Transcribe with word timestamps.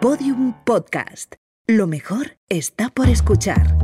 Podium 0.00 0.54
Podcast. 0.64 1.34
Lo 1.66 1.88
mejor 1.88 2.38
está 2.48 2.88
por 2.88 3.08
escuchar. 3.08 3.76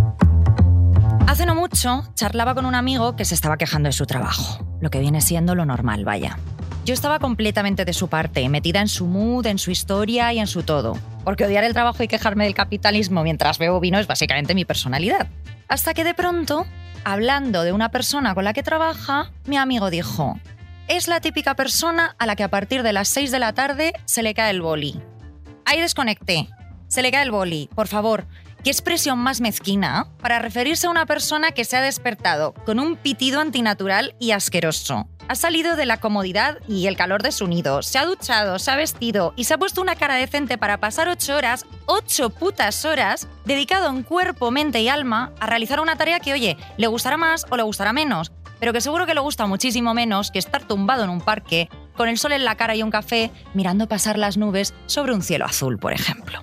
Hace 1.27 1.45
no 1.45 1.57
mucho 1.57 2.05
charlaba 2.15 2.55
con 2.55 2.67
un 2.67 2.77
amigo 2.77 3.17
que 3.17 3.25
se 3.25 3.35
estaba 3.35 3.57
quejando 3.57 3.89
de 3.89 3.93
su 3.93 4.07
trabajo, 4.07 4.65
lo 4.81 4.91
que 4.91 5.01
viene 5.01 5.21
siendo 5.21 5.57
lo 5.57 5.65
normal, 5.65 6.05
vaya. 6.05 6.39
Yo 6.85 6.95
estaba 6.95 7.19
completamente 7.19 7.85
de 7.85 7.93
su 7.93 8.07
parte, 8.07 8.49
metida 8.49 8.81
en 8.81 8.87
su 8.87 9.09
mood, 9.09 9.45
en 9.47 9.59
su 9.59 9.73
historia 9.73 10.33
y 10.33 10.39
en 10.39 10.47
su 10.47 10.63
todo. 10.63 10.97
Porque 11.25 11.47
odiar 11.47 11.65
el 11.65 11.73
trabajo 11.73 12.05
y 12.05 12.09
quejarme 12.09 12.45
del 12.45 12.55
capitalismo 12.55 13.25
mientras 13.25 13.59
bebo 13.59 13.81
vino 13.81 13.99
es 13.99 14.07
básicamente 14.07 14.55
mi 14.55 14.65
personalidad. 14.65 15.27
Hasta 15.67 15.95
que 15.95 16.05
de 16.05 16.15
pronto, 16.15 16.65
hablando 17.03 17.65
de 17.65 17.73
una 17.73 17.91
persona 17.91 18.37
con 18.37 18.45
la 18.45 18.53
que 18.53 18.63
trabaja, 18.63 19.33
mi 19.47 19.57
amigo 19.57 19.91
dijo, 19.91 20.39
es 20.87 21.09
la 21.09 21.21
típica 21.21 21.57
persona 21.57 22.15
a 22.21 22.27
la 22.27 22.37
que 22.37 22.45
a 22.45 22.51
partir 22.51 22.85
de 22.85 22.93
las 22.93 23.09
6 23.09 23.33
de 23.33 23.39
la 23.41 23.53
tarde 23.53 23.95
se 24.05 24.23
le 24.23 24.33
cae 24.33 24.53
el 24.53 24.63
boli. 24.63 25.03
Ahí 25.65 25.81
desconecté. 25.81 26.49
Se 26.89 27.03
le 27.03 27.11
cae 27.11 27.23
el 27.23 27.31
boli. 27.31 27.69
Por 27.75 27.89
favor, 27.89 28.27
¿Qué 28.65 28.71
expresión 28.71 29.19
más 29.19 29.43
mezquina 29.43 30.09
para 30.23 30.39
referirse 30.39 30.87
a 30.87 30.91
una 30.91 31.05
persona 31.05 31.53
que 31.53 31.67
se 31.67 31.77
ha 31.77 31.83
despertado 31.83 32.55
con 32.65 32.81
un 32.81 32.97
pitido 32.97 33.41
antinatural 33.41 34.17
y 34.19 34.31
asqueroso? 34.31 35.07
Ha 35.29 35.35
salido 35.35 35.77
de 35.77 35.85
la 35.85 36.01
comodidad 36.01 36.57
y 36.67 36.87
el 36.87 36.97
calor 36.97 37.23
de 37.23 37.31
su 37.31 37.47
nido, 37.47 37.83
se 37.83 37.99
ha 37.99 38.07
duchado, 38.07 38.59
se 38.59 38.71
ha 38.71 38.77
vestido 38.77 39.35
y 39.37 39.45
se 39.45 39.53
ha 39.53 39.59
puesto 39.59 39.83
una 39.83 39.97
cara 39.97 40.15
decente 40.15 40.57
para 40.57 40.81
pasar 40.81 41.09
ocho 41.09 41.37
horas, 41.37 41.67
ocho 41.85 42.31
putas 42.31 42.87
horas, 42.87 43.29
dedicado 43.45 43.91
en 43.91 44.03
cuerpo, 44.03 44.51
mente 44.51 44.81
y 44.81 44.89
alma 44.89 45.35
a 45.41 45.47
realizar 45.47 45.79
una 45.81 45.97
tarea 45.97 46.21
que, 46.21 46.33
oye, 46.33 46.57
le 46.79 46.87
gustará 46.87 47.19
más 47.19 47.45
o 47.51 47.59
le 47.59 47.65
gustará 47.65 47.93
menos, 47.93 48.33
pero 48.61 48.73
que 48.73 48.81
seguro 48.81 49.05
que 49.05 49.13
le 49.13 49.21
gusta 49.21 49.47
muchísimo 49.47 49.93
menos 49.93 50.31
que 50.31 50.39
estar 50.39 50.67
tumbado 50.67 51.05
en 51.05 51.11
un 51.11 51.21
parque, 51.21 51.69
con 51.97 52.09
el 52.09 52.19
sol 52.19 52.33
en 52.33 52.45
la 52.45 52.57
cara 52.57 52.77
y 52.77 52.83
un 52.83 52.91
café, 52.91 53.31
mirando 53.55 53.89
pasar 53.89 54.19
las 54.19 54.37
nubes 54.37 54.75
sobre 54.87 55.13
un 55.13 55.23
cielo 55.23 55.45
azul, 55.45 55.79
por 55.79 55.93
ejemplo. 55.93 56.43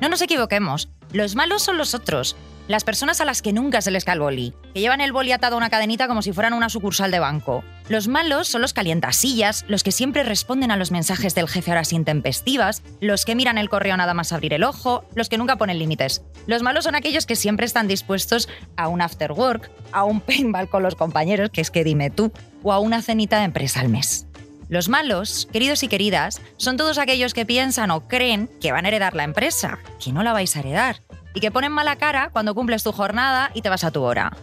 No 0.00 0.08
nos 0.08 0.22
equivoquemos, 0.22 0.88
los 1.12 1.34
malos 1.34 1.62
son 1.62 1.78
los 1.78 1.94
otros, 1.94 2.36
las 2.66 2.84
personas 2.84 3.20
a 3.20 3.24
las 3.24 3.42
que 3.42 3.52
nunca 3.52 3.82
se 3.82 3.90
les 3.90 4.04
cae 4.04 4.14
el 4.14 4.20
boli, 4.20 4.54
que 4.72 4.80
llevan 4.80 5.00
el 5.00 5.12
boli 5.12 5.32
atado 5.32 5.54
a 5.54 5.58
una 5.58 5.68
cadenita 5.70 6.08
como 6.08 6.22
si 6.22 6.32
fueran 6.32 6.54
una 6.54 6.70
sucursal 6.70 7.10
de 7.10 7.18
banco. 7.18 7.62
Los 7.88 8.08
malos 8.08 8.48
son 8.48 8.62
los 8.62 8.72
calientasillas, 8.72 9.64
los 9.68 9.82
que 9.82 9.92
siempre 9.92 10.22
responden 10.22 10.70
a 10.70 10.76
los 10.76 10.90
mensajes 10.90 11.34
del 11.34 11.48
jefe 11.48 11.70
horas 11.70 11.92
intempestivas, 11.92 12.82
los 13.00 13.24
que 13.24 13.34
miran 13.34 13.58
el 13.58 13.68
correo 13.68 13.96
nada 13.96 14.14
más 14.14 14.32
abrir 14.32 14.54
el 14.54 14.64
ojo, 14.64 15.04
los 15.14 15.28
que 15.28 15.36
nunca 15.36 15.56
ponen 15.56 15.78
límites. 15.78 16.22
Los 16.46 16.62
malos 16.62 16.84
son 16.84 16.94
aquellos 16.94 17.26
que 17.26 17.36
siempre 17.36 17.66
están 17.66 17.86
dispuestos 17.86 18.48
a 18.76 18.88
un 18.88 19.02
after 19.02 19.32
work, 19.32 19.70
a 19.92 20.04
un 20.04 20.20
paintball 20.22 20.68
con 20.68 20.82
los 20.82 20.94
compañeros, 20.94 21.50
que 21.50 21.60
es 21.60 21.70
que 21.70 21.84
dime 21.84 22.10
tú, 22.10 22.32
o 22.62 22.72
a 22.72 22.78
una 22.78 23.02
cenita 23.02 23.38
de 23.38 23.44
empresa 23.44 23.80
al 23.80 23.90
mes. 23.90 24.26
Los 24.68 24.88
malos, 24.88 25.46
queridos 25.52 25.82
y 25.82 25.88
queridas, 25.88 26.40
son 26.56 26.76
todos 26.76 26.98
aquellos 26.98 27.34
que 27.34 27.44
piensan 27.44 27.90
o 27.90 28.08
creen 28.08 28.48
que 28.60 28.72
van 28.72 28.86
a 28.86 28.88
heredar 28.88 29.14
la 29.14 29.24
empresa, 29.24 29.78
que 30.02 30.12
no 30.12 30.22
la 30.22 30.32
vais 30.32 30.56
a 30.56 30.60
heredar, 30.60 31.02
y 31.34 31.40
que 31.40 31.50
ponen 31.50 31.72
mala 31.72 31.96
cara 31.96 32.30
cuando 32.32 32.54
cumples 32.54 32.82
tu 32.82 32.92
jornada 32.92 33.50
y 33.54 33.60
te 33.60 33.68
vas 33.68 33.84
a 33.84 33.90
tu 33.90 34.02
hora. 34.02 34.34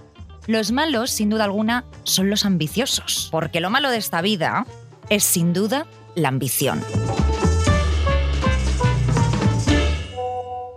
Los 0.45 0.71
malos, 0.71 1.09
sin 1.09 1.29
duda 1.29 1.45
alguna, 1.45 1.85
son 2.03 2.29
los 2.29 2.45
ambiciosos, 2.45 3.29
porque 3.31 3.61
lo 3.61 3.69
malo 3.69 3.89
de 3.89 3.97
esta 3.97 4.21
vida 4.21 4.65
es 5.09 5.23
sin 5.23 5.53
duda 5.53 5.87
la 6.15 6.29
ambición. 6.29 6.81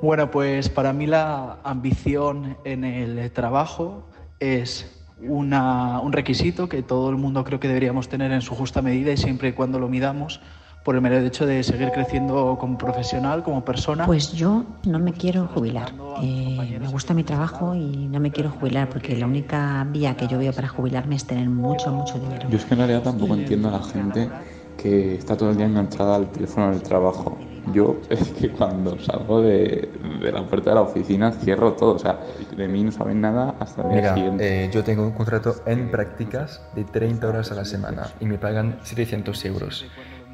Bueno, 0.00 0.30
pues 0.30 0.68
para 0.68 0.92
mí 0.92 1.06
la 1.06 1.58
ambición 1.64 2.56
en 2.64 2.84
el 2.84 3.30
trabajo 3.30 4.06
es 4.38 4.93
una- 5.20 6.00
un 6.00 6.12
requisito 6.12 6.68
que 6.68 6.82
todo 6.82 7.10
el 7.10 7.16
mundo 7.16 7.44
creo 7.44 7.60
que 7.60 7.68
deberíamos 7.68 8.08
tener 8.08 8.32
en 8.32 8.40
su 8.42 8.54
justa 8.54 8.82
medida 8.82 9.12
y 9.12 9.16
siempre 9.16 9.48
y 9.48 9.52
cuando 9.52 9.78
lo 9.78 9.88
midamos 9.88 10.40
por 10.84 10.94
el 10.96 11.00
mero 11.00 11.16
hecho 11.18 11.46
de 11.46 11.62
seguir 11.62 11.90
creciendo 11.92 12.58
como 12.60 12.76
profesional, 12.76 13.42
como 13.42 13.64
persona. 13.64 14.04
Pues 14.04 14.32
yo 14.32 14.64
no 14.86 14.98
me 14.98 15.12
quiero 15.14 15.46
jubilar. 15.46 15.94
Eh, 16.22 16.78
me 16.80 16.88
gusta 16.88 17.14
mi 17.14 17.24
trabajo 17.24 17.74
y 17.74 18.06
no 18.08 18.20
me 18.20 18.30
quiero 18.32 18.50
jubilar 18.50 18.88
porque 18.90 19.16
la 19.16 19.26
única 19.26 19.86
vía 19.90 20.14
que 20.16 20.28
yo 20.28 20.38
veo 20.38 20.52
para 20.52 20.68
jubilarme 20.68 21.16
es 21.16 21.24
tener 21.26 21.48
mucho, 21.48 21.90
mucho 21.90 22.18
dinero. 22.18 22.48
Yo 22.50 22.58
es 22.58 22.64
que 22.66 22.74
en 22.74 22.78
realidad 22.78 23.02
tampoco 23.02 23.34
entiendo 23.34 23.68
a 23.68 23.72
la 23.72 23.82
gente 23.82 24.30
que 24.76 25.14
está 25.14 25.36
todo 25.36 25.50
el 25.50 25.56
día 25.56 25.66
enganchada 25.66 26.16
al 26.16 26.30
teléfono 26.30 26.70
del 26.70 26.82
trabajo. 26.82 27.38
Yo 27.72 27.96
es 28.10 28.30
que 28.30 28.50
cuando 28.50 28.98
salgo 28.98 29.40
de, 29.40 29.90
de 30.20 30.32
la 30.32 30.46
puerta 30.46 30.70
de 30.70 30.76
la 30.76 30.82
oficina 30.82 31.32
cierro 31.32 31.72
todo, 31.72 31.94
o 31.94 31.98
sea, 31.98 32.20
de 32.56 32.68
mí 32.68 32.84
no 32.84 32.92
saben 32.92 33.20
nada 33.20 33.54
hasta 33.58 33.82
el 33.82 33.88
día 33.88 33.96
Mira, 34.00 34.14
siguiente. 34.14 34.64
eh, 34.64 34.70
yo 34.72 34.84
tengo 34.84 35.02
un 35.02 35.12
contrato 35.12 35.54
en 35.66 35.90
prácticas 35.90 36.62
de 36.74 36.84
30 36.84 37.26
horas 37.28 37.50
a 37.52 37.54
la 37.54 37.64
semana 37.64 38.08
y 38.20 38.26
me 38.26 38.38
pagan 38.38 38.78
700 38.82 39.44
euros. 39.46 39.86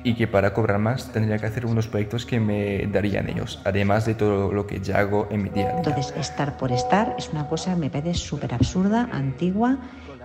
Y 0.03 0.15
que 0.15 0.27
para 0.27 0.55
cobrar 0.55 0.79
más 0.79 1.13
tendría 1.13 1.37
que 1.37 1.45
hacer 1.45 1.67
unos 1.67 1.87
proyectos 1.87 2.25
que 2.25 2.41
me 2.41 2.87
darían 2.87 3.29
ellos, 3.29 3.61
además 3.65 4.07
de 4.07 4.15
todo 4.15 4.51
lo 4.51 4.67
que 4.67 4.81
ya 4.81 4.99
hago 4.99 5.29
en 5.31 5.43
mi 5.43 5.51
día 5.51 5.65
a 5.65 5.69
día. 5.69 5.77
Entonces, 5.77 6.15
estar 6.17 6.57
por 6.57 6.73
estar 6.73 7.15
es 7.19 7.29
una 7.29 7.47
cosa 7.49 7.75
que 7.75 7.81
me 7.81 7.91
parece 7.91 8.15
súper 8.15 8.55
absurda, 8.55 9.11
antigua 9.13 9.77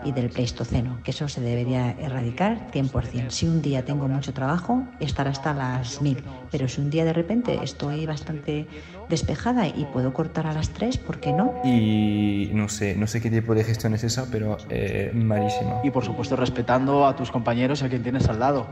y 0.04 0.12
del 0.12 0.30
Pleistoceno, 0.30 1.00
que 1.04 1.12
eso 1.12 1.28
se 1.28 1.42
debería 1.42 1.92
erradicar 2.00 2.72
100%. 2.72 3.30
Si 3.30 3.48
un 3.48 3.62
día 3.62 3.86
tengo 3.86 4.08
mucho 4.08 4.34
trabajo, 4.34 4.84
estar 5.00 5.28
hasta 5.28 5.54
las 5.54 6.02
1000, 6.02 6.24
pero 6.52 6.68
si 6.68 6.82
un 6.82 6.90
día 6.90 7.06
de 7.06 7.14
repente 7.14 7.60
estoy 7.64 8.06
bastante 8.06 8.68
despejada 9.10 9.68
y 9.68 9.86
puedo 9.94 10.14
cortar 10.14 10.48
a 10.48 10.54
las 10.54 10.70
3, 10.70 10.98
¿por 10.98 11.20
qué 11.20 11.32
no? 11.34 11.54
Y 11.64 12.50
no 12.54 12.70
sé, 12.70 12.96
no 12.96 13.08
sé 13.08 13.22
qué 13.22 13.30
tipo 13.32 13.56
de 13.56 13.64
gestión 13.64 13.94
es 13.94 14.04
esa, 14.04 14.26
pero 14.32 14.58
eh, 14.70 15.12
malísimo. 15.14 15.82
y 15.84 15.92
por 15.92 16.04
supuesto 16.06 16.36
respetando 16.36 17.06
a 17.06 17.16
tus 17.16 17.32
compañeros 17.32 17.82
y 17.82 17.86
a 17.86 17.90
quien 17.90 18.04
tienes 18.04 18.28
al 18.30 18.40
lado. 18.40 18.68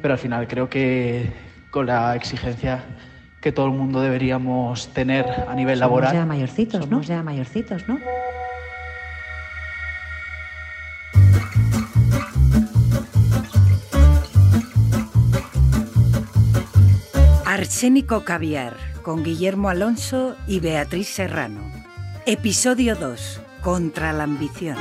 Pero 0.00 0.14
al 0.14 0.18
final 0.18 0.46
creo 0.48 0.68
que 0.68 1.32
con 1.70 1.86
la 1.86 2.14
exigencia 2.16 2.84
que 3.40 3.52
todo 3.52 3.66
el 3.66 3.72
mundo 3.72 4.00
deberíamos 4.00 4.88
tener 4.88 5.24
a 5.48 5.54
nivel 5.54 5.78
Somos 5.78 5.90
laboral. 6.00 6.12
ya 6.14 6.26
mayorcitos, 6.26 6.80
¿no? 6.80 6.96
Somos 6.96 7.06
ya 7.06 7.22
mayorcitos, 7.22 7.86
¿no? 7.88 7.98
Arsénico 17.78 18.24
Caviar 18.24 18.76
con 19.02 19.22
Guillermo 19.22 19.68
Alonso 19.68 20.34
y 20.48 20.58
Beatriz 20.58 21.06
Serrano. 21.06 21.60
Episodio 22.26 22.96
2. 22.96 23.40
Contra 23.62 24.12
la 24.12 24.24
ambición. 24.24 24.76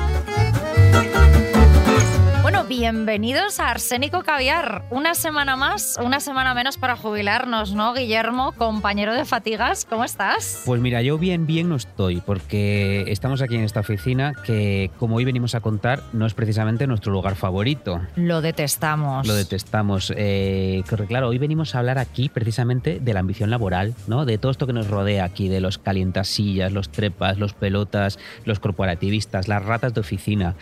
Bienvenidos 2.68 3.62
a 3.62 3.70
Arsénico 3.70 4.24
Caviar. 4.24 4.84
Una 4.90 5.16
semana 5.16 5.56
más, 5.56 5.98
una 6.04 6.20
semana 6.20 6.54
menos 6.54 6.78
para 6.78 6.98
jubilarnos, 6.98 7.74
¿no, 7.74 7.94
Guillermo? 7.94 8.52
Compañero 8.52 9.14
de 9.14 9.24
fatigas, 9.24 9.86
¿cómo 9.86 10.04
estás? 10.04 10.64
Pues 10.66 10.82
mira, 10.82 11.02
yo 11.02 11.18
bien, 11.18 11.48
bien 11.48 11.70
no 11.70 11.78
estoy, 11.78 12.20
porque 12.20 13.06
estamos 13.08 13.42
aquí 13.42 13.56
en 13.56 13.64
esta 13.64 13.80
oficina 13.80 14.34
que, 14.44 14.92
como 15.00 15.16
hoy 15.16 15.24
venimos 15.24 15.56
a 15.56 15.62
contar, 15.62 16.04
no 16.12 16.26
es 16.26 16.34
precisamente 16.34 16.88
nuestro 16.88 17.14
lugar 17.14 17.36
favorito. 17.36 18.02
Lo 18.18 18.42
detestamos. 18.42 19.26
Lo 19.26 19.36
detestamos. 19.36 20.12
Eh, 20.18 20.84
claro, 21.08 21.30
hoy 21.30 21.38
venimos 21.38 21.74
a 21.74 21.80
hablar 21.80 21.98
aquí 22.00 22.28
precisamente 22.28 23.00
de 23.00 23.14
la 23.14 23.22
ambición 23.22 23.50
laboral, 23.50 23.96
¿no? 24.08 24.26
De 24.26 24.38
todo 24.38 24.52
esto 24.52 24.68
que 24.68 24.74
nos 24.74 24.90
rodea 24.90 25.24
aquí, 25.24 25.48
de 25.48 25.62
los 25.62 25.78
calientasillas, 25.78 26.74
los 26.74 26.90
trepas, 26.90 27.38
los 27.38 27.54
pelotas, 27.54 28.20
los 28.44 28.60
corporativistas, 28.60 29.48
las 29.48 29.64
ratas 29.64 29.94
de 29.94 30.02
oficina. 30.02 30.56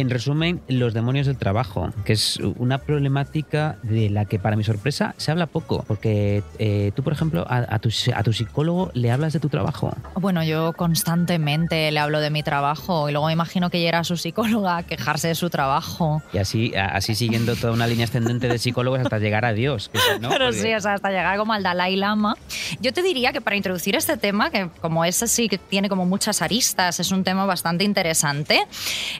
En 0.00 0.10
resumen, 0.10 0.60
los 0.68 0.94
demonios 0.94 1.26
del 1.26 1.36
trabajo, 1.36 1.90
que 2.04 2.12
es 2.12 2.38
una 2.56 2.78
problemática 2.78 3.76
de 3.82 4.10
la 4.10 4.24
que, 4.26 4.38
para 4.38 4.54
mi 4.56 4.62
sorpresa, 4.64 5.14
se 5.16 5.30
habla 5.30 5.46
poco. 5.46 5.84
Porque 5.88 6.42
eh, 6.58 6.92
tú, 6.94 7.02
por 7.02 7.12
ejemplo, 7.12 7.44
a, 7.48 7.66
a 7.68 7.78
tu, 7.78 7.90
a 8.14 8.22
tu 8.22 8.32
psicólogo 8.32 8.90
le 8.94 9.10
hablas 9.10 9.32
de 9.32 9.40
tu 9.40 9.48
trabajo. 9.48 9.94
Bueno, 10.14 10.44
yo 10.44 10.72
constantemente 10.74 11.90
le 11.90 11.98
hablo 11.98 12.20
de 12.20 12.30
mi 12.30 12.42
trabajo 12.42 13.08
y 13.08 13.12
luego 13.12 13.26
me 13.26 13.32
imagino 13.32 13.70
que 13.70 13.80
llega 13.80 13.98
a 13.98 14.04
su 14.04 14.16
psicóloga 14.16 14.76
a 14.78 14.82
quejarse 14.84 15.28
de 15.28 15.34
su 15.34 15.50
trabajo. 15.50 16.22
Y 16.32 16.38
así, 16.38 16.72
así 16.76 17.14
siguiendo 17.14 17.56
toda 17.56 17.72
una 17.72 17.86
línea 17.86 18.04
ascendente 18.04 18.46
de 18.48 18.58
psicólogos 18.58 19.00
hasta 19.00 19.18
llegar 19.18 19.44
a 19.44 19.52
Dios. 19.52 19.88
que 19.88 19.98
no, 20.20 20.28
Pero 20.30 20.46
porque- 20.46 20.60
sí, 20.60 20.74
o 20.74 20.80
sea, 20.80 20.94
hasta 20.94 21.08
llegar 21.10 21.36
como 21.38 21.52
al 21.54 21.62
Dalai 21.62 21.96
Lama. 21.96 22.36
Yo 22.80 22.92
te 22.92 23.02
diría 23.02 23.32
que 23.32 23.40
para 23.40 23.56
introducir 23.56 23.96
este 23.96 24.16
tema, 24.16 24.50
que 24.50 24.68
como 24.80 25.04
ese 25.04 25.26
sí 25.26 25.48
que 25.48 25.58
tiene 25.58 25.88
como 25.88 26.06
muchas 26.06 26.40
aristas, 26.42 27.00
es 27.00 27.10
un 27.10 27.24
tema 27.24 27.46
bastante 27.46 27.84
interesante, 27.84 28.60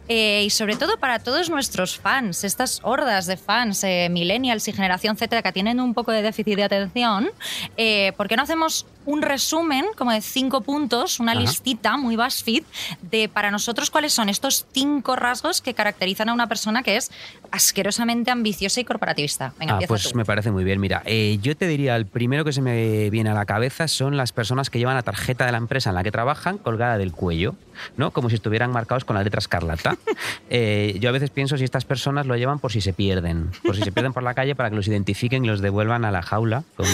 eh, 0.09 0.43
y 0.45 0.51
sobre 0.51 0.68
todo 0.77 0.99
para 0.99 1.19
todos 1.19 1.51
nuestros 1.51 1.99
fans, 1.99 2.45
estas 2.45 2.81
hordas 2.83 3.27
de 3.27 3.37
fans, 3.37 3.83
eh, 3.85 4.09
millennials 4.11 4.69
y 4.69 4.73
generación 4.73 5.17
Z 5.17 5.43
que 5.43 5.53
tienen 5.53 5.81
un 5.81 5.95
poco 5.95 6.13
de 6.13 6.23
déficit 6.23 6.57
de 6.57 6.65
atención, 6.65 7.31
eh, 7.77 8.13
¿por 8.17 8.29
qué 8.29 8.37
no 8.37 8.43
hacemos 8.43 8.87
un 9.09 9.23
resumen 9.23 9.87
como 9.97 10.13
de 10.13 10.21
cinco 10.21 10.61
puntos, 10.61 11.19
una 11.19 11.33
Ajá. 11.33 11.41
listita 11.41 11.97
muy 11.97 12.15
BuzzFeed 12.17 12.63
de 13.01 13.29
para 13.31 13.51
nosotros 13.51 13.91
cuáles 13.91 14.13
son 14.13 14.29
estos 14.29 14.67
cinco 14.73 15.17
rasgos 15.17 15.63
que 15.63 15.73
caracterizan 15.73 16.29
a 16.29 16.35
una 16.35 16.47
persona 16.47 16.83
que 16.83 16.97
es 16.97 17.11
asquerosamente 17.51 18.31
ambiciosa 18.31 18.81
y 18.81 18.85
corporativista. 18.85 19.53
Venga, 19.59 19.79
Ah, 19.79 19.85
pues 19.89 20.11
tú. 20.11 20.17
me 20.17 20.25
parece 20.25 20.51
muy 20.51 20.63
bien. 20.65 20.79
Mira, 20.81 21.03
eh, 21.07 21.39
yo 21.41 21.57
te 21.57 21.67
diría, 21.67 21.97
el 21.97 22.05
primero 22.07 22.45
que 22.45 22.53
se 22.53 22.61
me 22.61 23.09
viene 23.11 23.31
a 23.31 23.35
la 23.35 23.47
cabeza 23.47 23.89
son 23.89 24.17
las 24.17 24.33
personas 24.33 24.69
que 24.69 24.79
llevan 24.79 24.95
la 24.95 25.03
tarjeta 25.03 25.47
de 25.47 25.53
la 25.53 25.59
empresa 25.59 25.89
en 25.91 25.95
la 25.95 26.03
que 26.05 26.11
trabajan 26.11 26.59
colgada 26.59 26.99
del 26.99 27.13
cuello, 27.13 27.55
¿no? 27.97 28.11
Como 28.11 28.29
si 28.29 28.35
estuvieran 28.35 28.71
marcados 28.73 29.05
con 29.07 29.17
la 29.17 29.23
letra 29.25 29.39
escarlata. 29.39 29.97
Eh, 30.51 30.97
yo 31.01 31.11
a 31.11 31.13
veces 31.13 31.29
pienso 31.29 31.59
si 31.59 31.65
estas 31.65 31.85
personas 31.85 32.25
lo 32.27 32.35
llevan 32.35 32.59
por 32.59 32.73
si 32.73 32.81
se 32.81 32.95
pierden, 32.95 33.51
por 33.65 33.77
si 33.77 33.83
se 33.83 33.93
pierden 33.93 34.15
por 34.15 34.23
la 34.23 34.33
calle 34.33 34.55
para 34.55 34.71
que 34.71 34.77
los 34.77 34.89
identifiquen 34.89 35.45
y 35.45 35.49
los 35.49 35.61
devuelvan 35.61 36.07
a 36.07 36.11
la 36.11 36.23
jaula 36.23 36.65
con, 36.75 36.87
y, 36.87 36.91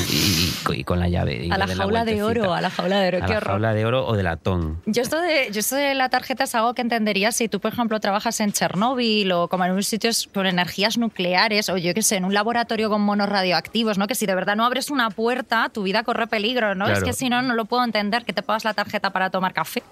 y- 0.74 0.80
y 0.80 0.84
con 0.84 0.98
la 0.98 1.08
llave. 1.08 1.46
y 1.46 1.50
a 1.52 1.58
la 1.58 1.66
den 1.66 1.78
jaula 2.04 2.14
de 2.16 2.22
oro, 2.40 2.54
a 2.54 2.60
la 2.60 2.70
jaula 2.70 3.00
de 3.00 3.08
oro, 3.08 3.18
A 3.18 3.26
qué 3.26 3.32
la 3.32 3.38
horror. 3.38 3.50
jaula 3.52 3.74
de 3.74 3.86
oro 3.86 4.06
o 4.06 4.16
de 4.16 4.22
latón. 4.22 4.80
Yo 4.86 5.02
esto, 5.02 5.20
de, 5.20 5.48
yo 5.52 5.60
esto 5.60 5.76
de 5.76 5.94
la 5.94 6.08
tarjeta 6.08 6.44
es 6.44 6.54
algo 6.54 6.74
que 6.74 6.82
entendería 6.82 7.32
si 7.32 7.48
tú, 7.48 7.60
por 7.60 7.72
ejemplo, 7.72 7.98
trabajas 8.00 8.38
en 8.40 8.52
Chernóbil 8.52 9.30
o 9.32 9.48
como 9.48 9.64
en 9.64 9.72
unos 9.72 9.86
sitios 9.86 10.28
con 10.32 10.46
energías 10.46 10.98
nucleares 10.98 11.68
o 11.68 11.76
yo 11.76 11.94
qué 11.94 12.02
sé, 12.02 12.16
en 12.16 12.24
un 12.24 12.34
laboratorio 12.34 12.88
con 12.90 13.00
monos 13.02 13.28
radioactivos, 13.28 13.98
¿no? 13.98 14.06
Que 14.06 14.14
si 14.14 14.26
de 14.26 14.34
verdad 14.34 14.56
no 14.56 14.64
abres 14.64 14.90
una 14.90 15.10
puerta, 15.10 15.68
tu 15.72 15.82
vida 15.82 16.02
corre 16.02 16.26
peligro, 16.26 16.74
¿no? 16.74 16.86
Es 16.88 17.02
que 17.02 17.12
si 17.12 17.28
no, 17.28 17.42
no 17.42 17.54
lo 17.54 17.64
puedo 17.64 17.84
entender 17.84 18.24
que 18.24 18.32
te 18.32 18.42
pagas 18.42 18.64
la 18.64 18.74
tarjeta 18.74 19.10
para 19.10 19.30
tomar 19.30 19.52
café. 19.52 19.82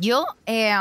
Yo, 0.00 0.26
eh, 0.46 0.72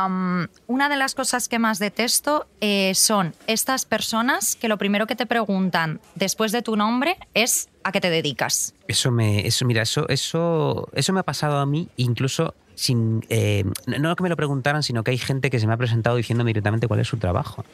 una 0.68 0.90
de 0.90 0.96
las 0.96 1.14
cosas 1.14 1.48
que 1.48 1.60
más 1.60 1.78
detesto 1.78 2.48
eh, 2.62 2.94
son 2.96 3.36
estas 3.48 3.86
personas 3.86 4.56
que 4.56 4.68
lo 4.68 4.78
primero 4.78 5.06
que 5.06 5.16
te 5.16 5.26
preguntan 5.26 6.00
después 6.16 6.52
de 6.52 6.62
tu 6.62 6.76
nombre 6.76 7.18
es 7.34 7.70
a 7.84 7.92
qué 7.92 8.02
te 8.02 8.10
dedicas. 8.10 8.74
Eso 8.88 9.12
me, 9.12 9.46
eso, 9.46 9.66
mira, 9.66 9.84
eso, 9.84 10.08
eso, 10.10 10.90
eso 10.94 11.14
me 11.14 11.20
ha 11.20 11.24
pasado 11.24 11.58
a 11.60 11.66
mí, 11.66 11.90
incluso 11.98 12.56
sin, 12.76 13.24
eh, 13.30 13.64
no 13.86 14.16
que 14.16 14.24
me 14.24 14.30
lo 14.30 14.36
preguntaran, 14.36 14.82
sino 14.82 15.04
que 15.04 15.12
hay 15.12 15.20
gente 15.20 15.52
que 15.52 15.60
se 15.60 15.68
me 15.68 15.74
ha 15.74 15.78
presentado 15.78 16.16
diciéndome 16.16 16.50
directamente 16.50 16.88
cuál 16.88 17.00
es 17.00 17.08
su 17.08 17.18
trabajo. 17.18 17.66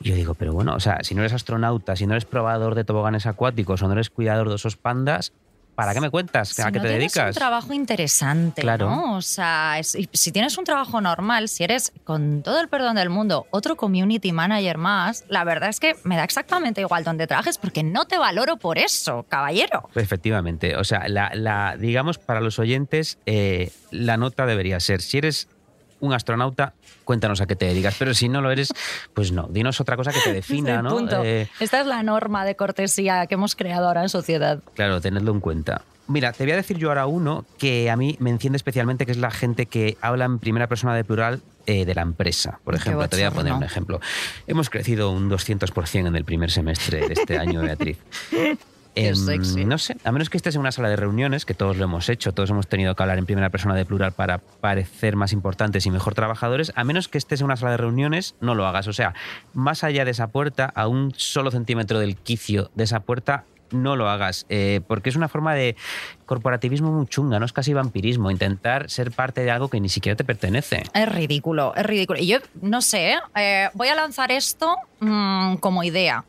Y 0.00 0.10
yo 0.10 0.14
digo, 0.14 0.34
pero 0.34 0.52
bueno, 0.52 0.74
o 0.74 0.80
sea, 0.80 0.98
si 1.02 1.14
no 1.14 1.22
eres 1.22 1.32
astronauta, 1.32 1.96
si 1.96 2.06
no 2.06 2.12
eres 2.12 2.26
probador 2.26 2.74
de 2.74 2.84
toboganes 2.84 3.24
acuáticos 3.24 3.82
o 3.82 3.86
no 3.86 3.94
eres 3.94 4.10
cuidador 4.10 4.50
de 4.50 4.56
esos 4.56 4.76
pandas, 4.76 5.32
¿para 5.76 5.94
qué 5.94 6.00
me 6.00 6.10
cuentas? 6.10 6.48
Si 6.48 6.60
¿A 6.62 6.72
qué 6.72 6.78
no 6.78 6.82
te 6.82 6.88
dedicas? 6.88 7.28
un 7.28 7.34
trabajo 7.34 7.72
interesante, 7.72 8.62
Claro. 8.62 8.90
¿no? 8.90 9.16
O 9.16 9.22
sea, 9.22 9.78
es- 9.78 9.96
si 10.12 10.32
tienes 10.32 10.58
un 10.58 10.64
trabajo 10.64 11.00
normal, 11.00 11.48
si 11.48 11.62
eres, 11.62 11.92
con 12.02 12.42
todo 12.42 12.60
el 12.60 12.68
perdón 12.68 12.96
del 12.96 13.10
mundo, 13.10 13.46
otro 13.50 13.76
community 13.76 14.32
manager 14.32 14.78
más, 14.78 15.24
la 15.28 15.44
verdad 15.44 15.68
es 15.68 15.78
que 15.78 15.94
me 16.02 16.16
da 16.16 16.24
exactamente 16.24 16.80
igual 16.80 17.04
donde 17.04 17.26
trabajes 17.28 17.58
porque 17.58 17.82
no 17.84 18.06
te 18.06 18.18
valoro 18.18 18.56
por 18.56 18.78
eso, 18.78 19.24
caballero. 19.28 19.88
Efectivamente, 19.94 20.76
o 20.76 20.82
sea, 20.84 21.06
la, 21.08 21.30
la- 21.34 21.76
digamos 21.78 22.18
para 22.18 22.40
los 22.40 22.58
oyentes, 22.58 23.18
eh, 23.26 23.70
la 23.90 24.16
nota 24.16 24.46
debería 24.46 24.80
ser, 24.80 25.00
si 25.02 25.18
eres 25.18 25.48
un 26.00 26.12
astronauta, 26.12 26.74
cuéntanos 27.04 27.40
a 27.40 27.46
qué 27.46 27.56
te 27.56 27.66
dedicas, 27.66 27.96
pero 27.98 28.14
si 28.14 28.28
no 28.28 28.40
lo 28.40 28.50
eres, 28.50 28.72
pues 29.14 29.32
no, 29.32 29.48
dinos 29.50 29.80
otra 29.80 29.96
cosa 29.96 30.12
que 30.12 30.20
te 30.20 30.32
defina, 30.34 30.82
¿no? 30.82 30.90
punto. 30.90 31.22
Eh, 31.24 31.48
Esta 31.60 31.80
es 31.80 31.86
la 31.86 32.02
norma 32.02 32.44
de 32.44 32.56
cortesía 32.56 33.26
que 33.26 33.34
hemos 33.34 33.56
creado 33.56 33.88
ahora 33.88 34.02
en 34.02 34.08
sociedad. 34.08 34.60
Claro, 34.74 35.00
tenedlo 35.00 35.32
en 35.32 35.40
cuenta. 35.40 35.82
Mira, 36.08 36.32
te 36.32 36.44
voy 36.44 36.52
a 36.52 36.56
decir 36.56 36.78
yo 36.78 36.88
ahora 36.90 37.06
uno 37.06 37.44
que 37.58 37.90
a 37.90 37.96
mí 37.96 38.16
me 38.20 38.30
enciende 38.30 38.56
especialmente, 38.56 39.06
que 39.06 39.12
es 39.12 39.18
la 39.18 39.32
gente 39.32 39.66
que 39.66 39.96
habla 40.00 40.24
en 40.24 40.38
primera 40.38 40.68
persona 40.68 40.94
de 40.94 41.02
plural 41.02 41.42
eh, 41.66 41.84
de 41.84 41.94
la 41.96 42.02
empresa. 42.02 42.60
Por 42.62 42.76
ejemplo, 42.76 43.08
te 43.08 43.16
voy 43.16 43.24
a 43.24 43.32
poner 43.32 43.52
un 43.52 43.64
ejemplo. 43.64 44.00
Hemos 44.46 44.70
crecido 44.70 45.10
un 45.10 45.28
200% 45.28 46.06
en 46.06 46.14
el 46.14 46.24
primer 46.24 46.52
semestre 46.52 47.08
de 47.08 47.14
este 47.14 47.38
año, 47.38 47.62
Beatriz. 47.62 47.98
Qué 48.96 49.08
Em, 49.08 49.14
sexy. 49.14 49.64
no 49.66 49.76
sé, 49.76 49.96
a 50.04 50.10
menos 50.10 50.30
que 50.30 50.38
estés 50.38 50.54
en 50.54 50.62
una 50.62 50.72
sala 50.72 50.88
de 50.88 50.96
reuniones, 50.96 51.44
que 51.44 51.52
todos 51.52 51.76
lo 51.76 51.84
hemos 51.84 52.08
hecho, 52.08 52.32
todos 52.32 52.48
hemos 52.48 52.66
tenido 52.66 52.94
que 52.94 53.02
hablar 53.02 53.18
en 53.18 53.26
primera 53.26 53.50
persona 53.50 53.74
de 53.74 53.84
plural 53.84 54.12
para 54.12 54.38
parecer 54.38 55.16
más 55.16 55.32
importantes 55.34 55.84
y 55.84 55.90
mejor 55.90 56.14
trabajadores, 56.14 56.72
a 56.76 56.82
menos 56.82 57.08
que 57.08 57.18
estés 57.18 57.40
en 57.40 57.44
una 57.44 57.56
sala 57.56 57.72
de 57.72 57.76
reuniones, 57.76 58.36
no 58.40 58.54
lo 58.54 58.66
hagas. 58.66 58.88
O 58.88 58.94
sea, 58.94 59.14
más 59.52 59.84
allá 59.84 60.06
de 60.06 60.12
esa 60.12 60.28
puerta, 60.28 60.72
a 60.74 60.88
un 60.88 61.12
solo 61.14 61.50
centímetro 61.50 61.98
del 62.00 62.16
quicio 62.16 62.70
de 62.74 62.84
esa 62.84 63.00
puerta, 63.00 63.44
no 63.70 63.96
lo 63.96 64.08
hagas, 64.08 64.46
eh, 64.48 64.80
porque 64.86 65.10
es 65.10 65.16
una 65.16 65.28
forma 65.28 65.54
de 65.54 65.76
corporativismo 66.26 66.92
muy 66.92 67.06
chunga, 67.06 67.38
no 67.38 67.46
es 67.46 67.52
casi 67.52 67.72
vampirismo, 67.72 68.30
intentar 68.30 68.90
ser 68.90 69.12
parte 69.12 69.42
de 69.42 69.50
algo 69.50 69.68
que 69.68 69.80
ni 69.80 69.88
siquiera 69.88 70.16
te 70.16 70.24
pertenece. 70.24 70.82
Es 70.92 71.08
ridículo, 71.08 71.74
es 71.76 71.86
ridículo. 71.86 72.18
Y 72.20 72.26
yo 72.26 72.38
no 72.60 72.82
sé, 72.82 73.12
¿eh? 73.12 73.18
Eh, 73.36 73.70
voy 73.74 73.88
a 73.88 73.94
lanzar 73.94 74.32
esto 74.32 74.74
mm, 75.00 75.56
como 75.56 75.84
idea. 75.84 76.24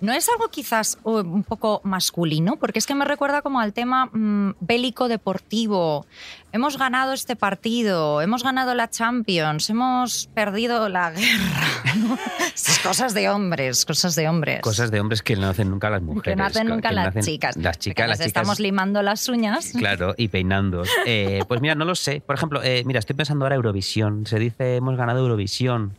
¿No 0.00 0.12
es 0.12 0.28
algo 0.28 0.48
quizás 0.48 0.98
uh, 1.04 1.18
un 1.18 1.44
poco 1.44 1.80
masculino? 1.84 2.56
Porque 2.56 2.78
es 2.78 2.86
que 2.86 2.94
me 2.94 3.04
recuerda 3.04 3.42
como 3.42 3.60
al 3.60 3.72
tema 3.72 4.06
mm, 4.06 4.56
bélico 4.60 5.08
deportivo. 5.08 6.06
Hemos 6.50 6.78
ganado 6.78 7.12
este 7.12 7.36
partido, 7.36 8.22
hemos 8.22 8.42
ganado 8.42 8.74
la 8.74 8.88
Champions, 8.88 9.68
hemos 9.68 10.28
perdido 10.32 10.88
la 10.88 11.10
guerra. 11.10 11.66
Esas 12.54 12.78
cosas 12.78 13.12
de 13.12 13.28
hombres, 13.28 13.84
cosas 13.84 14.14
de 14.14 14.28
hombres. 14.28 14.62
Cosas 14.62 14.90
de 14.90 14.98
hombres 14.98 15.22
que 15.22 15.36
no 15.36 15.48
hacen 15.48 15.70
nunca 15.70 15.90
las 15.90 16.00
mujeres. 16.00 16.32
que 16.32 16.36
no 16.36 16.46
hacen 16.46 16.68
nunca 16.68 16.90
no 16.90 16.96
las 16.96 17.24
chicas. 17.24 17.54
Las 17.58 17.78
chicas, 17.78 18.08
las 18.08 18.18
chicas. 18.18 18.26
estamos 18.26 18.60
limando 18.60 19.02
las 19.02 19.28
uñas. 19.28 19.72
Claro, 19.78 20.14
y 20.16 20.28
peinando. 20.28 20.82
Eh, 21.06 21.42
pues 21.46 21.60
mira, 21.60 21.74
no 21.74 21.84
lo 21.84 21.94
sé. 21.94 22.20
Por 22.20 22.34
ejemplo, 22.34 22.62
eh, 22.62 22.82
mira, 22.84 22.98
estoy 22.98 23.14
pensando 23.14 23.44
ahora 23.44 23.54
Eurovisión. 23.54 24.26
Se 24.26 24.38
dice 24.38 24.76
hemos 24.76 24.96
ganado 24.96 25.20
Eurovisión. 25.20 25.96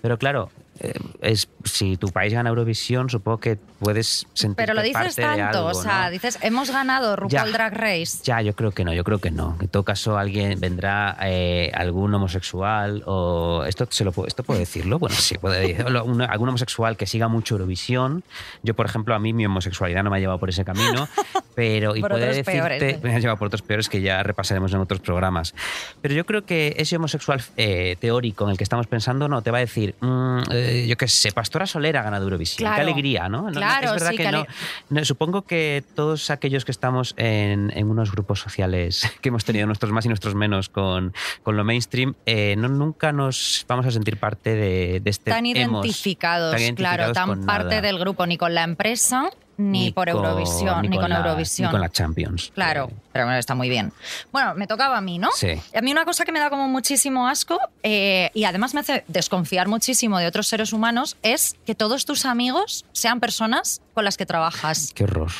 Pero 0.00 0.18
claro, 0.18 0.50
eh, 0.80 0.94
es, 1.20 1.48
si 1.64 1.96
tu 1.96 2.08
país 2.08 2.32
gana 2.32 2.48
Eurovisión, 2.50 3.08
supongo 3.10 3.38
que 3.38 3.58
puedes 3.78 4.26
sentirte 4.34 4.62
Pero 4.62 4.74
lo 4.74 4.82
dices 4.82 5.16
parte 5.16 5.22
tanto, 5.22 5.58
algo, 5.58 5.70
o 5.70 5.74
sea, 5.82 6.04
¿no? 6.06 6.10
dices, 6.10 6.38
hemos 6.42 6.70
ganado 6.70 7.16
RuPaul 7.16 7.30
Ya. 7.48 7.52
Drag 7.52 7.74
Race. 7.74 8.18
Ya, 8.24 8.40
yo 8.42 8.54
creo 8.54 8.70
que 8.72 8.84
no, 8.84 8.92
yo 8.92 9.04
creo 9.04 9.18
que 9.18 9.30
no. 9.30 9.56
En 9.60 9.68
todo 9.68 9.84
caso, 9.84 10.18
alguien 10.18 10.58
vendrá, 10.60 11.16
eh, 11.22 11.70
algún 11.74 12.12
homosexual, 12.14 13.02
o 13.06 13.64
esto 13.66 13.86
se 13.90 14.04
lo 14.04 14.12
esto 14.26 14.42
puedo 14.42 14.58
decirlo, 14.60 14.98
bueno, 14.98 15.16
sí, 15.16 15.36
puedo 15.38 15.54
decirlo, 15.54 16.04
un- 16.10 16.22
algún 16.22 16.48
homosexual 16.50 16.96
que 16.96 17.06
siga 17.06 17.28
mucho 17.28 17.54
Eurovisión. 17.54 18.22
Yo, 18.62 18.74
por 18.74 18.86
ejemplo, 18.86 19.14
a 19.14 19.18
mí 19.18 19.32
mi 19.32 19.46
homosexualidad 19.46 20.02
no 20.02 20.10
me 20.10 20.16
ha 20.16 20.20
llevado 20.20 20.38
por 20.38 20.48
ese 20.50 20.64
camino, 20.64 21.08
pero 21.54 21.96
y 21.96 22.00
Por 22.00 22.10
puede 22.12 22.24
otros 22.24 22.36
decirte, 22.36 22.52
peores, 22.58 22.82
¿eh? 22.82 23.00
me 23.02 23.14
ha 23.14 23.18
llevado 23.18 23.38
por 23.38 23.46
otros 23.46 23.62
peores 23.62 23.88
que 23.88 24.00
ya 24.00 24.22
repasaremos 24.22 24.72
en 24.72 24.80
otros 24.80 25.00
programas. 25.00 25.54
Pero 26.00 26.14
yo 26.14 26.24
creo 26.26 26.44
que 26.44 26.74
ese 26.78 26.96
homosexual 26.96 27.42
eh, 27.56 27.96
teórico 28.00 28.44
en 28.44 28.50
el 28.52 28.56
que 28.56 28.64
estamos 28.64 28.86
pensando, 28.86 29.28
no, 29.28 29.42
te 29.42 29.50
va 29.50 29.58
a 29.58 29.60
decir, 29.60 29.94
mm, 30.00 30.40
eh, 30.70 30.86
yo 30.86 30.96
qué 30.96 31.08
sé, 31.08 31.32
Pastora 31.32 31.66
Soler 31.66 31.96
ha 31.96 32.02
ganado 32.02 32.24
Eurovisión. 32.24 32.58
Claro. 32.58 32.76
Qué 32.76 32.82
alegría, 32.82 33.28
¿no? 33.28 33.46
Claro, 33.46 33.88
es 33.88 33.92
verdad 33.92 34.10
sí, 34.10 34.16
que 34.16 34.46
no, 34.90 35.04
supongo 35.04 35.42
que 35.42 35.84
todos 35.94 36.30
aquellos 36.30 36.64
que 36.64 36.70
estamos 36.70 37.14
en, 37.16 37.72
en 37.76 37.90
unos 37.90 38.12
grupos 38.12 38.40
sociales 38.40 39.10
que 39.20 39.28
hemos 39.28 39.44
tenido 39.44 39.66
nuestros 39.66 39.92
más 39.92 40.04
y 40.04 40.08
nuestros 40.08 40.34
menos 40.34 40.68
con, 40.68 41.12
con 41.42 41.56
lo 41.56 41.64
mainstream, 41.64 42.14
eh, 42.26 42.54
no, 42.56 42.68
nunca 42.68 43.12
nos 43.12 43.64
vamos 43.68 43.86
a 43.86 43.90
sentir 43.90 44.16
parte 44.16 44.54
de, 44.54 45.00
de 45.00 45.10
este 45.10 45.30
tan 45.30 45.46
hemos, 45.46 45.84
identificados, 45.84 46.56
tan 46.56 46.74
claro, 46.74 47.02
identificados 47.02 47.14
tan 47.14 47.28
con 47.28 47.46
parte 47.46 47.76
nada. 47.76 47.82
del 47.82 47.98
grupo, 47.98 48.26
ni 48.26 48.36
con 48.36 48.54
la 48.54 48.64
empresa, 48.64 49.30
ni, 49.60 49.92
por 49.92 50.08
con- 50.10 50.16
Eurovisión, 50.24 50.82
ni, 50.82 50.96
con, 50.96 51.08
la- 51.10 51.18
Eurovisión. 51.18 51.68
Ni 51.68 51.72
con 51.72 51.80
la 51.80 51.88
Champions. 51.90 52.50
Claro, 52.54 52.88
Eh, 52.90 52.94
pero 53.12 53.24
bueno, 53.26 53.38
está 53.38 53.54
muy 53.54 53.68
bien. 53.68 53.92
Bueno, 54.32 54.54
me 54.54 54.66
tocaba 54.66 54.98
a 54.98 55.00
mí, 55.00 55.18
¿no? 55.18 55.30
Sí. 55.34 55.60
A 55.74 55.80
mí 55.80 55.92
una 55.92 56.04
cosa 56.04 56.24
que 56.24 56.32
me 56.32 56.38
da 56.40 56.48
como 56.50 56.68
muchísimo 56.68 57.28
asco 57.28 57.58
eh, 57.82 58.30
y 58.34 58.44
además 58.44 58.74
me 58.74 58.80
hace 58.80 59.04
desconfiar 59.08 59.68
muchísimo 59.68 60.18
de 60.18 60.26
otros 60.26 60.46
seres 60.48 60.72
humanos 60.72 61.16
es 61.22 61.56
que 61.66 61.74
todos 61.74 62.04
tus 62.06 62.24
amigos 62.24 62.84
sean 62.92 63.20
personas 63.20 63.82
con 63.94 64.04
las 64.04 64.16
que 64.16 64.26
trabajas. 64.26 64.92
Qué 64.94 65.04
horror. 65.04 65.30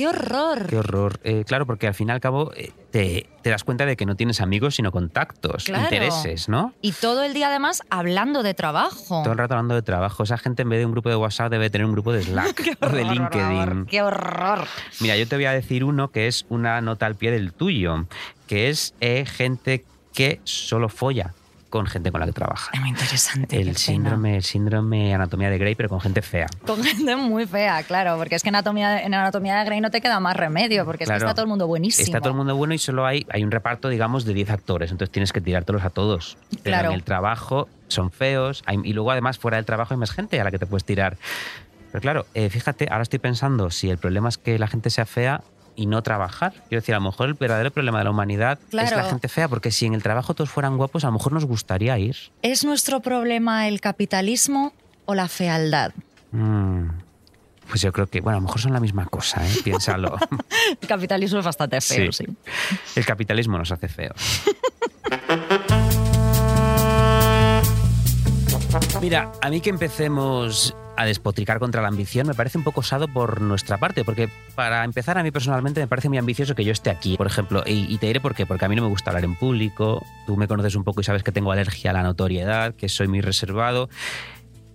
¡Qué 0.00 0.08
horror! 0.08 0.66
Qué 0.66 0.78
horror. 0.78 1.20
Eh, 1.24 1.44
claro, 1.46 1.66
porque 1.66 1.86
al 1.86 1.92
fin 1.92 2.08
y 2.08 2.12
al 2.12 2.20
cabo 2.20 2.52
eh, 2.56 2.72
te, 2.90 3.26
te 3.42 3.50
das 3.50 3.64
cuenta 3.64 3.84
de 3.84 3.96
que 3.96 4.06
no 4.06 4.16
tienes 4.16 4.40
amigos, 4.40 4.76
sino 4.76 4.92
contactos, 4.92 5.64
Claro. 5.64 5.82
intereses, 5.84 6.48
¿no? 6.48 6.72
Y 6.80 6.92
todo 6.92 7.22
el 7.22 7.34
día 7.34 7.48
además 7.48 7.82
hablando 7.90 8.42
de 8.42 8.54
trabajo. 8.54 9.20
Todo 9.22 9.32
el 9.32 9.38
rato 9.38 9.52
hablando 9.52 9.74
de 9.74 9.82
trabajo. 9.82 10.22
Esa 10.22 10.38
gente 10.38 10.62
en 10.62 10.70
vez 10.70 10.78
de 10.78 10.86
un 10.86 10.92
grupo 10.92 11.10
de 11.10 11.16
WhatsApp 11.16 11.50
debe 11.50 11.68
tener 11.68 11.84
un 11.84 11.92
grupo 11.92 12.12
de 12.14 12.22
Slack 12.24 12.78
o 12.80 12.88
de 12.88 13.04
LinkedIn. 13.04 13.84
¡Qué 13.90 14.00
horror! 14.00 14.64
Mira, 15.00 15.18
yo 15.18 15.28
te 15.28 15.36
voy 15.36 15.44
a 15.44 15.52
decir 15.52 15.84
uno 15.84 16.10
que 16.10 16.28
es 16.28 16.46
una 16.48 16.80
nota 16.80 17.04
al 17.04 17.16
pie 17.16 17.30
del 17.30 17.52
tuyo, 17.52 18.06
que 18.46 18.70
es 18.70 18.94
eh, 19.00 19.26
gente 19.26 19.84
que 20.14 20.40
solo 20.44 20.88
folla 20.88 21.34
con 21.70 21.86
gente 21.86 22.10
con 22.12 22.20
la 22.20 22.26
que 22.26 22.32
trabaja. 22.32 22.70
Es 22.74 22.80
muy 22.80 22.90
interesante. 22.90 23.58
El 23.60 23.76
síndrome, 23.76 24.36
el 24.36 24.42
síndrome 24.42 25.14
anatomía 25.14 25.48
de 25.50 25.56
Grey, 25.56 25.74
pero 25.76 25.88
con 25.88 26.00
gente 26.00 26.20
fea. 26.20 26.46
Con 26.66 26.82
gente 26.82 27.16
muy 27.16 27.46
fea, 27.46 27.82
claro, 27.84 28.16
porque 28.18 28.34
es 28.34 28.42
que 28.42 28.48
anatomía, 28.50 29.02
en 29.02 29.14
anatomía 29.14 29.56
de 29.60 29.64
Grey 29.64 29.80
no 29.80 29.90
te 29.90 30.00
queda 30.00 30.20
más 30.20 30.36
remedio, 30.36 30.84
porque 30.84 31.04
es 31.04 31.10
que 31.10 31.16
está 31.16 31.32
todo 31.32 31.42
el 31.44 31.48
mundo 31.48 31.66
buenísimo. 31.66 32.04
Está 32.04 32.18
todo 32.20 32.30
el 32.30 32.36
mundo 32.36 32.56
bueno 32.56 32.74
y 32.74 32.78
solo 32.78 33.06
hay, 33.06 33.24
hay 33.30 33.42
un 33.44 33.50
reparto, 33.50 33.88
digamos, 33.88 34.24
de 34.24 34.34
10 34.34 34.50
actores, 34.50 34.90
entonces 34.90 35.12
tienes 35.12 35.32
que 35.32 35.40
tirártelos 35.40 35.84
a 35.84 35.90
todos. 35.90 36.36
Pero 36.50 36.62
Claro. 36.64 36.88
en 36.88 36.94
el 36.96 37.04
trabajo 37.04 37.68
son 37.88 38.10
feos 38.10 38.62
hay- 38.66 38.78
y 38.84 38.92
luego 38.92 39.10
además 39.12 39.38
fuera 39.38 39.56
del 39.56 39.64
trabajo 39.64 39.94
hay 39.94 39.98
más 39.98 40.10
gente 40.10 40.40
a 40.40 40.44
la 40.44 40.50
que 40.50 40.58
te 40.58 40.66
puedes 40.66 40.84
tirar. 40.84 41.16
Pero 41.92 42.02
claro, 42.02 42.26
eh, 42.34 42.48
fíjate, 42.50 42.88
ahora 42.90 43.02
estoy 43.02 43.18
pensando 43.18 43.70
si 43.70 43.90
el 43.90 43.98
problema 43.98 44.28
es 44.28 44.38
que 44.38 44.58
la 44.58 44.66
gente 44.68 44.90
sea 44.90 45.06
fea 45.06 45.42
y 45.80 45.86
no 45.86 46.02
trabajar. 46.02 46.52
Quiero 46.68 46.82
decir, 46.82 46.94
a 46.94 46.98
lo 46.98 47.04
mejor 47.04 47.28
el 47.28 47.34
verdadero 47.34 47.70
problema 47.70 47.98
de 47.98 48.04
la 48.04 48.10
humanidad 48.10 48.58
es 48.66 48.74
la 48.74 49.04
gente 49.04 49.28
fea, 49.28 49.48
porque 49.48 49.70
si 49.70 49.86
en 49.86 49.94
el 49.94 50.02
trabajo 50.02 50.34
todos 50.34 50.50
fueran 50.50 50.76
guapos, 50.76 51.04
a 51.04 51.06
lo 51.06 51.14
mejor 51.14 51.32
nos 51.32 51.46
gustaría 51.46 51.98
ir. 51.98 52.16
¿Es 52.42 52.66
nuestro 52.66 53.00
problema 53.00 53.66
el 53.66 53.80
capitalismo 53.80 54.74
o 55.06 55.14
la 55.14 55.26
fealdad? 55.26 55.92
Mm. 56.32 56.88
Pues 57.70 57.80
yo 57.80 57.92
creo 57.92 58.08
que, 58.08 58.20
bueno, 58.20 58.36
a 58.36 58.40
lo 58.40 58.46
mejor 58.46 58.60
son 58.60 58.74
la 58.74 58.80
misma 58.80 59.06
cosa, 59.06 59.42
¿eh? 59.46 59.50
piénsalo. 59.64 60.18
El 60.82 60.86
capitalismo 60.86 61.38
es 61.38 61.46
bastante 61.46 61.80
feo, 61.80 62.12
sí. 62.12 62.26
El 62.94 63.06
capitalismo 63.06 63.56
nos 63.56 63.72
hace 63.72 63.88
feos. 63.88 64.16
Mira, 69.00 69.32
a 69.40 69.48
mí 69.48 69.62
que 69.62 69.70
empecemos 69.70 70.76
a 71.00 71.06
despotricar 71.06 71.58
contra 71.60 71.80
la 71.80 71.88
ambición 71.88 72.26
me 72.26 72.34
parece 72.34 72.58
un 72.58 72.64
poco 72.64 72.80
osado 72.80 73.08
por 73.08 73.40
nuestra 73.40 73.78
parte, 73.78 74.04
porque 74.04 74.28
para 74.54 74.84
empezar 74.84 75.16
a 75.16 75.22
mí 75.22 75.30
personalmente 75.30 75.80
me 75.80 75.86
parece 75.86 76.10
muy 76.10 76.18
ambicioso 76.18 76.54
que 76.54 76.62
yo 76.62 76.72
esté 76.72 76.90
aquí, 76.90 77.16
por 77.16 77.26
ejemplo, 77.26 77.62
y, 77.66 77.96
te 77.96 78.06
diré 78.06 78.20
por 78.20 78.34
qué, 78.34 78.44
porque 78.44 78.66
a 78.66 78.68
mí 78.68 78.76
no 78.76 78.82
me 78.82 78.88
gusta 78.88 79.10
hablar 79.10 79.24
en 79.24 79.34
público, 79.34 80.04
tú 80.26 80.36
me 80.36 80.46
conoces 80.46 80.74
un 80.74 80.84
poco 80.84 81.00
y 81.00 81.04
sabes 81.04 81.22
que 81.22 81.32
tengo 81.32 81.52
alergia 81.52 81.92
a 81.92 81.94
la 81.94 82.02
notoriedad, 82.02 82.74
que 82.74 82.90
soy 82.90 83.08
muy 83.08 83.22
reservado 83.22 83.88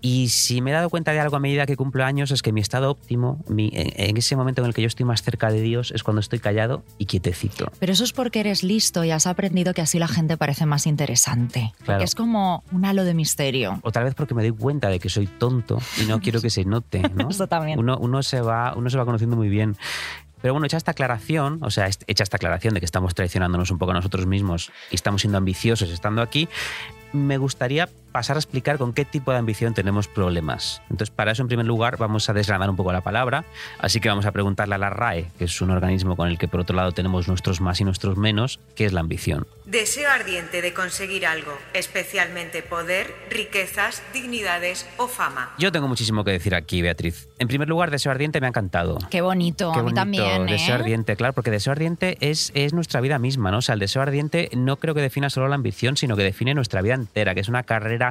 y 0.05 0.29
si 0.29 0.61
me 0.61 0.69
he 0.69 0.73
dado 0.75 0.91
cuenta 0.91 1.13
de 1.13 1.19
algo 1.19 1.35
a 1.35 1.39
medida 1.39 1.65
que 1.65 1.75
cumplo 1.75 2.05
años 2.05 2.29
es 2.29 2.43
que 2.43 2.51
mi 2.51 2.61
estado 2.61 2.91
óptimo, 2.91 3.43
en 3.49 4.17
ese 4.17 4.35
momento 4.35 4.61
en 4.61 4.67
el 4.67 4.73
que 4.75 4.83
yo 4.83 4.87
estoy 4.87 5.03
más 5.03 5.23
cerca 5.23 5.49
de 5.49 5.61
Dios, 5.61 5.89
es 5.89 6.03
cuando 6.03 6.19
estoy 6.19 6.37
callado 6.37 6.83
y 6.99 7.07
quietecito. 7.07 7.71
Pero 7.79 7.91
eso 7.91 8.03
es 8.03 8.13
porque 8.13 8.41
eres 8.41 8.61
listo 8.61 9.03
y 9.03 9.09
has 9.09 9.25
aprendido 9.25 9.73
que 9.73 9.81
así 9.81 9.97
la 9.97 10.07
gente 10.07 10.37
parece 10.37 10.67
más 10.67 10.85
interesante. 10.85 11.73
Claro. 11.83 12.03
es 12.03 12.13
como 12.13 12.63
un 12.71 12.85
halo 12.85 13.03
de 13.03 13.15
misterio. 13.15 13.79
O 13.81 13.91
tal 13.91 14.03
vez 14.03 14.13
porque 14.13 14.35
me 14.35 14.43
doy 14.43 14.51
cuenta 14.51 14.89
de 14.89 14.99
que 14.99 15.09
soy 15.09 15.25
tonto 15.25 15.79
y 15.99 16.05
no 16.05 16.21
quiero 16.21 16.39
que 16.39 16.51
se 16.51 16.65
note. 16.65 17.01
¿no? 17.15 17.27
eso 17.31 17.47
también. 17.47 17.79
Uno, 17.79 17.97
uno, 17.97 18.21
se 18.21 18.41
va, 18.41 18.75
uno 18.77 18.91
se 18.91 18.99
va 18.99 19.05
conociendo 19.05 19.35
muy 19.35 19.49
bien. 19.49 19.75
Pero 20.39 20.53
bueno, 20.53 20.67
hecha 20.67 20.77
esta 20.77 20.91
aclaración, 20.91 21.63
o 21.63 21.71
sea, 21.71 21.87
hecha 21.87 22.23
esta 22.23 22.37
aclaración 22.37 22.75
de 22.75 22.79
que 22.79 22.85
estamos 22.85 23.15
traicionándonos 23.15 23.71
un 23.71 23.79
poco 23.79 23.89
a 23.89 23.95
nosotros 23.95 24.27
mismos 24.27 24.71
y 24.91 24.95
estamos 24.95 25.21
siendo 25.21 25.39
ambiciosos 25.39 25.89
estando 25.89 26.21
aquí, 26.21 26.47
me 27.11 27.39
gustaría 27.39 27.89
pasar 28.15 28.37
a 28.37 28.39
explicar 28.39 28.77
con 28.77 28.93
qué 28.93 29.03
tipo 29.03 29.33
de 29.33 29.37
ambición 29.39 29.73
tenemos 29.73 30.07
problemas. 30.07 30.81
Entonces, 30.89 31.09
para 31.13 31.33
eso, 31.33 31.41
en 31.41 31.49
primer 31.49 31.65
lugar, 31.65 31.97
vamos 31.97 32.29
a 32.29 32.33
desgranar 32.33 32.69
un 32.69 32.77
poco 32.77 32.93
la 32.93 33.01
palabra. 33.01 33.43
Así 33.77 33.99
que 33.99 34.07
vamos 34.07 34.25
a 34.25 34.31
preguntarle 34.31 34.73
a 34.75 34.77
la 34.77 34.89
RAE, 34.89 35.31
que 35.37 35.43
es 35.43 35.59
un 35.59 35.69
organismo 35.69 36.15
con 36.15 36.29
el 36.29 36.37
que, 36.37 36.47
por 36.47 36.61
otro 36.61 36.77
lado, 36.77 36.93
tenemos 36.93 37.27
nuestros 37.27 37.59
más 37.59 37.81
y 37.81 37.83
nuestros 37.83 38.15
menos, 38.15 38.61
¿qué 38.73 38.85
es 38.85 38.93
la 38.93 39.01
ambición? 39.01 39.47
Deseo 39.65 40.09
ardiente 40.09 40.61
de 40.61 40.73
conseguir 40.73 41.25
algo, 41.25 41.57
especialmente 41.73 42.61
poder, 42.61 43.13
riquezas, 43.29 44.01
dignidades 44.13 44.87
o 44.95 45.09
fama. 45.09 45.53
Yo 45.57 45.73
tengo 45.73 45.89
muchísimo 45.89 46.23
que 46.23 46.31
decir 46.31 46.55
aquí, 46.55 46.81
Beatriz. 46.81 47.27
En 47.37 47.49
primer 47.49 47.67
lugar, 47.67 47.91
deseo 47.91 48.13
ardiente 48.13 48.39
me 48.39 48.47
ha 48.47 48.49
encantado. 48.49 48.97
Qué 49.09 49.19
bonito, 49.19 49.73
a 49.73 49.83
mí 49.83 49.93
también. 49.93 50.47
¿eh? 50.47 50.53
Deseo 50.53 50.75
ardiente, 50.75 51.17
claro, 51.17 51.33
porque 51.33 51.51
deseo 51.51 51.71
ardiente 51.71 52.17
es, 52.21 52.53
es 52.55 52.71
nuestra 52.71 53.01
vida 53.01 53.19
misma, 53.19 53.51
¿no? 53.51 53.57
O 53.57 53.61
sea, 53.61 53.73
el 53.73 53.79
deseo 53.79 54.01
ardiente 54.01 54.49
no 54.53 54.77
creo 54.77 54.93
que 54.93 55.01
defina 55.01 55.29
solo 55.29 55.49
la 55.49 55.55
ambición, 55.55 55.97
sino 55.97 56.15
que 56.15 56.23
define 56.23 56.53
nuestra 56.53 56.81
vida 56.81 56.93
entera, 56.93 57.33
que 57.33 57.41
es 57.41 57.49
una 57.49 57.63
carrera 57.63 58.04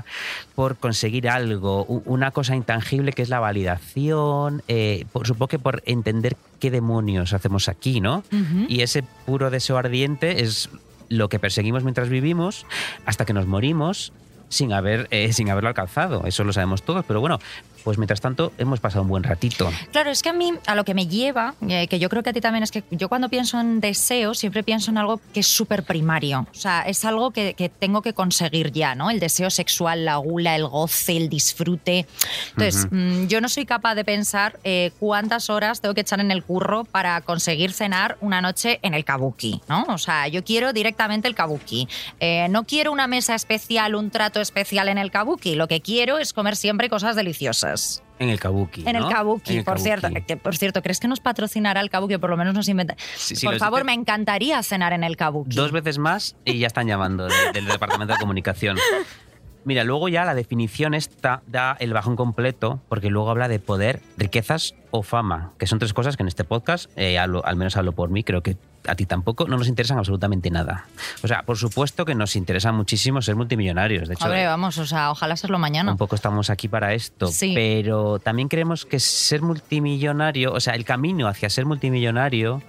por 0.55 0.77
conseguir 0.77 1.29
algo, 1.29 1.85
una 1.85 2.31
cosa 2.31 2.57
intangible 2.57 3.13
que 3.13 3.23
es 3.23 3.29
la 3.29 3.41
validación, 3.41 4.63
eh, 4.69 5.05
por, 5.13 5.27
supongo 5.27 5.49
que 5.49 5.59
por 5.59 5.83
entender 5.87 6.37
qué 6.59 6.71
demonios 6.71 7.33
hacemos 7.33 7.69
aquí, 7.69 8.01
¿no? 8.01 8.25
Y 8.69 8.81
ese 8.81 9.03
puro 9.27 9.51
deseo 9.51 9.77
ardiente 9.77 10.43
es 10.43 10.71
lo 11.09 11.29
que 11.29 11.39
perseguimos 11.39 11.85
mientras 11.85 12.09
vivimos 12.09 12.67
hasta 13.05 13.25
que 13.25 13.33
nos 13.33 13.47
morimos 13.47 14.13
sin, 14.49 14.73
haber, 14.73 15.09
eh, 15.11 15.33
sin 15.33 15.51
haberlo 15.51 15.69
alcanzado. 15.69 16.27
Eso 16.27 16.45
lo 16.45 16.53
sabemos 16.53 16.83
todos, 16.83 17.05
pero 17.07 17.21
bueno, 17.21 17.39
pues 17.85 17.99
mientras 17.99 18.21
tanto 18.21 18.53
hemos 18.57 18.81
pasado 18.81 19.03
un 19.03 19.09
buen 19.09 19.23
ratito. 19.23 19.71
Claro, 19.93 20.11
es 20.11 20.23
que 20.23 20.31
a 20.31 20.33
mí, 20.33 20.55
a 20.67 20.75
lo 20.75 20.85
que 20.85 20.95
me 20.95 21.07
lleva, 21.07 21.55
eh, 21.69 21.87
que 21.87 21.99
yo 21.99 22.09
creo 22.09 22.23
que 22.23 22.31
a 22.31 22.33
ti 22.33 22.41
también, 22.41 22.63
es 22.63 22.71
que 22.71 22.83
yo 22.91 23.11
cuando 23.11 23.29
pienso 23.29 23.61
en 23.61 23.81
deseo 23.81 24.35
siempre 24.35 24.63
pienso 24.63 24.91
en 24.91 24.99
algo 24.99 25.21
que 25.33 25.41
es 25.41 25.47
súper 25.47 25.85
primario. 25.85 26.47
O 26.51 26.55
sea, 26.55 26.83
es 26.83 27.05
algo 27.05 27.31
que, 27.31 27.55
tengo 27.79 28.01
que 28.01 28.15
conseguir 28.15 28.73
ya, 28.73 28.95
¿no? 28.95 29.11
El 29.11 29.21
deseo 29.21 29.51
sexual, 29.51 30.07
la 30.07 30.17
gula, 30.17 30.57
el 30.57 30.67
goce, 30.67 31.17
el 31.17 31.29
disfrute. 31.29 32.07
Entonces, 32.51 32.89
mm, 32.91 33.27
yo 33.27 33.41
no 33.41 33.49
soy 33.49 33.67
capaz 33.67 33.95
de 33.95 34.05
pensar 34.05 34.59
eh, 34.65 34.93
cuántas 34.99 35.51
horas 35.51 35.81
tengo 35.81 35.95
que 35.95 36.01
echar 36.01 36.21
en 36.21 36.31
el 36.31 36.43
curro 36.43 36.85
para 36.85 37.21
conseguir 37.21 37.73
cenar 37.73 38.17
una 38.21 38.41
noche 38.41 38.81
en 38.83 38.95
el 38.95 39.05
kabuki, 39.05 39.61
¿no? 39.69 39.85
O 39.89 39.99
sea, 39.99 40.27
yo 40.29 40.43
quiero 40.43 40.73
directamente 40.73 41.29
el 41.29 41.35
kabuki. 41.35 41.87
Eh, 42.21 42.47
no 42.49 42.65
quiero 42.65 42.93
una 42.93 43.07
mesa 43.07 43.35
especial, 43.35 43.95
un 43.95 44.11
trato 44.11 44.41
especial 44.41 44.89
en 44.89 44.97
el 44.97 45.11
kabuki. 45.11 45.55
Lo 45.55 45.69
que 45.69 45.83
quiero 45.83 46.19
es 46.19 46.33
comer 46.33 46.57
siempre 46.57 46.89
cosas 46.89 47.17
deliciosas. 47.17 47.74
En 48.19 48.29
el 48.29 48.39
Kabuki. 48.39 48.85
En 48.87 48.97
el 48.97 49.09
Kabuki, 49.09 49.63
por 49.63 49.81
cierto. 49.81 50.09
por 50.43 50.57
cierto, 50.57 50.83
¿crees 50.83 51.01
que 51.01 51.09
nos 51.09 51.21
patrocinará 51.21 51.81
el 51.81 51.91
Kabuki? 51.91 52.19
Por 52.19 52.31
lo 52.31 52.37
menos 52.37 52.55
nos 52.55 52.69
inventa. 52.69 52.97
por 53.43 53.59
favor, 53.59 53.85
me 53.85 53.93
encantaría 53.93 54.63
cenar 54.63 54.93
en 54.93 55.03
el 55.05 55.17
Kabuki. 55.17 55.57
Dos 55.57 55.73
veces 55.73 55.99
más 55.99 56.37
y 56.45 56.59
ya 56.59 56.69
están 56.69 56.87
llamando 56.87 57.27
del 57.53 57.67
Departamento 57.67 58.15
de 58.15 58.21
Comunicación. 58.21 58.77
Mira, 59.65 59.85
luego 59.85 60.09
ya 60.09 60.25
la 60.25 60.35
definición 60.35 60.95
esta 60.95 61.43
da 61.47 61.77
el 61.81 61.93
bajón 61.93 62.17
completo 62.17 62.81
porque 62.89 63.11
luego 63.11 63.31
habla 63.31 63.49
de 63.49 63.59
poder, 63.59 64.01
riquezas 64.17 64.75
o 64.91 65.03
fama, 65.03 65.53
que 65.59 65.67
son 65.67 65.79
tres 65.79 65.93
cosas 65.93 66.17
que 66.17 66.23
en 66.23 66.29
este 66.29 66.45
podcast, 66.45 66.91
eh, 66.97 67.19
al 67.19 67.57
menos 67.57 67.77
hablo 67.77 67.93
por 67.93 68.11
mí, 68.11 68.23
creo 68.23 68.43
que 68.43 68.57
a 68.87 68.95
ti 68.95 69.07
tampoco, 69.07 69.47
no 69.49 69.57
nos 69.57 69.69
interesan 69.69 69.99
absolutamente 69.99 70.51
nada. 70.51 70.87
O 71.23 71.29
sea, 71.29 71.43
por 71.43 71.57
supuesto 71.57 72.05
que 72.05 72.15
nos 72.15 72.37
interesa 72.37 72.71
muchísimo 72.73 73.23
ser 73.23 73.35
multimillonarios. 73.35 74.09
De 74.09 74.15
hecho, 74.15 74.29
vamos, 74.29 74.79
o 74.79 74.87
sea, 74.87 75.11
ojalá 75.11 75.37
serlo 75.37 75.59
mañana. 75.59 75.93
Un 75.93 75.99
poco 75.99 76.15
estamos 76.15 76.51
aquí 76.51 76.69
para 76.69 76.93
esto, 76.95 77.31
pero 77.55 78.19
también 78.19 78.49
creemos 78.49 78.85
que 78.85 79.01
ser 79.01 79.43
multimillonario, 79.43 80.53
o 80.53 80.61
sea, 80.61 80.75
el 80.75 80.85
camino 80.85 81.29
hacia 81.29 81.49
ser 81.49 81.65
multimillonario 81.65 82.63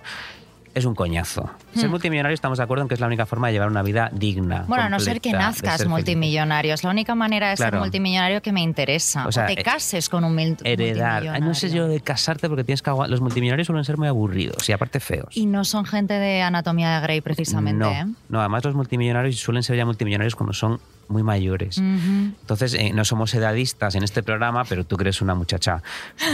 es 0.76 0.84
un 0.84 0.94
coñazo. 0.94 1.50
Ser 1.74 1.88
hmm. 1.88 1.92
multimillonario 1.92 2.36
estamos 2.36 2.58
de 2.58 2.64
acuerdo 2.66 2.84
en 2.84 2.90
que 2.90 2.96
es 2.96 3.00
la 3.00 3.08
única 3.08 3.26
forma 3.26 3.48
de 3.48 3.54
llevar 3.54 3.70
una 3.70 3.82
vida 3.82 4.10
digna. 4.14 4.66
Bueno, 4.68 4.84
a 4.84 4.90
no 4.90 5.00
ser 5.00 5.22
que 5.22 5.32
nazcas 5.32 5.88
multimillonario. 5.88 6.74
Es 6.74 6.84
la 6.84 6.90
única 6.90 7.16
manera 7.16 7.50
de 7.50 7.58
ser 7.58 7.76
multimillonario 7.76 8.42
que 8.42 8.52
me 8.52 8.62
interesa. 8.62 9.26
O, 9.26 9.32
sea, 9.32 9.46
te 9.46 9.54
eh, 9.54 9.64
cases 9.64 10.10
con 10.10 10.26
un 10.26 10.38
heredar. 10.64 11.42
No 11.42 11.54
sé 11.54 11.70
yo 11.70 11.88
de 11.88 12.02
casarte 12.02 12.50
porque 12.50 12.66
tienes 12.66 12.82
que 12.82 12.92
los 12.92 13.22
multimillonarios 13.22 13.68
suelen 13.68 13.86
ser 13.86 13.98
muy 13.98 14.10
aburridos 14.10 14.68
y 14.68 14.74
aparte 14.74 15.00
feos. 15.00 15.36
Y 15.36 15.46
no 15.46 15.64
son 15.64 15.86
gente 15.86 16.14
de 16.14 16.42
anatomía 16.42 16.96
de 16.96 17.02
Grey 17.02 17.22
precisamente. 17.22 17.80
No, 17.80 17.92
¿eh? 17.92 18.06
no 18.28 18.40
además 18.42 18.66
los 18.66 18.76
multimillonarios 18.76 19.38
suelen 19.38 19.64
ser 19.64 19.78
ya 19.78 19.86
multimillonarios 19.86 20.36
cuando 20.36 20.54
son 20.54 20.80
muy 21.08 21.24
mayores. 21.24 21.78
Entonces, 21.78 22.74
eh, 22.74 22.92
no 22.94 23.06
somos 23.06 23.34
edadistas 23.34 23.96
en 23.96 24.04
este 24.04 24.24
programa, 24.24 24.64
pero 24.66 24.86
tú 24.86 24.98
crees 24.98 25.22
una 25.22 25.36
muchacha 25.36 25.82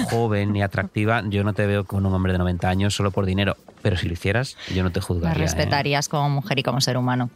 joven 0.09 0.55
y 0.55 0.61
atractiva. 0.61 1.23
Yo 1.27 1.43
no 1.43 1.53
te 1.53 1.65
veo 1.65 1.85
con 1.85 2.05
un 2.05 2.13
hombre 2.13 2.31
de 2.31 2.39
90 2.39 2.69
años 2.69 2.95
solo 2.95 3.11
por 3.11 3.25
dinero, 3.25 3.57
pero 3.81 3.97
si 3.97 4.07
lo 4.07 4.13
hicieras, 4.13 4.30
yo 4.73 4.83
no 4.83 4.91
te 4.91 5.01
juzgaría. 5.01 5.37
Me 5.37 5.41
respetarías 5.45 6.09
como 6.09 6.29
mujer 6.29 6.59
y 6.59 6.63
como 6.63 6.81
ser 6.81 6.97
humano. 6.97 7.29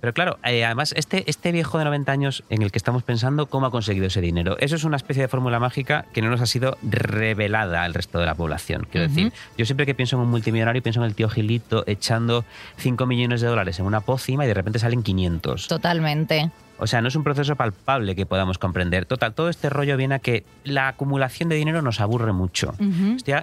Pero 0.00 0.12
claro, 0.14 0.38
eh, 0.44 0.64
además, 0.64 0.92
este, 0.96 1.30
este 1.30 1.52
viejo 1.52 1.78
de 1.78 1.84
90 1.84 2.10
años 2.10 2.42
en 2.50 2.62
el 2.62 2.72
que 2.72 2.78
estamos 2.78 3.04
pensando, 3.04 3.46
¿cómo 3.46 3.66
ha 3.66 3.70
conseguido 3.70 4.06
ese 4.06 4.20
dinero? 4.20 4.56
Eso 4.58 4.74
es 4.74 4.82
una 4.82 4.96
especie 4.96 5.22
de 5.22 5.28
fórmula 5.28 5.60
mágica 5.60 6.06
que 6.12 6.22
no 6.22 6.30
nos 6.30 6.40
ha 6.40 6.46
sido 6.46 6.76
revelada 6.82 7.84
al 7.84 7.94
resto 7.94 8.18
de 8.18 8.26
la 8.26 8.34
población. 8.34 8.86
Quiero 8.90 9.06
decir, 9.06 9.32
yo 9.56 9.64
siempre 9.64 9.86
que 9.86 9.94
pienso 9.94 10.16
en 10.16 10.22
un 10.22 10.30
multimillonario, 10.30 10.82
pienso 10.82 11.00
en 11.00 11.06
el 11.06 11.14
tío 11.14 11.28
Gilito 11.28 11.84
echando 11.86 12.44
5 12.78 13.06
millones 13.06 13.42
de 13.42 13.46
dólares 13.46 13.78
en 13.78 13.86
una 13.86 14.00
pócima 14.00 14.44
y 14.44 14.48
de 14.48 14.54
repente 14.54 14.80
salen 14.80 15.04
500. 15.04 15.68
Totalmente. 15.68 16.50
O 16.82 16.88
sea, 16.88 17.00
no 17.00 17.06
es 17.06 17.14
un 17.14 17.22
proceso 17.22 17.54
palpable 17.54 18.16
que 18.16 18.26
podamos 18.26 18.58
comprender. 18.58 19.06
Total, 19.06 19.34
todo 19.34 19.48
este 19.48 19.70
rollo 19.70 19.96
viene 19.96 20.16
a 20.16 20.18
que 20.18 20.44
la 20.64 20.88
acumulación 20.88 21.48
de 21.48 21.54
dinero 21.54 21.80
nos 21.80 22.00
aburre 22.00 22.32
mucho. 22.32 22.74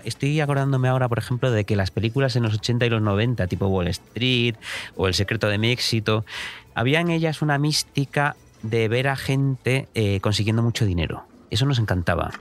estoy, 0.03 0.41
acordándome 0.41 0.89
ahora, 0.89 1.07
por 1.07 1.19
ejemplo, 1.19 1.49
de 1.49 1.63
que 1.63 1.77
las 1.77 1.89
películas 1.89 2.35
en 2.35 2.43
los 2.43 2.55
80 2.55 2.85
y 2.85 2.89
los 2.89 3.01
90, 3.01 3.47
tipo 3.47 3.67
Wall 3.67 3.87
Street 3.87 4.55
o 4.97 5.07
El 5.07 5.13
secreto 5.13 5.47
de 5.47 5.57
mi 5.57 5.71
éxito, 5.71 6.25
había 6.75 6.99
en 6.99 7.11
ellas 7.11 7.41
una 7.41 7.57
mística 7.57 8.35
de 8.61 8.89
ver 8.89 9.07
a 9.07 9.15
gente 9.15 9.87
eh, 9.95 10.19
consiguiendo 10.19 10.61
mucho 10.61 10.85
dinero. 10.85 11.23
Eso 11.49 11.65
nos 11.65 11.79
encantaba. 11.79 12.31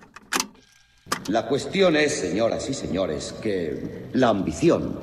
La 1.29 1.47
cuestión 1.47 1.95
es, 1.95 2.19
señoras 2.19 2.69
y 2.69 2.75
señores, 2.75 3.37
que 3.41 4.09
la 4.15 4.31
ambición, 4.31 4.99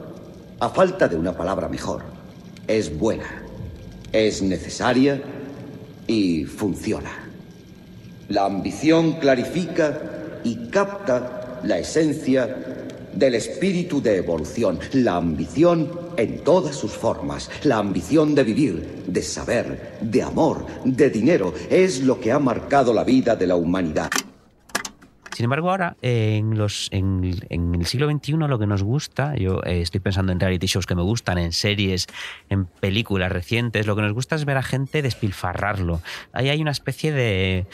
a 0.59 0.67
falta 0.67 1.07
de 1.07 1.15
una 1.15 1.37
palabra 1.37 1.69
mejor, 1.69 2.03
es 2.67 2.99
buena, 2.99 3.43
es 4.11 4.41
necesaria 4.41 5.21
y 6.07 6.45
funciona. 6.45 7.11
La 8.29 8.45
ambición 8.45 9.13
clarifica 9.13 10.39
y 10.43 10.67
capta 10.69 11.59
la 11.63 11.79
esencia 11.79 12.55
del 13.13 13.35
espíritu 13.35 14.01
de 14.01 14.17
evolución, 14.17 14.79
la 14.93 15.15
ambición 15.15 15.89
en 16.17 16.43
todas 16.43 16.75
sus 16.75 16.91
formas, 16.91 17.49
la 17.63 17.77
ambición 17.77 18.35
de 18.35 18.43
vivir, 18.43 19.03
de 19.07 19.21
saber, 19.21 19.97
de 20.01 20.21
amor, 20.21 20.65
de 20.83 21.09
dinero, 21.09 21.53
es 21.69 22.01
lo 22.01 22.19
que 22.19 22.31
ha 22.31 22.39
marcado 22.39 22.93
la 22.93 23.03
vida 23.03 23.35
de 23.35 23.47
la 23.47 23.55
humanidad. 23.55 24.09
Sin 25.35 25.43
embargo, 25.43 25.69
ahora, 25.69 25.97
en, 26.01 26.57
los, 26.57 26.87
en, 26.93 27.21
el 27.51 27.85
siglo 27.87 28.09
XXI, 28.09 28.37
lo 28.37 28.57
que 28.57 28.67
nos 28.67 28.83
gusta, 28.83 29.35
yo 29.35 29.61
eh, 29.65 29.81
estoy 29.81 29.99
pensando 29.99 30.31
en 30.31 30.39
reality 30.39 30.67
shows 30.67 30.85
que 30.85 30.95
me 30.95 31.01
gustan, 31.01 31.37
en 31.37 31.51
series, 31.51 32.07
en 32.47 32.67
películas 32.67 33.33
recientes, 33.33 33.85
lo 33.85 33.97
que 33.97 34.01
nos 34.01 34.13
gusta 34.13 34.35
es 34.35 34.45
ver 34.45 34.55
a 34.55 34.63
gente 34.63 35.01
despilfarrarlo. 35.01 35.99
Ahí 36.31 36.47
hay 36.47 36.61
una 36.61 36.71
especie 36.71 37.11
de, 37.11 37.67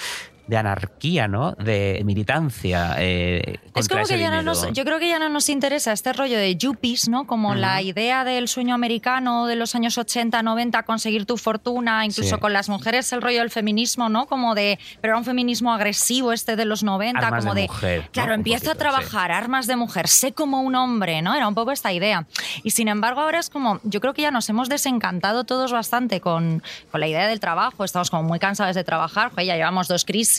de 0.47 0.57
anarquía, 0.57 1.27
¿no? 1.27 1.53
De 1.53 2.01
militancia. 2.05 2.95
eh, 2.99 3.59
Es 3.75 3.87
como 3.87 4.03
que 4.05 4.19
ya 4.19 4.29
no 4.31 4.41
nos, 4.41 4.71
yo 4.73 4.83
creo 4.83 4.99
que 4.99 5.07
ya 5.07 5.19
no 5.19 5.29
nos 5.29 5.47
interesa 5.49 5.91
este 5.93 6.11
rollo 6.13 6.37
de 6.37 6.55
yuppies, 6.55 7.07
¿no? 7.07 7.25
Como 7.25 7.55
la 7.55 7.81
idea 7.81 8.23
del 8.25 8.47
sueño 8.47 8.75
americano 8.75 9.45
de 9.45 9.55
los 9.55 9.75
años 9.75 9.97
80, 9.97 10.41
90, 10.43 10.83
conseguir 10.83 11.25
tu 11.25 11.37
fortuna, 11.37 12.05
incluso 12.05 12.35
Sí. 12.35 12.41
con 12.41 12.53
las 12.53 12.69
mujeres 12.69 13.11
el 13.13 13.21
rollo 13.21 13.39
del 13.39 13.49
feminismo, 13.49 14.09
¿no? 14.09 14.25
Como 14.25 14.55
de, 14.55 14.79
pero 14.99 15.13
era 15.13 15.17
un 15.17 15.25
feminismo 15.25 15.73
agresivo 15.73 16.33
este 16.33 16.55
de 16.55 16.65
los 16.65 16.83
90, 16.83 17.19
Armas 17.19 17.43
como 17.43 17.55
de 17.55 17.61
de, 17.61 17.67
mujer, 17.67 18.01
¿no? 18.05 18.11
claro, 18.11 18.33
Un 18.33 18.39
empiezo 18.39 18.71
a 18.71 18.73
sí. 18.73 18.79
trabajar, 18.79 19.31
armas 19.31 19.67
de 19.67 19.75
mujer, 19.75 20.07
sé 20.07 20.33
como 20.33 20.61
un 20.61 20.75
hombre, 20.75 21.21
¿no? 21.21 21.33
Era 21.35 21.47
un 21.47 21.55
poco 21.55 21.71
esta 21.71 21.93
idea. 21.93 22.25
Y 22.63 22.71
sin 22.71 22.87
embargo 22.87 23.21
ahora 23.21 23.39
es 23.39 23.49
como, 23.49 23.79
yo 23.83 24.01
creo 24.01 24.13
que 24.13 24.21
ya 24.23 24.31
nos 24.31 24.49
hemos 24.49 24.69
desencantado 24.69 25.43
todos 25.43 25.71
bastante 25.71 26.19
con, 26.19 26.61
con 26.91 26.99
la 26.99 27.07
idea 27.07 27.27
del 27.27 27.39
trabajo, 27.39 27.83
estamos 27.83 28.09
como 28.09 28.23
muy 28.23 28.39
cansados 28.39 28.75
de 28.75 28.83
trabajar, 28.83 29.29
joder, 29.31 29.45
ya 29.45 29.55
llevamos 29.55 29.87
dos 29.87 30.03
crisis, 30.05 30.30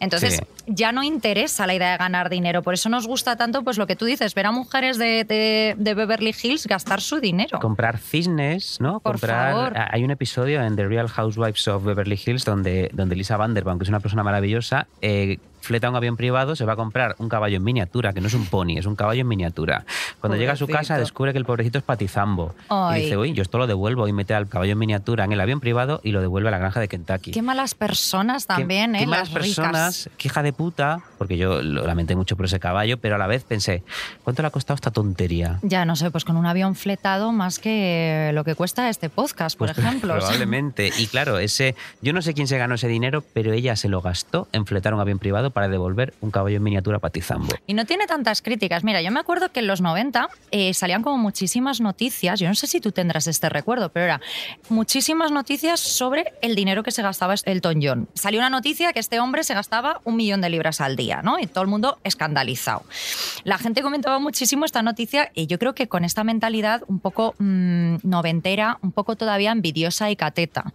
entonces 0.00 0.34
Sí. 0.36 0.40
ya 0.66 0.92
no 0.92 1.02
interesa 1.02 1.66
la 1.66 1.74
idea 1.74 1.92
de 1.92 1.98
ganar 1.98 2.28
dinero. 2.30 2.62
Por 2.62 2.74
eso 2.74 2.88
nos 2.88 3.06
gusta 3.06 3.36
tanto, 3.36 3.62
pues 3.62 3.78
lo 3.78 3.86
que 3.86 3.96
tú 3.96 4.04
dices, 4.04 4.34
ver 4.34 4.46
a 4.46 4.52
mujeres 4.52 4.98
de, 4.98 5.24
de- 5.24 5.74
de 5.76 5.94
Beverly 5.94 6.34
Hills 6.42 6.66
gastar 6.66 7.00
su 7.00 7.20
dinero. 7.20 7.58
Comprar 7.60 7.98
cisnes, 7.98 8.80
¿no? 8.80 9.00
Por 9.00 9.12
Comprar. 9.12 9.52
favor. 9.52 9.72
Ah, 9.76 9.88
Hay 9.92 10.04
un 10.04 10.10
episodio 10.10 10.62
en 10.62 10.76
The 10.76 10.86
Real 10.86 11.08
Housewives 11.08 11.68
of 11.68 11.84
Beverly 11.84 12.20
Hills 12.24 12.44
donde, 12.44 12.90
donde 12.92 13.16
Lisa 13.16 13.36
Vanderpump, 13.36 13.78
que 13.80 13.84
es 13.84 13.88
una 13.88 14.00
persona 14.00 14.22
maravillosa, 14.22 14.86
eh, 15.00 15.38
fleta 15.62 15.88
un 15.88 15.96
avión 15.96 16.16
privado, 16.16 16.54
se 16.56 16.64
va 16.66 16.74
a 16.74 16.76
comprar 16.76 17.14
un 17.18 17.28
caballo 17.30 17.56
en 17.56 17.64
miniatura, 17.64 18.12
que 18.12 18.20
no 18.20 18.26
es 18.26 18.34
un 18.34 18.44
pony, 18.46 18.76
es 18.76 18.84
un 18.86 18.96
caballo 18.96 19.22
en 19.22 19.28
miniatura. 19.28 19.84
Cuando 20.20 20.36
llega 20.36 20.52
a 20.52 20.56
su 20.56 20.66
casa 20.68 20.98
descubre 20.98 21.32
que 21.32 21.38
el 21.38 21.44
pobrecito 21.46 21.78
es 21.78 21.84
patizambo. 21.84 22.54
Ay. 22.68 23.00
Y 23.00 23.04
dice, 23.04 23.16
uy, 23.16 23.32
yo 23.32 23.42
esto 23.42 23.56
lo 23.58 23.66
devuelvo 23.66 24.06
y 24.08 24.12
mete 24.12 24.34
al 24.34 24.48
caballo 24.48 24.72
en 24.72 24.78
miniatura 24.78 25.24
en 25.24 25.32
el 25.32 25.40
avión 25.40 25.60
privado 25.60 26.00
y 26.02 26.12
lo 26.12 26.20
devuelve 26.20 26.48
a 26.48 26.52
la 26.52 26.58
granja 26.58 26.80
de 26.80 26.88
Kentucky. 26.88 27.30
Qué 27.30 27.40
malas 27.42 27.74
personas 27.74 28.44
Qué- 28.46 28.54
también, 28.54 28.92
qué 28.92 29.04
¿eh? 29.04 29.06
malas 29.06 29.30
Las 29.32 29.38
personas, 29.42 30.04
ricas. 30.04 30.10
qué 30.18 30.28
hija 30.28 30.42
de 30.42 30.52
puta, 30.52 31.00
porque 31.18 31.36
yo 31.38 31.62
lo 31.62 31.86
lamenté 31.86 32.16
mucho 32.16 32.36
por 32.36 32.46
ese 32.46 32.60
caballo, 32.60 32.98
pero 32.98 33.14
a 33.14 33.18
la 33.18 33.26
vez 33.26 33.44
pensé, 33.44 33.82
¿cuánto 34.24 34.42
le 34.42 34.48
ha 34.48 34.50
costado 34.50 34.74
esta 34.74 34.90
tontería? 34.90 35.58
Ya 35.62 35.84
no 35.84 35.96
sé, 35.96 36.10
pues 36.10 36.24
con 36.24 36.36
un 36.36 36.46
avión 36.46 36.74
fletado 36.74 37.32
más 37.32 37.58
que 37.58 38.30
lo 38.34 38.44
que 38.44 38.54
cuesta 38.54 38.88
este 38.88 39.08
podcast, 39.08 39.56
por 39.56 39.68
Pues 39.68 39.78
ejemplo. 39.86 40.14
Probablemente. 40.16 40.90
Y 40.98 41.06
claro, 41.06 41.38
ese, 41.38 41.74
yo 42.00 42.12
no 42.12 42.22
sé 42.22 42.34
quién 42.34 42.46
se 42.48 42.58
ganó 42.58 42.74
ese 42.74 42.88
dinero, 42.88 43.22
pero 43.32 43.52
ella 43.52 43.76
se 43.76 43.88
lo 43.88 44.00
gastó 44.02 44.48
en 44.52 44.66
fletar 44.66 44.94
un 44.94 45.00
avión 45.00 45.18
privado 45.18 45.50
para 45.52 45.68
devolver 45.68 46.14
un 46.20 46.30
caballo 46.30 46.56
en 46.56 46.62
miniatura 46.62 46.98
para 46.98 47.12
Tizambo. 47.12 47.54
Y 47.66 47.74
no 47.74 47.86
tiene 47.86 48.06
tantas 48.06 48.42
críticas. 48.42 48.84
Mira, 48.84 49.02
yo 49.02 49.10
me 49.10 49.20
acuerdo 49.20 49.50
que 49.50 49.60
en 49.60 49.66
los 49.66 49.80
90 49.80 50.28
eh, 50.50 50.74
salían 50.74 51.02
como 51.02 51.18
muchísimas 51.18 51.80
noticias, 51.80 52.40
yo 52.40 52.48
no 52.48 52.54
sé 52.54 52.66
si 52.66 52.80
tú 52.80 52.92
tendrás 52.92 53.26
este 53.26 53.48
recuerdo, 53.48 53.90
pero 53.90 54.06
era 54.06 54.20
muchísimas 54.68 55.30
noticias 55.30 55.80
sobre 55.80 56.32
el 56.42 56.54
dinero 56.54 56.82
que 56.82 56.90
se 56.90 57.02
gastaba 57.02 57.34
Elton 57.44 57.80
John. 57.82 58.08
Salió 58.14 58.40
una 58.40 58.50
noticia 58.50 58.92
que 58.92 59.00
este 59.00 59.20
hombre 59.20 59.44
se 59.44 59.54
gastaba 59.54 60.00
un 60.04 60.16
millón 60.16 60.40
de 60.40 60.50
libras 60.50 60.80
al 60.80 60.96
día, 60.96 61.22
¿no? 61.22 61.38
Y 61.38 61.46
todo 61.46 61.62
el 61.62 61.70
mundo 61.70 61.98
escandalizado. 62.04 62.84
La 63.44 63.58
gente 63.58 63.82
comentaba 63.82 64.18
muchísimo 64.18 64.64
esta 64.64 64.82
noticia 64.82 65.30
y 65.34 65.46
yo 65.46 65.58
creo 65.58 65.74
que 65.74 65.88
con 65.88 66.04
esta 66.04 66.24
mentalidad 66.24 66.82
un 66.88 67.00
poco 67.00 67.34
mm, 67.38 67.96
noventera, 68.02 68.78
un 68.82 68.92
poco 68.92 69.16
todavía 69.16 69.52
envidiosa 69.52 70.10
y 70.10 70.16
cateta. 70.16 70.72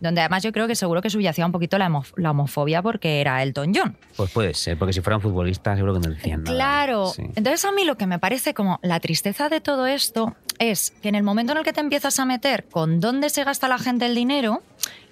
Donde 0.00 0.20
además 0.22 0.42
yo 0.42 0.52
creo 0.52 0.66
que 0.66 0.74
seguro 0.74 1.02
que 1.02 1.10
subyacía 1.10 1.44
un 1.46 1.52
poquito 1.52 1.76
la, 1.78 1.86
homo- 1.88 2.04
la 2.16 2.30
homofobia 2.30 2.80
porque 2.82 3.20
era 3.20 3.42
Elton 3.42 3.72
John. 3.74 3.96
Pues 4.16 4.30
puede 4.30 4.54
ser, 4.54 4.78
porque 4.78 4.92
si 4.92 5.00
fueran 5.00 5.20
futbolistas 5.20 5.76
seguro 5.76 6.00
que 6.00 6.08
no 6.08 6.14
decían 6.14 6.42
nada. 6.44 6.54
Claro. 6.56 7.06
Sí. 7.14 7.22
Entonces 7.36 7.64
a 7.64 7.72
mí 7.72 7.84
lo 7.84 7.96
que 7.96 8.06
me 8.06 8.18
parece 8.18 8.54
como 8.54 8.78
la 8.82 8.98
tristeza 9.00 9.48
de 9.48 9.60
todo 9.60 9.86
esto 9.86 10.34
es 10.58 10.92
que 11.02 11.08
en 11.08 11.14
el 11.14 11.22
momento 11.22 11.52
en 11.52 11.58
el 11.58 11.64
que 11.64 11.72
te 11.72 11.80
empiezas 11.80 12.18
a 12.18 12.24
meter 12.24 12.64
con 12.70 13.00
dónde 13.00 13.30
se 13.30 13.44
gasta 13.44 13.68
la 13.68 13.78
gente 13.78 14.06
el 14.06 14.14
dinero, 14.14 14.62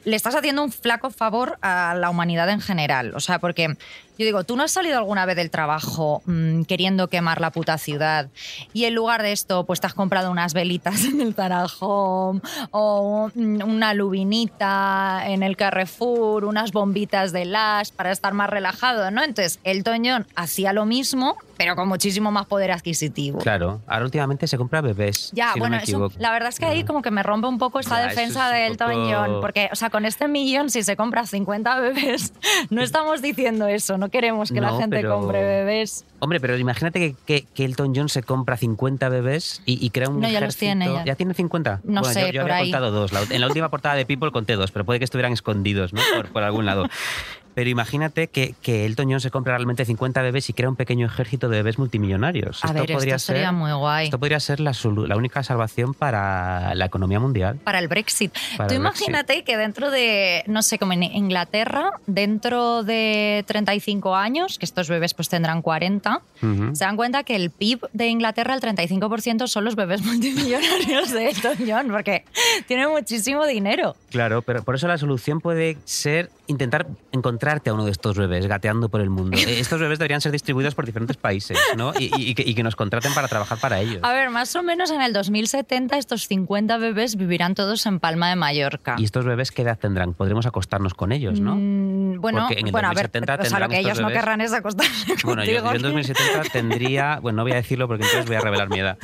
le 0.05 0.17
estás 0.17 0.35
haciendo 0.35 0.63
un 0.63 0.73
flaco 0.73 1.11
favor 1.11 1.59
a 1.61 1.95
la 1.95 2.09
humanidad 2.09 2.49
en 2.51 2.61
general. 2.61 3.13
O 3.15 3.21
sea, 3.21 3.39
porque 3.41 3.77
yo 4.19 4.25
digo, 4.27 4.45
tú 4.45 4.57
no 4.57 4.65
has 4.65 4.73
salido 4.73 4.99
alguna 4.99 5.25
vez 5.27 5.37
del 5.37 5.51
trabajo 5.51 6.23
mm, 6.27 6.63
queriendo 6.65 7.09
quemar 7.09 7.41
la 7.41 7.51
puta 7.53 7.79
ciudad 7.79 8.29
y 8.73 8.85
en 8.85 8.95
lugar 8.95 9.23
de 9.23 9.33
esto, 9.33 9.65
pues 9.65 9.81
te 9.81 9.87
has 9.87 9.95
comprado 9.95 10.31
unas 10.31 10.53
velitas 10.55 11.05
en 11.05 11.21
el 11.21 11.35
Tarajón 11.35 12.43
o 12.73 13.31
mm, 13.35 13.63
una 13.63 13.95
lubinita 13.95 15.23
en 15.27 15.43
el 15.43 15.57
Carrefour, 15.57 16.45
unas 16.45 16.73
bombitas 16.73 17.33
de 17.33 17.45
Lash 17.45 17.91
para 17.93 18.11
estar 18.13 18.35
más 18.35 18.51
relajado, 18.51 19.11
¿no? 19.11 19.23
Entonces, 19.23 19.59
el 19.65 19.85
Toñón 19.85 20.27
hacía 20.35 20.73
lo 20.73 20.85
mismo, 20.87 21.37
pero 21.57 21.75
con 21.77 21.89
muchísimo 21.89 22.31
más 22.31 22.47
poder 22.47 22.71
adquisitivo. 22.73 23.39
Claro, 23.39 23.81
ahora 23.87 24.05
últimamente 24.05 24.47
se 24.47 24.57
compra 24.57 24.81
bebés. 24.81 25.31
Ya, 25.33 25.53
si 25.55 25.59
bueno, 25.61 25.77
no 25.77 25.81
me 25.81 25.85
eso- 25.85 26.11
la 26.19 26.31
verdad 26.33 26.49
es 26.51 26.59
que 26.59 26.67
ahí 26.67 26.85
como 26.85 27.03
que 27.03 27.11
me 27.11 27.23
rompe 27.23 27.47
un 27.49 27.59
poco 27.59 27.81
esta 27.81 28.01
Ya, 28.01 28.09
defensa 28.09 28.47
es 28.59 28.69
del 28.69 28.79
poco- 28.79 28.91
Toñón, 28.93 29.41
porque, 29.41 29.69
o 29.73 29.77
sea, 29.77 29.91
con 29.91 30.05
este 30.05 30.29
millón, 30.29 30.71
si 30.71 30.83
se 30.83 30.97
compra 30.97 31.27
50 31.27 31.79
bebés, 31.81 32.33
no 32.71 32.83
estamos 32.83 33.23
diciendo 33.23 33.67
eso, 33.67 33.99
no 33.99 34.08
queremos 34.11 34.51
que 34.53 34.61
la 34.61 34.71
No, 34.73 34.79
gente 34.79 34.97
pero- 34.97 35.15
compre 35.21 35.43
bebés. 35.43 36.05
Hombre, 36.21 36.41
pero 36.41 36.57
imagínate 36.59 36.99
que, 36.99 37.15
que, 37.27 37.47
que 37.55 37.65
Elton 37.65 37.93
John 37.95 38.09
se 38.09 38.23
compra 38.23 38.57
50 38.57 39.09
bebés 39.09 39.63
y, 39.67 39.85
y 39.85 39.91
crea 39.91 40.09
un 40.09 40.21
No, 40.21 40.29
ya 40.29 40.41
los 40.41 40.55
ejército- 40.57 40.61
tiene, 40.61 41.03
ya. 41.07 41.15
tiene 41.15 41.35
50? 41.35 41.81
No 41.85 42.01
Bueno, 42.01 42.05
sé, 42.15 42.21
yo, 42.27 42.33
yo 42.33 42.43
por 42.43 42.51
había 42.51 42.63
ahí. 42.65 42.71
contado 42.71 42.91
dos. 42.91 43.13
La- 43.13 43.23
en 43.31 43.41
la 43.41 43.47
última 43.47 43.69
portada 43.71 43.95
de 43.95 44.05
People 44.07 44.33
conté 44.33 44.55
dos, 44.55 44.71
pero 44.73 44.85
puede 44.85 44.99
que 44.99 45.05
estuvieran 45.05 45.33
escondidos 45.33 45.93
¿no? 45.93 46.01
por, 46.17 46.29
por 46.29 46.43
algún 46.43 46.67
lado. 46.67 46.87
Pero 47.59 47.71
imagínate 47.71 48.29
que, 48.29 48.55
que 48.63 48.87
Elton 48.87 49.11
John 49.11 49.21
se 49.21 49.33
compra 49.33 49.57
realmente 49.57 49.85
50 49.85 50.23
bebés 50.23 50.49
y 50.49 50.53
crea 50.53 50.69
un 50.69 50.77
pequeño 50.77 51.07
ejército 51.07 51.49
de 51.49 51.57
bebés 51.57 51.77
multimillonarios. 51.77 52.65
A 52.65 52.73
ver, 52.73 52.87
podría 52.93 53.17
esto 53.17 53.33
sería 53.33 53.49
ser, 53.49 53.53
muy 53.53 53.73
guay. 53.73 54.05
Esto 54.05 54.21
podría 54.21 54.39
ser 54.39 54.61
la, 54.61 54.71
la 55.09 55.17
única 55.17 55.43
salvación 55.43 55.93
para 55.93 56.73
la 56.77 56.85
economía 56.85 57.19
mundial. 57.19 57.59
Para 57.65 57.81
el 57.81 57.89
Brexit. 57.89 58.33
Para 58.57 58.69
Tú 58.69 58.75
el 58.77 58.81
Brexit. 58.81 59.09
imagínate 59.09 59.43
que 59.43 59.57
dentro 59.57 59.91
de, 59.91 60.45
no 60.47 60.63
sé, 60.63 60.79
como 60.79 60.93
en 60.93 61.03
Inglaterra, 61.03 61.91
dentro 62.07 62.85
de 62.85 63.43
35 63.49 64.15
años, 64.15 64.57
que 64.57 64.65
estos 64.65 64.89
bebés 64.89 65.15
pues 65.15 65.29
tendrán 65.29 65.61
40, 65.61 66.21
Ujú. 66.41 66.77
se 66.77 66.85
dan 66.85 66.95
cuenta 66.95 67.25
que 67.25 67.35
el 67.35 67.51
PIB 67.51 67.89
de 67.93 68.07
Inglaterra, 68.07 68.55
el 68.55 68.61
35% 68.61 69.49
son 69.49 69.65
los 69.65 69.75
bebés 69.75 70.01
multimillonarios 70.05 71.11
de 71.11 71.31
Elton 71.31 71.57
John, 71.67 71.89
porque 71.91 72.25
tiene 72.69 72.87
muchísimo 72.87 73.47
dinero. 73.47 73.97
Claro, 74.11 74.43
pero 74.43 74.63
por 74.63 74.77
eso 74.77 74.87
la 74.87 74.97
solución 74.97 75.41
puede 75.41 75.77
ser 75.87 76.31
intentar 76.49 76.87
encontrarte 77.13 77.71
a 77.71 77.75
uno 77.75 77.85
de 77.85 77.91
estos 77.93 78.17
bebés 78.19 78.47
gateando 78.47 78.89
por 78.89 79.01
el 79.01 79.11
mundo. 79.11 79.37
Eh, 79.39 79.61
Estos 79.61 79.81
bebés 79.81 79.99
deberían 79.99 80.21
ser 80.21 80.33
distribuidos 80.33 80.75
por 80.75 80.85
diferentes 80.87 81.17
países, 81.17 81.57
¿no? 81.77 81.93
Y, 81.99 82.07
y- 82.17 82.31
y 82.31 82.35
que, 82.35 82.43
y 82.43 82.55
que 82.55 82.63
nos 82.63 82.75
contraten 82.75 83.15
para 83.15 83.29
trabajar 83.29 83.59
para 83.59 83.81
ellos. 83.81 84.01
A 84.03 84.13
ver, 84.13 84.31
más 84.31 84.55
o 84.57 84.63
menos 84.63 84.91
en 84.91 85.01
el 85.01 85.13
2070 85.13 85.97
estos 85.99 86.27
50 86.27 86.77
bebés 86.79 87.17
vivirán 87.17 87.55
todos 87.55 87.87
en 87.87 88.01
Palma 88.01 88.29
de 88.29 88.37
Mallorca. 88.37 88.97
¿Y 88.99 89.05
estos 89.05 89.25
bebés 89.25 89.53
qué 89.53 89.63
edad 89.63 89.79
tendrán? 89.79 90.15
Podremos 90.15 90.47
acostarnos 90.47 90.95
con 90.95 91.13
ellos, 91.13 91.41
¿no? 91.41 91.55
Mm, 91.57 92.21
bueno, 92.21 92.41
Porque 92.49 92.61
en 92.61 92.67
el 92.67 92.73
bueno, 92.73 92.89
a 92.89 92.95
ver, 92.95 93.11
2070 93.13 93.43
o 93.43 93.45
sea, 93.47 93.59
lo 93.61 93.69
que 93.69 93.79
ellos 93.79 94.01
no 94.01 94.09
querrán 94.09 94.41
es 94.41 94.53
acostarse 94.53 95.15
Bueno, 95.25 95.45
yo, 95.45 95.63
contigo. 95.63 95.71
yo 95.71 95.77
en 95.77 95.83
2070 95.83 96.43
tendría, 96.53 97.19
bueno, 97.21 97.37
no 97.37 97.43
voy 97.43 97.53
a 97.53 97.57
decirlo 97.57 97.87
porque 97.87 98.05
entonces 98.05 98.27
voy 98.27 98.37
a 98.37 98.41
revelar 98.41 98.69
mi 98.69 98.81
edad. 98.81 98.99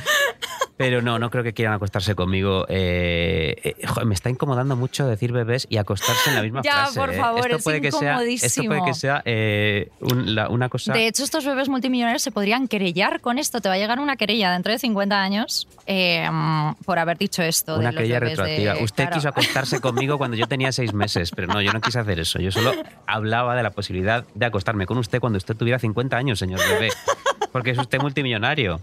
Pero 0.76 1.02
no, 1.02 1.20
no 1.20 1.30
creo 1.30 1.44
que 1.44 1.52
quieran 1.52 1.74
acostarse 1.74 2.16
conmigo. 2.16 2.66
Eh, 2.68 3.54
eh, 3.62 3.86
joder, 3.86 4.06
me 4.06 4.14
está 4.14 4.28
incomodando 4.28 4.74
mucho 4.74 5.06
decir 5.06 5.30
bebés 5.30 5.68
y 5.70 5.76
acostarse 5.76 6.30
en 6.30 6.34
la 6.36 6.42
misma 6.42 6.62
Ya, 6.64 6.72
frase. 6.86 6.98
por 6.98 7.10
¿eh? 7.12 7.16
Favor, 7.36 7.46
esto 7.50 7.56
es 7.58 7.64
puede 7.64 7.80
que 7.80 7.92
sea, 7.92 8.20
Esto 8.22 8.64
puede 8.64 8.82
que 8.84 8.94
sea 8.94 9.22
eh, 9.24 9.90
un- 10.00 10.34
la- 10.34 10.48
una 10.48 10.68
cosa... 10.68 10.92
De 10.92 11.06
hecho, 11.06 11.24
estos 11.24 11.44
bebés 11.44 11.68
multimillonarios 11.68 12.22
se 12.22 12.30
podrían 12.30 12.68
querellar 12.68 13.20
con 13.20 13.38
esto. 13.38 13.60
Te 13.60 13.68
va 13.68 13.74
a 13.74 13.78
llegar 13.78 13.98
una 14.00 14.16
querella 14.16 14.52
dentro 14.52 14.72
de 14.72 14.78
50 14.78 15.20
años 15.22 15.68
eh, 15.86 16.28
por 16.84 16.98
haber 16.98 17.18
dicho 17.18 17.42
esto. 17.42 17.74
Una 17.76 17.88
de 17.88 17.92
los 17.92 17.94
querella 17.96 18.20
bebés 18.20 18.38
retroactiva. 18.38 18.74
de- 18.74 18.84
Usted 18.84 19.04
claro. 19.04 19.14
quiso 19.16 19.28
acostarse 19.28 19.80
conmigo 19.80 20.18
cuando 20.18 20.36
yo 20.36 20.46
tenía 20.46 20.72
seis 20.72 20.92
meses, 20.94 21.30
pero 21.34 21.48
no, 21.48 21.60
yo 21.62 21.72
no 21.72 21.80
quise 21.80 21.98
hacer 21.98 22.18
eso. 22.20 22.38
Yo 22.40 22.50
solo 22.50 22.72
hablaba 23.06 23.54
de 23.56 23.62
la 23.62 23.70
posibilidad 23.70 24.24
de 24.34 24.46
acostarme 24.46 24.86
con 24.86 24.98
usted 24.98 25.20
cuando 25.20 25.36
usted 25.36 25.56
tuviera 25.56 25.78
50 25.78 26.16
años, 26.16 26.38
señor 26.38 26.60
bebé, 26.68 26.90
porque 27.52 27.70
es 27.70 27.78
usted 27.78 27.98
multimillonario. 28.00 28.80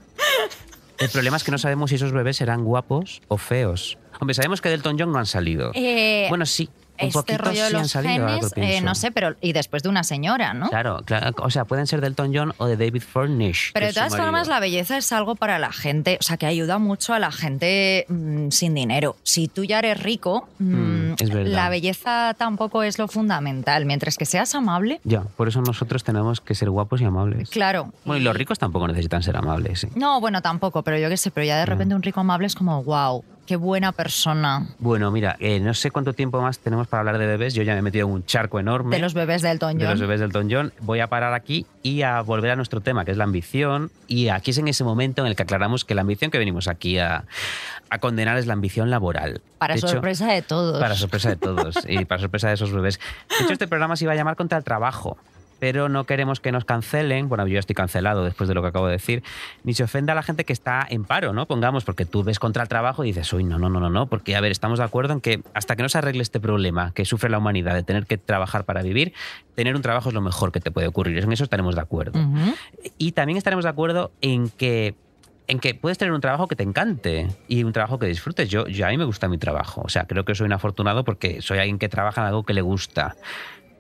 El 0.97 1.09
problema 1.09 1.37
es 1.37 1.43
que 1.43 1.49
no 1.51 1.57
sabemos 1.57 1.89
si 1.89 1.95
esos 1.95 2.11
bebés 2.11 2.37
serán 2.37 2.63
guapos 2.63 3.21
o 3.27 3.37
feos. 3.37 3.97
Hombre, 4.19 4.35
sabemos 4.35 4.61
que 4.61 4.69
Delton 4.69 4.97
John 4.99 5.11
no 5.11 5.17
han 5.17 5.25
salido. 5.25 5.71
Eh, 5.73 6.27
bueno, 6.29 6.45
sí, 6.45 6.69
este 7.07 7.19
poquito 7.19 7.43
rollo 7.43 7.65
de 7.65 7.71
los 7.71 7.93
genes, 7.93 8.53
eh, 8.55 8.81
no 8.81 8.95
sé, 8.95 9.11
pero 9.11 9.35
y 9.41 9.53
después 9.53 9.83
de 9.83 9.89
una 9.89 10.03
señora, 10.03 10.53
¿no? 10.53 10.69
Claro, 10.69 11.01
claro, 11.05 11.33
o 11.37 11.49
sea, 11.49 11.65
pueden 11.65 11.87
ser 11.87 12.01
Delton 12.01 12.31
John 12.33 12.53
o 12.57 12.65
de 12.67 12.77
David 12.77 13.03
Furnish. 13.03 13.71
Pero 13.73 13.87
de 13.87 13.93
todas 13.93 14.15
formas, 14.15 14.47
la 14.47 14.59
belleza 14.59 14.97
es 14.97 15.11
algo 15.11 15.35
para 15.35 15.59
la 15.59 15.71
gente, 15.71 16.17
o 16.19 16.23
sea, 16.23 16.37
que 16.37 16.45
ayuda 16.45 16.77
mucho 16.77 17.13
a 17.13 17.19
la 17.19 17.31
gente 17.31 18.05
mm, 18.07 18.49
sin 18.49 18.73
dinero. 18.73 19.15
Si 19.23 19.47
tú 19.47 19.63
ya 19.63 19.79
eres 19.79 20.01
rico, 20.01 20.47
mm, 20.59 21.01
Mm, 21.01 21.15
es 21.19 21.29
la 21.33 21.69
belleza 21.69 22.33
tampoco 22.37 22.83
es 22.83 22.99
lo 22.99 23.07
fundamental. 23.07 23.85
Mientras 23.85 24.17
que 24.17 24.25
seas 24.25 24.55
amable, 24.55 24.99
Ya, 25.03 25.21
por 25.21 25.47
eso 25.47 25.61
nosotros 25.61 26.03
tenemos 26.03 26.41
que 26.41 26.55
ser 26.55 26.69
guapos 26.69 27.01
y 27.01 27.05
amables. 27.05 27.49
claro. 27.49 27.91
Bueno, 28.05 28.21
y 28.21 28.23
los 28.23 28.35
ricos 28.35 28.59
tampoco 28.59 28.87
necesitan 28.87 29.23
ser 29.23 29.37
amables. 29.37 29.83
¿eh? 29.83 29.89
No, 29.95 30.19
bueno, 30.21 30.41
tampoco, 30.41 30.83
pero 30.83 30.97
yo 30.97 31.09
qué 31.09 31.17
sé, 31.17 31.31
pero 31.31 31.45
ya 31.45 31.57
de 31.57 31.65
repente 31.65 31.95
un 31.95 32.03
rico 32.03 32.19
amable 32.19 32.47
es 32.47 32.55
como, 32.55 32.83
wow. 32.83 33.23
Qué 33.45 33.55
buena 33.55 33.91
persona. 33.91 34.67
Bueno, 34.79 35.11
mira, 35.11 35.35
eh, 35.39 35.59
no 35.59 35.73
sé 35.73 35.91
cuánto 35.91 36.13
tiempo 36.13 36.41
más 36.41 36.59
tenemos 36.59 36.87
para 36.87 36.99
hablar 37.01 37.17
de 37.17 37.25
bebés. 37.27 37.53
Yo 37.53 37.63
ya 37.63 37.73
me 37.73 37.79
he 37.79 37.81
metido 37.81 38.07
en 38.07 38.13
un 38.13 38.25
charco 38.25 38.59
enorme. 38.59 38.95
De 38.95 39.01
los 39.01 39.13
bebés 39.13 39.41
del 39.41 39.53
Elton 39.53 39.71
John. 39.71 39.79
De 39.79 39.89
los 39.89 39.99
bebés 39.99 40.19
del 40.19 40.29
Elton 40.29 40.47
John. 40.49 40.73
Voy 40.81 40.99
a 40.99 41.07
parar 41.07 41.33
aquí 41.33 41.65
y 41.83 42.01
a 42.03 42.21
volver 42.21 42.51
a 42.51 42.55
nuestro 42.55 42.81
tema, 42.81 43.05
que 43.05 43.11
es 43.11 43.17
la 43.17 43.23
ambición. 43.23 43.91
Y 44.07 44.29
aquí 44.29 44.51
es 44.51 44.57
en 44.57 44.67
ese 44.67 44.83
momento 44.83 45.21
en 45.21 45.27
el 45.27 45.35
que 45.35 45.43
aclaramos 45.43 45.85
que 45.85 45.95
la 45.95 46.01
ambición 46.01 46.31
que 46.31 46.37
venimos 46.37 46.67
aquí 46.67 46.97
a, 46.99 47.25
a 47.89 47.99
condenar 47.99 48.37
es 48.37 48.47
la 48.47 48.53
ambición 48.53 48.89
laboral. 48.89 49.41
Para 49.57 49.73
De 49.73 49.79
hecho, 49.79 49.87
sorpresa 49.89 50.31
de 50.31 50.41
todos. 50.41 50.79
Para 50.79 50.95
sorpresa 50.95 51.29
de 51.29 51.35
todos 51.35 51.75
y 51.87 52.05
para 52.05 52.21
sorpresa 52.21 52.47
de 52.47 52.53
esos 52.53 52.71
bebés. 52.71 52.99
De 53.29 53.43
hecho, 53.43 53.53
este 53.53 53.67
programa 53.67 53.95
se 53.95 54.05
iba 54.05 54.13
a 54.13 54.15
llamar 54.15 54.35
Contra 54.35 54.57
el 54.57 54.63
Trabajo, 54.63 55.17
pero 55.61 55.89
no 55.89 56.05
queremos 56.05 56.39
que 56.39 56.51
nos 56.51 56.65
cancelen. 56.65 57.29
Bueno, 57.29 57.45
yo 57.45 57.53
ya 57.53 57.59
estoy 57.59 57.75
cancelado 57.75 58.25
después 58.25 58.47
de 58.49 58.55
lo 58.55 58.63
que 58.63 58.69
acabo 58.69 58.87
de 58.87 58.93
decir. 58.93 59.21
Ni 59.63 59.75
se 59.75 59.83
ofenda 59.83 60.13
a 60.13 60.15
la 60.15 60.23
gente 60.23 60.43
que 60.43 60.53
está 60.53 60.87
en 60.89 61.05
paro, 61.05 61.33
¿no? 61.33 61.45
Pongamos, 61.45 61.85
porque 61.85 62.03
tú 62.03 62.23
ves 62.23 62.39
contra 62.39 62.63
el 62.63 62.67
trabajo 62.67 63.03
y 63.03 63.09
dices, 63.09 63.31
uy, 63.31 63.43
no, 63.43 63.59
no, 63.59 63.69
no, 63.69 63.79
no, 63.79 63.91
no. 63.91 64.07
Porque, 64.07 64.35
a 64.35 64.41
ver, 64.41 64.51
estamos 64.51 64.79
de 64.79 64.85
acuerdo 64.85 65.13
en 65.13 65.21
que 65.21 65.43
hasta 65.53 65.75
que 65.75 65.83
no 65.83 65.89
se 65.89 65.99
arregle 65.99 66.23
este 66.23 66.39
problema 66.39 66.93
que 66.95 67.05
sufre 67.05 67.29
la 67.29 67.37
humanidad 67.37 67.75
de 67.75 67.83
tener 67.83 68.07
que 68.07 68.17
trabajar 68.17 68.65
para 68.65 68.81
vivir, 68.81 69.13
tener 69.53 69.75
un 69.75 69.83
trabajo 69.83 70.09
es 70.09 70.15
lo 70.15 70.21
mejor 70.21 70.51
que 70.51 70.61
te 70.61 70.71
puede 70.71 70.87
ocurrir. 70.87 71.19
En 71.19 71.31
eso 71.31 71.43
estaremos 71.43 71.75
de 71.75 71.81
acuerdo. 71.81 72.19
Y 72.97 73.11
también 73.11 73.37
estaremos 73.37 73.63
de 73.63 73.69
acuerdo 73.69 74.11
en 74.21 74.49
que 74.49 74.95
en 75.47 75.59
que 75.59 75.75
puedes 75.75 75.99
tener 75.99 76.11
un 76.11 76.21
trabajo 76.21 76.47
que 76.47 76.55
te 76.55 76.63
encante 76.63 77.27
y 77.47 77.63
un 77.63 77.71
trabajo 77.71 77.99
que 77.99 78.07
disfrutes. 78.07 78.49
Yo, 78.49 78.65
yo 78.65 78.87
a 78.87 78.89
mí 78.89 78.97
me 78.97 79.05
gusta 79.05 79.27
mi 79.27 79.37
trabajo. 79.37 79.81
O 79.85 79.89
sea, 79.89 80.05
creo 80.05 80.25
que 80.25 80.33
soy 80.33 80.47
un 80.47 80.53
afortunado 80.53 81.03
porque 81.03 81.43
soy 81.43 81.59
alguien 81.59 81.77
que 81.77 81.87
trabaja 81.87 82.21
en 82.21 82.27
algo 82.27 82.45
que 82.45 82.53
le 82.55 82.61
gusta. 82.61 83.15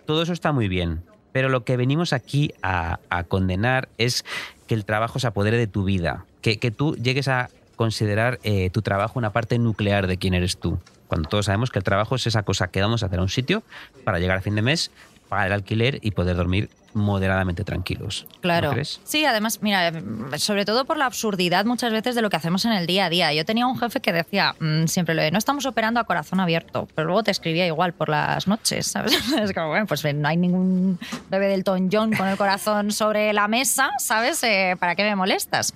Todo 0.05 0.21
eso 0.21 0.33
está 0.33 0.51
muy 0.51 0.67
bien. 0.67 1.03
Pero 1.31 1.49
lo 1.49 1.63
que 1.63 1.77
venimos 1.77 2.13
aquí 2.13 2.53
a, 2.61 2.99
condenar 3.27 3.89
es 3.97 4.25
que 4.67 4.73
el 4.73 4.85
trabajo 4.85 5.19
se 5.19 5.27
apodere 5.27 5.57
de 5.57 5.67
tu 5.67 5.83
vida. 5.83 6.25
Que, 6.41 6.57
que 6.57 6.71
tú 6.71 6.95
llegues 6.95 7.27
a 7.27 7.49
considerar 7.75 8.39
eh, 8.43 8.69
tu 8.69 8.81
trabajo 8.81 9.17
una 9.17 9.31
parte 9.31 9.57
nuclear 9.57 10.07
de 10.07 10.17
quién 10.17 10.33
eres 10.33 10.57
tú. 10.57 10.79
Cuando 11.07 11.27
todos 11.27 11.45
sabemos 11.45 11.71
que 11.71 11.79
el 11.79 11.83
trabajo 11.83 12.15
es 12.15 12.27
esa 12.27 12.43
cosa 12.43 12.67
que 12.67 12.81
vamos 12.81 13.03
a 13.03 13.07
hacer 13.07 13.19
a 13.19 13.21
un 13.21 13.29
sitio 13.29 13.63
para 14.03 14.19
llegar 14.19 14.37
a 14.37 14.41
fin 14.41 14.55
de 14.55 14.61
mes, 14.61 14.91
pagar 15.29 15.47
el 15.47 15.53
alquiler 15.53 15.99
y 16.01 16.11
poder 16.11 16.37
dormir 16.37 16.69
moderadamente 16.93 17.63
tranquilos. 17.63 18.25
¿No 18.35 18.41
Claro. 18.41 18.71
crees? 18.71 18.99
Sí, 19.03 19.25
además, 19.25 19.59
mira, 19.61 19.91
sobre 20.37 20.65
todo 20.65 20.85
por 20.85 20.97
la 20.97 21.05
absurdidad 21.05 21.65
muchas 21.65 21.91
veces 21.91 22.15
de 22.15 22.21
lo 22.21 22.29
que 22.29 22.37
hacemos 22.37 22.65
en 22.65 22.71
el 22.73 22.87
día 22.87 23.05
a 23.05 23.09
día. 23.09 23.33
Yo 23.33 23.45
tenía 23.45 23.67
un 23.67 23.77
jefe 23.79 23.99
que 24.01 24.11
decía 24.13 24.55
mm, 24.59 24.85
siempre 24.87 25.15
lo 25.15 25.21
de 25.21 25.31
no 25.31 25.37
estamos 25.37 25.65
operando 25.65 25.99
a 25.99 26.03
corazón 26.05 26.39
abierto, 26.39 26.87
pero 26.95 27.07
luego 27.07 27.23
te 27.23 27.31
escribía 27.31 27.65
igual 27.67 27.93
por 27.93 28.09
las 28.09 28.47
noches, 28.47 28.87
¿sabes? 28.87 29.13
Es 29.41 29.53
como, 29.53 29.69
bueno, 29.69 29.85
pues 29.87 30.03
no 30.13 30.27
hay 30.27 30.37
ningún 30.37 30.99
bebé 31.29 31.47
del 31.47 31.63
Tom 31.63 31.89
John 31.91 32.13
con 32.15 32.27
el 32.27 32.37
corazón 32.37 32.91
sobre 32.91 33.33
la 33.33 33.47
mesa, 33.47 33.91
¿sabes? 33.97 34.43
Eh, 34.43 34.75
¿Para 34.79 34.95
qué 34.95 35.03
me 35.03 35.15
molestas? 35.15 35.73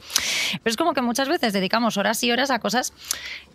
Pero 0.52 0.72
es 0.72 0.78
como 0.78 0.94
que 0.94 1.02
muchas 1.02 1.28
veces 1.30 1.54
dedicamos 1.54 1.98
horas 1.98 2.24
y 2.24 2.32
horas 2.32 2.52
a 2.52 2.60
cosas 2.60 2.94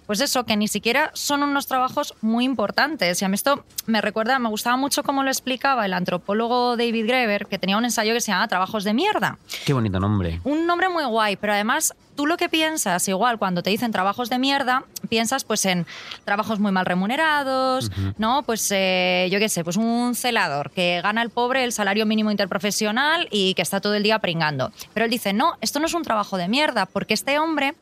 pues 0.07 0.21
eso, 0.21 0.45
que 0.45 0.57
ni 0.57 0.67
siquiera 0.67 1.13
son 1.15 1.45
unos 1.45 1.69
trabajos 1.69 2.15
muy 2.21 2.45
importantes. 2.45 3.23
Y 3.23 3.25
a 3.25 3.29
mí 3.29 3.37
esto 3.37 3.65
me 3.87 4.01
recuerda, 4.01 4.41
me 4.41 4.49
gustaba 4.49 4.77
mucho 4.77 5.05
cómo 5.05 5.23
lo 5.23 5.31
explicaba 5.31 5.87
el 5.87 5.93
antropólogo 5.93 6.77
David 6.77 7.07
Graeber, 7.07 7.47
que 7.51 7.59
tenía 7.59 7.77
un 7.77 7.85
ensayo 7.85 8.15
que 8.15 8.21
se 8.21 8.33
llama 8.33 8.49
Trabajos 8.49 8.85
de 8.85 8.95
mierda. 8.95 9.39
Qué 9.67 9.73
bonito 9.75 10.01
nombre. 10.01 10.41
Un 10.45 10.67
nombre 10.67 10.89
muy 10.89 11.05
guay, 11.05 11.37
pero 11.37 11.53
además 11.53 11.95
tú 12.21 12.27
lo 12.27 12.37
que 12.37 12.51
piensas, 12.51 13.09
igual 13.09 13.39
cuando 13.39 13.63
te 13.63 13.71
dicen 13.71 13.93
trabajos 13.93 14.29
de 14.29 14.39
mierda, 14.39 14.85
piensas 15.09 15.45
pues 15.45 15.65
en 15.65 15.87
trabajos 16.27 16.61
muy 16.61 16.71
mal 16.71 16.85
remunerados, 16.85 17.91
¿no? 18.19 18.43
Pues 18.43 18.71
eh, 18.73 19.27
yo 19.33 19.39
qué 19.39 19.49
sé, 19.49 19.65
pues 19.65 19.79
un 19.79 20.15
celador 20.15 20.71
que 20.71 21.01
gana 21.03 21.23
el 21.23 21.31
pobre 21.31 21.65
el 21.65 21.73
salario 21.73 22.05
mínimo 22.05 22.31
interprofesional 22.31 23.27
y 23.31 23.55
que 23.55 23.63
está 23.63 23.81
todo 23.81 23.95
el 23.95 24.03
día 24.03 24.19
pringando. 24.19 24.71
Pero 24.93 25.05
él 25.07 25.11
dice, 25.11 25.33
no, 25.33 25.55
esto 25.63 25.81
no 25.81 25.87
es 25.87 25.95
un 25.95 26.03
trabajo 26.03 26.37
de 26.37 26.47
mierda, 26.47 26.85
porque 26.85 27.15
este 27.15 27.39
hombre 27.39 27.75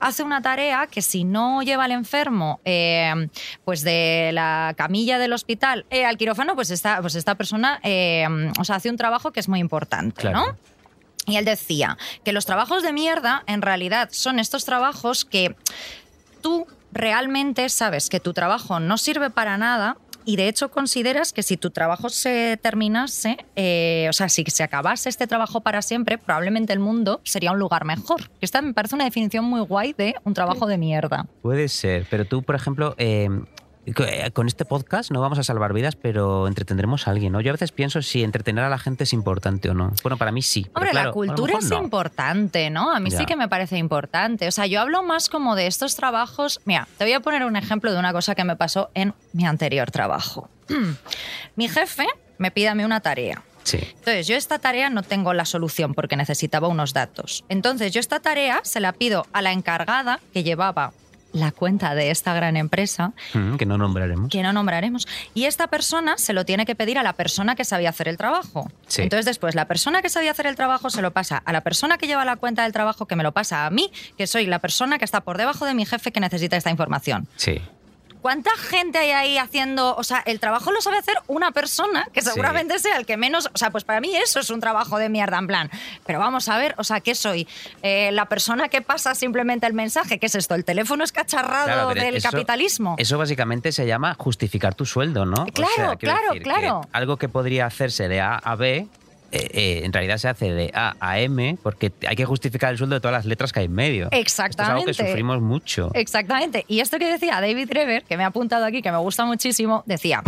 hace 0.00 0.24
una 0.24 0.42
tarea 0.42 0.88
que 0.88 1.00
si 1.00 1.22
no 1.22 1.62
lleva 1.62 1.84
al 1.84 1.92
enfermo 1.92 2.58
eh, 2.64 3.28
pues 3.64 3.82
de 3.82 4.30
la 4.32 4.74
camilla 4.76 5.20
del 5.20 5.32
hospital 5.32 5.86
eh, 5.90 6.04
al 6.04 6.16
quirófano, 6.16 6.56
pues 6.56 6.70
esta, 6.72 7.00
pues 7.02 7.14
esta 7.14 7.36
persona 7.36 7.78
o 8.58 8.64
sea, 8.64 8.74
hace 8.74 8.90
un 8.90 8.96
trabajo 8.96 9.30
que 9.30 9.38
es 9.38 9.48
muy 9.48 9.60
importante, 9.60 10.22
Claro. 10.22 10.38
¿no? 10.40 10.75
Y 11.26 11.36
él 11.36 11.44
decía 11.44 11.98
que 12.24 12.32
los 12.32 12.46
trabajos 12.46 12.82
de 12.82 12.92
mierda 12.92 13.42
en 13.46 13.62
realidad 13.62 14.08
son 14.12 14.38
estos 14.38 14.64
trabajos 14.64 15.24
que 15.24 15.56
tú 16.40 16.66
realmente 16.92 17.68
sabes 17.68 18.08
que 18.08 18.20
tu 18.20 18.32
trabajo 18.32 18.80
no 18.80 18.96
sirve 18.96 19.30
para 19.30 19.58
nada 19.58 19.96
y 20.24 20.36
de 20.36 20.48
hecho 20.48 20.70
consideras 20.70 21.32
que 21.32 21.42
si 21.44 21.56
tu 21.56 21.70
trabajo 21.70 22.08
se 22.08 22.58
terminase, 22.60 23.36
eh, 23.54 24.06
o 24.10 24.12
sea, 24.12 24.28
si 24.28 24.44
se 24.44 24.64
acabase 24.64 25.08
este 25.08 25.28
trabajo 25.28 25.60
para 25.60 25.82
siempre, 25.82 26.18
probablemente 26.18 26.72
el 26.72 26.80
mundo 26.80 27.20
sería 27.22 27.52
un 27.52 27.60
lugar 27.60 27.84
mejor. 27.84 28.28
Esta 28.40 28.60
me 28.60 28.74
parece 28.74 28.96
una 28.96 29.04
definición 29.04 29.44
muy 29.44 29.60
guay 29.60 29.92
de 29.92 30.16
un 30.24 30.34
trabajo 30.34 30.66
de 30.66 30.78
mierda. 30.78 31.26
Puede 31.42 31.68
ser, 31.68 32.06
pero 32.10 32.24
tú, 32.24 32.42
por 32.42 32.56
ejemplo, 32.56 32.96
eh, 32.98 33.28
con 34.32 34.46
este 34.46 34.64
podcast 34.64 35.10
no 35.10 35.20
vamos 35.20 35.38
a 35.38 35.44
salvar 35.44 35.72
vidas, 35.72 35.94
pero 35.96 36.48
entretendremos 36.48 37.06
a 37.06 37.12
alguien, 37.12 37.32
¿no? 37.32 37.40
Yo 37.40 37.50
a 37.50 37.52
veces 37.52 37.70
pienso 37.72 38.02
si 38.02 38.22
entretener 38.22 38.64
a 38.64 38.68
la 38.68 38.78
gente 38.78 39.04
es 39.04 39.12
importante 39.12 39.70
o 39.70 39.74
no. 39.74 39.92
Bueno, 40.02 40.16
para 40.16 40.32
mí 40.32 40.42
sí. 40.42 40.66
Hombre, 40.74 40.90
claro, 40.90 41.10
la 41.10 41.12
cultura 41.12 41.58
es 41.58 41.70
no. 41.70 41.82
importante, 41.82 42.70
¿no? 42.70 42.90
A 42.92 42.98
mí 42.98 43.10
sí 43.10 43.26
que 43.26 43.36
me 43.36 43.48
parece 43.48 43.78
importante. 43.78 44.48
O 44.48 44.50
sea, 44.50 44.66
yo 44.66 44.80
hablo 44.80 45.02
más 45.02 45.28
como 45.28 45.54
de 45.54 45.66
estos 45.66 45.94
trabajos. 45.94 46.60
Mira, 46.64 46.88
te 46.98 47.04
voy 47.04 47.12
a 47.12 47.20
poner 47.20 47.44
un 47.44 47.56
ejemplo 47.56 47.92
de 47.92 47.98
una 47.98 48.12
cosa 48.12 48.34
que 48.34 48.44
me 48.44 48.56
pasó 48.56 48.90
en 48.94 49.14
mi 49.32 49.46
anterior 49.46 49.90
trabajo. 49.90 50.48
mi 51.56 51.68
jefe 51.68 52.06
me 52.38 52.50
pide 52.50 52.68
a 52.68 52.74
mí 52.74 52.84
una 52.84 53.00
tarea. 53.00 53.42
Sí. 53.62 53.78
Entonces, 53.82 54.28
yo 54.28 54.36
esta 54.36 54.60
tarea 54.60 54.90
no 54.90 55.02
tengo 55.02 55.32
la 55.34 55.44
solución 55.44 55.94
porque 55.94 56.16
necesitaba 56.16 56.68
unos 56.68 56.92
datos. 56.92 57.44
Entonces, 57.48 57.92
yo 57.92 57.98
esta 57.98 58.20
tarea 58.20 58.60
se 58.62 58.78
la 58.78 58.92
pido 58.92 59.26
a 59.32 59.42
la 59.42 59.52
encargada 59.52 60.20
que 60.32 60.44
llevaba 60.44 60.92
la 61.36 61.52
cuenta 61.52 61.94
de 61.94 62.10
esta 62.10 62.34
gran 62.34 62.56
empresa, 62.56 63.12
Mm, 63.34 63.56
que 63.56 63.66
no 63.66 63.78
nombraremos. 63.78 64.30
que 64.30 64.42
no 64.42 64.52
nombraremos, 64.52 65.06
y 65.34 65.44
esta 65.44 65.66
persona 65.68 66.16
se 66.18 66.32
lo 66.32 66.44
tiene 66.44 66.66
que 66.66 66.74
pedir 66.74 66.98
a 66.98 67.02
la 67.02 67.12
persona 67.12 67.54
que 67.54 67.64
sabía 67.64 67.90
hacer 67.90 68.08
el 68.08 68.16
trabajo. 68.16 68.70
Sí. 68.88 69.02
Entonces, 69.02 69.26
después, 69.26 69.54
la 69.54 69.66
persona 69.66 70.02
que 70.02 70.08
sabía 70.08 70.30
hacer 70.30 70.46
el 70.46 70.56
trabajo 70.56 70.90
se 70.90 71.02
lo 71.02 71.12
pasa 71.12 71.42
a 71.44 71.52
la 71.52 71.60
persona 71.60 71.98
que 71.98 72.06
lleva 72.06 72.24
la 72.24 72.36
cuenta 72.36 72.62
del 72.64 72.72
trabajo, 72.72 73.06
que 73.06 73.16
me 73.16 73.22
lo 73.22 73.32
pasa 73.32 73.66
a 73.66 73.70
mí, 73.70 73.90
que 74.16 74.26
soy 74.26 74.46
la 74.46 74.58
persona 74.58 74.98
que 74.98 75.04
está 75.04 75.20
por 75.22 75.38
debajo 75.38 75.66
de 75.66 75.74
mi 75.74 75.84
jefe 75.86 76.12
que 76.12 76.20
necesita 76.20 76.56
esta 76.56 76.70
información. 76.70 77.28
Sí. 77.36 77.60
¿Cuánta 78.26 78.50
gente 78.56 78.98
hay 78.98 79.12
ahí 79.12 79.38
haciendo? 79.38 79.94
O 79.94 80.02
sea, 80.02 80.18
el 80.26 80.40
trabajo 80.40 80.72
lo 80.72 80.80
sabe 80.82 80.98
hacer 80.98 81.14
una 81.28 81.52
persona, 81.52 82.08
que 82.12 82.22
Sí. 82.22 82.30
seguramente 82.30 82.76
sea 82.80 82.96
el 82.96 83.06
que 83.06 83.16
menos. 83.16 83.48
O 83.54 83.56
sea, 83.56 83.70
pues 83.70 83.84
para 83.84 84.00
mí 84.00 84.16
eso 84.16 84.40
es 84.40 84.50
un 84.50 84.58
trabajo 84.58 84.98
de 84.98 85.08
mierda, 85.08 85.38
en 85.38 85.46
plan. 85.46 85.70
Pero 86.04 86.18
vamos 86.18 86.48
a 86.48 86.58
ver, 86.58 86.74
o 86.76 86.82
sea, 86.82 86.98
¿qué 86.98 87.14
soy? 87.14 87.46
Eh, 87.82 88.10
¿La 88.10 88.26
persona 88.26 88.68
que 88.68 88.82
pasa 88.82 89.14
simplemente 89.14 89.64
el 89.68 89.74
mensaje? 89.74 90.18
¿Qué 90.18 90.26
es 90.26 90.34
esto? 90.34 90.56
¿El 90.56 90.64
teléfono 90.64 91.04
escacharrado 91.04 91.66
Claro, 91.66 91.88
pero 91.92 92.02
del 92.04 92.16
eso- 92.16 92.28
capitalismo? 92.28 92.96
Eso 92.98 93.16
básicamente 93.16 93.70
se 93.70 93.86
llama 93.86 94.16
justificar 94.18 94.74
tu 94.74 94.86
sueldo, 94.86 95.24
¿no? 95.24 95.44
O 95.44 95.46
Claro, 95.46 95.70
sea, 95.76 95.94
claro, 95.96 96.32
que 96.32 96.40
claro. 96.42 96.80
algo 96.92 97.18
que 97.18 97.28
podría 97.28 97.66
hacerse 97.66 98.08
de 98.08 98.20
A 98.22 98.34
a 98.34 98.56
B, 98.56 98.88
eh, 99.36 99.50
eh, 99.52 99.80
en 99.84 99.92
realidad 99.92 100.18
se 100.18 100.28
hace 100.28 100.52
de 100.52 100.70
A 100.74 100.96
a 101.00 101.18
M, 101.20 101.58
porque 101.62 101.92
hay 102.06 102.16
que 102.16 102.24
justificar 102.24 102.72
el 102.72 102.78
sueldo 102.78 102.94
de 102.94 103.00
todas 103.00 103.14
las 103.14 103.24
letras 103.24 103.52
que 103.52 103.60
hay 103.60 103.66
en 103.66 103.74
medio. 103.74 104.08
Esto 104.10 104.16
es 104.16 104.40
algo 104.40 104.50
Exactamente. 104.50 104.92
que 104.92 104.94
sufrimos 104.94 105.40
mucho. 105.40 105.90
Exactamente. 105.94 106.64
Y 106.68 106.80
esto 106.80 106.98
que 106.98 107.06
decía 107.06 107.40
David 107.40 107.68
Greber, 107.68 108.04
que 108.04 108.16
me 108.16 108.24
ha 108.24 108.28
apuntado 108.28 108.64
aquí, 108.64 108.82
que 108.82 108.92
me 108.92 108.98
gusta 108.98 109.24
muchísimo, 109.24 109.82
decía. 109.86 110.22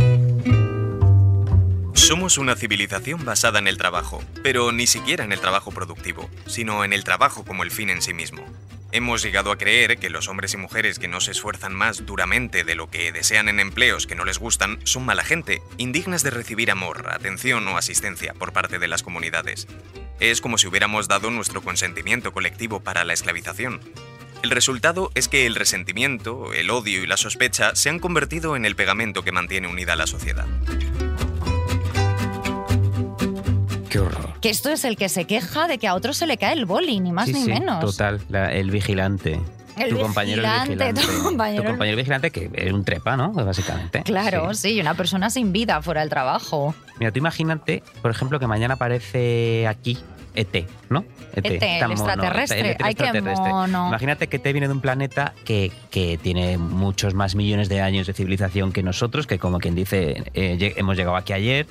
Somos 1.94 2.38
una 2.38 2.56
civilización 2.56 3.24
basada 3.24 3.58
en 3.58 3.66
el 3.66 3.76
trabajo, 3.76 4.22
pero 4.42 4.72
ni 4.72 4.86
siquiera 4.86 5.24
en 5.24 5.32
el 5.32 5.40
trabajo 5.40 5.72
productivo, 5.72 6.30
sino 6.46 6.84
en 6.84 6.92
el 6.92 7.04
trabajo 7.04 7.44
como 7.44 7.64
el 7.64 7.70
fin 7.70 7.90
en 7.90 8.00
sí 8.00 8.14
mismo. 8.14 8.44
Hemos 8.90 9.22
llegado 9.22 9.52
a 9.52 9.58
creer 9.58 9.98
que 9.98 10.08
los 10.08 10.28
hombres 10.28 10.54
y 10.54 10.56
mujeres 10.56 10.98
que 10.98 11.08
no 11.08 11.20
se 11.20 11.32
esfuerzan 11.32 11.74
más 11.74 12.06
duramente 12.06 12.64
de 12.64 12.74
lo 12.74 12.88
que 12.88 13.12
desean 13.12 13.50
en 13.50 13.60
empleos 13.60 14.06
que 14.06 14.14
no 14.14 14.24
les 14.24 14.38
gustan 14.38 14.78
son 14.84 15.04
mala 15.04 15.24
gente, 15.24 15.60
indignas 15.76 16.22
de 16.22 16.30
recibir 16.30 16.70
amor, 16.70 17.10
atención 17.10 17.68
o 17.68 17.76
asistencia 17.76 18.32
por 18.32 18.54
parte 18.54 18.78
de 18.78 18.88
las 18.88 19.02
comunidades. 19.02 19.68
Es 20.20 20.40
como 20.40 20.56
si 20.56 20.66
hubiéramos 20.66 21.06
dado 21.06 21.30
nuestro 21.30 21.60
consentimiento 21.60 22.32
colectivo 22.32 22.80
para 22.80 23.04
la 23.04 23.12
esclavización. 23.12 23.80
El 24.42 24.50
resultado 24.50 25.10
es 25.14 25.28
que 25.28 25.44
el 25.44 25.54
resentimiento, 25.54 26.54
el 26.54 26.70
odio 26.70 27.02
y 27.02 27.06
la 27.06 27.18
sospecha 27.18 27.74
se 27.74 27.90
han 27.90 27.98
convertido 27.98 28.56
en 28.56 28.64
el 28.64 28.74
pegamento 28.74 29.22
que 29.22 29.32
mantiene 29.32 29.68
unida 29.68 29.92
a 29.92 29.96
la 29.96 30.06
sociedad. 30.06 30.46
Qué 33.98 34.02
horror. 34.02 34.40
Que 34.40 34.50
esto 34.50 34.70
es 34.70 34.84
el 34.84 34.96
que 34.96 35.08
se 35.08 35.24
queja 35.24 35.66
de 35.66 35.78
que 35.78 35.88
a 35.88 35.94
otro 35.94 36.12
se 36.12 36.26
le 36.28 36.36
cae 36.36 36.52
el 36.52 36.66
boli, 36.66 37.00
ni 37.00 37.10
más 37.10 37.26
Sí, 37.26 37.32
ni 37.32 37.42
sí, 37.42 37.50
menos. 37.50 37.80
Total, 37.80 38.20
la- 38.28 38.52
el 38.52 38.70
vigilante. 38.70 39.40
El 39.76 39.90
tu 39.90 39.98
compañero 40.00 40.42
el 40.44 40.68
vigilante, 40.68 41.00
tu 41.02 41.22
compañero 41.24 41.62
el- 41.62 41.66
Tu 41.66 41.72
compañero 41.72 41.96
vigilante 41.96 42.30
que 42.30 42.48
es 42.54 42.72
un 42.72 42.84
trepa, 42.84 43.16
¿no? 43.16 43.32
Básicamente. 43.32 44.02
Claro, 44.04 44.54
Sí. 44.54 44.74
sí, 44.74 44.80
una 44.80 44.94
persona 44.94 45.30
sin 45.30 45.52
vida 45.52 45.82
fuera 45.82 46.00
del 46.02 46.10
trabajo. 46.10 46.74
Mira, 47.00 47.10
tú 47.10 47.18
imagínate, 47.18 47.82
por 48.00 48.10
ejemplo, 48.12 48.38
que 48.38 48.46
mañana 48.46 48.74
aparece 48.74 49.66
aquí 49.66 49.98
ET, 50.34 50.66
¿no? 50.90 51.04
ET, 51.34 51.46
el 51.46 51.58
tan 51.80 51.90
mono, 51.90 51.92
extraterrestre. 51.94 52.60
el 52.60 52.66
ET 52.66 52.76
Ay, 52.82 52.94
qué 52.94 53.02
extraterrestre. 53.04 53.50
mono. 53.50 53.88
Imagínate 53.88 54.28
que 54.28 54.38
te 54.38 54.52
viene 54.52 54.68
de 54.68 54.72
un 54.74 54.80
planeta 54.80 55.32
que, 55.44 55.72
que 55.90 56.18
tiene 56.18 56.58
muchos 56.58 57.14
más 57.14 57.34
millones 57.34 57.68
de 57.68 57.80
años 57.80 58.06
de 58.06 58.12
civilización 58.12 58.72
que 58.72 58.82
nosotros, 58.84 59.26
que 59.26 59.38
como 59.38 59.58
quien 59.58 59.74
dice, 59.74 60.24
eh, 60.34 60.74
hemos 60.76 60.96
llegado 60.96 61.16
aquí 61.16 61.32
ayer, 61.32 61.66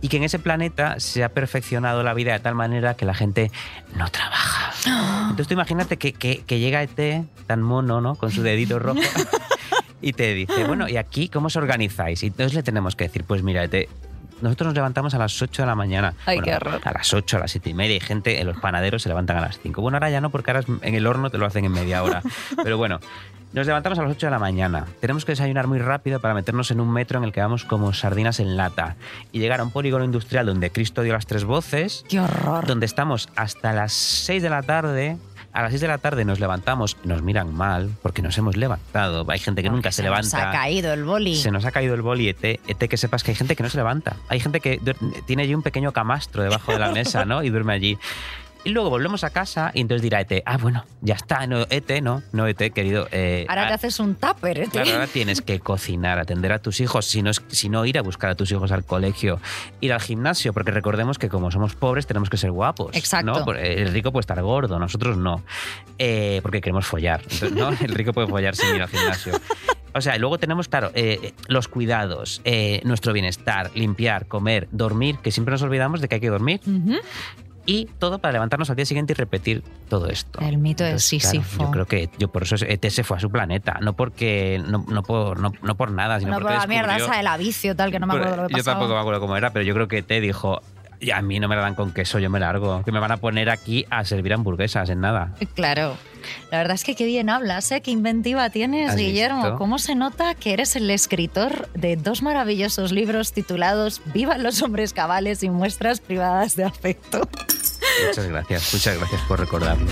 y 0.00 0.08
que 0.08 0.16
en 0.18 0.24
ese 0.24 0.38
planeta 0.38 1.00
se 1.00 1.24
ha 1.24 1.30
perfeccionado 1.30 2.02
la 2.02 2.14
vida 2.14 2.32
de 2.32 2.40
tal 2.40 2.54
manera 2.54 2.94
que 2.94 3.04
la 3.04 3.14
gente 3.14 3.50
no 3.96 4.08
trabaja. 4.10 4.72
Entonces 5.30 5.48
tú 5.48 5.54
imagínate 5.54 5.96
que, 5.96 6.12
que, 6.12 6.42
que 6.46 6.58
llega 6.58 6.82
ET, 6.82 7.26
tan 7.46 7.62
mono, 7.62 8.00
¿no? 8.00 8.14
Con 8.14 8.30
su 8.30 8.42
dedito 8.42 8.78
rojo. 8.78 9.00
Y 10.02 10.12
te 10.12 10.34
dice, 10.34 10.64
bueno, 10.64 10.88
¿y 10.88 10.98
aquí 10.98 11.28
cómo 11.28 11.46
os 11.46 11.56
organizáis? 11.56 12.22
Y 12.22 12.26
entonces 12.26 12.54
le 12.54 12.62
tenemos 12.62 12.94
que 12.96 13.04
decir, 13.04 13.24
pues 13.24 13.42
mira, 13.42 13.64
ET, 13.64 13.88
nosotros 14.40 14.66
nos 14.68 14.74
levantamos 14.74 15.14
a 15.14 15.18
las 15.18 15.40
8 15.40 15.62
de 15.62 15.66
la 15.66 15.74
mañana. 15.74 16.14
Ay, 16.26 16.38
Bueno, 16.38 16.44
qué 16.44 16.56
horror. 16.56 16.80
A 16.84 16.92
las 16.92 17.12
8, 17.14 17.36
a 17.36 17.40
las 17.40 17.50
7 17.50 17.70
y 17.70 17.74
media. 17.74 17.96
Y 17.96 18.00
gente, 18.00 18.40
en 18.40 18.46
los 18.46 18.58
panaderos 18.58 19.02
se 19.02 19.08
levantan 19.08 19.38
a 19.38 19.40
las 19.40 19.58
5. 19.60 19.80
Bueno, 19.80 19.96
ahora 19.96 20.10
ya 20.10 20.20
no, 20.20 20.30
porque 20.30 20.50
ahora 20.50 20.64
en 20.82 20.94
el 20.94 21.06
horno 21.06 21.30
te 21.30 21.38
lo 21.38 21.46
hacen 21.46 21.64
en 21.64 21.72
media 21.72 22.02
hora. 22.02 22.22
Pero 22.62 22.76
bueno, 22.76 23.00
nos 23.52 23.66
levantamos 23.66 23.98
a 23.98 24.02
las 24.02 24.10
8 24.12 24.26
de 24.26 24.30
la 24.30 24.38
mañana. 24.38 24.84
Tenemos 25.00 25.24
que 25.24 25.32
desayunar 25.32 25.66
muy 25.66 25.78
rápido 25.78 26.20
para 26.20 26.34
meternos 26.34 26.70
en 26.70 26.80
un 26.80 26.92
metro 26.92 27.18
en 27.18 27.24
el 27.24 27.32
que 27.32 27.40
vamos 27.40 27.64
como 27.64 27.92
sardinas 27.92 28.40
en 28.40 28.56
lata. 28.56 28.96
Y 29.32 29.38
llegar 29.38 29.60
a 29.60 29.62
un 29.64 29.70
polígono 29.70 30.04
industrial 30.04 30.46
donde 30.46 30.70
Cristo 30.70 31.02
dio 31.02 31.12
las 31.14 31.26
tres 31.26 31.44
voces. 31.44 32.04
¡Qué 32.08 32.20
horror! 32.20 32.66
Donde 32.66 32.86
estamos 32.86 33.28
hasta 33.36 33.72
las 33.72 33.92
6 33.92 34.42
de 34.42 34.50
la 34.50 34.62
tarde. 34.62 35.16
A 35.56 35.62
las 35.62 35.70
6 35.70 35.80
de 35.80 35.88
la 35.88 35.96
tarde 35.96 36.26
nos 36.26 36.38
levantamos, 36.38 36.98
nos 37.02 37.22
miran 37.22 37.54
mal 37.54 37.90
porque 38.02 38.20
nos 38.20 38.36
hemos 38.36 38.58
levantado. 38.58 39.24
Hay 39.30 39.38
gente 39.38 39.62
que 39.62 39.70
nunca 39.70 39.90
se, 39.90 40.02
Se 40.02 40.02
nos 40.02 40.10
levanta. 40.30 40.50
ha 40.50 40.52
caído 40.52 40.92
el 40.92 41.04
boli. 41.04 41.34
Se 41.34 41.50
nos 41.50 41.64
ha 41.64 41.70
caído 41.70 41.94
el 41.94 42.02
boli, 42.02 42.28
ET, 42.28 42.44
ET, 42.44 42.76
que 42.76 42.96
sepas 42.98 43.24
que 43.24 43.30
hay 43.30 43.36
gente 43.36 43.56
que 43.56 43.62
no 43.62 43.70
se 43.70 43.78
levanta. 43.78 44.16
Hay 44.28 44.38
gente 44.38 44.60
que 44.60 44.78
tiene 45.24 45.44
allí 45.44 45.54
un 45.54 45.62
pequeño 45.62 45.92
camastro 45.92 46.42
debajo 46.42 46.72
de 46.72 46.78
la 46.78 46.90
mesa, 46.92 47.24
¿no? 47.24 47.42
Y 47.42 47.48
duerme 47.48 47.72
allí. 47.72 47.96
Y 48.66 48.70
luego 48.70 48.90
volvemos 48.90 49.22
a 49.22 49.30
casa 49.30 49.70
y 49.74 49.80
entonces 49.80 50.02
dirá 50.02 50.20
ET, 50.20 50.42
ah, 50.44 50.56
bueno, 50.56 50.84
ya 51.00 51.14
está, 51.14 51.46
no, 51.46 51.66
ET, 51.70 51.88
no, 52.02 52.24
no, 52.32 52.48
ET, 52.48 52.72
querido. 52.72 53.06
eh, 53.12 53.46
Ahora 53.48 53.66
ah, 53.66 53.68
te 53.68 53.74
haces 53.74 54.00
un 54.00 54.16
tupper, 54.16 54.58
¿eh? 54.58 54.68
Claro, 54.68 54.90
ahora 54.90 55.06
tienes 55.06 55.40
que 55.40 55.60
cocinar, 55.60 56.18
atender 56.18 56.50
a 56.50 56.58
tus 56.58 56.80
hijos, 56.80 57.06
si 57.06 57.22
no, 57.22 57.30
si 57.32 57.68
no 57.68 57.84
ir 57.86 57.96
a 57.96 58.02
buscar 58.02 58.30
a 58.30 58.34
tus 58.34 58.50
hijos 58.50 58.72
al 58.72 58.84
colegio, 58.84 59.38
ir 59.80 59.92
al 59.92 60.00
gimnasio, 60.00 60.52
porque 60.52 60.72
recordemos 60.72 61.16
que 61.16 61.28
como 61.28 61.52
somos 61.52 61.76
pobres 61.76 62.08
tenemos 62.08 62.28
que 62.28 62.38
ser 62.38 62.50
guapos. 62.50 62.96
Exacto. 62.96 63.26
¿no? 63.38 63.44
Por- 63.44 63.56
El 63.56 63.92
rico 63.92 64.10
puede 64.10 64.22
estar 64.22 64.42
gordo, 64.42 64.80
nosotros 64.80 65.16
no, 65.16 65.44
Eh, 65.98 66.40
porque 66.42 66.60
queremos 66.60 66.86
follar. 66.86 67.20
Entonces, 67.22 67.52
¿no? 67.52 67.68
El 67.80 67.94
rico 67.94 68.12
puede 68.12 68.26
follar 68.26 68.56
sin 68.56 68.74
ir 68.74 68.82
al 68.82 68.88
gimnasio. 68.88 69.32
O 69.94 70.00
sea, 70.02 70.14
y 70.16 70.18
luego 70.18 70.38
tenemos, 70.38 70.68
claro, 70.68 70.90
eh, 70.94 71.32
los 71.48 71.68
cuidados, 71.68 72.42
eh, 72.44 72.82
nuestro 72.84 73.12
bienestar, 73.14 73.70
limpiar, 73.74 74.26
comer, 74.26 74.68
dormir, 74.72 75.18
que 75.22 75.30
siempre 75.30 75.52
nos 75.52 75.62
olvidamos 75.62 76.00
de 76.02 76.08
que 76.08 76.16
hay 76.16 76.20
que 76.20 76.28
dormir. 76.28 76.60
Ujú. 76.66 76.96
Y 77.66 77.86
todo 77.98 78.18
para 78.20 78.32
levantarnos 78.32 78.70
al 78.70 78.76
día 78.76 78.86
siguiente 78.86 79.12
y 79.12 79.16
repetir 79.16 79.62
todo 79.88 80.06
esto. 80.08 80.38
El 80.40 80.58
mito 80.58 80.84
de 80.84 80.90
Entonces, 80.90 81.20
claro, 81.22 81.42
Sísifo. 81.42 81.64
yo 81.64 81.70
creo 81.72 81.86
que 81.86 82.08
yo 82.18 82.28
por 82.28 82.44
eso 82.44 82.54
ET 82.64 82.88
se 82.88 83.02
fue 83.04 83.16
a 83.16 83.20
su 83.20 83.28
planeta, 83.30 83.78
no 83.82 83.94
porque 83.94 84.62
no, 84.66 84.84
no 84.88 85.02
por 85.02 85.40
no, 85.40 85.52
no 85.62 85.74
por 85.76 85.90
nada, 85.90 86.18
sino 86.20 86.30
No, 86.30 86.36
por 86.36 86.44
porque 86.44 86.58
la 86.58 86.66
mierda 86.66 86.96
esa 86.96 87.16
del 87.16 87.26
avicio, 87.26 87.74
tal, 87.76 87.90
que 87.90 87.98
no 87.98 88.06
me 88.06 88.14
acuerdo 88.14 88.36
lo 88.42 88.48
que 88.48 88.52
Yo 88.54 88.58
pasaba. 88.58 88.74
tampoco 88.78 88.94
me 88.94 89.00
acuerdo 89.00 89.20
cómo 89.20 89.36
era, 89.36 89.52
pero 89.52 89.64
yo 89.64 89.74
creo 89.74 89.88
que 89.88 89.98
ET 89.98 90.08
dijo, 90.22 90.60
"Y 91.00 91.10
a 91.10 91.20
mí 91.22 91.38
no 91.40 91.48
me 91.48 91.56
la 91.56 91.62
dan 91.62 91.74
con 91.74 91.92
queso, 91.92 92.18
yo 92.18 92.30
me 92.30 92.40
largo, 92.40 92.82
que 92.84 92.92
me 92.92 93.00
van 93.00 93.12
a 93.12 93.16
poner 93.18 93.50
aquí 93.50 93.86
a 93.90 94.04
servir 94.04 94.32
hamburguesas 94.34 94.88
en 94.90 95.00
nada. 95.00 95.34
Claro. 95.54 95.96
La 96.50 96.58
verdad 96.58 96.74
es 96.74 96.82
que 96.82 96.96
qué 96.96 97.04
bien 97.06 97.30
hablas, 97.30 97.70
¿eh? 97.70 97.80
Qué 97.82 97.90
inventiva 97.92 98.50
tienes, 98.50 98.90
¿Has 98.90 98.96
Guillermo. 98.96 99.42
visto? 99.42 99.58
¿Cómo 99.58 99.78
se 99.78 99.94
nota 99.94 100.34
que 100.34 100.52
eres 100.52 100.74
el 100.74 100.90
escritor 100.90 101.68
de 101.74 101.96
dos 101.96 102.22
maravillosos 102.22 102.90
libros 102.92 103.32
titulados 103.32 104.00
Vivan 104.12 104.42
los 104.42 104.60
hombres 104.62 104.92
cabales 104.92 105.42
y 105.42 105.50
muestras 105.50 106.00
privadas 106.00 106.56
de 106.56 106.64
afecto? 106.64 107.28
Muchas 108.08 108.26
gracias, 108.26 108.74
muchas 108.74 108.98
gracias 108.98 109.20
por 109.22 109.38
recordarlo. 109.40 109.86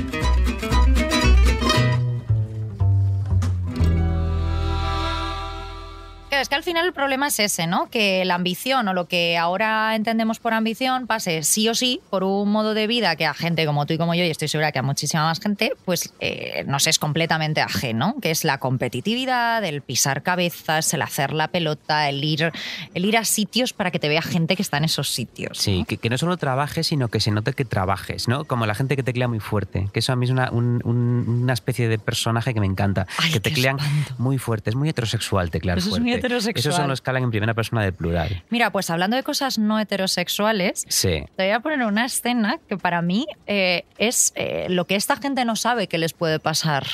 Claro, 6.34 6.42
es 6.42 6.48
que 6.48 6.54
al 6.56 6.64
final 6.64 6.84
el 6.84 6.92
problema 6.92 7.28
es 7.28 7.38
ese, 7.38 7.68
¿no? 7.68 7.88
Que 7.90 8.24
la 8.24 8.34
ambición 8.34 8.88
o 8.88 8.92
lo 8.92 9.06
que 9.06 9.38
ahora 9.38 9.94
entendemos 9.94 10.40
por 10.40 10.52
ambición 10.52 11.06
pase 11.06 11.44
sí 11.44 11.68
o 11.68 11.76
sí 11.76 12.00
por 12.10 12.24
un 12.24 12.50
modo 12.50 12.74
de 12.74 12.88
vida 12.88 13.14
que 13.14 13.24
a 13.24 13.34
gente 13.34 13.64
como 13.66 13.86
tú 13.86 13.92
y 13.94 13.98
como 13.98 14.16
yo, 14.16 14.24
y 14.24 14.30
estoy 14.30 14.48
segura 14.48 14.72
que 14.72 14.80
a 14.80 14.82
muchísima 14.82 15.22
más 15.22 15.38
gente, 15.38 15.72
pues 15.84 16.12
eh, 16.18 16.64
nos 16.66 16.88
es 16.88 16.98
completamente 16.98 17.60
ajeno, 17.60 18.16
que 18.20 18.32
es 18.32 18.42
la 18.42 18.58
competitividad, 18.58 19.62
el 19.64 19.80
pisar 19.82 20.22
cabezas, 20.24 20.92
el 20.92 21.02
hacer 21.02 21.32
la 21.32 21.46
pelota, 21.48 22.08
el 22.08 22.24
ir, 22.24 22.50
el 22.94 23.04
ir 23.04 23.16
a 23.16 23.24
sitios 23.24 23.72
para 23.72 23.92
que 23.92 24.00
te 24.00 24.08
vea 24.08 24.20
gente 24.22 24.56
que 24.56 24.62
está 24.62 24.78
en 24.78 24.84
esos 24.84 25.10
sitios. 25.10 25.58
Sí, 25.58 25.84
que, 25.86 25.98
que 25.98 26.10
no 26.10 26.18
solo 26.18 26.36
trabajes, 26.36 26.88
sino 26.88 27.06
que 27.08 27.20
se 27.20 27.30
note 27.30 27.52
que 27.52 27.64
trabajes, 27.64 28.26
¿no? 28.26 28.44
Como 28.44 28.66
la 28.66 28.74
gente 28.74 28.96
que 28.96 29.04
teclea 29.04 29.28
muy 29.28 29.38
fuerte, 29.40 29.88
que 29.92 30.00
eso 30.00 30.12
a 30.12 30.16
mí 30.16 30.24
es 30.26 30.32
una, 30.32 30.50
un- 30.50 30.80
un- 30.84 31.42
una 31.44 31.52
especie 31.52 31.88
de 31.88 31.98
personaje 32.00 32.54
que 32.54 32.58
me 32.60 32.66
encanta, 32.66 33.06
Ay, 33.18 33.30
que 33.30 33.38
teclean 33.40 33.76
muy 34.18 34.38
fuerte, 34.38 34.70
es 34.70 34.76
muy 34.76 34.88
heterosexual 34.88 35.50
teclear 35.50 35.78
Eso 35.78 35.88
es 35.88 35.94
heterosexual. 36.24 36.72
Eso 36.72 36.82
solo 36.82 36.92
escalan 36.94 37.24
en 37.24 37.30
primera 37.30 37.54
persona 37.54 37.82
del 37.82 37.92
plural. 37.92 38.42
Mira, 38.50 38.70
pues 38.70 38.90
hablando 38.90 39.16
de 39.16 39.22
cosas 39.22 39.58
no 39.58 39.78
heterosexuales, 39.78 40.84
Sí. 40.88 41.24
Te 41.36 41.44
voy 41.44 41.50
a 41.52 41.60
poner 41.60 41.82
una 41.86 42.04
escena 42.06 42.58
que 42.68 42.76
para 42.76 43.02
mí 43.02 43.26
eh, 43.46 43.84
es 43.98 44.32
eh, 44.36 44.66
lo 44.70 44.86
que 44.86 44.96
esta 44.96 45.16
gente 45.16 45.44
no 45.44 45.56
sabe 45.56 45.86
que 45.86 45.98
les 45.98 46.12
puede 46.12 46.38
pasar. 46.38 46.84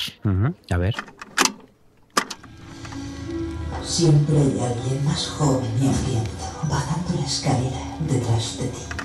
A 0.70 0.76
ver. 0.76 0.94
Siempre 3.82 4.36
hay 4.36 4.60
alguien 4.60 5.04
más 5.04 5.26
joven 5.28 5.70
y 5.80 5.88
hambriento 5.88 6.30
bajando 6.68 7.20
la 7.20 7.26
escalera 7.26 7.78
detrás 8.08 8.58
de 8.58 8.66
ti. 8.68 8.99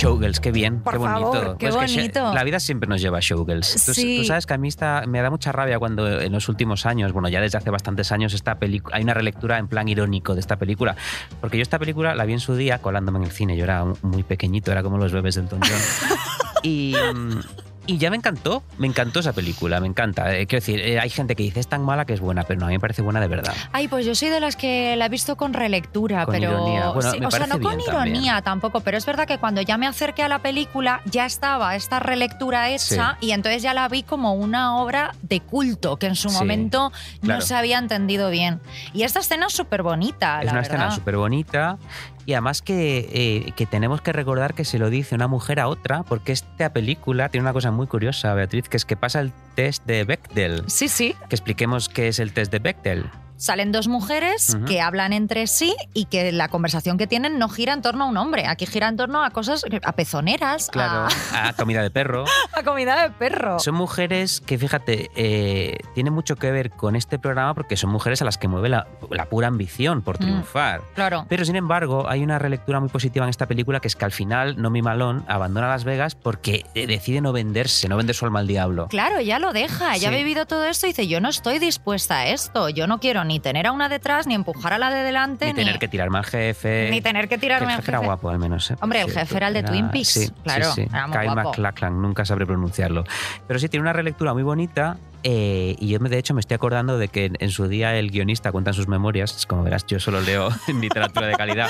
Showgirls, 0.00 0.40
qué 0.40 0.50
bien, 0.50 0.80
Por 0.80 0.94
qué 0.94 0.98
bonito. 0.98 1.32
favor, 1.32 1.56
qué 1.58 1.68
Pues 1.70 1.74
bonito. 1.94 2.32
la 2.32 2.42
vida 2.42 2.58
siempre 2.58 2.88
nos 2.88 3.02
lleva 3.02 3.18
a 3.18 3.20
showgirls. 3.20 3.84
Tú, 3.84 3.92
Sí. 3.94 4.18
tú 4.18 4.24
sabes 4.24 4.46
que 4.46 4.54
a 4.54 4.58
mí 4.58 4.70
me 5.08 5.20
da 5.20 5.28
mucha 5.30 5.52
rabia 5.52 5.78
cuando 5.78 6.20
en 6.20 6.32
los 6.32 6.48
últimos 6.48 6.86
años, 6.86 7.12
bueno, 7.12 7.28
ya 7.28 7.40
desde 7.40 7.58
hace 7.58 7.68
bastantes 7.70 8.10
años, 8.10 8.32
esta 8.32 8.56
hay 8.92 9.02
una 9.02 9.12
relectura 9.14 9.58
en 9.58 9.68
plan 9.68 9.88
irónico 9.88 10.34
de 10.34 10.40
esta 10.40 10.56
película. 10.56 10.96
Porque 11.40 11.58
yo 11.58 11.62
esta 11.62 11.78
película 11.78 12.14
la 12.14 12.24
vi 12.24 12.32
en 12.32 12.40
su 12.40 12.54
día 12.56 12.78
colándome 12.78 13.18
en 13.18 13.24
el 13.24 13.30
cine. 13.30 13.56
Yo 13.56 13.64
era 13.64 13.84
muy 14.02 14.22
pequeñito, 14.22 14.72
era 14.72 14.82
como 14.82 14.96
los 14.96 15.12
bebés 15.12 15.34
del 15.34 15.44
Elton 15.44 15.60
John. 15.60 15.70
y, 16.62 16.94
mm, 17.14 17.40
y 17.90 17.98
ya 17.98 18.08
me 18.10 18.16
encantó, 18.16 18.62
me 18.78 18.86
encantó 18.86 19.20
esa 19.20 19.32
película, 19.32 19.80
me 19.80 19.88
encanta. 19.88 20.36
Eh, 20.36 20.46
quiero 20.46 20.60
decir, 20.60 20.80
eh, 20.80 21.00
hay 21.00 21.10
gente 21.10 21.34
que 21.34 21.42
dice 21.42 21.58
es 21.60 21.66
tan 21.68 21.82
mala 21.82 22.04
que 22.04 22.12
es 22.12 22.20
buena, 22.20 22.44
pero 22.44 22.60
no, 22.60 22.66
a 22.66 22.68
mí 22.68 22.74
me 22.74 22.80
parece 22.80 23.02
buena 23.02 23.20
de 23.20 23.26
verdad. 23.26 23.52
Ay, 23.72 23.88
pues 23.88 24.06
yo 24.06 24.14
soy 24.14 24.28
de 24.28 24.38
las 24.40 24.54
que 24.56 24.94
la 24.96 25.06
he 25.06 25.08
visto 25.08 25.36
con 25.36 25.52
relectura, 25.52 26.24
Con 26.24 26.34
pero. 26.34 26.50
ironía. 26.52 26.90
Bueno, 26.90 27.10
sí, 27.10 27.18
me 27.20 27.26
o 27.26 27.30
sea, 27.30 27.46
no 27.46 27.60
con 27.60 27.78
también. 27.78 27.90
ironía 27.90 28.42
tampoco, 28.42 28.80
pero 28.80 28.96
es 28.96 29.04
verdad 29.06 29.26
que 29.26 29.38
cuando 29.38 29.60
ya 29.62 29.76
me 29.76 29.86
acerqué 29.86 30.22
a 30.22 30.28
la 30.28 30.38
película 30.40 31.00
ya 31.06 31.26
estaba 31.26 31.74
esta 31.74 31.98
relectura 32.00 32.68
hecha 32.70 33.16
y 33.20 33.32
entonces 33.32 33.62
ya 33.62 33.74
la 33.74 33.88
vi 33.88 34.02
como 34.04 34.34
una 34.34 34.76
obra 34.76 35.12
de 35.22 35.40
culto 35.40 35.96
que 35.96 36.06
en 36.06 36.14
su 36.16 36.28
Sí, 36.28 36.36
momento 36.36 36.92
claro. 37.22 37.40
no 37.40 37.44
se 37.46 37.54
había 37.54 37.78
entendido 37.78 38.30
bien. 38.30 38.60
Y 38.94 39.02
esta 39.02 39.18
escena 39.20 39.46
es 39.46 39.52
súper 39.52 39.82
bonita, 39.82 40.38
Es 40.40 40.44
la 40.46 40.52
una 40.52 40.60
verdad. 40.60 40.76
escena 40.76 40.90
súper 40.94 41.16
bonita 41.16 41.78
y 42.26 42.32
además 42.34 42.62
que, 42.62 43.08
eh, 43.12 43.52
que 43.56 43.66
tenemos 43.66 44.00
que 44.00 44.12
recordar 44.12 44.54
que 44.54 44.64
se 44.64 44.78
lo 44.78 44.90
dice 44.90 45.14
una 45.14 45.28
mujer 45.28 45.60
a 45.60 45.68
otra 45.68 46.02
porque 46.02 46.32
esta 46.32 46.72
película 46.72 47.28
tiene 47.28 47.42
una 47.42 47.52
cosa 47.52 47.70
muy 47.70 47.86
curiosa, 47.86 48.34
Beatriz, 48.34 48.68
que 48.68 48.76
es 48.76 48.84
que 48.84 48.96
pasa 48.96 49.20
el 49.20 49.32
test 49.54 49.84
de 49.86 50.04
Bechdel. 50.04 50.64
Sí, 50.66 50.88
sí. 50.88 51.14
Que 51.28 51.36
expliquemos 51.36 51.88
qué 51.88 52.08
es 52.08 52.18
el 52.18 52.32
test 52.32 52.52
de 52.52 52.58
Bechdel. 52.58 53.10
Salen 53.40 53.72
dos 53.72 53.88
mujeres 53.88 54.54
que 54.66 54.82
hablan 54.82 55.14
entre 55.14 55.46
sí 55.46 55.74
y 55.94 56.04
que 56.04 56.30
la 56.30 56.48
conversación 56.48 56.98
que 56.98 57.06
tienen 57.06 57.38
no 57.38 57.48
gira 57.48 57.72
en 57.72 57.80
torno 57.80 58.04
a 58.04 58.06
un 58.08 58.18
hombre. 58.18 58.46
Aquí 58.46 58.66
gira 58.66 58.86
en 58.86 58.98
torno 58.98 59.24
a 59.24 59.30
cosas, 59.30 59.64
a 59.82 59.92
pezoneras, 59.92 60.68
Claro, 60.70 61.08
a 61.34 61.54
comida 61.54 61.82
de 61.82 61.90
perro. 61.90 62.26
a, 62.52 62.62
comida 62.62 63.02
de 63.02 63.10
perro. 63.10 63.58
Son 63.58 63.74
mujeres 63.76 64.42
que, 64.42 64.58
fíjate, 64.58 65.10
eh, 65.16 65.78
tiene 65.94 66.10
mucho 66.10 66.36
que 66.36 66.50
ver 66.50 66.70
con 66.70 66.96
este 66.96 67.18
programa 67.18 67.54
porque 67.54 67.78
son 67.78 67.88
mujeres 67.88 68.20
a 68.20 68.26
las 68.26 68.36
que 68.36 68.46
mueve 68.46 68.68
la, 68.68 68.86
la 69.10 69.24
pura 69.30 69.48
ambición 69.48 70.02
por 70.02 70.16
Mm. 70.20 70.22
triunfar. 70.22 70.82
Claro. 70.94 71.24
Pero 71.30 71.46
sin 71.46 71.56
embargo, 71.56 72.06
hay 72.10 72.22
una 72.22 72.38
relectura 72.38 72.78
muy 72.78 72.90
positiva 72.90 73.24
en 73.24 73.30
esta 73.30 73.46
película 73.46 73.80
que 73.80 73.88
es 73.88 73.96
que 73.96 74.04
al 74.04 74.12
final 74.12 74.60
Nomi 74.60 74.82
Malone 74.82 75.22
abandona 75.28 75.66
Las 75.68 75.84
Vegas 75.84 76.14
porque 76.14 76.66
eh, 76.74 76.86
decide 76.86 77.22
no 77.22 77.32
venderse, 77.32 77.88
no 77.88 77.96
vender 77.96 78.14
su 78.14 78.26
alma 78.26 78.40
al 78.40 78.46
diablo. 78.46 78.88
Claro, 78.88 79.16
ella 79.16 79.38
lo 79.38 79.54
deja, 79.54 79.94
Sí. 79.94 80.04
ha 80.04 80.10
vivido 80.10 80.44
todo 80.44 80.66
esto 80.66 80.86
y 80.86 80.90
dice, 80.90 81.08
yo 81.08 81.22
no 81.22 81.30
estoy 81.30 81.58
dispuesta 81.58 82.18
a 82.18 82.26
esto, 82.26 82.68
yo 82.68 82.86
no 82.86 83.00
quiero 83.00 83.24
ni 83.30 83.38
tener 83.38 83.68
a 83.68 83.72
una 83.72 83.88
detrás, 83.88 84.26
ni 84.26 84.34
empujar 84.34 84.72
a 84.72 84.78
la 84.78 84.90
de 84.90 85.04
delante, 85.04 85.46
Ni 85.46 85.52
ni, 85.52 85.58
tener 85.60 85.78
que 85.78 85.86
tirarme 85.86 86.18
al 86.18 86.24
jefe. 86.24 86.88
ni 86.90 87.00
tener 87.00 87.28
que 87.28 87.38
tirarme 87.38 87.72
al 87.72 87.76
jefe 87.78 87.92
era 87.92 87.98
jefe. 87.98 88.06
guapo, 88.06 88.28
al 88.28 88.40
menos. 88.40 88.72
¿eh? 88.72 88.76
Hombre, 88.80 89.02
el 89.02 89.10
jefe 89.12 89.36
era 89.36 89.46
el 89.46 89.54
de 89.54 89.62
Twin 89.62 89.88
Peaks, 89.88 90.08
sí, 90.08 90.30
claro, 90.42 90.72
sí, 90.72 90.82
sí. 90.82 90.88
era 90.92 91.06
muy 91.06 91.16
Kyle 91.16 91.32
guapo. 91.32 91.48
MacLachlan, 91.50 92.02
nunca 92.02 92.24
sabré 92.24 92.44
pronunciarlo. 92.44 93.04
Pero 93.46 93.60
sí, 93.60 93.68
tiene 93.68 93.82
una 93.82 93.92
relectura 93.92 94.34
muy 94.34 94.42
bonita. 94.42 94.96
Eh, 95.22 95.76
y 95.78 95.88
yo, 95.88 95.98
de 95.98 96.18
hecho, 96.18 96.34
me 96.34 96.40
estoy 96.40 96.54
acordando 96.54 96.98
de 96.98 97.08
que 97.08 97.26
en, 97.26 97.36
en 97.40 97.50
su 97.50 97.68
día 97.68 97.96
el 97.98 98.10
guionista 98.10 98.52
cuenta 98.52 98.70
en 98.70 98.74
sus 98.74 98.88
memorias, 98.88 99.46
como 99.46 99.62
verás, 99.62 99.86
yo 99.86 100.00
solo 100.00 100.20
leo 100.20 100.48
en 100.68 100.80
literatura 100.80 101.26
de 101.26 101.34
calidad, 101.34 101.68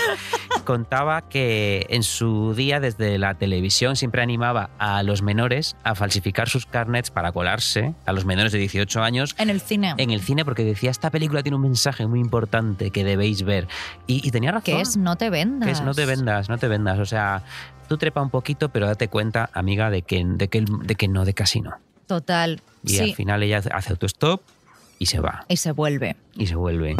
contaba 0.65 1.23
que 1.23 1.87
en 1.91 2.03
su 2.03 2.55
día, 2.55 2.81
desde 2.81 3.19
la 3.19 3.35
televisión, 3.35 3.97
siempre 3.97 4.23
animaba 4.23 4.71
a 4.79 5.03
los 5.03 5.23
menores 5.23 5.77
a 5.85 5.95
falsificar 5.95 6.49
sus 6.49 6.67
carnets 6.67 7.11
para 7.11 7.33
colarse, 7.33 7.95
a 8.07 8.13
los 8.13 8.25
menores 8.25 8.53
de 8.53 8.59
18 8.59 9.03
años, 9.03 9.35
En 9.39 9.51
el 9.51 9.61
cine. 9.61 9.95
en 9.99 10.11
el 10.11 10.21
cine 10.21 10.45
porque 10.45 10.65
decía, 10.65 10.91
esta 10.91 11.11
película 11.11 11.43
tiene 11.43 11.57
un 11.57 11.63
mensaje 11.63 12.07
muy 12.07 12.21
importante 12.21 12.91
que 12.91 13.05
debéis 13.05 13.43
ver. 13.43 13.69
Y, 14.07 14.27
y 14.27 14.31
tenía 14.31 14.53
razón. 14.53 14.77
que 14.77 14.81
es 14.81 14.97
no 14.97 15.17
te 15.17 15.31
vendas. 15.31 15.67
Que 15.67 15.73
es 15.73 15.83
no 15.83 15.95
te 15.95 16.07
vendas, 16.07 16.49
no 16.49 16.59
te 16.59 16.69
vendas. 16.69 16.99
O 16.99 17.07
sea, 17.07 17.43
tú 17.89 17.99
trepa 17.99 18.23
un 18.23 18.31
poquito, 18.31 18.69
pero 18.69 18.87
date 18.87 19.09
cuenta, 19.09 19.51
amiga, 19.53 19.91
de 19.91 20.03
que, 20.03 20.25
de 20.25 20.49
que, 20.49 20.65
de 20.65 20.95
que 20.95 21.09
no, 21.09 21.25
de 21.25 21.35
casi 21.35 21.61
no. 21.61 21.73
Total, 22.11 22.61
Y 22.83 22.88
sí. 22.88 22.99
al 22.99 23.14
final 23.14 23.40
ella 23.44 23.62
hace 23.73 23.92
autostop 23.92 24.42
y 24.99 25.07
se 25.07 25.20
va. 25.20 25.44
Y 25.46 25.59
se 25.59 25.70
vuelve. 25.70 26.16
Y 26.35 26.49
se 26.49 26.57
vuelve. 26.57 26.96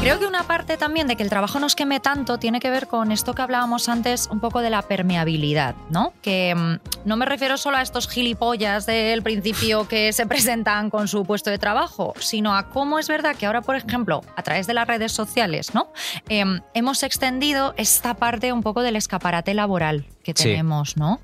Creo 0.00 0.18
que 0.18 0.24
una 0.26 0.44
parte 0.44 0.78
también 0.78 1.06
de 1.08 1.16
que 1.16 1.22
el 1.22 1.28
trabajo 1.28 1.60
nos 1.60 1.76
queme 1.76 2.00
tanto 2.00 2.38
tiene 2.38 2.58
que 2.58 2.70
ver 2.70 2.86
con 2.86 3.12
esto 3.12 3.34
que 3.34 3.42
hablábamos 3.42 3.86
antes, 3.90 4.28
un 4.32 4.40
poco 4.40 4.60
de 4.62 4.70
la 4.70 4.80
permeabilidad, 4.80 5.74
¿no? 5.90 6.14
Que 6.22 6.54
mm, 6.54 7.06
no 7.06 7.16
me 7.18 7.26
refiero 7.26 7.58
solo 7.58 7.76
a 7.76 7.82
estos 7.82 8.08
gilipollas 8.08 8.86
del 8.86 9.22
principio 9.22 9.86
que 9.88 10.14
se 10.14 10.26
presentan 10.26 10.88
con 10.88 11.06
su 11.06 11.24
puesto 11.26 11.50
de 11.50 11.58
trabajo, 11.58 12.14
sino 12.18 12.56
a 12.56 12.70
cómo 12.70 12.98
es 12.98 13.08
verdad 13.08 13.36
que 13.36 13.44
ahora, 13.44 13.60
por 13.60 13.76
ejemplo, 13.76 14.22
a 14.36 14.42
través 14.42 14.66
de 14.66 14.72
las 14.72 14.88
redes 14.88 15.12
sociales, 15.12 15.74
¿no? 15.74 15.92
Em, 16.30 16.60
hemos 16.72 17.02
extendido 17.02 17.74
esta 17.76 18.14
parte 18.14 18.54
un 18.54 18.62
poco 18.62 18.80
del 18.80 18.96
escaparate 18.96 19.52
laboral 19.52 20.06
que 20.24 20.32
Sí. 20.34 20.44
tenemos, 20.44 20.96
¿no? 20.96 21.20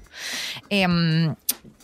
Em, 0.68 1.34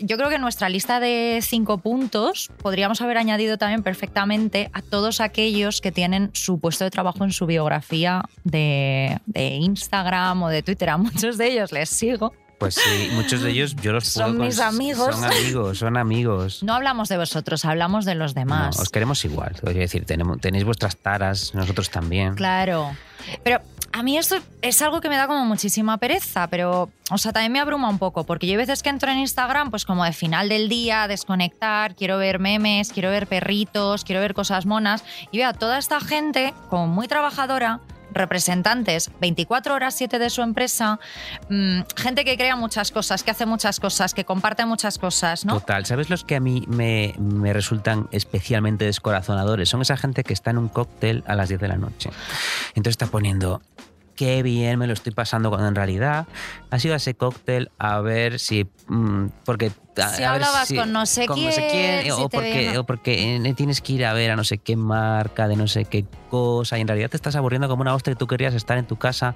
yo 0.02 0.16
creo 0.16 0.28
que 0.28 0.34
en 0.36 0.40
nuestra 0.40 0.68
lista 0.68 1.00
de 1.00 1.40
cinco 1.42 1.78
puntos 1.78 2.50
podríamos 2.58 3.00
haber 3.00 3.18
añadido 3.18 3.58
también 3.58 3.82
perfectamente 3.82 4.70
a 4.72 4.82
todos 4.82 5.20
aquellos 5.20 5.80
que 5.80 5.92
tienen 5.92 6.30
su 6.32 6.58
puesto 6.58 6.84
de 6.84 6.90
trabajo 6.90 7.24
en 7.24 7.32
su 7.32 7.46
biografía 7.46 8.22
de, 8.44 9.18
de 9.26 9.46
Instagram 9.48 10.42
o 10.42 10.48
de 10.48 10.62
Twitter. 10.62 10.90
A 10.90 10.96
muchos 10.96 11.38
de 11.38 11.48
ellos 11.48 11.72
les 11.72 11.88
sigo. 11.88 12.32
Pues 12.62 12.74
sí, 12.76 13.10
muchos 13.14 13.40
de 13.42 13.50
ellos 13.50 13.76
yo 13.76 13.92
los 13.92 14.06
Son 14.08 14.36
puedo 14.36 14.46
mis 14.48 14.58
cons- 14.58 14.62
amigos. 14.68 15.14
Son 15.16 15.24
amigos, 15.24 15.78
son 15.78 15.96
amigos. 15.96 16.62
No 16.62 16.74
hablamos 16.74 17.08
de 17.08 17.18
vosotros, 17.18 17.64
hablamos 17.64 18.04
de 18.04 18.14
los 18.14 18.34
demás. 18.34 18.76
No, 18.76 18.82
os 18.82 18.88
queremos 18.90 19.24
igual. 19.24 19.52
Quiero 19.60 19.78
decir, 19.80 20.04
tenemos, 20.04 20.40
tenéis 20.40 20.64
vuestras 20.64 20.96
taras, 20.96 21.54
nosotros 21.54 21.90
también. 21.90 22.34
Claro. 22.34 22.96
Pero 23.44 23.60
a 23.92 24.02
mí 24.02 24.16
esto 24.16 24.36
es 24.62 24.80
algo 24.82 25.00
que 25.00 25.08
me 25.08 25.16
da 25.16 25.26
como 25.26 25.44
muchísima 25.44 25.98
pereza, 25.98 26.46
pero, 26.48 26.90
o 27.10 27.18
sea, 27.18 27.32
también 27.32 27.52
me 27.52 27.60
abruma 27.60 27.88
un 27.88 27.98
poco, 27.98 28.24
porque 28.24 28.46
yo 28.46 28.52
hay 28.52 28.56
veces 28.56 28.82
que 28.82 28.88
entro 28.88 29.10
en 29.12 29.18
Instagram, 29.18 29.70
pues 29.70 29.84
como 29.84 30.04
de 30.04 30.12
final 30.12 30.48
del 30.48 30.68
día, 30.68 31.06
desconectar, 31.08 31.94
quiero 31.94 32.16
ver 32.18 32.38
memes, 32.38 32.90
quiero 32.92 33.10
ver 33.10 33.26
perritos, 33.26 34.04
quiero 34.04 34.20
ver 34.20 34.34
cosas 34.34 34.66
monas, 34.66 35.04
y 35.30 35.38
veo 35.38 35.48
a 35.48 35.52
toda 35.52 35.78
esta 35.78 36.00
gente 36.00 36.54
como 36.70 36.86
muy 36.86 37.06
trabajadora, 37.06 37.80
representantes 38.12 39.10
24 39.20 39.74
horas 39.74 39.94
7 39.94 40.18
de 40.18 40.30
su 40.30 40.42
empresa, 40.42 41.00
mm, 41.48 41.80
gente 41.96 42.24
que 42.24 42.36
crea 42.36 42.56
muchas 42.56 42.90
cosas, 42.90 43.22
que 43.22 43.30
hace 43.30 43.46
muchas 43.46 43.80
cosas, 43.80 44.14
que 44.14 44.24
comparte 44.24 44.64
muchas 44.66 44.98
cosas, 44.98 45.44
¿no? 45.44 45.54
Total, 45.60 45.86
¿sabes 45.86 46.10
los 46.10 46.24
que 46.24 46.36
a 46.36 46.40
mí 46.40 46.64
me, 46.68 47.14
me 47.18 47.52
resultan 47.52 48.08
especialmente 48.12 48.84
descorazonadores? 48.84 49.68
Son 49.68 49.82
esa 49.82 49.96
gente 49.96 50.24
que 50.24 50.32
está 50.32 50.50
en 50.50 50.58
un 50.58 50.68
cóctel 50.68 51.24
a 51.26 51.34
las 51.34 51.48
10 51.48 51.60
de 51.60 51.68
la 51.68 51.76
noche. 51.76 52.10
Entonces 52.74 52.92
está 52.92 53.06
poniendo, 53.06 53.62
qué 54.16 54.42
bien 54.42 54.78
me 54.78 54.86
lo 54.86 54.92
estoy 54.92 55.12
pasando, 55.12 55.48
cuando 55.48 55.68
en 55.68 55.74
realidad 55.74 56.26
ha 56.70 56.78
sido 56.78 56.94
a 56.94 56.98
ese 56.98 57.14
cóctel 57.14 57.70
a 57.78 58.00
ver 58.00 58.38
si... 58.38 58.68
mm, 58.88 59.26
porque 59.44 59.72
Si 59.94 60.22
hablabas 60.22 60.68
si- 60.68 60.76
con 60.76 60.90
no 60.92 61.04
sé 61.06 61.26
con 61.26 61.36
quién, 61.36 61.52
si 61.52 62.10
o, 62.10 62.28
te 62.28 62.36
porque, 62.36 62.52
veían- 62.54 62.76
o 62.78 62.84
porque 62.84 63.36
eh, 63.36 63.54
tienes 63.54 63.80
que 63.82 63.92
ir 63.92 64.06
a 64.06 64.12
ver 64.14 64.30
a 64.30 64.36
no 64.36 64.44
sé 64.44 64.58
qué 64.58 64.74
marca, 64.76 65.48
de 65.48 65.56
no 65.56 65.66
sé 65.68 65.84
qué 65.84 66.06
cosa, 66.30 66.78
y 66.78 66.80
en 66.80 66.88
realidad 66.88 67.10
te 67.10 67.16
estás 67.18 67.36
aburriendo 67.36 67.68
como 67.68 67.82
una 67.82 67.94
ostra 67.94 68.14
y 68.14 68.16
tú 68.16 68.26
querías 68.26 68.54
estar 68.54 68.78
en 68.78 68.86
tu 68.86 68.96
casa 68.96 69.34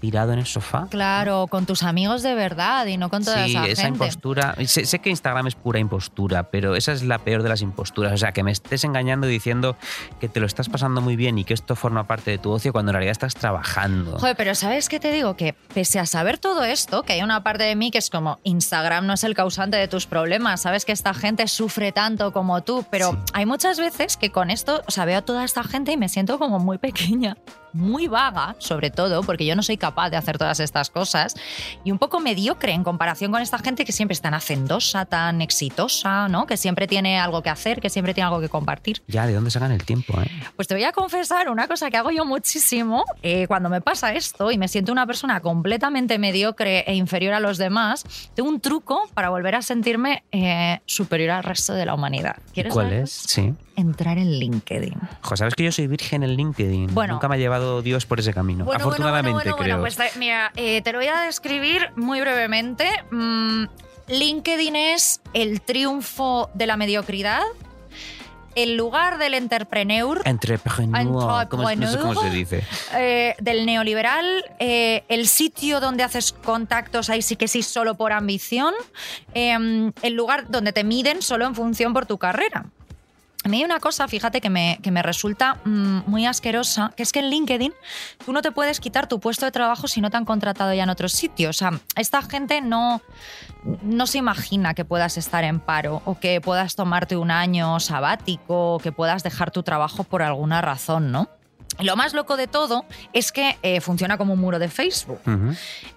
tirado 0.00 0.32
en 0.32 0.38
el 0.38 0.46
sofá. 0.46 0.86
Claro, 0.90 1.46
con 1.48 1.66
tus 1.66 1.82
amigos 1.82 2.22
de 2.22 2.34
verdad 2.34 2.86
y 2.86 2.96
no 2.96 3.10
con 3.10 3.22
toda 3.22 3.44
Sí, 3.44 3.50
esa 3.50 3.66
esa 3.66 3.82
gente. 3.82 3.96
impostura. 4.04 4.54
Sé, 4.64 4.86
sé 4.86 4.98
que 5.00 5.10
Instagram 5.10 5.46
es 5.46 5.54
pura 5.56 5.78
impostura, 5.78 6.44
pero 6.50 6.74
esa 6.74 6.92
es 6.92 7.02
la 7.02 7.18
peor 7.18 7.42
de 7.42 7.50
las 7.50 7.60
imposturas. 7.60 8.12
O 8.14 8.16
sea, 8.16 8.32
que 8.32 8.42
me 8.42 8.50
estés 8.50 8.84
engañando 8.84 9.26
diciendo 9.26 9.76
que 10.20 10.28
te 10.30 10.40
lo 10.40 10.46
estás 10.46 10.70
pasando 10.70 11.02
muy 11.02 11.16
bien 11.16 11.38
y 11.38 11.44
que 11.44 11.52
esto 11.52 11.76
forma 11.76 12.06
parte 12.06 12.30
de 12.30 12.38
tu 12.38 12.50
ocio 12.50 12.72
cuando 12.72 12.90
en 12.90 12.94
realidad 12.94 13.12
estás 13.12 13.34
trabajando. 13.34 14.18
Joder, 14.18 14.34
pero 14.36 14.54
¿sabes 14.54 14.88
qué 14.88 15.00
te 15.00 15.12
digo? 15.12 15.36
Que 15.36 15.52
pese 15.74 15.98
a 15.98 16.06
saber 16.06 16.38
todo 16.38 16.64
esto, 16.64 17.02
que 17.02 17.12
hay 17.12 17.20
una 17.22 17.42
parte 17.42 17.64
de 17.64 17.76
mí 17.76 17.90
que 17.90 17.98
es 17.98 18.08
como 18.08 18.38
Instagram 18.44 19.04
no 19.06 19.12
es 19.12 19.24
el 19.24 19.34
causante 19.34 19.76
de 19.76 19.86
tus 19.98 20.06
problemas, 20.06 20.60
sabes 20.60 20.84
que 20.84 20.92
esta 20.92 21.12
gente 21.12 21.48
sufre 21.48 21.90
tanto 21.90 22.32
como 22.32 22.62
tú, 22.62 22.84
pero 22.88 23.18
hay 23.32 23.46
muchas 23.46 23.80
veces 23.80 24.16
que 24.16 24.30
con 24.30 24.48
esto, 24.48 24.80
o 24.86 24.92
sea, 24.92 25.04
veo 25.06 25.18
a 25.18 25.22
toda 25.22 25.42
esta 25.42 25.64
gente 25.64 25.90
y 25.90 25.96
me 25.96 26.08
siento 26.08 26.38
como 26.38 26.60
muy 26.60 26.78
pequeña, 26.78 27.36
muy 27.72 28.08
vaga, 28.08 28.56
sobre 28.58 28.90
todo, 28.90 29.22
porque 29.22 29.44
yo 29.44 29.56
no 29.56 29.62
soy 29.62 29.76
capaz 29.76 30.10
de 30.10 30.16
hacer 30.16 30.38
todas 30.38 30.60
estas 30.60 30.90
cosas, 30.90 31.34
y 31.84 31.90
un 31.90 31.98
poco 31.98 32.20
mediocre 32.20 32.72
en 32.72 32.84
comparación 32.84 33.32
con 33.32 33.42
esta 33.42 33.58
gente 33.58 33.84
que 33.84 33.92
siempre 33.92 34.12
es 34.12 34.20
tan 34.20 34.34
hacendosa, 34.34 35.04
tan 35.04 35.42
exitosa, 35.42 36.28
¿no? 36.28 36.46
Que 36.46 36.56
siempre 36.56 36.86
tiene 36.86 37.18
algo 37.18 37.42
que 37.42 37.50
hacer, 37.50 37.80
que 37.80 37.90
siempre 37.90 38.14
tiene 38.14 38.26
algo 38.26 38.40
que 38.40 38.48
compartir. 38.48 39.02
Ya, 39.06 39.26
¿de 39.26 39.34
dónde 39.34 39.50
sacan 39.50 39.72
el 39.72 39.84
tiempo? 39.84 40.20
Eh? 40.20 40.30
Pues 40.56 40.68
te 40.68 40.74
voy 40.74 40.84
a 40.84 40.92
confesar 40.92 41.48
una 41.48 41.68
cosa 41.68 41.90
que 41.90 41.96
hago 41.96 42.10
yo 42.10 42.24
muchísimo 42.24 43.04
eh, 43.22 43.46
cuando 43.46 43.68
me 43.68 43.80
pasa 43.80 44.14
esto 44.14 44.50
y 44.50 44.58
me 44.58 44.68
siento 44.68 44.92
una 44.92 45.06
persona 45.06 45.40
completamente 45.40 46.18
mediocre 46.18 46.84
e 46.86 46.94
inferior 46.94 47.34
a 47.34 47.40
los 47.40 47.58
demás. 47.58 48.04
Tengo 48.34 48.48
un 48.48 48.60
truco 48.60 49.08
para 49.14 49.28
volver 49.30 49.54
a 49.54 49.62
sentirme 49.62 50.24
eh, 50.32 50.80
superior 50.86 51.30
al 51.30 51.44
resto 51.44 51.74
de 51.74 51.86
la 51.86 51.94
humanidad. 51.94 52.36
¿Quieres 52.52 52.72
¿Cuál 52.72 52.92
es? 52.92 53.10
Sí. 53.10 53.54
Entrar 53.78 54.18
en 54.18 54.32
LinkedIn. 54.40 54.94
Jo, 55.22 55.36
¿sabes 55.36 55.54
que 55.54 55.62
yo 55.62 55.70
soy 55.72 55.86
virgen 55.86 56.24
en 56.24 56.34
LinkedIn? 56.34 56.94
Bueno. 56.94 57.14
Nunca 57.14 57.28
me 57.28 57.36
ha 57.36 57.38
llevado 57.38 57.80
Dios 57.80 58.06
por 58.06 58.18
ese 58.18 58.34
camino. 58.34 58.64
Bueno, 58.64 58.80
Afortunadamente, 58.80 59.32
bueno, 59.32 59.56
creo. 59.56 59.78
bueno, 59.78 59.80
pues 59.80 59.96
te- 59.96 60.18
mira, 60.18 60.50
eh, 60.56 60.82
te 60.82 60.90
lo 60.92 60.98
voy 60.98 61.06
a 61.06 61.20
describir 61.20 61.90
muy 61.94 62.20
brevemente. 62.20 62.88
Mm, 63.12 63.66
LinkedIn 64.08 64.74
es 64.74 65.20
el 65.32 65.60
triunfo 65.60 66.50
de 66.54 66.66
la 66.66 66.76
mediocridad, 66.76 67.42
el 68.56 68.76
lugar 68.76 69.18
del 69.18 69.34
entrepreneur, 69.34 70.22
Entrepreneur, 70.24 71.46
¿cómo, 71.48 71.70
es- 71.70 71.78
no 71.78 71.86
sé 71.92 71.98
cómo 71.98 72.20
se 72.20 72.30
dice. 72.30 72.64
eh, 72.96 73.36
del 73.38 73.64
neoliberal, 73.64 74.44
eh, 74.58 75.04
el 75.08 75.28
sitio 75.28 75.78
donde 75.78 76.02
haces 76.02 76.32
contactos, 76.32 77.10
ahí 77.10 77.22
sí 77.22 77.36
que 77.36 77.46
sí, 77.46 77.62
solo 77.62 77.94
por 77.94 78.12
ambición, 78.12 78.74
eh, 79.34 79.92
el 80.02 80.14
lugar 80.14 80.50
donde 80.50 80.72
te 80.72 80.82
miden 80.82 81.22
solo 81.22 81.46
en 81.46 81.54
función 81.54 81.92
por 81.92 82.06
tu 82.06 82.18
carrera. 82.18 82.64
A 83.48 83.50
mí 83.50 83.60
hay 83.60 83.64
una 83.64 83.80
cosa, 83.80 84.06
fíjate, 84.08 84.42
que 84.42 84.50
me, 84.50 84.78
que 84.82 84.90
me 84.90 85.02
resulta 85.02 85.56
mm, 85.64 86.00
muy 86.04 86.26
asquerosa, 86.26 86.92
que 86.94 87.02
es 87.02 87.12
que 87.12 87.20
en 87.20 87.30
LinkedIn 87.30 87.72
tú 88.26 88.34
no 88.34 88.42
te 88.42 88.52
puedes 88.52 88.78
quitar 88.78 89.06
tu 89.06 89.20
puesto 89.20 89.46
de 89.46 89.52
trabajo 89.52 89.88
si 89.88 90.02
no 90.02 90.10
te 90.10 90.18
han 90.18 90.26
contratado 90.26 90.74
ya 90.74 90.82
en 90.82 90.90
otro 90.90 91.08
sitio. 91.08 91.48
O 91.48 91.54
sea, 91.54 91.80
esta 91.96 92.20
gente 92.20 92.60
no, 92.60 93.00
no 93.80 94.06
se 94.06 94.18
imagina 94.18 94.74
que 94.74 94.84
puedas 94.84 95.16
estar 95.16 95.44
en 95.44 95.60
paro 95.60 96.02
o 96.04 96.20
que 96.20 96.42
puedas 96.42 96.76
tomarte 96.76 97.16
un 97.16 97.30
año 97.30 97.80
sabático 97.80 98.74
o 98.74 98.78
que 98.80 98.92
puedas 98.92 99.22
dejar 99.22 99.50
tu 99.50 99.62
trabajo 99.62 100.04
por 100.04 100.20
alguna 100.20 100.60
razón, 100.60 101.10
¿no? 101.10 101.30
Y 101.80 101.84
Lo 101.84 101.96
más 101.96 102.12
loco 102.12 102.36
de 102.36 102.46
todo 102.46 102.84
es 103.12 103.30
que 103.30 103.56
eh, 103.62 103.80
funciona 103.80 104.18
como 104.18 104.34
un 104.34 104.40
muro 104.40 104.58
de 104.58 104.68
Facebook. 104.68 105.20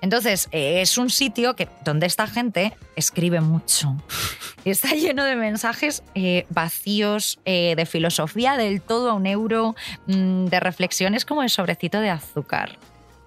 Entonces, 0.02 0.48
eh, 0.52 0.82
es 0.82 0.98
un 0.98 1.10
sitio 1.10 1.56
que, 1.56 1.68
donde 1.84 2.06
esta 2.06 2.28
gente 2.28 2.78
escribe 2.96 3.42
mucho. 3.42 3.96
Está 4.66 4.90
lleno 4.90 5.24
de 5.24 5.36
mensajes 5.36 6.04
eh, 6.14 6.46
vacíos, 6.50 7.40
de 7.46 7.88
filosofía 7.90 8.58
del 8.58 8.82
todo 8.82 9.10
a 9.10 9.14
un 9.14 9.26
euro, 9.26 9.76
mm, 10.06 10.46
de 10.46 10.60
reflexiones 10.60 11.26
como 11.26 11.42
de 11.42 11.50
sobrecito 11.50 12.00
de 12.00 12.12
azúcar. 12.12 12.78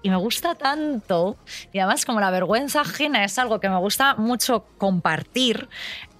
Y 0.05 0.09
me 0.11 0.17
gusta 0.17 0.53
tanto, 0.53 1.35
y 1.73 1.79
además 1.79 2.05
como 2.05 2.19
la 2.19 2.29
vergüenza 2.29 2.81
ajena 2.81 3.23
es 3.23 3.39
algo 3.39 3.59
que 3.59 3.69
me 3.69 3.79
gusta 3.79 4.13
mucho 4.13 4.63
compartir, 4.77 5.67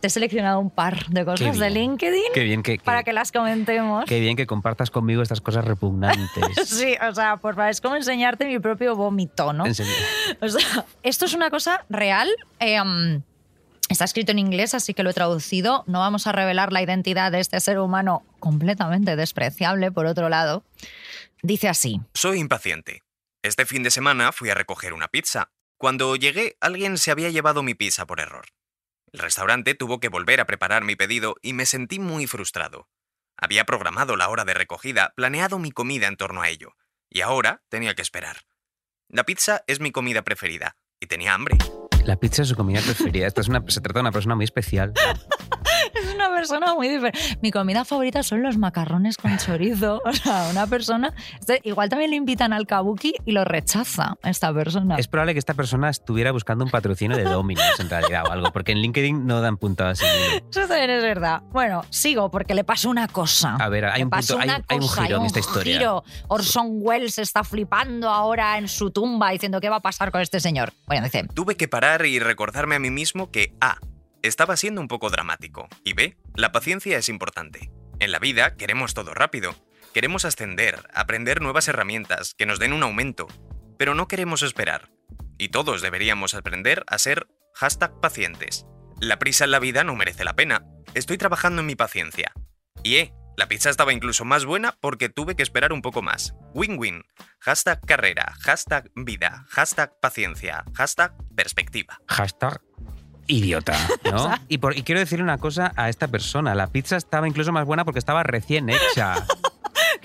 te 0.05 0.07
he 0.07 0.11
seleccionado 0.11 0.59
un 0.59 0.69
par 0.69 1.07
de 1.07 1.25
cosas 1.25 1.57
de. 1.57 1.69
LinkedIn 1.71 2.21
Qué 2.31 2.43
bien 2.43 2.61
que, 2.61 2.77
que- 2.77 2.83
para 2.83 3.01
que 3.01 3.11
las 3.11 3.31
comentemos. 3.31 4.05
qué 4.05 4.19
bien 4.19 4.37
que 4.37 4.45
compartas 4.45 4.91
conmigo 4.91 5.23
estas 5.23 5.41
cosas 5.41 5.65
repugnantes. 5.65 6.29
Sí, 6.67 6.95
o 7.09 7.15
sea, 7.15 7.37
por 7.37 7.55
favor, 7.55 7.71
es 7.71 7.81
como 7.81 7.95
enseñarte 7.95 8.45
mi 8.45 8.59
propio 8.59 8.95
vómito, 8.95 9.51
¿no? 9.51 9.65
En 9.65 9.73
serio. 9.73 9.91
O 10.41 10.47
sea, 10.47 10.85
esto 11.01 11.25
es 11.25 11.33
una 11.33 11.49
cosa 11.49 11.85
real. 11.89 12.29
eh, 12.59 12.79
um, 12.79 13.23
está 13.89 14.05
escrito 14.05 14.31
en 14.31 14.37
inglés, 14.37 14.75
así 14.75 14.93
que 14.93 15.01
lo 15.01 15.09
he 15.09 15.13
traducido. 15.13 15.83
No 15.87 16.01
vamos 16.01 16.27
a 16.27 16.31
revelar 16.31 16.71
la 16.71 16.83
identidad 16.83 17.31
de 17.31 17.39
este 17.39 17.59
ser 17.59 17.79
humano 17.79 18.23
completamente 18.39 19.15
despreciable, 19.15 19.91
por 19.91 20.05
otro 20.05 20.29
lado. 20.29 20.63
Dice 21.41 21.67
así. 21.67 21.99
Soy 22.13 22.37
impaciente. 22.39 23.01
Este 23.41 23.65
fin 23.65 23.81
de 23.81 23.89
semana 23.89 24.31
fui 24.31 24.51
a 24.51 24.53
recoger 24.53 24.93
una 24.93 25.07
pizza. 25.07 25.49
Cuando 25.77 26.15
llegué, 26.15 26.57
alguien 26.61 26.99
se 26.99 27.09
había 27.09 27.31
llevado 27.31 27.63
mi 27.63 27.73
pizza 27.73 28.05
por 28.05 28.19
error. 28.19 28.45
El 29.15 29.19
restaurante 29.19 29.75
tuvo 29.75 30.01
que 30.01 30.09
volver 30.09 30.41
a 30.41 30.45
preparar 30.45 30.83
mi 30.83 30.97
pedido 30.97 31.37
y 31.41 31.53
me 31.53 31.65
sentí 31.65 31.99
muy 31.99 32.27
frustrado. 32.27 32.89
Había 33.37 33.63
programado 33.63 34.17
la 34.17 34.27
hora 34.27 34.43
de 34.43 34.53
recogida, 34.53 35.13
planeado 35.15 35.57
mi 35.57 35.71
comida 35.71 36.07
en 36.07 36.17
torno 36.17 36.41
a 36.41 36.49
ello, 36.49 36.73
y 37.09 37.21
ahora 37.21 37.63
tenía 37.69 37.95
que 37.95 38.01
esperar. 38.01 38.41
La 39.07 39.23
pizza 39.23 39.63
es 39.67 39.79
mi 39.79 39.93
comida 39.93 40.23
preferida, 40.23 40.75
y 40.99 41.07
tenía 41.07 41.33
hambre. 41.33 41.57
La 42.03 42.17
pizza 42.17 42.41
es 42.41 42.49
su 42.49 42.57
comida 42.57 42.81
preferida. 42.81 43.25
Esta 43.25 43.39
es 43.39 43.47
una, 43.47 43.63
se 43.69 43.79
trata 43.79 43.99
de 43.99 44.01
una 44.01 44.11
persona 44.11 44.35
muy 44.35 44.43
especial. 44.43 44.91
Una 46.27 46.35
persona 46.35 46.73
muy 46.75 46.87
diferente. 46.89 47.19
Mi 47.41 47.51
comida 47.51 47.85
favorita 47.85 48.23
son 48.23 48.41
los 48.41 48.57
macarrones 48.57 49.17
con 49.17 49.37
chorizo. 49.37 50.01
O 50.05 50.13
sea, 50.13 50.47
una 50.51 50.67
persona. 50.67 51.13
este- 51.39 51.61
igual 51.63 51.89
también 51.89 52.11
le 52.11 52.17
invitan 52.17 52.53
al 52.53 52.65
kabuki 52.67 53.15
y 53.25 53.31
lo 53.31 53.43
rechaza 53.45 54.17
esta 54.23 54.53
persona. 54.53 54.95
Es 54.97 55.07
probable 55.07 55.33
que 55.33 55.39
esta 55.39 55.53
persona 55.53 55.89
estuviera 55.89 56.31
buscando 56.31 56.63
un 56.65 56.71
patrocinio 56.71 57.17
de 57.17 57.23
Domino's 57.23 57.79
en 57.79 57.89
realidad 57.89 58.23
o 58.27 58.31
algo, 58.31 58.51
porque 58.51 58.71
en 58.71 58.79
LinkedIn 58.79 59.25
no 59.25 59.41
dan 59.41 59.57
puntadas 59.57 59.99
sin 59.99 60.07
hilo. 60.07 60.45
Eso 60.49 60.67
también 60.67 60.89
es 60.89 61.03
verdad. 61.03 61.41
Bueno, 61.51 61.83
sigo 61.89 62.29
porque 62.31 62.53
le 62.55 62.63
pasó 62.63 62.89
una 62.89 63.07
cosa. 63.07 63.55
A 63.55 63.69
ver, 63.69 63.85
hay 63.85 64.03
un 64.03 64.09
punto, 64.09 64.37
hay, 64.39 64.45
una 64.49 64.55
hay 64.67 64.77
un 64.77 64.79
cosa, 64.81 65.03
giro 65.03 65.17
en 65.17 65.25
esta 65.25 65.39
historia. 65.39 65.77
giro. 65.77 66.03
Orson 66.27 66.67
Welles 66.81 67.17
está 67.17 67.43
flipando 67.43 68.09
ahora 68.09 68.57
en 68.57 68.67
su 68.67 68.91
tumba 68.91 69.31
diciendo 69.31 69.59
qué 69.59 69.69
va 69.69 69.77
a 69.77 69.81
pasar 69.81 70.11
con 70.11 70.21
este 70.21 70.39
señor. 70.39 70.73
Bueno, 70.87 71.03
dice, 71.05 71.25
Tuve 71.33 71.55
que 71.57 71.67
parar 71.67 72.05
y 72.05 72.19
recordarme 72.19 72.75
a 72.75 72.79
mí 72.79 72.89
mismo 72.89 73.31
que 73.31 73.53
A. 73.61 73.77
Estaba 74.25 74.57
siendo 74.57 74.81
un 74.81 74.87
poco 74.87 75.11
dramático. 75.11 75.67
Y 75.83 75.93
B. 75.93 76.17
La 76.33 76.51
paciencia 76.51 76.97
es 76.97 77.09
importante. 77.09 77.71
En 77.99 78.11
la 78.11 78.17
vida 78.17 78.55
queremos 78.55 78.95
todo 78.95 79.13
rápido. 79.13 79.53
Queremos 79.93 80.25
ascender, 80.25 80.89
aprender 80.95 81.43
nuevas 81.43 81.67
herramientas, 81.67 82.33
que 82.33 82.47
nos 82.47 82.57
den 82.57 82.73
un 82.73 82.81
aumento, 82.81 83.27
pero 83.77 83.93
no 83.93 84.07
queremos 84.07 84.41
esperar. 84.41 84.89
Y 85.37 85.49
todos 85.49 85.83
deberíamos 85.83 86.33
aprender 86.33 86.83
a 86.87 86.97
ser 86.97 87.27
hashtag 87.53 87.99
pacientes. 88.01 88.65
La 88.99 89.19
prisa 89.19 89.43
en 89.43 89.51
la 89.51 89.59
vida 89.59 89.83
no 89.83 89.95
merece 89.95 90.23
la 90.23 90.35
pena. 90.35 90.65
Estoy 90.95 91.19
trabajando 91.19 91.61
en 91.61 91.67
mi 91.67 91.75
paciencia. 91.75 92.33
Y 92.81 92.95
eh, 92.95 93.13
la 93.37 93.47
pizza 93.47 93.69
estaba 93.69 93.93
incluso 93.93 94.25
más 94.25 94.43
buena 94.43 94.75
porque 94.81 95.07
tuve 95.07 95.35
que 95.35 95.43
esperar 95.43 95.71
un 95.71 95.83
poco 95.83 96.01
más. 96.01 96.33
Win-win. 96.55 97.03
Hashtag 97.41 97.79
carrera, 97.85 98.33
hashtag 98.41 98.89
vida, 98.95 99.45
hashtag 99.49 99.93
paciencia, 100.01 100.65
hashtag 100.73 101.13
perspectiva. 101.35 101.99
Hashtag 102.07 102.64
idiota, 103.27 103.75
¿no? 104.11 104.33
y, 104.47 104.57
por- 104.59 104.77
y 104.77 104.83
quiero 104.83 104.99
decirle 104.99 105.23
una 105.23 105.37
cosa 105.37 105.71
a 105.75 105.89
esta 105.89 106.07
persona. 106.07 106.55
La 106.55 106.67
pizza 106.67 106.95
estaba 106.97 107.27
incluso 107.27 107.51
más 107.51 107.65
buena 107.65 107.85
porque 107.85 107.99
estaba 107.99 108.23
recién 108.23 108.69
hecha. 108.69 109.25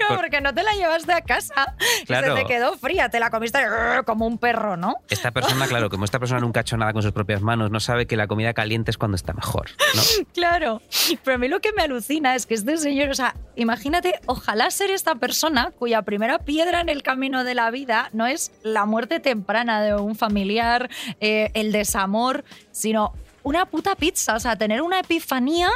Porque 0.09 0.41
no 0.41 0.55
te 0.55 0.63
la 0.63 0.73
llevaste 0.73 1.13
a 1.13 1.21
casa 1.23 1.75
Claro. 2.07 2.35
y 2.35 2.37
se 2.37 2.43
te 2.43 2.49
quedó 2.49 2.77
fría, 2.77 3.09
te 3.09 3.21
la 3.21 3.31
comiste 3.31 3.59
como 4.07 4.27
un 4.27 4.39
perro, 4.39 4.77
¿no? 4.77 4.97
Esta 5.09 5.31
persona, 5.31 5.67
claro, 5.67 5.91
como 5.91 6.05
esta 6.05 6.19
persona 6.19 6.41
nunca 6.41 6.61
ha 6.61 6.63
hecho 6.63 6.77
nada 6.77 6.93
con 6.93 7.03
sus 7.03 7.13
propias 7.13 7.41
manos, 7.43 7.71
no 7.71 7.81
sabe 7.81 8.07
que 8.07 8.17
la 8.17 8.27
comida 8.27 8.53
caliente 8.55 8.91
es 8.91 8.99
cuando 8.99 9.17
está 9.17 9.33
mejor, 9.33 9.69
¿no? 9.95 10.03
Claro, 10.35 10.81
pero 11.25 11.35
a 11.37 11.39
mí 11.39 11.49
lo 11.49 11.61
que 11.61 11.73
me 11.73 11.83
alucina 11.83 12.35
es 12.35 12.47
que 12.47 12.55
este 12.55 12.77
señor, 12.77 13.11
o 13.11 13.15
sea, 13.15 13.35
imagínate, 13.57 14.15
ojalá 14.27 14.71
ser 14.71 14.91
esta 14.91 15.15
persona 15.17 15.73
cuya 15.79 16.03
primera 16.03 16.39
piedra 16.39 16.81
en 16.81 16.89
el 16.89 17.03
camino 17.03 17.45
de 17.45 17.55
la 17.55 17.71
vida 17.71 18.09
no 18.13 18.27
es 18.27 18.53
la 18.63 18.87
muerte 18.87 19.21
temprana 19.21 19.83
de 19.83 19.95
un 19.95 20.17
familiar, 20.17 20.89
eh, 21.21 21.51
el 21.55 21.73
desamor, 21.73 22.45
sino 22.73 23.13
una 23.43 23.67
puta 23.67 23.95
pizza, 23.95 24.35
o 24.35 24.41
sea, 24.41 24.57
tener 24.57 24.83
una 24.83 25.01
epifanía 25.01 25.71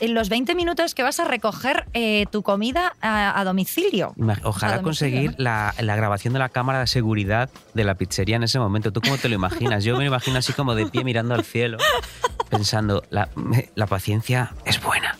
en 0.00 0.14
los 0.14 0.28
20 0.28 0.54
minutos 0.54 0.94
que 0.94 1.02
vas 1.02 1.20
a 1.20 1.24
recoger 1.24 1.86
eh, 1.94 2.26
tu 2.30 2.42
comida 2.42 2.94
a, 3.00 3.38
a 3.38 3.44
domicilio. 3.44 4.14
Ojalá 4.42 4.74
A 4.74 4.76
domicilio, 4.76 4.82
conseguir 4.82 5.30
¿no? 5.32 5.36
la, 5.38 5.74
la 5.80 5.96
grabación 5.96 6.32
de 6.32 6.38
la 6.38 6.48
cámara 6.48 6.80
de 6.80 6.86
seguridad 6.86 7.50
de 7.74 7.84
la 7.84 7.94
pizzería 7.94 8.36
en 8.36 8.42
ese 8.44 8.58
momento. 8.58 8.92
¿Tú 8.92 9.00
cómo 9.00 9.16
te 9.18 9.28
lo 9.28 9.34
imaginas? 9.34 9.84
Yo 9.84 9.94
me 9.94 10.04
lo 10.04 10.08
imagino 10.08 10.38
así 10.38 10.52
como 10.52 10.74
de 10.74 10.86
pie 10.86 11.04
mirando 11.04 11.34
al 11.34 11.44
cielo, 11.44 11.78
pensando, 12.50 13.02
la, 13.10 13.28
la 13.74 13.86
paciencia 13.86 14.54
es 14.64 14.80
buena. 14.82 15.16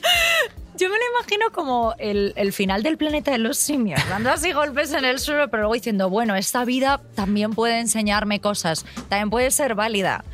Yo 0.76 0.89
me 0.89 0.95
lo 0.97 1.03
imagino 1.18 1.51
como 1.51 1.95
el, 1.99 2.32
el 2.36 2.53
final 2.53 2.84
del 2.84 2.97
planeta 2.97 3.32
de 3.32 3.39
los 3.39 3.59
simios, 3.59 4.01
dando 4.09 4.30
así 4.30 4.53
golpes 4.53 4.93
en 4.93 5.05
el 5.05 5.18
suelo, 5.18 5.49
pero 5.51 5.62
luego 5.64 5.74
diciendo, 5.74 6.09
bueno, 6.09 6.36
esta 6.36 6.64
vida 6.64 7.01
también 7.16 7.51
puede 7.53 7.80
enseñarme 7.80 8.41
cosas, 8.41 8.86
también 9.09 9.28
puede 9.28 9.51
ser 9.51 9.74
válida. 9.74 10.24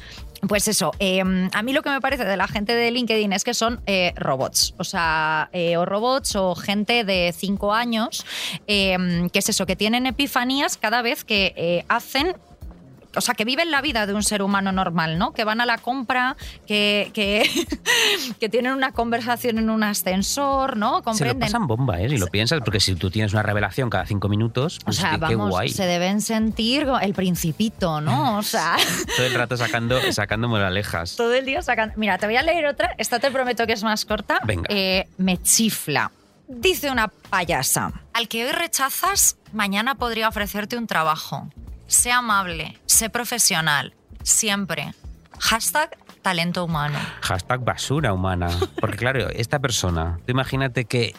Pues 0.49 0.69
eso, 0.69 0.93
eh, 0.99 1.23
a 1.53 1.63
mí 1.63 1.73
lo 1.73 1.83
que 1.83 1.91
me 1.91 2.01
parece 2.01 2.25
de 2.25 2.37
la 2.37 2.49
gente 2.49 2.75
de 2.75 2.91
LinkedIn 2.91 3.33
es 3.33 3.45
que 3.45 3.55
son 3.55 3.81
eh, 3.87 4.13
robots, 4.17 4.75
o 4.79 4.85
sea, 4.85 5.49
eh, 5.53 5.77
o 5.77 5.85
robots 5.85 6.37
o 6.37 6.55
gente 6.55 7.05
de 7.05 7.35
cinco 7.37 7.73
años, 7.73 8.25
eh, 8.67 9.29
que 9.33 9.39
es 9.39 9.49
eso, 9.49 9.67
que 9.67 9.77
tienen 9.77 10.07
epifanías 10.07 10.77
cada 10.77 11.03
vez 11.03 11.25
que 11.25 11.55
eh, 11.57 11.85
hacen 11.89 12.37
o 13.17 13.21
sea, 13.21 13.35
que 13.35 13.45
viven 13.45 13.71
la 13.71 13.81
vida 13.81 14.07
de 14.07 14.15
un 14.15 14.23
ser 14.23 14.43
humano 14.43 14.73
normal, 14.73 15.19
¿no? 15.19 15.33
Que 15.33 15.45
van 15.45 15.61
a 15.61 15.67
la 15.67 15.79
compra, 15.79 16.37
que, 16.67 17.11
que, 17.15 17.43
que 18.41 18.49
tienen 18.49 18.73
una 18.73 18.93
conversación 18.93 19.59
en 19.59 19.71
un 19.71 19.83
ascensor, 19.83 20.77
¿no? 20.77 20.91
Se 20.91 20.97
lo 20.99 21.03
Comprenden. 21.03 21.41
pasan 21.41 21.67
bomba, 21.67 22.01
¿eh? 22.01 22.09
Si 22.09 22.19
lo 22.19 22.27
piensas, 22.29 22.61
porque 22.65 22.81
si 22.81 22.95
tú 22.95 23.11
tienes 23.11 23.33
una 23.33 23.43
revelación 23.43 23.91
cada 23.91 24.07
cinco 24.07 24.29
minutos, 24.29 24.79
o 24.83 24.85
pues 24.87 24.97
sea, 24.97 25.19
qué, 25.27 25.35
guay. 25.35 25.69
se 25.71 25.85
deben 25.87 26.21
sentir 26.21 26.87
el 27.03 27.15
principito, 27.15 28.01
¿no? 28.01 28.39
O 28.39 28.43
sea, 28.43 28.77
Todo 29.17 29.27
el 29.27 29.35
rato 29.35 29.57
sacando, 29.57 30.01
sacando 30.13 30.49
moralejas. 30.49 31.17
todo 31.17 31.33
el 31.35 31.45
día 31.47 31.63
sacan. 31.63 31.93
Mira, 31.97 32.19
te 32.19 32.27
voy 32.27 32.37
a 32.37 32.43
leer 32.43 32.67
otra. 32.67 32.95
Esta 32.99 33.19
te 33.19 33.31
prometo 33.31 33.67
que 33.67 33.73
es 33.73 33.83
más 33.83 34.05
corta. 34.05 34.41
Venga. 34.45 34.67
Eh, 34.69 35.09
me 35.19 35.41
chifla. 35.41 36.11
Dice 36.47 36.91
una 36.91 37.09
payasa. 37.09 37.93
Al 38.13 38.29
que 38.29 38.45
hoy 38.45 38.53
rechazas, 38.53 39.37
mañana 39.53 39.95
podría 39.95 40.29
ofrecerte 40.29 40.77
un 40.77 40.87
trabajo. 40.87 41.49
Sé 41.87 42.11
amable, 42.13 42.79
sé 42.87 43.11
profesional, 43.11 43.95
siempre. 44.23 44.95
Hashtag 45.39 45.97
talento 46.23 46.65
humano. 46.65 46.99
Hashtag 47.23 47.61
basura 47.61 48.13
humana. 48.13 48.49
Porque 48.81 48.97
claro, 48.97 49.29
esta 49.31 49.59
persona, 49.59 50.19
tú 50.25 50.33
imagínate 50.33 50.87
que 50.87 51.15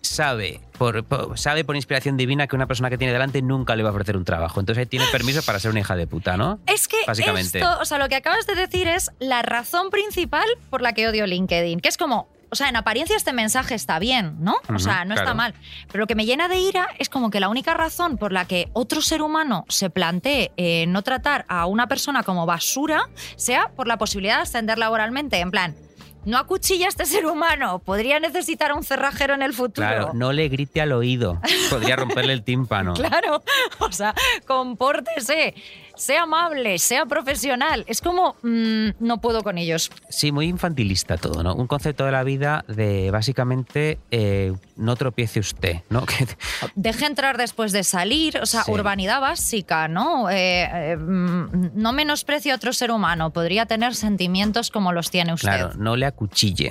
sabe 0.00 0.60
por, 0.78 1.04
por- 1.04 1.38
sabe 1.38 1.64
por 1.64 1.76
inspiración 1.76 2.16
divina 2.16 2.46
que 2.46 2.56
una 2.56 2.66
persona 2.66 2.88
que 2.90 2.98
tiene 2.98 3.12
delante 3.12 3.42
nunca 3.42 3.76
le 3.76 3.82
va 3.82 3.90
a 3.90 3.92
ofrecer 3.92 4.16
un 4.16 4.24
trabajo. 4.24 4.58
Entonces 4.60 4.80
ahí 4.82 4.86
tiene 4.86 5.06
permiso 5.12 5.42
para 5.42 5.60
ser 5.60 5.70
una 5.70 5.80
hija 5.80 5.96
de 5.96 6.06
puta, 6.06 6.36
¿no? 6.36 6.58
Es 6.66 6.88
que 6.88 6.96
Básicamente. 7.06 7.58
esto, 7.58 7.78
o 7.80 7.84
sea, 7.84 7.98
lo 7.98 8.08
que 8.08 8.16
acabas 8.16 8.46
de 8.46 8.54
decir 8.54 8.88
es 8.88 9.10
la 9.20 9.42
razón 9.42 9.90
principal 9.90 10.46
por 10.70 10.82
la 10.82 10.92
que 10.94 11.06
odio 11.08 11.26
LinkedIn, 11.26 11.80
que 11.80 11.88
es 11.88 11.96
como, 11.98 12.28
o 12.50 12.54
sea, 12.56 12.68
en 12.68 12.76
apariencia 12.76 13.16
este 13.16 13.32
mensaje 13.32 13.74
está 13.74 13.98
bien, 13.98 14.36
¿no? 14.40 14.54
O 14.68 14.72
Ujú, 14.72 14.78
sea, 14.78 15.04
no 15.04 15.14
está 15.14 15.34
mal. 15.34 15.54
Pero 15.88 16.00
lo 16.02 16.06
que 16.06 16.14
me 16.14 16.24
llena 16.26 16.48
de 16.48 16.58
ira 16.58 16.88
es 16.98 17.08
como 17.08 17.30
que 17.30 17.40
la 17.40 17.48
única 17.48 17.74
razón 17.74 18.16
por 18.18 18.32
la 18.32 18.46
que 18.46 18.68
otro 18.72 19.00
ser 19.02 19.22
humano 19.22 19.64
se 19.68 19.90
plantee 19.90 20.52
eh, 20.56 20.86
no 20.88 21.02
tratar 21.02 21.44
a 21.48 21.66
una 21.66 21.86
persona 21.88 22.22
como 22.22 22.46
basura 22.46 23.08
sea 23.36 23.68
por 23.76 23.86
la 23.86 23.98
posibilidad 23.98 24.36
de 24.36 24.42
ascender 24.42 24.78
laboralmente. 24.78 25.38
En 25.40 25.50
plan, 25.50 25.76
no 26.24 26.36
acuchilla 26.36 26.86
a 26.86 26.88
este 26.88 27.06
ser 27.06 27.24
humano, 27.26 27.78
podría 27.78 28.20
necesitar 28.20 28.72
un 28.72 28.82
cerrajero 28.82 29.34
en 29.34 29.40
el 29.42 29.54
futuro. 29.54 29.86
Claro, 29.86 30.10
no 30.14 30.32
le 30.32 30.48
grite 30.48 30.80
al 30.80 30.92
oído. 30.92 31.40
Podría 31.70 31.96
romperle 31.96 32.32
el 32.32 32.42
tímpano. 32.44 32.92
Claro, 32.98 33.42
o 33.78 33.92
sea, 33.92 34.14
compórtese, 34.46 35.54
sea 35.98 36.22
amable, 36.22 36.78
sea 36.78 37.06
profesional. 37.06 37.84
Es 37.86 38.00
como, 38.00 38.36
mm, 38.42 38.88
no 39.00 39.20
puedo 39.20 39.42
con 39.42 39.58
ellos. 39.58 39.90
Sí, 40.08 40.32
muy 40.32 40.46
infantilista 40.46 41.16
todo, 41.16 41.42
¿no? 41.42 41.54
Un 41.54 41.66
concepto 41.66 42.04
de 42.06 42.12
la 42.12 42.22
vida 42.24 42.64
de 42.68 43.10
básicamente 43.10 43.98
eh, 44.10 44.52
no 44.76 44.96
tropiece 44.96 45.40
usted, 45.40 45.76
¿no? 45.90 46.04
Deje 46.74 47.06
entrar 47.06 47.36
después 47.36 47.72
de 47.72 47.84
salir, 47.84 48.38
o 48.38 48.46
sea, 48.46 48.62
Sí. 48.64 48.72
urbanidad 48.72 49.20
básica, 49.20 49.88
¿no? 49.88 50.30
Eh, 50.30 50.68
eh, 50.92 50.96
mm, 50.96 51.70
no 51.74 51.92
menosprecie 51.92 52.52
a 52.52 52.54
otro 52.56 52.72
ser 52.72 52.90
humano, 52.90 53.30
podría 53.32 53.66
tener 53.66 53.94
sentimientos 53.94 54.70
como 54.70 54.92
los 54.92 55.10
tiene 55.10 55.34
usted. 55.34 55.48
claro, 55.48 55.70
no 55.76 55.96
le 55.96 56.06
acuchille. 56.06 56.70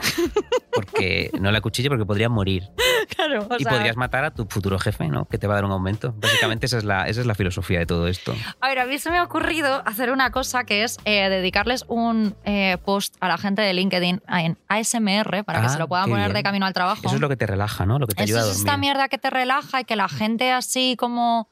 Porque 0.71 1.31
no 1.39 1.51
le 1.51 1.57
acuchille 1.57 1.89
porque 1.89 2.05
podría 2.05 2.29
morir. 2.29 2.69
Claro, 3.15 3.47
o 3.49 3.55
y 3.57 3.63
sea, 3.63 3.71
podrías 3.71 3.95
matar 3.95 4.25
a 4.25 4.31
tu 4.31 4.45
futuro 4.45 4.77
jefe, 4.79 5.07
¿no? 5.07 5.25
Que 5.25 5.37
te 5.37 5.47
va 5.47 5.53
a 5.53 5.57
dar 5.57 5.65
un 5.65 5.71
aumento. 5.71 6.13
Básicamente 6.17 6.65
esa 6.65 6.77
es 6.77 6.83
la, 6.83 7.07
esa 7.07 7.21
es 7.21 7.27
la 7.27 7.35
filosofía 7.35 7.79
de 7.79 7.85
todo 7.85 8.07
esto. 8.07 8.35
A 8.61 8.67
ver, 8.67 8.79
a 8.79 8.85
mí 8.85 8.97
se 8.99 9.09
me 9.09 9.17
ha 9.17 9.23
ocurrido 9.23 9.81
hacer 9.85 10.11
una 10.11 10.31
cosa 10.31 10.63
que 10.65 10.83
es 10.83 10.97
eh, 11.05 11.29
dedicarles 11.29 11.85
un 11.87 12.35
eh, 12.45 12.77
post 12.85 13.15
a 13.19 13.27
la 13.27 13.37
gente 13.37 13.61
de 13.61 13.73
LinkedIn 13.73 14.21
en 14.27 14.57
ASMR 14.67 15.43
para 15.43 15.61
que 15.61 15.65
Ah, 15.67 15.69
se 15.69 15.79
lo 15.79 15.87
puedan 15.87 16.09
poner 16.09 16.25
bien. 16.27 16.35
de 16.35 16.43
camino 16.43 16.65
al 16.65 16.73
trabajo. 16.73 17.01
Eso 17.05 17.15
es 17.15 17.21
lo 17.21 17.29
que 17.29 17.37
te 17.37 17.45
relaja, 17.47 17.85
¿no? 17.85 17.97
Lo 17.99 18.07
que 18.07 18.15
te 18.15 18.23
Eso 18.23 18.33
ayuda 18.35 18.39
a 18.39 18.41
es 18.43 18.47
dormir. 18.57 18.67
esta 18.67 18.77
mierda 18.77 19.07
que 19.09 19.17
te 19.17 19.29
relaja 19.29 19.81
y 19.81 19.85
que 19.85 19.95
la 19.95 20.09
gente 20.09 20.51
así 20.51 20.95
como 20.97 21.49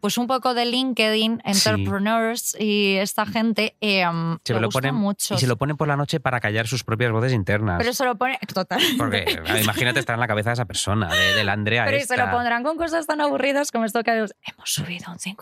pues 0.00 0.16
un 0.18 0.26
poco 0.26 0.54
de 0.54 0.64
LinkedIn, 0.66 1.42
entrepreneurs 1.44 2.56
y 2.58 2.96
esta 2.96 3.26
gente 3.26 3.76
eh, 3.80 4.04
Se 4.44 4.54
le 4.54 4.60
lo 4.60 4.66
gusta 4.68 4.80
ponen, 4.80 4.94
mucho. 4.94 5.34
y 5.34 5.38
se 5.38 5.46
lo 5.46 5.56
ponen 5.56 5.76
por 5.76 5.88
la 5.88 5.96
noche 5.96 6.20
para 6.20 6.40
callar 6.40 6.66
sus 6.66 6.84
propias 6.84 7.10
voces 7.12 7.32
internas. 7.32 7.78
Pero 7.78 7.92
se 7.92 8.04
lo 8.04 8.16
pone 8.16 8.38
total. 8.54 8.80
Porque 8.96 9.24
ah, 9.48 9.60
imagínate 9.60 10.00
estar 10.00 10.14
en 10.14 10.20
la 10.20 10.28
cabeza 10.28 10.50
de 10.50 10.54
esa 10.54 10.64
persona, 10.66 11.08
de, 11.12 11.34
de 11.34 11.44
la 11.44 11.52
Andrea 11.52 11.84
Pero 11.84 11.96
y 11.96 12.02
se 12.02 12.16
lo 12.16 12.30
pondrán 12.30 12.62
con 12.62 12.76
cosas 12.76 13.06
tan 13.06 13.20
aburridas 13.20 13.70
como 13.72 13.84
esto 13.84 14.02
que 14.02 14.10
hemos 14.12 14.28
subido 14.64 15.10
un 15.12 15.18
50% 15.18 15.36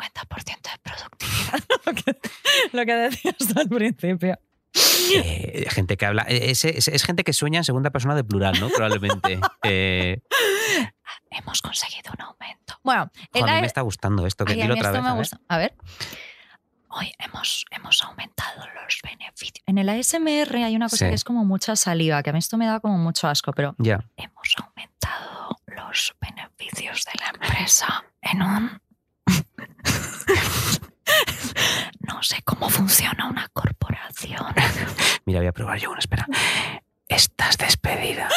de 0.45 0.79
productividad. 0.83 1.61
lo, 1.87 1.93
que, 1.95 2.17
lo 2.73 2.85
que 2.87 2.95
decías 2.95 3.57
al 3.57 3.69
principio. 3.69 4.39
Eh, 5.15 5.67
gente 5.71 5.97
que 5.97 6.05
habla. 6.05 6.23
Es, 6.29 6.65
es- 6.65 6.89
es 6.89 7.05
gente 7.05 7.25
que 7.25 7.33
sueña 7.33 7.59
en 7.59 7.65
segunda 7.65 7.91
persona 7.91 8.15
de 8.15 8.25
plural, 8.25 8.59
¿no? 8.61 8.69
Probablemente. 8.69 9.39
Eh, 9.63 10.21
Hemos 11.39 11.61
conseguido 11.63 12.13
un 12.17 12.23
aumento. 12.23 12.79
Bueno, 12.83 13.03
a 13.03 13.11
mí 13.33 13.61
me 13.61 13.67
está 13.67 13.83
gustando 13.83 14.27
esto. 14.27 14.45
Que 14.45 14.55
dilo 14.55 14.75
otra 14.75 14.91
vez. 14.91 15.03
me 15.03 15.09
a 15.09 15.13
ver. 15.13 15.19
gusta. 15.19 15.41
A 15.49 15.59
ver. 15.59 15.75
Hoy 16.89 17.13
hemos, 17.19 17.65
hemos 17.71 18.03
aumentado 18.03 18.65
los 18.83 19.01
beneficios. 19.03 19.63
En 19.67 19.77
el 19.79 19.89
ASMR 19.89 20.57
hay 20.65 20.75
una 20.77 20.87
cosa 20.87 21.05
Sí. 21.05 21.09
que 21.11 21.15
es 21.15 21.25
como 21.25 21.45
mucha 21.45 21.77
saliva, 21.77 22.23
que 22.23 22.31
a 22.31 22.33
mí 22.33 22.39
esto 22.39 22.57
me 22.57 22.67
da 22.67 22.81
como 22.81 22.97
mucho 22.97 23.29
asco, 23.29 23.53
pero 23.53 23.75
Ya. 23.79 24.01
hemos 24.17 24.55
aumentado 24.63 25.57
los 25.67 26.15
beneficios 26.21 27.05
de 27.05 27.13
la 27.21 27.29
empresa 27.31 28.05
en 28.23 28.43
un... 28.43 28.81
no 32.01 32.23
sé 32.23 32.41
cómo 32.45 32.71
funciona 32.71 33.29
una 33.29 33.49
corporación. 33.49 34.47
Mira, 35.27 35.41
voy 35.41 35.49
a 35.49 35.53
probar 35.53 35.79
yo 35.79 35.91
uno, 35.91 35.99
espera. 35.99 36.27
Estás 37.09 37.57
despedida. 37.57 38.29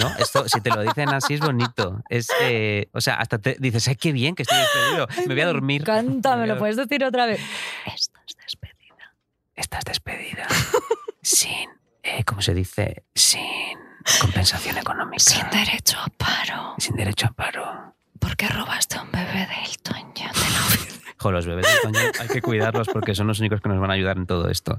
¿No? 0.00 0.08
Esto, 0.18 0.48
si 0.48 0.60
te 0.60 0.70
lo 0.70 0.82
dicen 0.82 1.10
así, 1.10 1.34
es 1.34 1.40
bonito. 1.40 2.02
Es, 2.08 2.28
eh, 2.40 2.88
o 2.92 3.00
sea, 3.00 3.14
hasta 3.14 3.38
te 3.38 3.56
dices, 3.58 3.86
ay, 3.88 3.96
qué 3.96 4.12
bien 4.12 4.34
que 4.34 4.42
estoy 4.42 4.58
despedido. 4.58 5.06
me 5.28 5.34
voy 5.34 5.42
a 5.42 5.46
dormir. 5.46 5.82
Me 5.86 5.92
encanta, 5.98 6.30
Me 6.30 6.36
me 6.36 6.42
voy 6.42 6.50
a 6.50 6.54
lo 6.54 6.58
puedes 6.58 6.76
decir 6.76 7.04
otra 7.04 7.26
vez. 7.26 7.40
Estás 7.86 8.36
despedida. 8.42 9.14
Estás 9.54 9.84
despedida. 9.84 10.46
Sin, 11.22 11.68
eh, 12.02 12.24
¿cómo 12.24 12.42
se 12.42 12.54
dice? 12.54 13.04
Sin 13.14 13.78
compensación 14.20 14.78
económica. 14.78 15.22
Sin 15.22 15.48
derecho 15.50 15.98
a 15.98 16.08
paro. 16.08 16.74
Sin 16.78 16.96
derecho 16.96 17.26
a 17.26 17.30
paro. 17.30 17.94
¿Por 18.18 18.36
qué 18.36 18.48
robaste 18.48 18.98
un 18.98 19.10
bebé 19.12 19.46
de 19.46 19.70
Elton 19.70 20.12
John 20.16 20.32
de 20.32 20.50
la? 20.50 20.96
Jo, 21.18 21.32
los 21.32 21.46
bebés 21.46 21.66
de 21.66 21.80
coño 21.80 22.00
hay 22.20 22.28
que 22.28 22.42
cuidarlos 22.42 22.88
porque 22.88 23.14
son 23.14 23.26
los 23.26 23.40
únicos 23.40 23.60
que 23.60 23.68
nos 23.68 23.80
van 23.80 23.90
a 23.90 23.94
ayudar 23.94 24.18
en 24.18 24.26
todo 24.26 24.50
esto. 24.50 24.76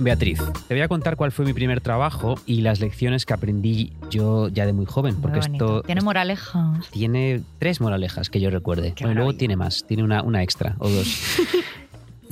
Beatriz, 0.00 0.40
te 0.66 0.74
voy 0.74 0.80
a 0.80 0.88
contar 0.88 1.16
cuál 1.16 1.30
fue 1.30 1.44
mi 1.44 1.52
primer 1.52 1.80
trabajo 1.82 2.36
y 2.46 2.62
las 2.62 2.80
lecciones 2.80 3.26
que 3.26 3.34
aprendí 3.34 3.92
yo 4.10 4.48
ya 4.48 4.64
de 4.64 4.72
muy 4.72 4.86
joven, 4.86 5.14
Muy 5.14 5.22
porque 5.22 5.40
bonito. 5.40 5.64
esto 5.78 5.82
Tiene 5.82 6.00
moralejas. 6.00 6.88
tiene 6.90 7.42
tres 7.58 7.80
moralejas 7.82 8.30
que 8.30 8.40
yo 8.40 8.50
recuerde. 8.50 8.94
Bueno, 9.00 9.14
luego 9.16 9.34
tiene 9.34 9.56
más, 9.56 9.84
tiene 9.86 10.02
una, 10.02 10.22
una 10.22 10.42
extra 10.42 10.74
o 10.78 10.88
dos. 10.88 11.36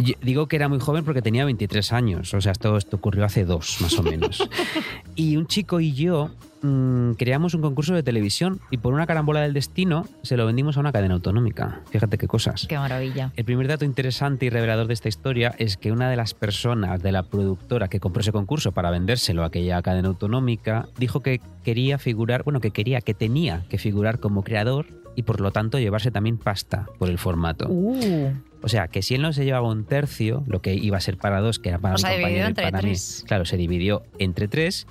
Yo 0.00 0.14
digo 0.22 0.46
que 0.46 0.54
era 0.54 0.68
muy 0.68 0.78
joven 0.78 1.04
porque 1.04 1.22
tenía 1.22 1.44
23 1.44 1.92
años, 1.92 2.32
o 2.32 2.40
sea, 2.40 2.52
esto, 2.52 2.76
esto 2.76 2.94
ocurrió 2.98 3.24
hace 3.24 3.44
dos, 3.44 3.78
más 3.80 3.98
o 3.98 4.04
menos. 4.04 4.48
y 5.16 5.36
un 5.36 5.48
chico 5.48 5.80
y 5.80 5.92
yo 5.92 6.30
mm, 6.62 7.12
creamos 7.12 7.54
un 7.54 7.62
concurso 7.62 7.94
de 7.94 8.02
televisión 8.02 8.60
y 8.70 8.78
por 8.78 8.94
una 8.94 9.06
carambola 9.06 9.40
del 9.40 9.54
destino 9.54 10.04
se 10.22 10.36
lo 10.36 10.46
vendimos 10.46 10.76
a 10.76 10.80
una 10.80 10.92
cadena 10.92 11.14
autonómica. 11.14 11.80
Fíjate 11.90 12.18
qué 12.18 12.26
cosas. 12.26 12.66
Qué 12.68 12.78
maravilla. 12.78 13.32
El 13.36 13.44
primer 13.44 13.68
dato 13.68 13.84
interesante 13.84 14.46
y 14.46 14.50
revelador 14.50 14.86
de 14.86 14.94
esta 14.94 15.08
historia 15.08 15.54
es 15.58 15.76
que 15.76 15.92
una 15.92 16.10
de 16.10 16.16
las 16.16 16.34
personas 16.34 17.02
de 17.02 17.12
la 17.12 17.22
productora 17.24 17.88
que 17.88 18.00
compró 18.00 18.20
ese 18.20 18.32
concurso 18.32 18.72
para 18.72 18.90
vendérselo 18.90 19.42
a 19.42 19.46
aquella 19.46 19.80
cadena 19.82 20.08
autonómica 20.08 20.88
dijo 20.98 21.20
que 21.20 21.40
quería 21.64 21.98
figurar, 21.98 22.42
bueno, 22.44 22.60
que 22.60 22.70
quería, 22.70 23.00
que 23.00 23.14
tenía 23.14 23.64
que 23.68 23.78
figurar 23.78 24.18
como 24.20 24.42
creador 24.42 24.86
y 25.16 25.22
por 25.24 25.40
lo 25.40 25.50
tanto 25.50 25.78
llevarse 25.78 26.10
también 26.10 26.38
pasta 26.38 26.86
por 26.98 27.08
el 27.10 27.18
formato. 27.18 27.66
Uh, 27.68 28.32
O 28.62 28.68
sea, 28.68 28.88
que 28.88 29.02
si 29.02 29.14
él 29.16 29.22
no 29.22 29.32
se 29.32 29.44
llevaba 29.44 29.68
un 29.68 29.84
tercio, 29.84 30.44
lo 30.46 30.60
que 30.62 30.74
iba 30.74 30.96
a 30.96 31.00
ser 31.00 31.16
para 31.16 31.40
dos, 31.40 31.58
que 31.58 31.68
era 31.70 31.78
para 31.78 31.94
O 31.94 31.98
mi 31.98 32.02
sea, 32.02 32.12
compañero 32.12 32.46
entre 32.46 32.64
para 32.64 32.78
mí, 32.78 32.88
tres. 32.88 33.24
claro, 33.26 33.44
se 33.44 33.56
dividió 33.56 34.02
entre 34.18 34.46
tres. 34.48 34.86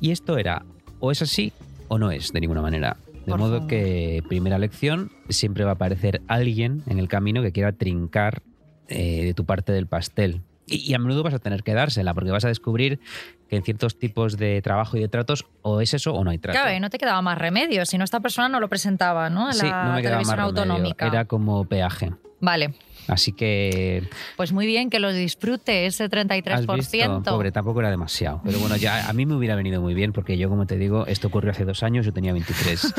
Y 0.00 0.10
esto 0.10 0.36
era, 0.38 0.64
o 1.04 1.10
es 1.10 1.22
así 1.22 1.52
o 1.88 1.98
no 1.98 2.10
es, 2.10 2.32
de 2.32 2.40
ninguna 2.40 2.62
manera. 2.62 2.96
De 3.26 3.30
Por 3.30 3.38
modo 3.38 3.54
favor. 3.56 3.68
que, 3.68 4.22
primera 4.28 4.58
lección, 4.58 5.10
siempre 5.28 5.64
va 5.64 5.70
a 5.70 5.74
aparecer 5.74 6.22
alguien 6.28 6.82
en 6.86 6.98
el 6.98 7.08
camino 7.08 7.42
que 7.42 7.52
quiera 7.52 7.72
trincar 7.72 8.42
eh, 8.88 9.24
de 9.24 9.34
tu 9.34 9.44
parte 9.44 9.72
del 9.72 9.86
pastel. 9.86 10.40
Y, 10.66 10.76
y 10.90 10.94
a 10.94 10.98
menudo 10.98 11.22
vas 11.22 11.34
a 11.34 11.38
tener 11.38 11.62
que 11.62 11.74
dársela, 11.74 12.14
porque 12.14 12.30
vas 12.30 12.44
a 12.44 12.48
descubrir 12.48 13.00
que 13.48 13.56
en 13.56 13.62
ciertos 13.62 13.98
tipos 13.98 14.36
de 14.38 14.60
trabajo 14.62 14.96
y 14.96 15.00
de 15.00 15.08
tratos, 15.08 15.44
o 15.62 15.80
es 15.82 15.92
eso 15.94 16.14
o 16.14 16.24
no 16.24 16.30
hay 16.30 16.38
trato. 16.38 16.58
claro, 16.58 16.74
y 16.74 16.80
no 16.80 16.88
te 16.90 16.98
quedaba 16.98 17.20
más 17.22 17.36
remedio, 17.38 17.84
si 17.86 17.98
no 17.98 18.04
esta 18.04 18.20
persona 18.20 18.48
no 18.48 18.60
lo 18.60 18.68
presentaba, 18.68 19.28
¿no? 19.30 19.48
En 19.48 19.54
sí, 19.54 19.66
la 19.66 19.84
no 19.84 19.88
me 19.90 19.90
más 19.96 20.02
televisión 20.02 20.36
remedio. 20.38 20.60
autonómica. 20.62 21.06
Era 21.06 21.24
como 21.26 21.64
peaje. 21.66 22.12
Vale, 22.40 22.74
Así 23.08 23.32
que 23.32 24.08
pues 24.36 24.52
muy 24.52 24.66
bien 24.66 24.90
que 24.90 24.98
lo 24.98 25.12
disfrute 25.12 25.86
ese 25.86 26.08
33%. 26.08 26.52
¿Has 26.52 26.90
visto? 26.90 27.22
Pobre, 27.22 27.52
tampoco 27.52 27.80
era 27.80 27.90
demasiado. 27.90 28.40
Pero 28.44 28.58
bueno, 28.58 28.76
ya 28.76 29.08
a 29.08 29.12
mí 29.12 29.26
me 29.26 29.34
hubiera 29.34 29.56
venido 29.56 29.80
muy 29.80 29.94
bien 29.94 30.12
porque 30.12 30.38
yo, 30.38 30.48
como 30.48 30.66
te 30.66 30.76
digo, 30.76 31.06
esto 31.06 31.28
ocurrió 31.28 31.50
hace 31.50 31.64
dos 31.64 31.82
años, 31.82 32.06
yo 32.06 32.12
tenía 32.12 32.32
23. 32.32 32.94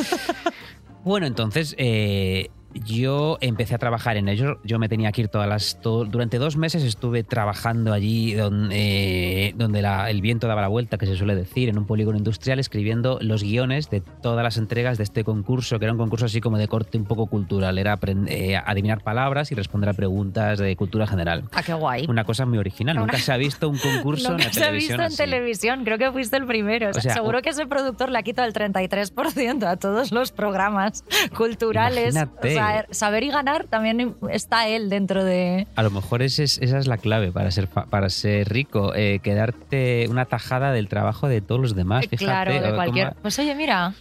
bueno, 1.04 1.26
entonces 1.26 1.76
eh, 1.78 2.50
yo 2.84 3.38
empecé 3.42 3.76
a 3.76 3.78
trabajar 3.78 4.18
en 4.18 4.28
ello. 4.28 4.60
Yo 4.64 4.80
me 4.80 4.90
tenía 4.90 5.12
que 5.12 5.22
ir 5.22 5.28
todas 5.30 5.48
las... 5.48 5.80
todo- 5.82 6.06
durante 6.06 6.38
dos 6.38 6.58
meses 6.58 6.84
estuve 6.84 7.24
trabajando 7.24 7.94
allí 7.94 8.34
donde, 8.34 9.54
donde 9.58 9.82
la- 9.82 10.10
el 10.10 10.22
viento 10.22 10.48
daba 10.48 10.62
la 10.62 10.68
vuelta, 10.68 10.98
que 10.98 11.06
se 11.06 11.16
suele 11.16 11.36
decir, 11.36 11.70
en 11.70 11.78
un 11.78 11.86
polígono 11.86 12.18
industrial, 12.18 12.60
escribiendo 12.60 13.18
los 13.22 13.44
guiones 13.44 13.90
de 13.90 14.02
todas 14.02 14.44
las 14.44 14.58
entregas 14.58 14.98
de 14.98 15.04
este 15.04 15.24
concurso, 15.24 15.80
que 15.80 15.86
era 15.86 15.92
un 15.94 15.98
concurso 15.98 16.26
así 16.26 16.42
como 16.42 16.58
de 16.58 16.68
corte 16.68 16.98
un 16.98 17.06
poco 17.06 17.28
cultural. 17.28 17.78
Era 17.78 17.98
eh, 18.28 18.58
adivinar 18.64 19.04
palabras 19.04 19.52
y 19.52 19.56
responder 19.56 19.90
a 19.90 19.94
preguntas 19.94 20.60
de 20.60 20.76
cultura 20.76 21.08
general. 21.08 21.44
Ah, 21.54 21.64
qué 21.64 21.74
guay. 21.74 22.06
Una 22.10 22.24
cosa 22.24 22.46
muy 22.46 22.58
original. 22.58 22.98
Nunca 22.98 23.18
se 23.18 23.32
ha 23.32 23.38
visto 23.38 23.70
un 23.70 23.78
concurso 23.78 24.30
Nunca 24.32 24.44
en 24.44 24.48
la 24.50 24.54
se 24.54 24.64
ha 24.66 24.72
visto 24.72 25.02
en 25.02 25.16
televisión, 25.16 25.84
creo 25.86 25.98
que 25.98 26.12
fuiste 26.12 26.38
el 26.38 26.46
primero. 26.46 26.90
O 26.90 26.94
sea, 26.94 27.00
O 27.00 27.02
sea, 27.02 27.14
seguro 27.14 27.40
o- 27.40 27.42
que 27.42 27.50
ese 27.50 27.66
productor 27.68 28.10
le 28.12 28.18
ha 28.20 28.24
quitado 28.24 28.48
el 28.48 28.54
33% 28.54 29.64
a 29.66 29.78
todos 29.78 30.12
los 30.12 30.32
programas 30.32 31.04
culturales. 31.36 32.16
Imagínate. 32.16 32.54
Sea, 32.72 32.86
saber 32.92 33.24
y 33.24 33.30
ganar 33.30 33.66
también 33.66 34.16
está 34.30 34.68
él 34.68 34.90
dentro 34.90 35.24
de... 35.24 35.68
A 35.76 35.84
lo 35.84 35.92
mejor 35.92 36.22
ese 36.22 36.44
es- 36.44 36.58
esa 36.60 36.78
es 36.78 36.88
la 36.88 36.98
clave 36.98 37.32
para 37.32 37.52
ser, 37.52 37.68
para 37.68 38.10
ser 38.10 38.50
rico, 38.50 38.94
eh, 38.96 39.20
quedarte 39.22 40.08
una 40.10 40.26
tajada 40.26 40.72
del 40.72 40.88
trabajo 40.88 41.28
de 41.28 41.42
todos 41.42 41.62
los 41.62 41.76
demás. 41.76 42.02
Fíjate, 42.06 42.18
claro, 42.18 42.54
de 42.54 42.74
cualquier... 42.76 43.10
cómo- 43.10 43.22
Pues 43.22 43.40
oye, 43.40 43.56
mira, 43.56 43.94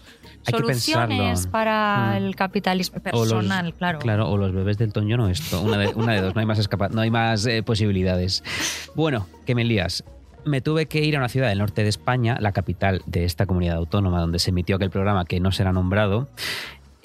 Hay 0.46 0.52
soluciones 0.58 1.46
para 1.46 2.12
Mm. 2.12 2.16
el 2.16 2.36
capitalismo 2.36 2.96
los- 2.96 3.02
personal, 3.02 3.72
claro. 3.74 3.98
Claro, 3.98 4.28
o 4.30 4.36
los 4.36 4.52
bebés 4.52 4.76
del 4.78 4.92
Toño 4.92 5.16
no 5.16 5.28
esto. 5.28 5.60
Una 5.62 5.78
de, 5.78 5.88
una 5.94 6.12
de 6.12 6.20
dos, 6.20 6.34
no 6.34 6.40
hay 6.40 6.46
más, 6.46 6.58
escapa- 6.58 6.90
no 6.90 7.00
hay 7.00 7.10
más 7.10 7.46
eh, 7.46 7.62
posibilidades. 7.62 8.42
Bueno, 8.94 9.26
que 9.46 9.54
me 9.54 9.64
lías. 9.64 10.04
Me 10.46 10.60
tuve 10.60 10.84
que 10.84 11.00
ir 11.02 11.16
a 11.16 11.18
una 11.20 11.30
ciudad 11.30 11.48
del 11.48 11.58
norte 11.58 11.82
de 11.82 11.88
España, 11.88 12.36
la 12.38 12.52
capital 12.52 13.00
de 13.06 13.24
esta 13.24 13.46
comunidad 13.46 13.76
autónoma 13.76 14.20
donde 14.20 14.38
se 14.38 14.50
emitió 14.50 14.76
aquel 14.76 14.90
programa 14.90 15.24
que 15.24 15.40
no 15.40 15.50
será 15.52 15.72
nombrado. 15.72 16.28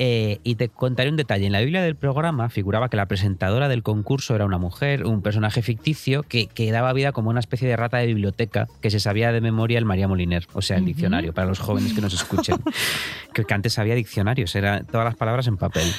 Eh, 0.01 0.39
y 0.45 0.55
te 0.55 0.69
contaré 0.69 1.09
un 1.09 1.17
detalle. 1.17 1.45
En 1.45 1.51
la 1.51 1.59
Biblia 1.59 1.81
del 1.81 1.97
programa 1.97 2.47
figuraba 2.47 2.87
que 2.89 2.95
la 2.95 3.07
presentadora 3.07 3.67
del 3.67 3.83
concurso 3.83 4.33
era 4.33 4.45
una 4.45 4.57
mujer, 4.57 5.05
un 5.05 5.21
personaje 5.21 5.61
ficticio 5.61 6.23
que, 6.23 6.47
que 6.47 6.71
daba 6.71 6.93
vida 6.93 7.11
como 7.11 7.29
una 7.29 7.41
especie 7.41 7.67
de 7.67 7.75
rata 7.75 7.97
de 7.97 8.07
biblioteca 8.07 8.69
que 8.81 8.91
se 8.91 9.01
sabía 9.01 9.33
de 9.33 9.41
memoria 9.41 9.77
el 9.77 9.83
María 9.83 10.07
Moliner, 10.07 10.47
o 10.53 10.61
sea, 10.61 10.77
el 10.77 10.85
diccionario, 10.85 11.33
para 11.33 11.47
los 11.47 11.59
jóvenes 11.59 11.93
que 11.93 11.99
nos 11.99 12.13
escuchen. 12.13 12.55
que, 13.33 13.43
que 13.43 13.53
antes 13.53 13.77
había 13.77 13.93
diccionarios, 13.93 14.55
eran 14.55 14.85
todas 14.85 15.03
las 15.03 15.15
palabras 15.15 15.47
en 15.47 15.57
papel. 15.57 15.91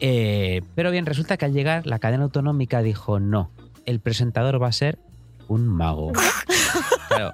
Eh, 0.00 0.60
pero 0.74 0.90
bien, 0.90 1.06
resulta 1.06 1.38
que 1.38 1.46
al 1.46 1.54
llegar 1.54 1.86
la 1.86 1.98
cadena 1.98 2.24
autonómica 2.24 2.82
dijo 2.82 3.20
no, 3.20 3.50
el 3.86 4.00
presentador 4.00 4.62
va 4.62 4.68
a 4.68 4.72
ser 4.72 4.98
un 5.48 5.66
mago. 5.66 6.12
Claro, 7.08 7.30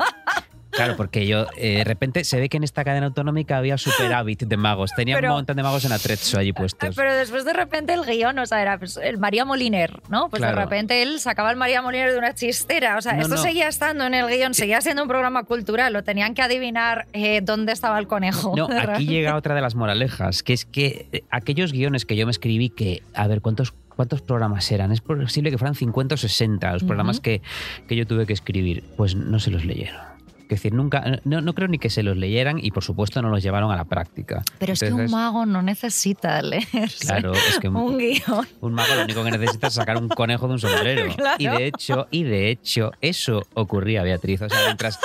claro 0.70 0.96
porque 0.96 1.26
yo 1.26 1.46
eh, 1.56 1.78
de 1.78 1.84
repente 1.84 2.24
se 2.24 2.38
ve 2.40 2.48
que 2.48 2.56
en 2.56 2.64
esta 2.64 2.84
cadena 2.84 3.06
autonómica 3.06 3.56
había 3.58 3.76
superávit 3.78 4.42
de 4.44 4.56
magos. 4.56 4.90
Tenía 4.96 5.16
Pero- 5.16 5.28
un 5.28 5.34
montón 5.36 5.56
de 5.56 5.62
magos 5.62 5.84
en 5.84 5.92
Atrezzo 5.92 6.38
allí 6.38 6.52
puestos. 6.52 6.94
Pero 6.96 7.14
después 7.14 7.44
de 7.44 7.52
repente 7.52 7.92
el 7.94 8.04
guion, 8.04 8.38
o 8.38 8.46
sea, 8.46 8.62
era 8.62 8.78
pues, 8.78 8.96
el 8.96 9.18
María 9.18 9.44
Moliner, 9.44 10.00
¿no? 10.08 10.28
Pues 10.28 10.42
de 10.42 10.52
repente 10.52 11.02
él 11.02 11.20
sacaba 11.20 11.50
el 11.50 11.56
María 11.56 11.82
Moliner 11.82 12.12
de 12.12 12.18
una 12.18 12.34
chistera. 12.34 12.96
O 12.96 13.02
sea, 13.02 13.14
No, 13.14 13.22
esto 13.22 13.34
no. 13.36 13.42
seguía 13.42 13.68
estando 13.68 14.04
en 14.06 14.14
el 14.14 14.26
guion, 14.28 14.54
seguía 14.54 14.80
siendo 14.80 15.02
un 15.02 15.08
programa 15.08 15.44
cultural. 15.44 15.92
Lo 15.92 16.04
tenían 16.04 16.34
que 16.34 16.42
adivinar 16.42 17.06
eh, 17.12 17.40
dónde 17.42 17.72
estaba 17.72 17.98
el 17.98 18.06
conejo. 18.06 18.54
No, 18.56 18.68
aquí 18.88 19.06
llega 19.06 19.36
otra 19.36 19.54
de 19.54 19.60
las 19.60 19.74
moralejas, 19.74 20.42
que 20.42 20.52
es 20.52 20.64
que 20.64 21.06
eh, 21.12 21.22
aquellos 21.30 21.72
guiones 21.72 22.04
que 22.06 22.16
yo 22.16 22.26
me 22.26 22.32
escribí, 22.32 22.70
que, 22.70 23.02
a 23.14 23.26
ver, 23.26 23.40
¿cuántos, 23.40 23.72
cuántos 23.96 24.22
programas 24.22 24.70
eran? 24.72 24.92
Es 24.92 25.00
posible 25.00 25.50
que 25.50 25.58
fueran 25.58 25.74
50 25.74 26.14
o 26.14 26.18
60 26.18 26.72
los 26.72 26.84
programas 26.84 27.20
que, 27.20 27.42
que 27.88 27.96
yo 27.96 28.06
tuve 28.06 28.26
que 28.26 28.32
escribir. 28.32 28.84
Pues 28.96 29.14
no 29.14 29.38
se 29.40 29.50
los 29.50 29.64
leyeron. 29.64 30.09
Es 30.54 30.60
decir, 30.62 30.74
nunca, 30.74 31.20
no, 31.24 31.40
no 31.40 31.54
creo 31.54 31.68
ni 31.68 31.78
que 31.78 31.90
se 31.90 32.02
los 32.02 32.16
leyeran 32.16 32.58
y 32.62 32.70
por 32.70 32.82
supuesto 32.84 33.20
no 33.22 33.28
los 33.30 33.42
llevaron 33.42 33.70
a 33.70 33.76
la 33.76 33.84
práctica. 33.84 34.42
Pero 34.58 34.72
es 34.72 34.80
que 34.80 34.92
un 34.92 35.10
mago 35.10 35.46
no 35.46 35.62
necesita 35.62 36.40
leerse 36.42 37.06
Claro, 37.06 37.32
es 37.32 37.58
que 37.60 37.68
un 37.68 37.98
guion. 37.98 38.46
Un 38.60 38.72
mago 38.74 38.94
lo 38.94 39.04
único 39.04 39.24
que 39.24 39.30
necesita 39.30 39.68
es 39.68 39.74
sacar 39.74 39.96
un 39.96 40.08
conejo 40.08 40.46
de 40.48 40.52
un 40.54 40.58
sombrero. 40.58 41.14
Claro. 41.16 41.36
Y 41.38 41.46
de 41.46 41.66
hecho, 41.66 42.06
y 42.10 42.22
de 42.24 42.50
hecho, 42.50 42.92
eso 43.00 43.42
ocurría, 43.54 44.02
Beatriz. 44.02 44.42
O 44.42 44.48
sea, 44.48 44.58
mientras, 44.66 44.98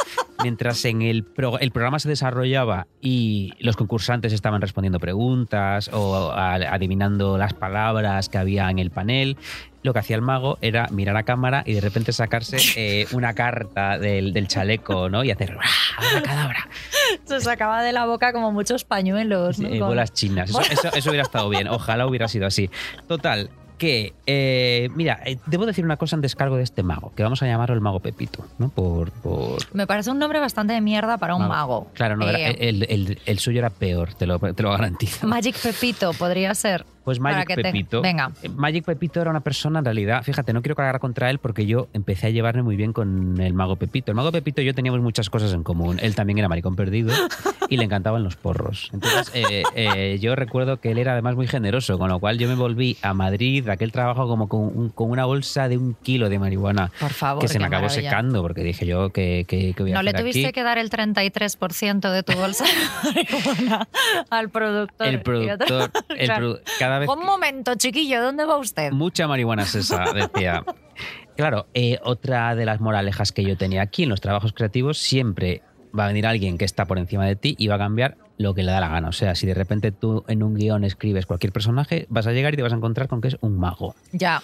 mientras 0.43 0.84
en 0.86 1.02
el, 1.02 1.24
pro- 1.24 1.60
el 1.60 1.72
programa 1.72 2.00
se 2.00 2.08
desarrollaba 2.10 2.88
y 3.02 3.54
los 3.60 3.76
concursantes 3.76 4.34
estaban 4.34 4.62
respondiendo 4.62 5.00
preguntas 5.00 5.89
o 5.93 6.32
adivinando 6.32 7.38
las 7.38 7.54
palabras 7.54 8.30
que 8.30 8.38
había 8.38 8.70
en 8.70 8.80
el 8.80 8.91
panel, 8.91 9.38
lo 9.86 9.93
que 9.93 9.99
hacía 9.99 10.15
el 10.15 10.21
mago 10.21 10.57
era 10.61 10.88
mirar 10.91 11.15
a 11.15 11.23
cámara 11.23 11.63
y 11.65 11.73
de 11.73 11.81
repente 11.81 12.11
sacarse 12.11 12.57
eh, 12.75 13.07
una 13.11 13.33
carta 13.33 13.97
del, 13.97 14.33
del 14.33 14.47
chaleco, 14.47 15.09
¿no? 15.09 15.23
Y 15.23 15.31
hacer 15.31 15.55
cadabra! 16.23 16.67
Se 17.25 17.39
sacaba 17.39 17.83
de 17.83 17.93
la 17.93 18.05
boca 18.05 18.33
como 18.33 18.51
muchos 18.51 18.83
pañuelos. 18.83 19.59
¿no? 19.59 19.69
Eh, 19.69 19.79
bolas 19.79 20.11
chinas. 20.13 20.49
Eso, 20.49 20.61
eso- 20.61 20.89
eso 20.95 21.09
hubiera 21.11 21.23
estado 21.23 21.47
bien. 21.49 21.67
Ojalá 21.67 22.07
hubiera 22.07 22.27
sido 22.27 22.47
así. 22.47 22.69
Total, 23.07 23.49
que, 23.77 24.13
eh, 24.25 24.89
mira, 24.95 25.19
eh, 25.25 25.38
debo 25.45 25.65
decir 25.65 25.83
una 25.86 25.97
cosa 25.97 26.15
en 26.15 26.21
descargo 26.21 26.55
de 26.57 26.63
este 26.63 26.81
mago, 26.81 27.11
que 27.15 27.23
vamos 27.23 27.43
a 27.43 27.45
llamarlo 27.45 27.75
el 27.75 27.81
mago 27.81 27.99
Pepito, 27.99 28.45
¿no? 28.57 28.69
Por. 28.69 29.11
por 29.11 29.57
Me 29.75 29.86
parece 29.86 30.09
un 30.11 30.17
nombre 30.19 30.39
bastante 30.39 30.73
de 30.73 30.81
mierda 30.81 31.17
para 31.17 31.36
un 31.36 31.47
mago. 31.47 31.91
Claro, 31.93 32.15
no, 32.17 32.27
era- 32.27 32.49
el, 32.49 32.83
el- 32.89 33.19
el 33.25 33.39
suyo 33.39 33.59
era 33.59 33.69
peor, 33.69 34.13
te 34.13 34.25
lo, 34.25 34.39
te 34.39 34.63
lo 34.63 34.71
garantizo. 34.71 35.27
Magic 35.27 35.57
Pepito 35.61 36.11
podría 36.13 36.55
ser. 36.55 36.86
Pues 37.06 37.20
Magic 37.20 37.47
te- 37.47 37.62
Pepito. 37.62 38.01
Venga. 38.01 38.32
eh, 38.43 38.49
Magic 38.49 38.84
Pepito 38.84 39.22
era 39.22 39.30
una 39.30 39.39
persona, 39.41 39.80
en 39.80 39.86
realidad, 39.86 40.24
fíjate, 40.24 40.51
no 40.51 40.62
quiero 40.62 40.76
cargar 40.76 40.99
contra 40.99 41.30
él 41.30 41.39
porque 41.39 41.66
yo 41.66 41.88
empecé 41.93 42.28
a 42.28 42.30
llevarme 42.32 42.64
muy 42.64 42.76
bien 42.76 42.91
con 42.93 43.39
el 43.39 43.53
mago 43.53 43.78
Pepito. 43.78 44.12
El 44.12 44.16
mago 44.16 44.32
Pepito 44.32 44.62
y 44.62 44.66
yo 44.66 44.74
teníamos 44.74 44.99
muchas 45.01 45.30
cosas 45.30 45.53
en 45.53 45.64
común. 45.64 45.99
Él 46.01 46.16
también 46.16 46.39
era 46.39 46.49
maricón 46.49 46.76
perdido 46.76 47.14
y 47.70 47.78
le 47.78 47.84
encantaban 47.86 48.24
los 48.24 48.36
porros. 48.36 48.89
Entonces, 48.91 49.32
eh, 49.34 49.64
eh, 49.76 50.18
yo 50.20 50.36
recuerdo 50.36 50.82
que 50.82 50.91
él 50.91 50.97
era 50.97 51.14
además 51.14 51.36
muy 51.36 51.47
generoso, 51.47 51.97
con 51.97 52.10
lo 52.10 52.20
cual 52.20 52.38
yo 52.38 52.47
me 52.47 52.56
volví 52.56 52.97
a 53.01 53.14
Madrid 53.14 53.64
de 53.64 53.72
aquel 53.72 53.91
trabajo 53.91 54.28
como 54.28 54.49
con, 54.49 54.62
un- 54.62 54.89
con 54.89 55.10
una 55.12 55.26
bolsa 55.26 55.70
de 55.70 55.78
un 55.78 55.93
kilo 56.01 56.28
de 56.30 56.39
marihuana. 56.39 56.91
Por 56.99 57.12
favor, 57.12 57.41
Que 57.41 57.47
se 57.47 57.60
me 57.60 57.66
acabó 57.66 57.84
maravilla. 57.84 58.10
secando 58.10 58.41
porque 58.41 58.64
dije 58.64 58.86
yo 58.88 59.12
que, 59.12 59.45
que, 59.47 59.74
que 59.76 59.84
voy 59.84 59.91
a 59.91 59.95
No 59.95 60.01
le 60.03 60.14
tuviste 60.14 60.45
aquí. 60.47 60.53
que 60.53 60.64
dar 60.64 60.80
el 60.80 60.89
33% 60.89 62.12
de 62.12 62.24
tu 62.24 62.34
bolsa 62.34 62.66
de 62.66 63.24
marihuana 63.24 63.88
al 64.30 64.49
productor. 64.49 65.08
El 65.08 65.22
productor, 65.22 65.91
el 66.10 66.26
Claro. 66.26 66.53
produ- 66.56 66.62
cada 66.80 66.95
vez 67.00 67.10
Un 67.10 67.26
momento, 67.26 67.76
chiquillo, 67.76 68.22
¿dónde 68.22 68.46
va 68.46 68.58
usted? 68.58 68.91
Mucha 68.91 69.28
marihuana 69.28 69.64
es 69.64 69.76
esa, 69.76 70.06
decía. 70.14 70.64
Claro, 71.36 71.68
eh, 71.74 72.00
otra 72.04 72.56
de 72.56 72.66
las 72.66 72.80
moralejas 72.80 73.32
que 73.32 73.43
yo 73.43 73.58
tenía 73.58 73.82
aquí 73.82 74.04
en 74.04 74.10
los 74.10 74.22
trabajos 74.22 74.54
creativos, 74.54 74.98
siempre 74.98 75.62
va 75.98 76.06
a 76.06 76.08
venir 76.08 76.26
alguien 76.26 76.58
que 76.58 76.66
está 76.66 76.86
por 76.86 76.98
encima 76.98 77.26
de 77.26 77.36
ti 77.36 77.56
y 77.58 77.68
va 77.68 77.76
a 77.76 77.80
cambiar 77.80 78.18
lo 78.38 78.53
que 78.53 78.63
le 78.63 78.71
da 78.71 78.79
la 78.81 78.89
gana. 78.89 79.09
O 79.09 79.13
sea, 79.13 79.33
si 79.36 79.47
de 79.47 79.53
repente 79.53 79.91
tú 79.91 80.23
en 80.27 80.43
un 80.43 80.55
guion 80.55 80.83
escribes 80.83 81.25
cualquier 81.25 81.53
personaje, 81.53 82.05
vas 82.09 82.27
a 82.27 82.31
llegar 82.31 82.53
y 82.53 82.57
te 82.57 82.63
vas 82.63 82.73
a 82.73 82.75
encontrar 82.75 83.07
con 83.07 83.21
que 83.21 83.29
es 83.29 83.38
un 83.41 83.57
mago. 83.57 83.95
Ya. 84.11 84.41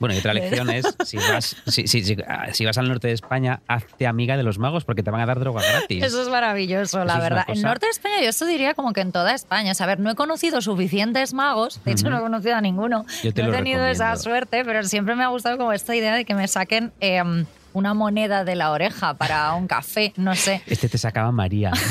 Bueno, 0.00 0.16
y 0.16 0.18
otra 0.18 0.34
lección 0.34 0.68
es, 0.70 0.96
si 1.04 1.16
vas, 1.18 1.54
si, 1.68 1.86
si- 1.86 2.02
si- 2.02 2.16
ah, 2.26 2.46
si 2.52 2.64
vas 2.64 2.76
al 2.78 2.88
norte 2.88 3.06
de 3.06 3.12
España, 3.14 3.60
hazte 3.68 4.08
amiga 4.08 4.36
de 4.36 4.42
los 4.42 4.58
magos 4.58 4.84
porque 4.84 5.04
te 5.04 5.12
van 5.12 5.20
a 5.20 5.26
dar 5.26 5.38
droga 5.38 5.62
gratis. 5.62 6.02
Eso 6.02 6.20
es 6.22 6.28
maravilloso, 6.28 6.98
Eso 6.98 7.04
la 7.04 7.20
verdad. 7.20 7.44
En 7.46 7.62
norte 7.62 7.86
de 7.86 7.90
España, 7.92 8.14
yo 8.20 8.28
esto 8.28 8.44
diría 8.46 8.74
como 8.74 8.92
que 8.92 9.00
en 9.02 9.12
toda 9.12 9.32
España. 9.34 9.70
O 9.70 9.74
sea, 9.74 9.84
a 9.84 9.86
ver, 9.86 10.00
no 10.00 10.10
he 10.10 10.16
conocido 10.16 10.60
suficientes 10.60 11.32
magos, 11.34 11.80
de 11.84 11.92
hecho 11.92 12.10
no 12.10 12.18
he 12.18 12.20
conocido 12.20 12.56
a 12.56 12.60
ninguno. 12.60 13.06
Yo 13.22 13.32
te 13.32 13.42
no 13.44 13.50
he 13.50 13.56
tenido 13.56 13.86
esa 13.86 14.16
suerte, 14.16 14.64
pero 14.64 14.82
siempre 14.82 15.14
me 15.14 15.22
ha 15.22 15.28
gustado 15.28 15.56
como 15.58 15.72
esta 15.72 15.94
idea 15.94 16.16
de 16.16 16.24
que 16.24 16.34
me 16.34 16.48
saquen 16.48 16.92
eh, 17.00 17.22
una 17.72 17.94
moneda 17.94 18.44
de 18.44 18.56
la 18.56 18.70
oreja 18.70 19.14
para 19.14 19.52
un 19.54 19.66
café, 19.66 20.12
no 20.16 20.34
sé, 20.34 20.62
Este 20.66 20.88
te 20.88 20.98
sacaba 20.98 21.32
María. 21.32 21.72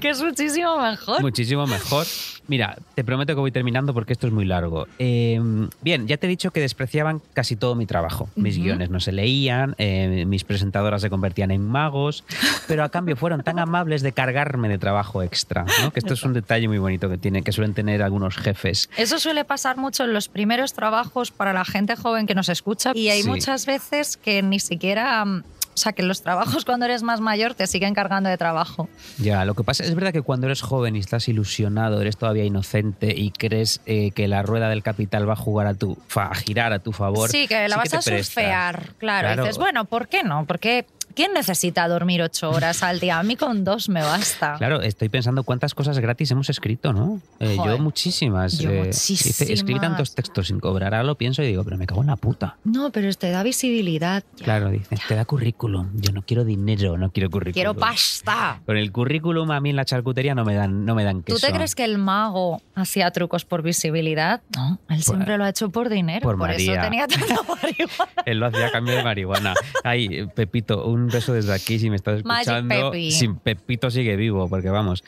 que 0.00 0.10
es 0.10 0.22
muchísimo 0.22 0.78
mejor. 0.78 1.20
Muchísimo 1.20 1.66
mejor. 1.66 2.06
Mira, 2.48 2.76
te 2.94 3.04
prometo 3.04 3.34
que 3.34 3.40
voy 3.40 3.52
terminando 3.52 3.94
porque 3.94 4.12
esto 4.12 4.26
es 4.26 4.32
muy 4.32 4.44
largo. 4.44 4.86
Eh, 4.98 5.40
bien, 5.82 6.08
ya 6.08 6.16
te 6.16 6.26
he 6.26 6.30
dicho 6.30 6.50
que 6.50 6.60
despreciaban 6.60 7.22
casi 7.32 7.54
todo 7.54 7.76
mi 7.76 7.86
trabajo. 7.86 8.28
Mis 8.34 8.58
guiones 8.58 8.90
no 8.90 8.98
se 8.98 9.12
leían, 9.12 9.74
eh, 9.78 10.24
mis 10.26 10.42
presentadoras 10.42 11.02
se 11.02 11.10
convertían 11.10 11.52
en 11.52 11.64
magos, 11.66 12.24
pero 12.66 12.82
a 12.82 12.88
cambio 12.88 13.14
fueron 13.16 13.42
tan 13.44 13.58
amables 13.60 14.02
de 14.02 14.12
cargarme 14.12 14.68
de 14.68 14.78
trabajo 14.78 15.22
extra. 15.22 15.64
¿no? 15.82 15.92
Que 15.92 16.00
esto 16.00 16.14
es 16.14 16.22
un 16.24 16.32
detalle 16.32 16.66
muy 16.66 16.78
bonito 16.78 17.08
que, 17.08 17.18
tiene, 17.18 17.42
que 17.42 17.52
suelen 17.52 17.74
tener 17.74 18.02
algunos 18.02 18.36
jefes. 18.36 18.90
Eso 18.96 19.18
suele 19.20 19.44
pasar 19.44 19.76
mucho 19.76 20.04
en 20.04 20.12
los 20.12 20.28
primeros 20.28 20.72
trabajos 20.72 21.30
para 21.30 21.52
la 21.52 21.64
gente 21.64 21.94
joven 21.94 22.26
que 22.26 22.34
nos 22.34 22.48
escucha 22.48 22.92
y 22.94 23.10
hay 23.10 23.22
Sí. 23.22 23.28
muchas 23.28 23.59
veces 23.66 24.16
que 24.16 24.42
ni 24.42 24.60
siquiera... 24.60 25.24
mm, 25.24 25.42
O 25.72 25.76
sea, 25.82 25.92
que 25.92 26.02
los 26.02 26.20
trabajos 26.22 26.64
cuando 26.66 26.84
eres 26.84 27.02
más 27.02 27.20
mayor 27.20 27.54
te 27.54 27.66
siguen 27.66 27.94
cargando 27.94 28.28
de 28.28 28.36
trabajo. 28.36 28.88
Ya, 29.18 29.44
lo 29.44 29.54
que 29.54 29.62
pasa 29.64 29.84
es 29.84 29.94
verdad 29.94 30.12
que 30.12 30.20
cuando 30.20 30.46
eres 30.46 30.60
joven 30.60 30.96
y 30.96 30.98
estás 30.98 31.26
ilusionado, 31.28 32.00
eres 32.02 32.16
todavía 32.18 32.44
inocente 32.44 33.14
y 33.16 33.30
crees 33.30 33.80
eh, 33.86 34.10
que 34.10 34.28
la 34.28 34.42
rueda 34.42 34.68
del 34.68 34.82
capital 34.82 35.26
va 35.28 35.34
a 35.34 35.36
jugar 35.36 35.66
a 35.68 35.74
tu, 35.74 35.96
a 36.16 36.34
girar 36.34 36.72
a 36.72 36.80
tu 36.80 36.92
favor. 36.92 37.30
Sí, 37.30 37.46
que 37.48 37.66
la 37.68 37.76
vas 37.76 37.94
a 37.94 38.02
surfear, 38.02 38.94
claro. 38.98 39.28
Claro. 39.28 39.42
Y 39.42 39.46
dices, 39.46 39.58
bueno, 39.58 39.84
¿por 39.86 40.08
qué 40.08 40.22
no? 40.22 40.44
Porque 40.44 40.86
¿quién 41.14 41.32
necesita 41.32 41.86
dormir 41.88 42.22
ocho 42.22 42.50
horas 42.50 42.82
al 42.82 43.00
día? 43.00 43.18
A 43.18 43.22
mí 43.22 43.36
con 43.36 43.64
dos 43.64 43.88
me 43.88 44.02
basta. 44.02 44.54
Claro, 44.58 44.82
estoy 44.82 45.08
pensando 45.08 45.42
cuántas 45.44 45.74
cosas 45.74 45.98
gratis 45.98 46.30
hemos 46.30 46.50
escrito, 46.50 46.92
¿no? 46.92 47.20
Eh, 47.38 47.56
yo 47.64 47.78
muchísimas. 47.78 48.58
yo 48.58 48.70
eh, 48.70 48.86
dice, 48.86 49.14
escribí 49.14 49.50
muchísimas. 49.50 49.80
tantos 49.80 50.14
textos 50.14 50.48
sin 50.48 50.60
cobrar, 50.60 50.94
ahora 50.94 51.04
lo 51.04 51.14
pienso 51.16 51.42
y 51.42 51.46
digo, 51.46 51.64
pero 51.64 51.76
me 51.76 51.86
cago 51.86 52.00
en 52.00 52.08
la 52.08 52.16
puta. 52.16 52.56
No, 52.64 52.90
pero 52.90 53.12
te 53.14 53.30
da 53.30 53.42
visibilidad. 53.42 54.22
Claro, 54.42 54.70
dice, 54.70 54.96
te 55.08 55.14
da 55.14 55.24
currículum. 55.24 55.90
Yo 55.94 56.12
no 56.12 56.22
quiero 56.22 56.44
dinero, 56.44 56.96
no 56.96 57.10
quiero 57.10 57.30
currículum. 57.30 57.54
Quiero 57.54 57.74
pasta. 57.74 58.60
Con 58.66 58.76
el 58.76 58.92
currículum 58.92 59.50
a 59.50 59.60
mí 59.60 59.70
en 59.70 59.76
la 59.76 59.84
charcutería 59.84 60.34
no 60.34 60.44
me 60.44 60.54
dan, 60.54 60.84
no 60.84 60.94
me 60.94 61.04
dan 61.04 61.22
queso. 61.22 61.38
¿Tú 61.38 61.46
te 61.46 61.52
crees 61.52 61.74
que 61.74 61.84
el 61.84 61.98
mago 61.98 62.62
hacía 62.74 63.10
trucos 63.10 63.44
por 63.44 63.62
visibilidad? 63.62 64.42
No, 64.56 64.78
él 64.88 65.02
siempre 65.02 65.36
lo 65.38 65.44
ha 65.44 65.48
hecho 65.48 65.70
por 65.70 65.88
dinero. 65.88 66.22
por 66.22 66.38
Por, 66.38 66.50
eso 66.50 66.66
María. 66.66 66.82
tenía 66.82 67.06
tanta 67.06 67.36
marihuana. 67.62 68.12
Él 68.24 68.38
lo 68.38 68.46
hacía 68.46 68.66
a 68.66 68.70
cambio 68.70 68.96
de 68.96 69.02
marihuana. 69.04 69.54
Ay, 69.84 70.06
eh, 70.10 70.26
Pepito, 70.26 70.86
un 70.86 70.99
beso 71.08 71.32
desde 71.32 71.52
aquí 71.52 71.78
si 71.78 71.90
me 71.90 71.96
estás 71.96 72.18
escuchando. 72.18 72.90
Pepi. 72.90 73.10
Pepito 73.42 73.90
sigue 73.90 74.16
vivo, 74.16 74.48
porque 74.48 74.70
vamos. 74.70 75.04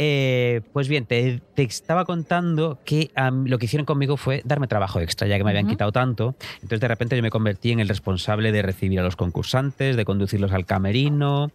Eh, 0.00 0.60
pues 0.72 0.86
bien, 0.86 1.06
te, 1.06 1.40
te 1.54 1.64
estaba 1.64 2.04
contando 2.04 2.78
que 2.84 3.10
lo 3.46 3.58
que 3.58 3.66
hicieron 3.66 3.84
conmigo 3.84 4.16
fue 4.16 4.42
darme 4.44 4.68
trabajo 4.68 5.00
extra, 5.00 5.26
ya 5.26 5.36
que 5.36 5.44
me 5.44 5.50
habían 5.50 5.66
quitado 5.66 5.90
tanto. 5.90 6.36
Entonces, 6.54 6.80
de 6.80 6.88
repente, 6.88 7.16
yo 7.16 7.22
me 7.22 7.30
convertí 7.30 7.72
en 7.72 7.80
el 7.80 7.88
responsable 7.88 8.52
de 8.52 8.62
recibir 8.62 9.00
a 9.00 9.02
los 9.02 9.16
concursantes, 9.16 9.96
de 9.96 10.04
conducirlos 10.04 10.52
al 10.52 10.66
camerino. 10.66 11.50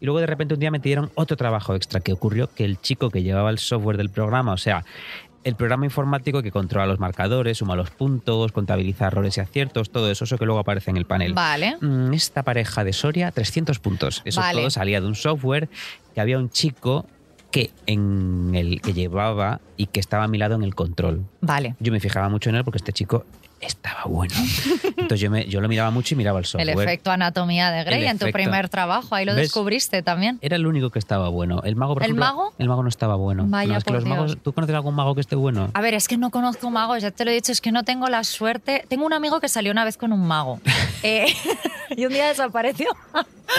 Y 0.00 0.04
luego, 0.04 0.20
de 0.20 0.26
repente, 0.26 0.54
un 0.54 0.60
día 0.60 0.70
me 0.70 0.80
dieron 0.80 1.10
otro 1.14 1.38
trabajo 1.38 1.74
extra, 1.74 2.00
que 2.00 2.12
ocurrió 2.12 2.50
que 2.54 2.64
el 2.64 2.78
chico 2.78 3.10
que 3.10 3.22
llevaba 3.22 3.50
el 3.50 3.58
software 3.58 3.96
del 3.96 4.10
programa, 4.10 4.52
o 4.52 4.58
sea, 4.58 4.84
el 5.44 5.54
programa 5.54 5.84
informático 5.84 6.42
que 6.42 6.50
controla 6.50 6.86
los 6.86 6.98
marcadores, 6.98 7.58
suma 7.58 7.76
los 7.76 7.90
puntos, 7.90 8.52
contabiliza 8.52 9.06
errores 9.06 9.36
y 9.36 9.40
aciertos, 9.40 9.90
todo 9.90 10.10
eso, 10.10 10.24
eso 10.24 10.36
que 10.38 10.44
luego 10.44 10.60
aparece 10.60 10.90
en 10.90 10.96
el 10.96 11.04
panel. 11.06 11.32
Vale. 11.34 11.76
Mm, 11.80 12.12
Esta 12.12 12.42
pareja 12.42 12.84
de 12.84 12.92
Soria, 12.92 13.30
300 13.30 13.78
puntos. 13.78 14.22
Eso 14.24 14.40
Vale. 14.40 14.60
todo 14.60 14.70
salía 14.70 15.00
de 15.00 15.06
un 15.06 15.14
software 15.14 15.68
que 16.14 16.20
había 16.20 16.38
un 16.38 16.50
chico 16.50 17.06
que 17.50 17.70
en 17.86 18.52
el 18.54 18.82
que 18.82 18.92
llevaba 18.92 19.60
y 19.78 19.86
que 19.86 20.00
estaba 20.00 20.24
a 20.24 20.28
mi 20.28 20.36
lado 20.36 20.54
en 20.56 20.62
el 20.64 20.74
control. 20.74 21.24
Vale. 21.40 21.76
Yo 21.80 21.92
me 21.92 22.00
fijaba 22.00 22.28
mucho 22.28 22.50
en 22.50 22.56
él 22.56 22.64
porque 22.64 22.76
este 22.78 22.92
chico 22.92 23.24
estaba 23.60 24.04
bueno. 24.04 24.34
Entonces 24.84 25.20
yo, 25.20 25.30
me, 25.30 25.46
yo 25.46 25.60
lo 25.60 25.68
miraba 25.68 25.90
mucho 25.90 26.14
y 26.14 26.16
miraba 26.16 26.38
el 26.38 26.44
software. 26.44 26.68
El 26.68 26.80
efecto 26.80 27.10
anatomía 27.10 27.70
de 27.70 27.84
Grey 27.84 28.02
El 28.02 28.08
en 28.10 28.18
tu 28.18 28.24
efecto. 28.26 28.34
primer 28.42 28.68
trabajo. 28.68 29.14
Ahí 29.14 29.24
lo 29.24 29.32
¿Ves? 29.34 29.42
descubriste 29.42 30.02
también. 30.02 30.38
Era 30.42 30.56
el 30.56 30.66
único 30.66 30.90
que 30.90 30.98
estaba 30.98 31.28
bueno. 31.28 31.60
El 31.64 31.76
mago, 31.76 31.94
por 31.94 32.02
¿El 32.02 32.10
ejemplo, 32.10 32.24
mago? 32.24 32.54
El 32.58 32.68
mago 32.68 32.82
no 32.82 32.88
estaba 32.88 33.16
bueno. 33.16 33.44
Vaya, 33.48 33.72
No, 33.72 33.78
es 33.78 33.84
que 33.84 33.92
los 33.92 34.04
magos. 34.04 34.38
¿Tú 34.42 34.52
conoces 34.52 34.74
algún 34.74 34.94
mago 34.94 35.14
que 35.14 35.20
esté 35.20 35.36
bueno? 35.36 35.70
A 35.74 35.80
ver, 35.80 35.94
es 35.94 36.08
que 36.08 36.16
no 36.16 36.30
conozco 36.30 36.70
magos, 36.70 37.02
ya 37.02 37.10
te 37.10 37.24
lo 37.24 37.30
he 37.30 37.34
dicho, 37.34 37.52
es 37.52 37.60
que 37.60 37.72
no 37.72 37.82
tengo 37.84 38.08
la 38.08 38.24
suerte. 38.24 38.84
Tengo 38.88 39.04
un 39.06 39.12
amigo 39.12 39.40
que 39.40 39.48
salió 39.48 39.72
una 39.72 39.84
vez 39.84 39.96
con 39.96 40.12
un 40.12 40.26
mago 40.26 40.60
Eh, 41.02 41.26
y 41.96 42.06
un 42.06 42.12
día 42.12 42.26
desapareció. 42.28 42.88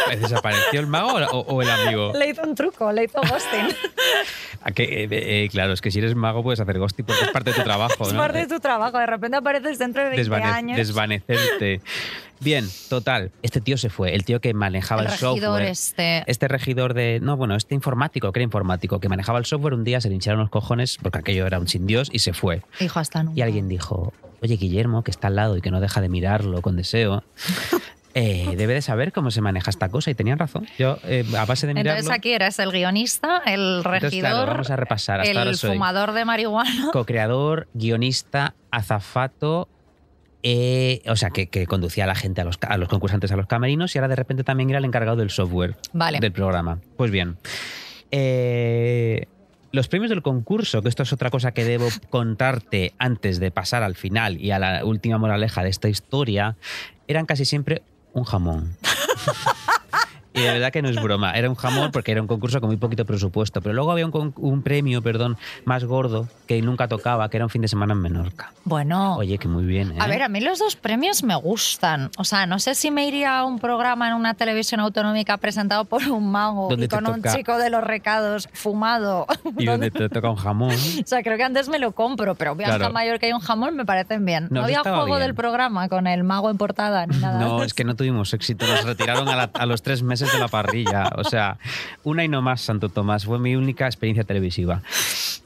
¿Desapareció 0.09 0.79
el 0.79 0.87
mago 0.87 1.13
o, 1.31 1.39
o 1.39 1.61
el 1.61 1.69
amigo? 1.69 2.11
Le 2.13 2.29
hizo 2.29 2.41
un 2.43 2.53
truco, 2.55 2.91
le 2.91 3.05
hizo 3.05 3.19
ghosting. 3.21 3.75
¿A 4.61 4.71
qué? 4.71 4.83
Eh, 4.83 5.07
eh, 5.11 5.49
claro, 5.49 5.71
es 5.73 5.81
que 5.81 5.89
si 5.89 5.99
eres 5.99 6.15
mago 6.15 6.43
puedes 6.43 6.59
hacer 6.59 6.77
ghosting 6.77 7.05
porque 7.05 7.23
es 7.25 7.31
parte 7.31 7.51
de 7.51 7.55
tu 7.57 7.63
trabajo. 7.63 8.03
es 8.03 8.13
¿no? 8.13 8.19
parte 8.19 8.39
de 8.39 8.47
tu 8.47 8.59
trabajo, 8.59 8.97
de 8.97 9.05
repente 9.05 9.37
apareces 9.37 9.79
dentro 9.79 9.88
de 9.93 10.09
20 10.09 10.21
Desvane- 10.29 10.43
años. 10.43 10.77
desvanecerte. 10.77 11.81
Bien, 12.41 12.65
total. 12.87 13.31
Este 13.41 13.59
tío 13.59 13.77
se 13.77 13.89
fue, 13.89 14.15
el 14.15 14.23
tío 14.23 14.39
que 14.39 14.53
manejaba 14.53 15.01
El 15.01 15.09
software. 15.09 15.63
este. 15.63 16.23
Este 16.25 16.47
regidor 16.47 16.93
de. 16.93 17.19
No, 17.21 17.35
bueno, 17.35 17.55
este 17.55 17.75
informático, 17.75 18.31
que 18.31 18.39
era 18.39 18.45
informático, 18.45 19.01
que 19.01 19.09
manejaba 19.09 19.39
el 19.39 19.45
software, 19.45 19.73
un 19.73 19.83
día 19.83 19.99
se 19.99 20.07
le 20.07 20.15
hincharon 20.15 20.39
los 20.39 20.49
cojones 20.49 20.97
porque 21.01 21.17
aquello 21.19 21.45
era 21.45 21.59
un 21.59 21.67
sin 21.67 21.85
Dios 21.85 22.09
y 22.13 22.19
se 22.19 22.31
fue. 22.31 22.61
Hijo, 22.79 22.99
hasta 22.99 23.23
nunca. 23.23 23.37
Y 23.37 23.41
alguien 23.41 23.67
dijo: 23.67 24.13
Oye, 24.41 24.55
Guillermo, 24.55 25.03
que 25.03 25.11
está 25.11 25.27
al 25.27 25.35
lado 25.35 25.57
y 25.57 25.61
que 25.61 25.69
no 25.69 25.81
deja 25.81 25.99
de 25.99 26.07
mirarlo 26.07 26.61
con 26.61 26.77
deseo. 26.77 27.25
eh, 28.13 28.55
debe 28.57 28.73
de 28.73 28.81
saber 28.81 29.11
cómo 29.11 29.31
se 29.31 29.41
maneja 29.41 29.69
esta 29.69 29.89
cosa 29.89 30.09
y 30.09 30.15
tenían 30.15 30.39
razón. 30.39 30.65
Yo, 30.77 30.97
eh, 31.03 31.25
a 31.37 31.43
base 31.45 31.67
de 31.67 31.73
mirarlo. 31.73 31.99
Entonces 31.99 32.17
aquí 32.17 32.31
eres 32.31 32.57
el 32.59 32.71
guionista, 32.71 33.41
el 33.45 33.79
Entonces, 33.79 34.01
regidor, 34.01 34.31
claro, 34.31 34.51
vamos 34.53 34.69
a 34.71 34.77
repasar. 34.77 35.19
Hasta 35.19 35.37
ahora 35.39 35.49
el 35.51 35.57
soy 35.57 35.71
fumador 35.73 36.13
de 36.13 36.23
marihuana. 36.23 36.89
co-creador, 36.93 37.67
guionista, 37.73 38.55
azafato. 38.71 39.67
Eh, 40.43 41.01
o 41.07 41.15
sea, 41.15 41.31
que, 41.31 41.47
que 41.47 41.65
conducía 41.67 42.05
a 42.05 42.07
la 42.07 42.15
gente, 42.15 42.41
a 42.41 42.43
los, 42.45 42.57
a 42.61 42.77
los 42.77 42.87
concursantes 42.87 43.31
a 43.31 43.35
los 43.35 43.47
camerinos 43.47 43.93
y 43.95 43.97
ahora 43.97 44.07
de 44.07 44.15
repente 44.15 44.43
también 44.43 44.69
era 44.69 44.79
el 44.79 44.85
encargado 44.85 45.17
del 45.17 45.29
software 45.29 45.75
Vale. 45.93 46.19
del 46.19 46.31
programa. 46.31 46.79
Pues 46.95 47.11
bien, 47.11 47.37
eh, 48.11 49.25
los 49.71 49.87
premios 49.87 50.09
del 50.09 50.21
concurso, 50.21 50.81
que 50.81 50.89
esto 50.89 51.03
es 51.03 51.13
otra 51.13 51.29
cosa 51.29 51.51
que 51.51 51.63
debo 51.63 51.87
contarte 52.09 52.93
antes 52.97 53.39
de 53.39 53.51
pasar 53.51 53.83
al 53.83 53.95
final 53.95 54.39
y 54.41 54.51
a 54.51 54.59
la 54.59 54.85
última 54.85 55.17
moraleja 55.17 55.63
de 55.63 55.69
esta 55.69 55.89
historia, 55.89 56.55
eran 57.07 57.25
casi 57.25 57.45
siempre 57.45 57.83
un 58.13 58.23
jamón. 58.23 58.77
Y 60.39 60.43
de 60.43 60.51
verdad 60.53 60.71
que 60.71 60.81
no 60.81 60.89
es 60.89 61.01
broma, 61.01 61.33
era 61.33 61.49
un 61.49 61.55
jamón 61.55 61.91
porque 61.91 62.11
era 62.11 62.21
un 62.21 62.27
concurso 62.27 62.59
con 62.59 62.69
muy 62.69 62.77
poquito 62.77 63.05
presupuesto, 63.05 63.61
pero 63.61 63.73
luego 63.73 63.91
había 63.91 64.05
un, 64.05 64.33
un 64.37 64.61
premio, 64.63 65.01
perdón, 65.01 65.37
más 65.65 65.83
gordo 65.85 66.27
que 66.47 66.61
nunca 66.61 66.87
tocaba, 66.87 67.29
que 67.29 67.37
era 67.37 67.45
un 67.45 67.49
fin 67.49 67.61
de 67.61 67.67
semana 67.67 67.93
en 67.93 68.01
Menorca. 68.01 68.53
Bueno. 68.63 69.15
Oye, 69.17 69.37
que 69.37 69.47
muy 69.47 69.65
bien, 69.65 69.91
¿eh? 69.91 69.95
A 69.99 70.07
ver, 70.07 70.21
a 70.23 70.29
mí 70.29 70.39
los 70.41 70.59
dos 70.59 70.75
premios 70.75 71.23
me 71.23 71.35
gustan. 71.35 72.09
O 72.17 72.23
sea, 72.23 72.45
no 72.45 72.59
sé 72.59 72.75
si 72.75 72.91
me 72.91 73.05
iría 73.07 73.39
a 73.39 73.45
un 73.45 73.59
programa 73.59 74.07
en 74.07 74.15
una 74.15 74.33
televisión 74.33 74.79
autonómica 74.79 75.37
presentado 75.37 75.85
por 75.85 76.03
un 76.07 76.31
mago 76.31 76.67
¿Dónde 76.69 76.85
y 76.85 76.87
con 76.87 77.05
un 77.07 77.21
chico 77.23 77.57
de 77.57 77.69
los 77.69 77.83
recados 77.83 78.47
fumado. 78.53 79.25
y 79.57 79.65
donde 79.65 79.91
te 79.91 80.09
toca 80.09 80.29
un 80.29 80.35
jamón. 80.37 80.69
O 81.03 81.07
sea, 81.09 81.23
creo 81.23 81.37
que 81.37 81.43
antes 81.43 81.69
me 81.69 81.79
lo 81.79 81.91
compro, 81.93 82.35
pero 82.35 82.55
Viaja 82.55 82.77
Claro. 82.77 82.93
Mallorca 82.93 83.27
y 83.27 83.31
un 83.33 83.39
jamón 83.39 83.75
me 83.75 83.85
parecen 83.85 84.25
bien. 84.25 84.47
No, 84.51 84.63
había 84.63 84.81
juego 84.81 85.05
bien. 85.05 85.19
del 85.19 85.33
programa 85.35 85.87
con 85.89 86.05
el 86.07 86.23
mago 86.23 86.49
en 86.49 86.57
portada 86.57 87.05
ni 87.07 87.17
nada. 87.17 87.39
No, 87.39 87.63
es 87.63 87.73
que 87.73 87.83
no 87.83 87.95
tuvimos 87.95 88.33
éxito. 88.33 88.65
Nos 88.67 88.83
retiraron 88.85 89.27
a, 89.29 89.35
la- 89.35 89.49
a 89.53 89.65
los 89.65 89.81
tres 89.81 90.03
meses 90.03 90.28
de 90.31 90.39
la 90.39 90.47
parrilla. 90.47 91.11
O 91.17 91.23
sea, 91.23 91.57
una 92.03 92.23
y 92.23 92.27
no 92.27 92.41
más, 92.41 92.61
Santo 92.61 92.89
Tomás. 92.89 93.25
Fue 93.25 93.39
mi 93.39 93.55
única 93.55 93.85
experiencia 93.85 94.23
televisiva. 94.23 94.81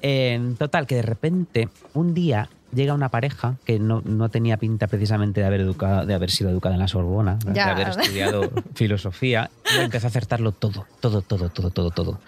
En 0.02 0.56
total, 0.56 0.88
que 0.88 0.96
de 0.96 1.02
repente, 1.02 1.70
un 1.94 2.14
día 2.14 2.50
llega 2.74 2.94
una 2.94 3.10
pareja 3.10 3.56
que 3.66 3.80
no, 3.80 4.02
no 4.04 4.30
tenía 4.30 4.58
pinta 4.58 4.88
precisamente 4.88 5.42
de 5.42 5.48
haber, 5.48 5.62
educado, 5.62 6.06
de 6.06 6.14
haber 6.14 6.32
sido 6.32 6.50
educada 6.50 6.76
en 6.76 6.80
la 6.82 6.88
Sorbona, 6.88 7.38
¿no? 7.46 7.52
de 7.52 7.56
Ya. 7.56 7.72
haber 7.72 7.90
estudiado 7.90 8.52
filosofía, 8.76 9.50
y 9.76 9.80
empezó 9.80 10.08
a 10.08 10.10
acertarlo 10.10 10.52
todo, 10.52 10.86
todo, 11.00 11.22
todo, 11.22 11.50
todo, 11.50 11.70
todo, 11.70 11.92
todo. 11.92 12.20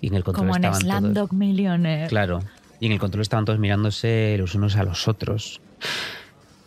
Y 0.00 0.08
en 0.08 0.14
el 0.14 0.24
control 0.24 0.48
Como 0.48 0.56
en 0.56 1.28
Millionaire. 1.38 2.06
Claro. 2.08 2.40
Y 2.80 2.86
en 2.86 2.92
el 2.92 2.98
control 2.98 3.22
estaban 3.22 3.44
todos 3.44 3.58
mirándose 3.58 4.36
los 4.38 4.54
unos 4.54 4.76
a 4.76 4.84
los 4.84 5.08
otros. 5.08 5.60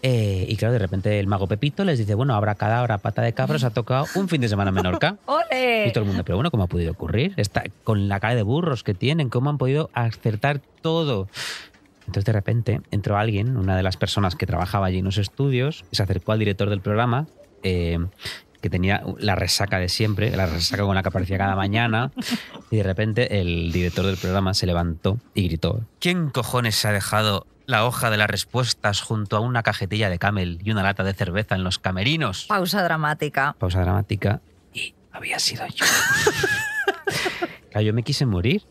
Eh, 0.10 0.46
y 0.48 0.56
claro, 0.56 0.72
de 0.72 0.80
repente 0.80 1.20
el 1.20 1.28
mago 1.28 1.48
Pepito 1.48 1.84
les 1.84 2.00
dice, 2.00 2.16
bueno, 2.16 2.34
habrá 2.34 2.56
cadabra, 2.56 2.98
pata 2.98 3.22
de 3.24 3.34
cabra, 3.34 3.58
os 3.58 3.66
ha 3.66 3.72
tocado 3.72 4.06
un 4.16 4.30
fin 4.30 4.40
de 4.40 4.48
semana 4.48 4.70
en 4.70 4.76
Menorca. 4.76 5.18
¡Ole! 5.26 5.88
Y 5.90 5.92
todo 5.92 6.06
el 6.06 6.08
mundo, 6.08 6.24
pero 6.24 6.38
bueno, 6.38 6.50
¿cómo 6.50 6.64
ha 6.64 6.68
podido 6.68 6.94
ocurrir? 6.94 7.34
Está 7.36 7.66
con 7.84 8.08
la 8.08 8.22
cara 8.22 8.34
de 8.34 8.44
burros 8.44 8.86
que 8.86 8.94
tienen, 8.94 9.28
¿cómo 9.28 9.50
han 9.50 9.58
podido 9.58 9.90
acertar 9.92 10.62
todo? 10.82 11.28
Entonces 12.06 12.24
de 12.24 12.32
repente 12.32 12.82
entró 12.90 13.18
alguien, 13.18 13.58
una 13.58 13.76
de 13.76 13.84
las 13.84 13.98
personas 13.98 14.38
que 14.38 14.46
trabajaba 14.46 14.86
allí 14.86 15.00
en 15.00 15.06
los 15.06 15.18
estudios, 15.18 15.84
se 15.92 16.04
acercó 16.04 16.32
al 16.32 16.40
director 16.40 16.70
del 16.70 16.80
programa, 16.80 17.28
eh, 17.64 18.00
que 18.62 18.70
tenía 18.70 19.04
la 19.20 19.36
resaca 19.36 19.78
de 19.78 19.90
siempre, 19.90 20.34
la 20.34 20.46
resaca 20.46 20.84
con 20.84 20.96
la 20.96 21.04
que 21.04 21.10
aparecía 21.10 21.38
cada 21.38 21.58
mañana, 21.58 22.14
y 22.72 22.78
de 22.78 22.84
repente 22.84 23.42
el 23.42 23.74
director 23.74 24.06
del 24.06 24.16
programa 24.16 24.54
se 24.54 24.68
levantó 24.68 25.18
y 25.34 25.50
gritó, 25.50 25.82
¿quién 26.00 26.30
cojones 26.30 26.76
se 26.76 26.88
ha 26.88 26.94
dejado 26.94 27.46
la 27.68 27.86
hoja 27.86 28.10
de 28.10 28.18
las 28.18 28.30
respuestas 28.30 29.02
junto 29.02 29.38
a 29.38 29.42
una 29.42 29.62
cajetilla 29.62 30.10
de 30.10 30.18
camel 30.18 30.60
y 30.64 30.72
una 30.72 30.84
lata 30.84 31.04
de 31.04 31.14
cerveza 31.14 31.54
en 31.54 31.64
los 31.64 31.78
camerinos. 31.78 32.46
Pausa 32.48 32.82
dramática. 32.82 33.56
Pausa 33.60 33.82
dramática. 33.82 34.42
Y 34.74 34.96
había 35.12 35.38
sido 35.38 35.68
yo. 35.68 35.86
Claro, 37.70 37.86
yo 37.86 37.94
me 37.94 38.04
quise 38.04 38.26
morir. 38.26 38.64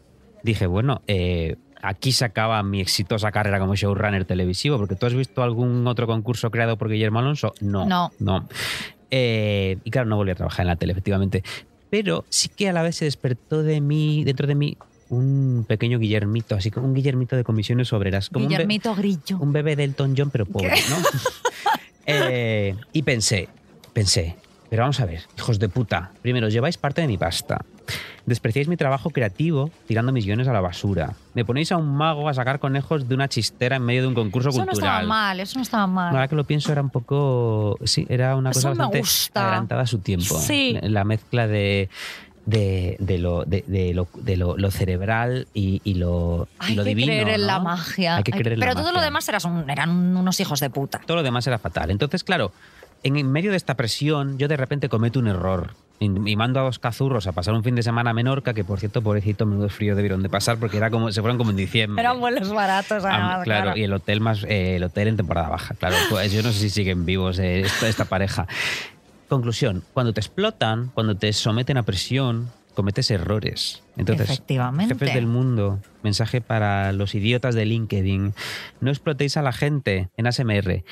Dije, 0.42 0.66
bueno, 0.66 1.02
eh, 1.06 1.56
aquí 1.82 2.12
se 2.12 2.24
acaba 2.24 2.62
mi 2.62 2.80
exitosa 2.80 3.30
carrera 3.30 3.58
como 3.58 3.74
showrunner 3.74 4.24
televisivo, 4.24 4.78
porque 4.78 4.96
tú 4.96 5.06
has 5.06 5.14
visto 5.14 5.42
algún 5.42 5.86
otro 5.86 6.06
concurso 6.06 6.50
creado 6.50 6.78
por 6.78 6.88
Guillermo 6.88 7.18
Alonso. 7.18 7.52
No. 7.60 7.84
No. 7.84 8.10
No. 8.18 8.48
Eh, 9.10 9.78
y 9.84 9.90
claro, 9.90 10.08
no 10.08 10.16
volví 10.16 10.30
a 10.30 10.34
trabajar 10.34 10.64
en 10.64 10.68
la 10.68 10.76
tele, 10.76 10.92
efectivamente. 10.92 11.44
Pero 11.90 12.24
sí 12.30 12.48
que 12.48 12.70
a 12.70 12.72
la 12.72 12.82
vez 12.82 12.96
se 12.96 13.04
despertó 13.04 13.62
de 13.62 13.80
mí, 13.80 14.24
dentro 14.24 14.46
de 14.46 14.54
mí, 14.54 14.76
un 15.08 15.64
pequeño 15.68 15.98
Guillermito, 15.98 16.54
así 16.56 16.70
como 16.70 16.86
un 16.86 16.94
Guillermito 16.94 17.36
de 17.36 17.44
comisiones 17.44 17.92
obreras. 17.92 18.28
Como 18.30 18.44
un 18.44 18.50
Guillermito 18.50 18.94
Grillo. 18.94 19.38
un 19.38 19.52
bebé 19.52 19.76
de 19.76 19.84
Elton 19.84 20.14
John, 20.16 20.30
pero 20.30 20.46
pobre, 20.46 20.70
¿no? 20.90 20.96
Eh, 22.08 22.76
y 22.92 23.02
pensé, 23.02 23.48
pensé, 23.92 24.36
pero 24.70 24.82
vamos 24.82 25.00
a 25.00 25.06
ver, 25.06 25.22
hijos 25.36 25.58
de 25.58 25.68
puta, 25.68 26.12
primero, 26.22 26.48
lleváis 26.48 26.76
parte 26.76 27.00
de 27.00 27.08
mi 27.08 27.18
pasta. 27.18 27.64
Despreciáis 28.26 28.66
mi 28.68 28.76
trabajo 28.76 29.10
creativo 29.10 29.70
tirando 29.86 30.12
mis 30.12 30.24
guiones 30.24 30.46
a 30.48 30.52
la 30.52 30.60
basura. 30.60 31.14
Me 31.34 31.44
ponéis 31.44 31.70
a 31.70 31.76
un 31.76 31.96
mago 31.96 32.28
a 32.28 32.34
sacar 32.34 32.58
conejos 32.58 33.08
de 33.08 33.14
una 33.14 33.28
chistera 33.28 33.76
en 33.76 33.82
medio 33.84 34.02
de 34.02 34.08
un 34.08 34.14
concurso 34.14 34.48
Eso 34.50 34.64
no 34.64 34.72
estaba 34.72 34.98
cultural. 34.98 35.06
mal, 35.06 35.40
eso 35.40 35.58
no 35.58 35.62
estaba 35.62 35.86
mal. 35.86 36.12
Ahora 36.12 36.26
que 36.28 36.34
lo 36.34 36.42
pienso 36.44 36.72
era 36.72 36.80
un 36.80 36.90
poco... 36.90 37.78
Sí, 37.84 38.04
era 38.08 38.34
una 38.34 38.50
Eso 38.50 38.58
cosa 38.58 38.68
bastante 38.70 38.98
gusta. 38.98 39.42
adelantada 39.48 39.82
a 39.82 39.86
su 39.86 39.98
tiempo. 39.98 40.38
Sí. 40.40 40.76
La 40.82 41.04
mezcla 41.04 41.46
de... 41.46 41.88
De, 42.46 42.96
de 43.00 43.18
lo, 43.18 43.44
de, 43.44 43.64
de 43.66 43.92
lo, 43.92 44.06
de 44.14 44.36
lo, 44.36 44.56
lo 44.56 44.70
cerebral 44.70 45.48
y, 45.52 45.80
y 45.82 45.94
lo, 45.94 46.46
y 46.60 46.64
Hay 46.64 46.74
lo 46.76 46.84
que 46.84 46.88
divino. 46.90 47.06
creer 47.08 47.28
en 47.30 47.46
la 47.48 47.58
magia. 47.58 48.16
Hay 48.16 48.22
que 48.22 48.30
creer 48.30 48.52
en 48.52 48.60
la 48.60 48.66
Pero 48.66 48.78
todo 48.80 48.92
lo 48.92 49.00
demás 49.00 49.28
eras 49.28 49.44
un- 49.44 49.68
eran 49.68 49.90
unos 50.16 50.38
hijos 50.38 50.60
de 50.60 50.70
puta. 50.70 51.00
Todo 51.04 51.16
lo 51.16 51.22
demás 51.24 51.44
era 51.48 51.58
fatal. 51.58 51.90
Entonces, 51.90 52.22
claro, 52.22 52.52
en 53.02 53.30
medio 53.32 53.50
de 53.50 53.56
esta 53.56 53.74
presión, 53.74 54.38
yo 54.38 54.46
de 54.46 54.56
repente 54.56 54.88
cometo 54.88 55.18
un 55.18 55.26
error. 55.26 55.74
Y 55.98 56.36
mando 56.36 56.60
a 56.60 56.62
dos 56.64 56.78
cazurros 56.78 57.26
a 57.26 57.32
pasar 57.32 57.54
un 57.54 57.64
fin 57.64 57.74
de 57.74 57.82
semana 57.82 58.10
a 58.10 58.12
Menorca, 58.12 58.52
que 58.52 58.64
por 58.64 58.78
cierto, 58.78 59.00
pobrecito, 59.00 59.46
menudo 59.46 59.70
frío 59.70 59.96
debieron 59.96 60.22
de 60.22 60.28
pasar 60.28 60.58
porque 60.58 60.76
era 60.76 60.90
como, 60.90 61.10
se 61.10 61.22
fueron 61.22 61.38
como 61.38 61.50
en 61.52 61.56
diciembre. 61.56 62.02
Eran 62.02 62.20
vuelos 62.20 62.50
baratos, 62.52 63.02
Ah, 63.04 63.14
además, 63.14 63.44
claro, 63.44 63.62
claro. 63.64 63.78
y 63.78 63.82
el 63.84 63.92
hotel 63.94 64.20
más 64.20 64.44
eh, 64.44 64.76
el 64.76 64.84
hotel 64.84 65.08
en 65.08 65.16
temporada 65.16 65.48
baja, 65.48 65.74
claro. 65.74 65.96
Pues 66.10 66.30
yo 66.32 66.42
no 66.42 66.52
sé 66.52 66.58
si 66.60 66.68
siguen 66.70 67.06
vivos 67.06 67.38
eh, 67.38 67.60
esta, 67.62 67.88
esta 67.88 68.04
pareja. 68.04 68.46
Conclusión, 69.28 69.82
cuando 69.92 70.12
te 70.12 70.20
explotan, 70.20 70.90
cuando 70.94 71.16
te 71.16 71.32
someten 71.32 71.76
a 71.78 71.82
presión, 71.82 72.50
cometes 72.74 73.10
errores. 73.10 73.82
Entonces, 73.96 74.28
Efectivamente. 74.30 74.94
jefes 74.94 75.14
del 75.14 75.26
mundo, 75.26 75.80
mensaje 76.02 76.40
para 76.40 76.92
los 76.92 77.14
idiotas 77.14 77.54
de 77.54 77.64
LinkedIn, 77.64 78.34
no 78.80 78.90
explotéis 78.90 79.36
a 79.36 79.42
la 79.42 79.52
gente 79.52 80.10
en 80.16 80.26
ASMR. 80.26 80.84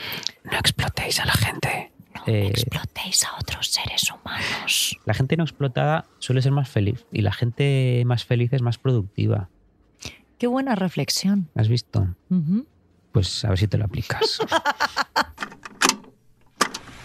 No 0.44 0.58
explotéis 0.58 1.20
a 1.20 1.26
la 1.26 1.32
gente. 1.34 1.92
Eh, 2.26 2.46
Explotéis 2.48 3.24
a 3.24 3.36
otros 3.38 3.68
seres 3.68 4.10
humanos. 4.10 4.96
la 5.04 5.12
gente 5.14 5.36
no 5.36 5.44
explotada 5.44 6.06
suele 6.20 6.40
ser 6.40 6.52
más 6.52 6.68
feliz 6.70 7.04
y 7.12 7.20
la 7.20 7.32
gente 7.32 8.02
más 8.06 8.24
feliz 8.24 8.52
es 8.54 8.62
más 8.62 8.78
productiva. 8.78 9.48
Qué 10.38 10.46
buena 10.46 10.74
reflexión. 10.74 11.50
¿Has 11.54 11.68
visto? 11.68 12.08
Pues 13.12 13.44
a 13.44 13.50
ver 13.50 13.58
si 13.58 13.68
te 13.68 13.76
lo 13.78 13.84
aplicas. 13.84 14.38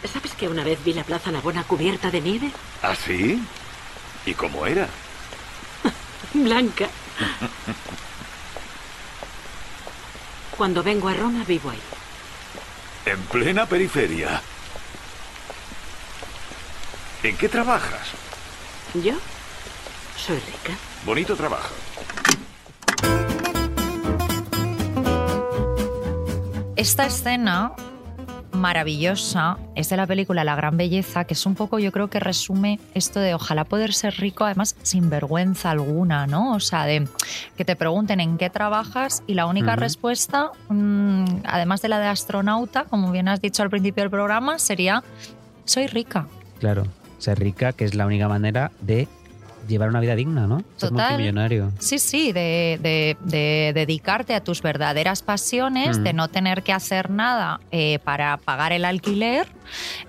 ¿Sabes 0.08 0.34
que 0.34 0.48
una 0.48 0.64
vez 0.64 0.84
vi 0.84 0.94
la 0.94 1.04
Plaza 1.04 1.32
Navona 1.32 1.64
cubierta 1.64 2.10
de 2.10 2.22
nieve? 2.22 2.52
¿Ah, 2.82 2.96
sí? 2.96 3.42
¿Y 4.26 4.34
cómo 4.34 4.66
era? 4.66 4.88
Blanca. 6.34 6.88
Cuando 10.58 10.84
vengo 10.84 11.10
a 11.10 11.14
Roma 11.14 11.44
vivo 11.46 11.70
ahí. 11.70 11.82
En 13.06 13.20
plena 13.24 13.66
periferia. 13.66 14.42
¿En 17.24 17.36
qué 17.38 17.50
trabajas? 17.50 18.10
¿Yo? 18.94 19.14
Soy 20.18 20.38
rica. 20.38 20.78
Bonito 21.06 21.36
trabajo. 21.36 21.74
Esta 26.76 27.06
escena 27.06 27.74
maravillosa 28.52 29.58
es 29.76 29.90
de 29.90 29.98
la 29.98 30.08
película 30.08 30.44
La 30.44 30.56
Gran 30.56 30.78
Belleza, 30.78 31.26
que 31.26 31.34
es 31.34 31.46
un 31.46 31.56
poco, 31.56 31.80
yo 31.80 31.92
creo 31.92 32.10
que 32.10 32.20
resume 32.20 32.80
esto 32.94 33.20
de 33.20 33.34
ojalá 33.34 33.64
poder 33.64 33.94
ser 33.94 34.16
rico, 34.16 34.46
además 34.46 34.76
sin 34.82 35.10
vergüenza 35.10 35.72
alguna, 35.72 36.28
¿no? 36.28 36.54
O 36.54 36.60
sea, 36.60 36.86
de 36.86 37.08
que 37.58 37.66
te 37.66 37.76
pregunten 37.76 38.20
en 38.20 38.38
qué 38.38 38.50
trabajas 38.50 39.24
y 39.28 39.34
la 39.34 39.46
única 39.46 39.76
respuesta, 39.76 40.52
mm, 40.70 41.42
además 41.46 41.82
de 41.82 41.90
la 41.90 42.00
de 42.00 42.08
astronauta, 42.08 42.86
como 42.86 43.12
bien 43.12 43.28
has 43.28 43.42
dicho 43.42 43.64
al 43.64 43.70
principio 43.70 44.04
del 44.04 44.12
programa, 44.12 44.60
sería 44.60 45.04
soy 45.66 45.88
rica. 45.88 46.28
Claro, 46.60 46.86
ser 47.20 47.40
rica, 47.40 47.74
que 47.74 47.86
es 47.86 47.94
la 47.94 48.06
única 48.06 48.28
manera 48.28 48.72
de 48.82 49.08
llevar 49.70 49.88
una 49.90 50.02
vida 50.02 50.16
digna, 50.16 50.48
¿no? 50.48 50.58
Ser 50.76 50.90
Total. 50.90 51.12
multimillonario. 51.12 51.72
Sí, 51.80 52.00
sí, 52.00 52.34
de, 52.34 52.80
de- 52.82 53.16
de 53.24 53.72
dedicarte 53.74 54.34
a 54.36 54.44
tus 54.44 54.62
verdaderas 54.62 55.22
pasiones, 55.22 56.00
Mm. 56.00 56.04
de 56.04 56.14
no 56.14 56.28
tener 56.28 56.64
que 56.64 56.74
hacer 56.74 57.10
nada 57.10 57.62
eh, 57.72 58.00
para 58.04 58.36
pagar 58.38 58.74
el 58.74 58.84
alquiler, 58.84 59.48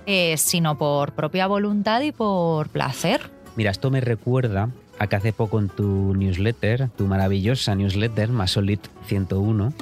eh, 0.06 0.36
sino 0.38 0.76
por 0.78 1.12
propia 1.12 1.46
voluntad 1.46 2.00
y 2.00 2.10
por 2.10 2.68
placer. 2.70 3.30
Mira, 3.54 3.70
esto 3.70 3.90
me 3.90 4.00
recuerda 4.00 4.70
a 4.98 5.06
que 5.06 5.16
hace 5.16 5.32
poco 5.32 5.58
en 5.60 5.68
tu 5.68 6.14
newsletter, 6.14 6.88
tu 6.96 7.06
maravillosa 7.06 7.74
newsletter, 7.74 8.28
Masolit 8.30 8.80
101, 9.06 9.72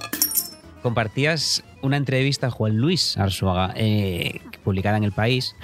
compartías 0.83 1.65
una 1.83 1.97
entrevista 1.97 2.49
a 2.49 2.51
Juan 2.51 2.77
Luis 2.79 3.17
Arzuaga, 3.19 3.73
eh, 3.77 4.41
publicada 4.69 4.99
en 4.99 5.05
El 5.05 5.13
País, 5.13 5.57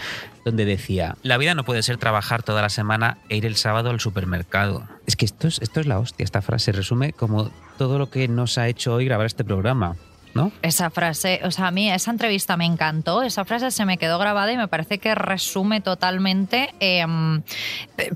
donde 0.46 0.64
decía, 0.64 1.18
la 1.22 1.36
vida 1.36 1.54
no 1.54 1.64
puede 1.64 1.82
ser 1.82 1.98
trabajar 1.98 2.42
toda 2.42 2.62
la 2.62 2.70
semana 2.70 3.18
e 3.28 3.36
ir 3.36 3.44
el 3.44 3.56
sábado 3.56 3.90
al 3.90 4.00
supermercado. 4.00 4.88
Es 5.06 5.14
que 5.14 5.26
esto 5.26 5.46
es, 5.46 5.60
esto 5.60 5.80
es 5.80 5.86
la 5.86 5.98
hostia, 5.98 6.24
esta 6.24 6.40
frase 6.40 6.72
resume 6.72 7.12
como 7.12 7.50
todo 7.76 7.98
lo 7.98 8.08
que 8.08 8.28
nos 8.28 8.56
ha 8.56 8.66
hecho 8.66 8.94
hoy 8.94 9.04
grabar 9.04 9.26
este 9.26 9.44
programa, 9.44 9.96
¿no? 10.32 10.52
Esa 10.62 10.88
frase, 10.88 11.42
o 11.44 11.50
sea, 11.50 11.66
a 11.66 11.70
mí 11.70 11.92
esa 11.92 12.12
entrevista 12.12 12.56
me 12.56 12.64
encantó, 12.64 13.22
esa 13.22 13.44
frase 13.44 13.70
se 13.70 13.84
me 13.84 13.98
quedó 13.98 14.18
grabada 14.18 14.50
y 14.50 14.56
me 14.56 14.68
parece 14.68 14.96
que 14.96 15.14
resume 15.14 15.82
totalmente, 15.82 16.74
eh, 16.80 17.04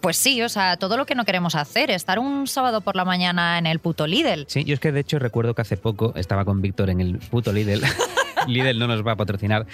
pues 0.00 0.16
sí, 0.16 0.40
o 0.40 0.48
sea, 0.48 0.78
todo 0.78 0.96
lo 0.96 1.04
que 1.04 1.14
no 1.14 1.26
queremos 1.26 1.54
hacer, 1.54 1.90
estar 1.90 2.18
un 2.18 2.46
sábado 2.46 2.80
por 2.80 2.96
la 2.96 3.04
mañana 3.04 3.58
en 3.58 3.66
el 3.66 3.78
puto 3.78 4.06
Lidl. 4.06 4.46
Sí, 4.48 4.64
yo 4.64 4.72
es 4.72 4.80
que 4.80 4.90
de 4.90 5.00
hecho 5.00 5.18
recuerdo 5.18 5.54
que 5.54 5.60
hace 5.60 5.76
poco 5.76 6.14
estaba 6.16 6.46
con 6.46 6.62
Víctor 6.62 6.88
en 6.88 7.02
el 7.02 7.18
puto 7.18 7.52
Lidl. 7.52 7.82
Lidl 8.46 8.78
no 8.78 8.86
nos 8.86 9.06
va 9.06 9.12
a 9.12 9.16
patrocinar. 9.16 9.66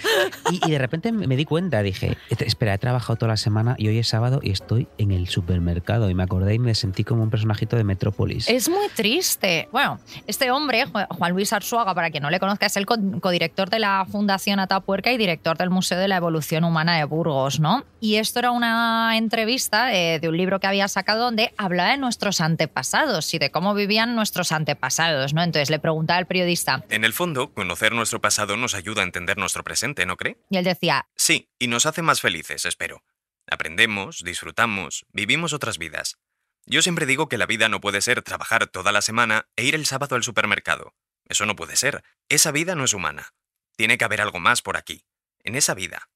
Y, 0.51 0.59
y 0.67 0.71
de 0.71 0.77
repente 0.77 1.11
me 1.11 1.35
di 1.35 1.45
cuenta, 1.45 1.81
dije, 1.81 2.17
espera, 2.39 2.73
he 2.73 2.77
trabajado 2.77 3.15
toda 3.17 3.29
la 3.33 3.37
semana 3.37 3.75
y 3.77 3.87
hoy 3.87 3.99
es 3.99 4.07
sábado 4.07 4.39
y 4.43 4.51
estoy 4.51 4.87
en 4.97 5.11
el 5.11 5.27
supermercado. 5.27 6.09
Y 6.09 6.13
me 6.15 6.23
acordé 6.23 6.55
y 6.55 6.59
me 6.59 6.75
sentí 6.75 7.03
como 7.03 7.23
un 7.23 7.29
personajito 7.29 7.75
de 7.75 7.83
Metrópolis. 7.83 8.49
Es 8.49 8.69
muy 8.69 8.87
triste. 8.95 9.67
Bueno, 9.71 9.99
este 10.27 10.51
hombre, 10.51 10.85
Ju- 10.87 11.07
Juan 11.09 11.31
Luis 11.33 11.53
Arzuaga, 11.53 11.93
para 11.95 12.09
quien 12.11 12.23
no 12.23 12.29
le 12.29 12.39
conozca, 12.39 12.65
es 12.65 12.77
el 12.77 12.85
co- 12.85 12.97
codirector 13.21 13.69
de 13.69 13.79
la 13.79 14.05
Fundación 14.09 14.59
Atapuerca 14.59 15.11
y 15.11 15.17
director 15.17 15.57
del 15.57 15.69
Museo 15.69 15.97
de 15.97 16.07
la 16.07 16.17
Evolución 16.17 16.63
Humana 16.63 16.97
de 16.97 17.03
Burgos, 17.05 17.59
¿no? 17.59 17.83
Y 17.99 18.15
esto 18.15 18.39
era 18.39 18.51
una 18.51 19.17
entrevista 19.17 19.93
eh, 19.93 20.19
de 20.19 20.29
un 20.29 20.37
libro 20.37 20.59
que 20.59 20.67
había 20.67 20.87
sacado 20.87 21.23
donde 21.23 21.53
hablaba 21.57 21.91
de 21.91 21.97
nuestros 21.97 22.41
antepasados 22.41 23.33
y 23.33 23.39
de 23.39 23.51
cómo 23.51 23.73
vivían 23.73 24.15
nuestros 24.15 24.51
antepasados, 24.51 25.33
¿no? 25.33 25.41
Entonces 25.43 25.69
le 25.69 25.79
preguntaba 25.79 26.17
al 26.17 26.25
periodista 26.25 26.83
En 26.89 27.03
el 27.03 27.13
fondo, 27.13 27.49
conocer 27.51 27.93
nuestro 27.93 28.21
pasado 28.21 28.54
nos 28.57 28.73
ayuda 28.75 29.01
a 29.01 29.05
entender 29.05 29.37
nuestro 29.37 29.63
presente, 29.63 30.05
¿no 30.05 30.17
cree? 30.17 30.37
y 30.49 30.57
él 30.57 30.63
decía, 30.63 31.07
Sí, 31.15 31.49
y 31.59 31.67
nos 31.67 31.85
hace 31.85 32.01
más 32.01 32.21
felices, 32.21 32.65
espero. 32.65 33.03
Aprendemos, 33.47 34.23
disfrutamos, 34.23 35.05
vivimos 35.11 35.53
otras 35.53 35.77
vidas. 35.77 36.17
Yo 36.65 36.81
siempre 36.81 37.05
digo 37.05 37.29
que 37.29 37.37
la 37.37 37.45
vida 37.45 37.69
no 37.69 37.79
puede 37.79 38.01
ser 38.01 38.23
trabajar 38.23 38.67
toda 38.67 38.91
la 38.91 39.01
semana 39.01 39.47
e 39.55 39.65
ir 39.65 39.75
el 39.75 39.85
sábado 39.85 40.15
al 40.15 40.23
supermercado. 40.23 40.95
Eso 41.27 41.45
no 41.45 41.55
puede 41.55 41.75
ser. 41.75 42.03
Esa 42.29 42.51
vida 42.51 42.75
no 42.75 42.83
es 42.85 42.93
humana. 42.93 43.33
Tiene 43.75 43.97
que 43.97 44.05
haber 44.05 44.21
algo 44.21 44.39
más 44.39 44.61
por 44.61 44.77
aquí, 44.77 45.05
en 45.43 45.55
esa 45.55 45.73
vida. 45.75 46.09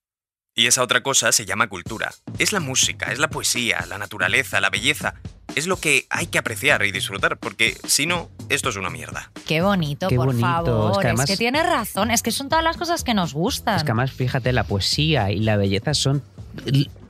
Y 0.55 0.67
esa 0.67 0.83
otra 0.83 1.01
cosa 1.01 1.31
se 1.31 1.45
llama 1.45 1.67
cultura. 1.67 2.11
Es 2.37 2.51
la 2.51 2.59
música, 2.59 3.11
es 3.11 3.19
la 3.19 3.29
poesía, 3.29 3.85
la 3.87 3.97
naturaleza, 3.97 4.59
la 4.59 4.69
belleza. 4.69 5.13
Es 5.55 5.67
lo 5.67 5.77
que 5.77 6.05
hay 6.09 6.27
que 6.27 6.37
apreciar 6.37 6.83
y 6.85 6.91
disfrutar, 6.91 7.37
porque 7.37 7.77
si 7.87 8.05
no, 8.05 8.29
esto 8.49 8.69
es 8.69 8.75
una 8.75 8.89
mierda. 8.89 9.31
qué 9.47 9.61
bonito, 9.61 10.07
Qué 10.07 10.15
por 10.15 10.27
bonito. 10.27 10.45
Es 10.47 10.51
favor. 10.51 10.91
Es 10.91 10.97
que, 10.99 11.07
además- 11.07 11.37
tiene 11.37 11.63
razón, 11.63 12.11
es 12.11 12.21
que 12.21 12.31
son 12.31 12.49
todas 12.49 12.63
las 12.63 12.77
cosas 12.77 13.03
que 13.03 13.13
nos 13.13 13.33
gustan. 13.33 13.77
Es 13.77 13.83
que 13.83 13.91
además, 13.91 14.11
fíjate, 14.11 14.51
la 14.53 14.63
poesía 14.63 15.31
y 15.31 15.39
la 15.39 15.55
belleza 15.57 15.93
son 15.93 16.23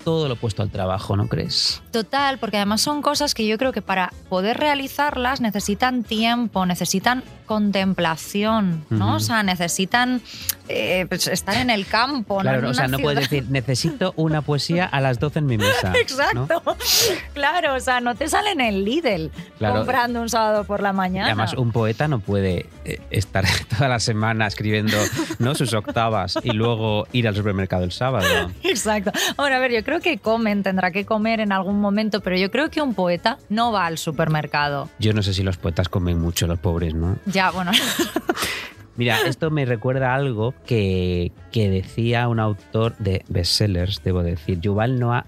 todo 0.09 0.27
lo 0.27 0.33
opuesto 0.33 0.63
al 0.63 0.71
trabajo, 0.71 1.15
¿no 1.15 1.27
crees? 1.27 1.83
Total, 1.91 2.39
porque 2.39 2.57
además 2.57 2.81
son 2.81 3.03
cosas 3.03 3.35
que 3.35 3.45
yo 3.45 3.59
creo 3.59 3.71
que 3.71 3.83
para 3.83 4.11
poder 4.27 4.57
realizarlas 4.57 5.39
necesitan 5.39 6.03
tiempo, 6.03 6.65
necesitan 6.65 7.23
contemplación, 7.45 8.85
¿no? 8.89 9.15
O 9.15 9.19
sea, 9.19 9.43
necesitan 9.43 10.21
eh, 10.67 11.05
pues, 11.09 11.27
estar 11.27 11.55
en 11.57 11.69
el 11.69 11.85
campo, 11.85 12.35
¿no? 12.37 12.41
Claro, 12.41 12.69
o 12.69 12.73
sea, 12.73 12.87
no 12.87 12.99
puedes 12.99 13.21
decir, 13.29 13.45
necesito 13.49 14.13
una 14.17 14.41
poesía 14.41 14.85
a 14.85 14.99
las 15.01 15.19
12 15.19 15.39
en 15.39 15.45
mi 15.45 15.57
mesa. 15.57 15.89
¿no? 15.91 15.95
Exacto. 15.95 16.63
Claro, 17.33 17.75
o 17.75 17.79
sea, 17.79 18.01
no 18.01 18.15
te 18.15 18.27
sale 18.27 18.51
en 18.51 18.61
el 18.61 18.83
Lidl 18.83 19.31
Claro. 19.57 19.75
comprando 19.77 20.21
un 20.21 20.29
sábado 20.29 20.63
por 20.65 20.81
la 20.81 20.89
Y 20.89 20.93
mañana. 20.93 21.27
además, 21.27 21.53
un 21.53 21.71
poeta 21.71 22.07
no 22.07 22.19
puede 22.19 22.67
eh, 22.85 22.99
estar 23.11 23.45
toda 23.77 23.87
la 23.89 23.99
semana 23.99 24.45
escribiendo 24.47 24.97
¿no? 25.39 25.55
sus 25.55 25.73
octavas 25.73 26.37
y 26.43 26.51
luego 26.51 27.07
ir 27.13 27.27
al 27.27 27.35
supermercado 27.35 27.83
el 27.83 27.91
sábado. 27.91 28.51
Exacto. 28.63 29.11
Ahora, 29.37 29.57
a 29.57 29.59
ver, 29.59 29.71
yo 29.71 29.83
creo 29.83 29.98
que 29.99 30.17
comen, 30.17 30.63
tendrá 30.63 30.91
que 30.91 31.05
comer 31.05 31.39
en 31.39 31.51
algún 31.51 31.79
momento, 31.79 32.21
pero 32.21 32.37
yo 32.37 32.51
creo 32.51 32.69
que 32.69 32.81
un 32.81 32.93
poeta 32.93 33.37
no 33.49 33.71
va 33.71 33.85
al 33.85 33.97
supermercado. 33.97 34.89
Yo 34.99 35.13
no 35.13 35.23
sé 35.23 35.33
si 35.33 35.43
los 35.43 35.57
poetas 35.57 35.89
comen 35.89 36.19
mucho, 36.19 36.47
los 36.47 36.59
pobres, 36.59 36.93
¿no? 36.93 37.17
Ya, 37.25 37.51
bueno. 37.51 37.71
Mira, 38.95 39.17
esto 39.25 39.49
me 39.49 39.63
recuerda 39.63 40.11
a 40.11 40.15
algo 40.15 40.53
que, 40.65 41.31
que 41.53 41.69
decía 41.69 42.27
un 42.27 42.39
autor 42.39 42.97
de 42.97 43.23
bestsellers, 43.29 44.03
debo 44.03 44.23
decir, 44.23 44.59
Yuval 44.59 44.99
Noah 44.99 45.25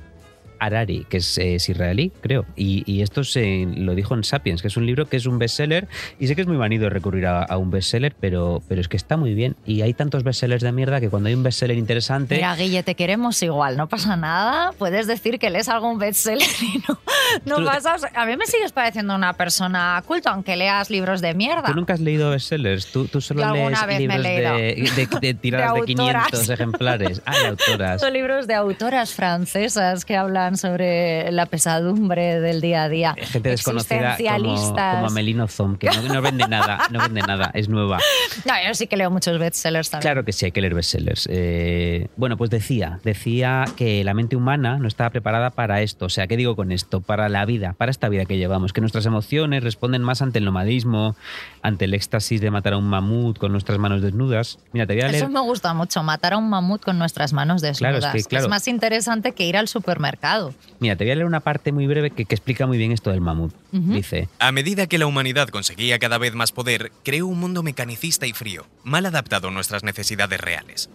Harari, 0.61 1.05
que 1.09 1.17
es, 1.17 1.37
es 1.39 1.67
israelí, 1.69 2.11
creo. 2.21 2.45
Y, 2.55 2.83
y 2.91 3.01
esto 3.01 3.23
se, 3.23 3.67
lo 3.75 3.95
dijo 3.95 4.13
en 4.13 4.23
Sapiens, 4.23 4.61
que 4.61 4.67
es 4.67 4.77
un 4.77 4.85
libro 4.85 5.07
que 5.09 5.17
es 5.17 5.25
un 5.25 5.39
bestseller. 5.39 5.87
Y 6.19 6.27
sé 6.27 6.35
que 6.35 6.41
es 6.41 6.47
muy 6.47 6.57
manido 6.57 6.89
recurrir 6.89 7.25
a, 7.25 7.43
a 7.43 7.57
un 7.57 7.71
bestseller, 7.71 8.13
pero, 8.19 8.61
pero 8.67 8.79
es 8.79 8.87
que 8.87 8.97
está 8.97 9.17
muy 9.17 9.33
bien. 9.33 9.55
Y 9.65 9.81
hay 9.81 9.93
tantos 9.93 10.23
bestsellers 10.23 10.61
de 10.63 10.71
mierda 10.71 10.99
que 11.01 11.09
cuando 11.09 11.29
hay 11.29 11.35
un 11.35 11.43
bestseller 11.43 11.77
interesante... 11.77 12.35
Mira, 12.35 12.55
Guille, 12.55 12.83
te 12.83 12.95
queremos 12.95 13.41
igual, 13.41 13.75
no 13.75 13.87
pasa 13.87 14.15
nada. 14.15 14.71
Puedes 14.77 15.07
decir 15.07 15.39
que 15.39 15.49
lees 15.49 15.67
algún 15.67 15.97
bestseller 15.97 16.47
y 16.61 16.77
no, 16.87 16.99
no 17.45 17.55
Tú- 17.57 17.65
pasa. 17.65 17.95
A 18.15 18.25
mí 18.25 18.37
me 18.37 18.45
sigues 18.45 18.71
pareciendo 18.71 19.15
una 19.15 19.33
persona 19.33 20.03
culta, 20.07 20.29
aunque 20.31 20.55
leas 20.55 20.89
libros 20.89 21.21
de 21.21 21.33
mierda. 21.33 21.63
Tú 21.63 21.73
nunca 21.73 21.93
has 21.93 21.99
leído 21.99 22.29
bestsellers, 22.29 22.87
tú, 22.91 23.05
tú 23.05 23.19
solo 23.21 23.51
lees 23.53 23.71
libros 23.99 24.23
de, 24.23 24.29
de- 24.29 25.07
de 25.21 25.33
tiradas 25.41 25.73
De 25.73 25.79
de, 25.81 25.85
500 25.87 26.15
autoras. 26.23 26.49
ejemplares. 26.49 27.21
Ah, 27.25 27.37
de 27.39 27.47
autoras. 27.47 28.01
Son 28.01 28.13
libros 28.13 28.47
de 28.47 28.53
autoras 28.53 29.13
francesas 29.13 30.05
que 30.05 30.15
hablan 30.15 30.50
sobre 30.57 31.31
la 31.31 31.45
pesadumbre 31.45 32.39
del 32.39 32.61
día 32.61 32.83
a 32.83 32.89
día. 32.89 33.15
Gente 33.17 33.49
desconocida 33.49 34.17
como, 34.17 34.55
como 34.55 35.07
Amelino 35.07 35.47
Zom, 35.47 35.77
que 35.77 35.87
no, 35.89 36.01
no 36.13 36.21
vende 36.21 36.47
nada, 36.47 36.79
no 36.91 36.99
vende 36.99 37.21
nada, 37.21 37.51
es 37.53 37.69
nueva. 37.69 37.99
No, 38.45 38.53
yo 38.65 38.73
sí 38.73 38.87
que 38.87 38.97
leo 38.97 39.11
muchos 39.11 39.37
bestsellers 39.39 39.89
también. 39.89 40.01
Claro 40.13 40.25
que 40.25 40.31
sí, 40.31 40.45
hay 40.45 40.51
que 40.51 40.61
leer 40.61 40.73
bestsellers. 40.73 41.27
Eh, 41.29 42.07
bueno, 42.15 42.37
pues 42.37 42.49
decía, 42.49 42.99
decía 43.03 43.65
que 43.75 44.03
la 44.03 44.13
mente 44.13 44.35
humana 44.35 44.77
no 44.77 44.87
estaba 44.87 45.09
preparada 45.09 45.49
para 45.51 45.81
esto. 45.81 46.05
O 46.05 46.09
sea, 46.09 46.27
¿qué 46.27 46.37
digo 46.37 46.55
con 46.55 46.71
esto? 46.71 47.01
Para 47.01 47.29
la 47.29 47.45
vida, 47.45 47.73
para 47.77 47.91
esta 47.91 48.09
vida 48.09 48.25
que 48.25 48.37
llevamos. 48.37 48.73
Que 48.73 48.81
nuestras 48.81 49.05
emociones 49.05 49.63
responden 49.63 50.01
más 50.01 50.21
ante 50.21 50.39
el 50.39 50.45
nomadismo, 50.45 51.15
ante 51.61 51.85
el 51.85 51.93
éxtasis 51.93 52.41
de 52.41 52.51
matar 52.51 52.73
a 52.73 52.77
un 52.77 52.87
mamut 52.87 53.37
con 53.37 53.51
nuestras 53.51 53.77
manos 53.77 54.01
desnudas. 54.01 54.57
Mira, 54.73 54.87
te 54.87 54.93
voy 54.93 55.03
a 55.03 55.07
leer... 55.09 55.23
Eso 55.23 55.29
me 55.29 55.41
gusta 55.41 55.73
mucho, 55.73 56.01
matar 56.03 56.33
a 56.33 56.37
un 56.37 56.49
mamut 56.49 56.83
con 56.83 56.97
nuestras 56.97 57.33
manos 57.33 57.61
Claro, 57.61 57.95
desnudas. 57.97 58.15
es 58.15 58.23
que, 58.27 58.29
claro. 58.29 58.49
más 58.49 58.67
interesante 58.67 59.33
que 59.33 59.45
ir 59.45 59.57
al 59.57 59.67
supermercado. 59.67 60.40
Mira, 60.79 60.95
te 60.95 61.03
voy 61.03 61.11
a 61.11 61.15
leer 61.15 61.25
una 61.25 61.39
parte 61.39 61.71
muy 61.71 61.87
breve 61.87 62.11
que, 62.11 62.25
que 62.25 62.35
explica 62.35 62.67
muy 62.67 62.77
bien 62.77 62.91
esto 62.91 63.11
del 63.11 63.21
mamut. 63.21 63.53
Dice, 63.71 64.29
A 64.39 64.51
medida 64.51 64.87
que 64.87 64.97
la 64.97 65.05
humanidad 65.05 65.49
conseguía 65.49 65.99
cada 65.99 66.17
vez 66.17 66.33
más 66.33 66.51
poder, 66.51 66.91
creó 67.03 67.27
un 67.27 67.39
mundo 67.39 67.63
mecanicista 67.63 68.27
y 68.27 68.33
frío, 68.33 68.65
mal 68.83 69.05
adaptado 69.05 69.49
a 69.49 69.51
nuestras 69.51 69.83
necesidades 69.83 70.39
reales. 70.39 70.89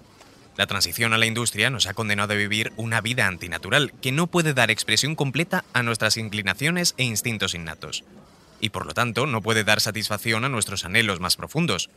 La 0.57 0.67
transición 0.67 1.13
a 1.13 1.19
la 1.19 1.27
industria 1.27 1.69
nos 1.69 1.87
ha 1.87 1.95
condenado 1.95 2.33
a 2.33 2.37
vivir 2.37 2.73
una 2.77 3.03
vida 3.03 3.27
antinatural 3.27 3.93
que 4.01 4.13
no 4.13 4.27
puede 4.27 4.55
dar 4.55 4.71
expresión 4.71 5.15
completa 5.15 5.65
a 5.75 5.83
nuestras 5.83 6.17
inclinaciones 6.17 6.95
e 6.97 7.05
instintos 7.05 7.55
innatos, 7.55 8.05
y 8.61 8.71
por 8.71 8.87
lo 8.87 8.95
tanto 8.95 9.27
no 9.27 9.43
puede 9.43 9.65
dar 9.65 9.81
satisfacción 9.81 10.45
a 10.45 10.49
nuestros 10.49 10.85
anhelos 10.85 11.21
más 11.21 11.37
profundos. 11.37 11.91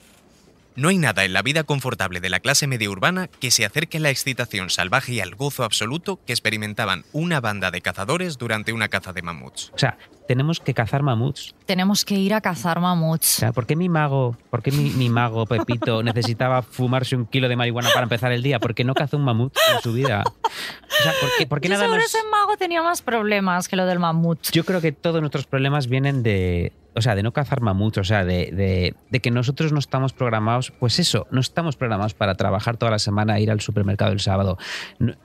No 0.75 0.89
hay 0.89 0.97
nada 0.97 1.25
en 1.25 1.33
la 1.33 1.41
vida 1.41 1.63
confortable 1.63 2.19
de 2.19 2.29
la 2.29 2.39
clase 2.39 2.67
media 2.67 2.89
urbana 2.89 3.27
que 3.27 3.51
se 3.51 3.65
acerque 3.65 3.97
a 3.97 4.01
la 4.01 4.09
excitación 4.09 4.69
salvaje 4.69 5.13
y 5.13 5.19
al 5.19 5.35
gozo 5.35 5.63
absoluto 5.63 6.19
que 6.25 6.33
experimentaban 6.33 7.03
una 7.11 7.41
banda 7.41 7.71
de 7.71 7.81
cazadores 7.81 8.37
durante 8.37 8.71
una 8.71 8.87
caza 8.87 9.11
de 9.13 9.21
mamuts. 9.21 9.71
o 9.73 9.77
sea, 9.77 9.97
tenemos 10.29 10.59
que 10.59 10.75
cazar 10.75 11.01
mamuts. 11.01 11.55
Tenemos 11.65 12.05
que 12.05 12.13
ir 12.13 12.35
a 12.35 12.41
cazar 12.41 12.79
mamuts. 12.79 13.37
O 13.37 13.39
sea, 13.39 13.51
¿por 13.51 13.65
qué 13.65 13.75
mi 13.75 13.89
mago, 13.89 14.37
por 14.51 14.61
qué 14.61 14.71
mi, 14.71 14.91
mi 14.91 15.09
mago 15.09 15.47
Pepito 15.47 16.03
necesitaba 16.03 16.61
fumarse 16.61 17.15
un 17.15 17.25
kilo 17.25 17.49
de 17.49 17.55
marihuana 17.55 17.89
para 17.89 18.03
empezar 18.03 18.31
el 18.31 18.43
día? 18.43 18.59
¿Por 18.59 18.75
qué 18.75 18.83
no 18.83 18.93
cazó 18.93 19.17
un 19.17 19.23
mamut 19.23 19.51
en 19.73 19.81
su 19.81 19.91
vida? 19.91 20.23
O 20.23 21.03
sea, 21.03 21.13
¿por 21.19 21.29
qué, 21.35 21.47
por 21.47 21.61
qué 21.61 21.67
Yo 21.67 21.73
nada 21.73 21.85
seguro 21.85 22.01
nos... 22.01 22.13
ese 22.13 22.23
mago 22.29 22.57
tenía 22.57 22.83
más 22.83 23.01
problemas 23.01 23.67
que 23.67 23.75
lo 23.75 23.87
del 23.87 23.97
mamut. 23.97 24.51
Yo 24.51 24.63
creo 24.65 24.81
que 24.81 24.91
todos 24.91 25.19
nuestros 25.19 25.47
problemas 25.47 25.87
vienen 25.87 26.21
de, 26.21 26.73
o 26.99 27.01
sea, 27.01 27.15
de 27.15 27.23
no 27.23 27.31
cazar 27.33 27.61
mamuts, 27.61 27.97
o 27.97 28.03
sea, 28.03 28.23
de, 28.23 28.51
de- 28.51 28.93
de 29.09 29.19
que 29.19 29.31
nosotros 29.31 29.71
no 29.73 29.79
estamos 29.79 30.13
programados, 30.13 30.71
pues 30.79 30.99
eso, 30.99 31.27
no 31.31 31.41
estamos 31.41 31.75
programados 31.75 32.13
para 32.13 32.35
trabajar 32.35 32.77
toda 32.77 32.91
la 32.91 32.99
semana 32.99 33.37
e 33.37 33.41
ir 33.41 33.51
al 33.51 33.61
supermercado 33.61 34.11
el 34.11 34.19
sábado. 34.19 34.57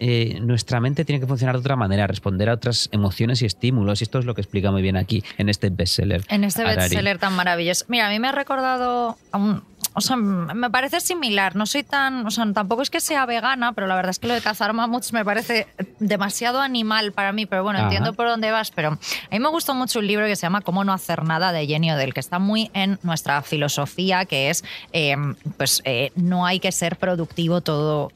Eh, 0.01 0.39
nuestra 0.41 0.81
mente 0.81 1.05
tiene 1.05 1.21
que 1.21 1.27
funcionar 1.27 1.57
de 1.57 1.61
otra 1.61 1.77
manera, 1.77 2.07
responder 2.07 2.49
a 2.49 2.55
otras 2.55 2.89
emociones 2.93 3.43
y 3.43 3.47
estímulos, 3.47 4.01
y 4.01 4.05
esto 4.05 4.19
es 4.19 4.25
lo 4.25 4.35
que 4.35 4.41
explica 4.41 4.71
muy 4.71 4.83
bien 4.83 4.97
aquí 4.97 5.23
en 5.39 5.49
este 5.49 5.71
bestseller. 5.71 6.23
En 6.29 6.45
este 6.45 6.65
bestseller 6.65 7.19
tan 7.19 7.35
maravilloso. 7.35 7.85
Mira, 7.89 8.07
a 8.07 8.11
mí 8.11 8.19
me 8.19 8.29
ha 8.29 8.33
recordado 8.33 9.19
a 9.33 9.39
un. 9.39 9.63
O 9.95 10.01
sea, 10.01 10.17
me 10.17 10.71
parece 10.71 11.01
similar. 11.01 11.55
No 11.57 11.67
soy 11.67 11.85
tan. 11.85 12.27
O 12.27 12.31
sea, 12.31 12.45
tampoco 12.53 12.83
es 12.83 12.91
que 12.91 13.01
sea 13.01 13.27
vegana, 13.27 13.73
pero 13.73 13.87
la 13.87 13.95
verdad 13.95 14.11
es 14.11 14.19
que 14.19 14.27
lo 14.27 14.35
de 14.35 14.41
cazar 14.41 14.73
mamuts 14.73 15.13
me 15.13 15.25
parece 15.25 15.67
demasiado 16.01 16.61
animal 16.61 17.13
para 17.13 17.33
mí. 17.33 17.47
Pero 17.47 17.63
bueno, 17.63 17.79
Ajá. 17.79 17.87
entiendo 17.89 18.13
por 18.13 18.27
dónde 18.29 18.51
vas. 18.51 18.71
Pero 18.73 18.89
a 18.91 18.99
mí 19.31 19.39
me 19.39 19.49
gustó 19.49 19.75
mucho 19.75 20.01
un 20.01 20.07
libro 20.07 20.27
que 20.27 20.37
se 20.37 20.43
llama 20.43 20.61
Cómo 20.63 20.85
no 20.85 20.93
hacer 20.93 21.23
nada 21.25 21.53
de 21.53 21.67
Jenny 21.67 21.93
Odell, 21.93 22.13
que 22.13 22.21
está 22.21 22.39
muy 22.39 22.71
en 22.75 22.99
nuestra 23.03 23.41
filosofía, 23.43 24.25
que 24.25 24.51
es. 24.51 24.65
eh, 24.93 25.17
pues 25.57 25.81
eh, 25.85 26.11
no 26.17 26.45
hay 26.47 26.59
que 26.61 26.73
ser 26.73 26.97
productivo 26.97 27.61
todo 27.61 28.11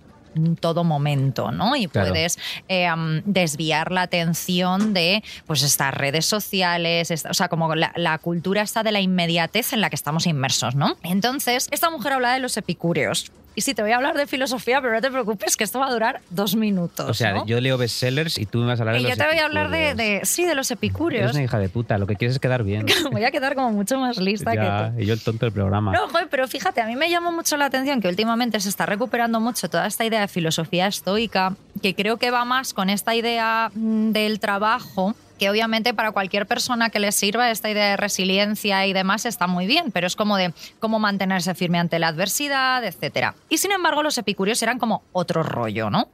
todo 0.56 0.84
momento, 0.84 1.50
¿no? 1.52 1.76
Y 1.76 1.86
Claro. 1.88 2.10
puedes 2.10 2.38
eh, 2.68 2.88
desviar 3.24 3.92
la 3.92 4.02
atención 4.02 4.94
de 4.94 5.22
pues 5.46 5.62
estas 5.62 5.94
redes 5.94 6.26
sociales, 6.26 7.10
esta- 7.10 7.30
o 7.30 7.34
sea, 7.34 7.48
como 7.48 7.74
la, 7.74 7.92
la 7.96 8.18
cultura 8.18 8.62
está 8.62 8.82
de 8.82 8.92
la 8.92 9.00
inmediatez 9.00 9.72
en 9.72 9.80
la 9.80 9.90
que 9.90 9.96
estamos 9.96 10.26
inmersos, 10.26 10.74
¿no? 10.74 10.96
Entonces, 11.02 11.68
esta 11.70 11.90
mujer 11.90 12.12
habla 12.14 12.32
de 12.34 12.40
los 12.40 12.56
epicúreos. 12.56 13.30
Y 13.58 13.60
sí, 13.60 13.74
te 13.74 13.82
voy 13.82 13.90
a 13.90 13.96
hablar 13.96 14.16
de 14.16 14.28
filosofía, 14.28 14.80
pero 14.80 14.94
no 14.94 15.00
te 15.00 15.10
preocupes 15.10 15.56
que 15.56 15.64
esto 15.64 15.80
va 15.80 15.88
a 15.88 15.92
durar 15.92 16.20
dos 16.30 16.54
minutos. 16.54 17.10
O 17.10 17.12
sea, 17.12 17.32
¿no? 17.32 17.44
yo 17.44 17.60
leo 17.60 17.76
bestsellers 17.76 18.38
y 18.38 18.46
tú 18.46 18.58
me 18.58 18.66
vas 18.66 18.78
a 18.78 18.84
hablar 18.84 18.94
Y 18.94 18.98
de 18.98 19.02
yo 19.02 19.08
los 19.08 19.18
te 19.18 19.26
voy 19.26 19.38
a 19.38 19.44
hablar 19.46 19.68
de, 19.70 20.20
sí, 20.22 20.44
de 20.44 20.54
los 20.54 20.70
Eres 20.70 20.78
epicúreos. 20.78 21.32
una 21.32 21.42
hija 21.42 21.58
de 21.58 21.68
puta, 21.68 21.98
lo 21.98 22.06
que 22.06 22.14
quieres 22.14 22.36
es 22.36 22.40
quedar 22.40 22.62
bien. 22.62 22.86
voy 23.10 23.24
a 23.24 23.32
quedar 23.32 23.56
como 23.56 23.72
mucho 23.72 23.98
más 23.98 24.18
lista 24.18 24.52
que 24.52 24.94
tú. 24.94 25.02
y 25.02 25.06
yo 25.06 25.14
el 25.14 25.20
tonto 25.20 25.44
del 25.44 25.52
programa. 25.52 25.90
No, 25.90 26.06
joder, 26.06 26.28
pero 26.30 26.46
fíjate, 26.46 26.80
a 26.80 26.86
mí 26.86 26.94
me 26.94 27.10
llamó 27.10 27.32
mucho 27.32 27.56
la 27.56 27.64
atención 27.64 28.00
que 28.00 28.06
últimamente 28.06 28.60
se 28.60 28.68
está 28.68 28.86
recuperando 28.86 29.40
mucho 29.40 29.68
toda 29.68 29.88
esta 29.88 30.04
idea 30.04 30.20
de 30.20 30.28
filosofía 30.28 30.86
estoica, 30.86 31.56
que 31.82 31.96
creo 31.96 32.16
que 32.18 32.30
va 32.30 32.44
más 32.44 32.72
con 32.72 32.90
esta 32.90 33.16
idea 33.16 33.72
mm, 33.74 34.12
del 34.12 34.38
trabajo 34.38 35.16
que 35.38 35.48
obviamente 35.50 35.94
para 35.94 36.12
cualquier 36.12 36.46
persona 36.46 36.90
que 36.90 36.98
le 36.98 37.12
sirva 37.12 37.50
esta 37.50 37.70
idea 37.70 37.90
de 37.90 37.96
resiliencia 37.96 38.86
y 38.86 38.92
demás 38.92 39.24
está 39.26 39.46
muy 39.46 39.66
bien, 39.66 39.90
pero 39.92 40.06
es 40.06 40.16
como 40.16 40.36
de 40.36 40.52
cómo 40.80 40.98
mantenerse 40.98 41.54
firme 41.54 41.78
ante 41.78 41.98
la 41.98 42.08
adversidad, 42.08 42.84
etcétera. 42.84 43.34
Y 43.48 43.58
sin 43.58 43.72
embargo, 43.72 44.02
los 44.02 44.18
epicúreos 44.18 44.62
eran 44.62 44.78
como 44.78 45.02
otro 45.12 45.42
rollo, 45.42 45.90
¿no? 45.90 46.08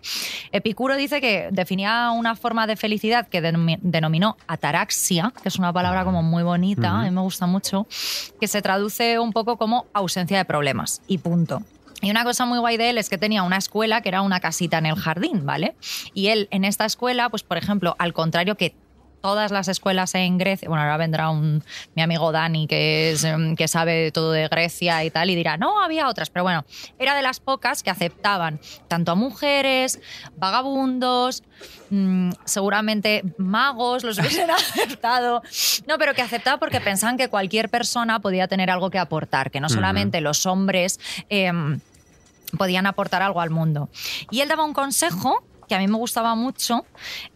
Epicuro 0.53 0.97
dice 0.97 1.20
que 1.20 1.49
definía 1.51 2.11
una 2.11 2.37
forma 2.37 2.66
de 2.66 2.77
felicidad 2.77 3.29
que 3.29 3.43
denomi- 3.43 3.79
denominó 3.83 4.37
ataraxia, 4.47 5.33
que 5.43 5.49
es 5.49 5.57
una 5.59 5.72
palabra 5.72 6.05
como 6.05 6.22
muy 6.22 6.43
bonita, 6.43 6.89
Ujú. 6.93 6.97
a 7.01 7.03
mí 7.05 7.11
me 7.11 7.20
gusta 7.20 7.47
mucho, 7.47 7.87
que 8.41 8.49
se 8.49 8.62
traduce 8.62 9.18
un 9.18 9.33
poco 9.33 9.57
como 9.57 9.87
ausencia 9.93 10.37
de 10.39 10.45
problemas 10.45 11.01
y 11.07 11.18
punto. 11.18 11.62
Y 12.03 12.11
una 12.11 12.25
cosa 12.25 12.45
muy 12.45 12.59
guay 12.59 12.77
de 12.77 12.91
él 12.91 12.99
es 12.99 13.09
que 13.09 13.16
tenía 13.16 13.43
una 13.45 13.57
escuela 13.57 14.03
que 14.03 14.11
era 14.11 14.20
una 14.20 14.39
casita 14.41 14.77
en 14.77 14.85
el 14.87 14.97
jardín, 14.97 15.47
¿vale? 15.47 15.75
Y 16.12 16.27
él 16.27 16.49
en 16.51 16.64
esta 16.64 16.85
escuela, 16.85 17.31
pues 17.31 17.43
por 17.43 17.57
ejemplo, 17.57 17.97
al 17.99 18.12
contrario 18.12 18.57
que 18.57 18.75
todas 19.25 19.51
las 19.51 19.68
escuelas 19.68 20.14
en 20.16 20.37
Grecia, 20.37 20.68
bueno, 20.68 20.83
ahora 20.83 20.99
vendrá 20.99 21.31
un, 21.31 21.64
mi 21.95 22.03
amigo 22.03 22.31
Dani 22.31 22.66
que, 22.66 23.12
es, 23.12 23.25
em, 23.25 23.57
que 23.57 23.68
sabe 23.68 24.12
todo 24.12 24.33
de 24.33 24.49
Grecia 24.49 25.03
y 25.03 25.11
tal, 25.11 25.31
y 25.31 25.35
dirá, 25.35 25.57
no, 25.57 25.81
había 25.81 26.11
otras, 26.11 26.29
pero 26.29 26.43
bueno, 26.43 26.66
era 26.99 27.16
de 27.16 27.22
las 27.22 27.41
pocas 27.41 27.83
que 27.83 27.89
aceptaban 27.89 28.61
tanto 28.87 29.12
a 29.12 29.14
mujeres, 29.14 29.99
vagabundos, 30.37 31.43
mm, 31.89 32.33
seguramente 32.45 33.25
magos, 33.39 34.05
los 34.05 34.18
hubiesen 34.18 34.51
aceptado, 34.51 35.41
no, 35.87 35.97
pero 35.97 36.12
que 36.12 36.20
aceptaba 36.20 36.59
porque 36.59 36.83
pensaban 36.83 37.16
que 37.16 37.31
cualquier 37.31 37.70
persona 37.70 38.20
podía 38.20 38.47
tener 38.47 38.70
algo 38.70 38.91
que 38.91 38.99
aportar, 38.99 39.51
que 39.51 39.59
no 39.59 39.70
solamente 39.70 40.20
los 40.20 40.45
hombres... 40.45 41.01
em, 41.31 41.81
podían 42.59 42.87
aportar 42.87 43.20
algo 43.20 43.41
al 43.41 43.51
mundo. 43.51 43.89
Y 44.31 44.41
él 44.41 44.49
daba 44.49 44.64
un 44.64 44.75
consejo 44.75 45.43
que 45.69 45.75
a 45.75 45.79
mí 45.79 45.89
me 45.89 45.97
gustaba 45.97 46.35
mucho, 46.35 46.85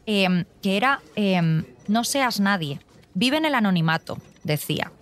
eh, 0.06 0.44
que 0.62 0.76
era, 0.76 1.00
eh, 1.16 1.64
no 1.86 2.04
seas 2.04 2.40
nadie, 2.40 2.80
vive 3.14 3.36
en 3.36 3.44
el 3.44 3.54
anonimato, 3.54 4.18
decía. 4.44 4.92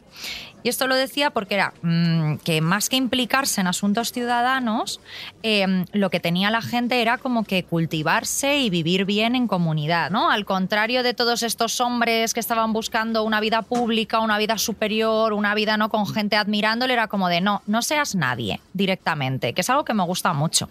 Y 0.66 0.68
esto 0.68 0.88
lo 0.88 0.96
decía 0.96 1.30
porque 1.30 1.54
era 1.54 1.74
mm, 1.82 2.38
que 2.38 2.60
más 2.60 2.88
que 2.88 2.96
implicarse 2.96 3.60
en 3.60 3.68
asuntos 3.68 4.10
ciudadanos, 4.10 4.98
eh, 5.44 5.84
lo 5.92 6.10
que 6.10 6.18
tenía 6.18 6.50
la 6.50 6.60
gente 6.60 7.00
era 7.00 7.18
como 7.18 7.44
que 7.44 7.62
cultivarse 7.62 8.58
y 8.58 8.68
vivir 8.68 9.04
bien 9.04 9.36
en 9.36 9.46
comunidad, 9.46 10.10
¿no? 10.10 10.28
Al 10.28 10.44
contrario 10.44 11.04
de 11.04 11.14
todos 11.14 11.44
estos 11.44 11.80
hombres 11.80 12.34
que 12.34 12.40
estaban 12.40 12.72
buscando 12.72 13.22
una 13.22 13.38
vida 13.38 13.62
pública, 13.62 14.18
una 14.18 14.38
vida 14.38 14.58
superior, 14.58 15.34
una 15.34 15.54
vida 15.54 15.76
no 15.76 15.88
con 15.88 16.04
gente 16.04 16.34
admirándole, 16.34 16.94
era 16.94 17.06
como 17.06 17.28
de 17.28 17.40
no, 17.40 17.62
no 17.68 17.80
seas 17.80 18.16
nadie 18.16 18.60
directamente, 18.72 19.52
que 19.52 19.60
es 19.60 19.70
algo 19.70 19.84
que 19.84 19.94
me 19.94 20.02
gusta 20.02 20.32
mucho. 20.32 20.68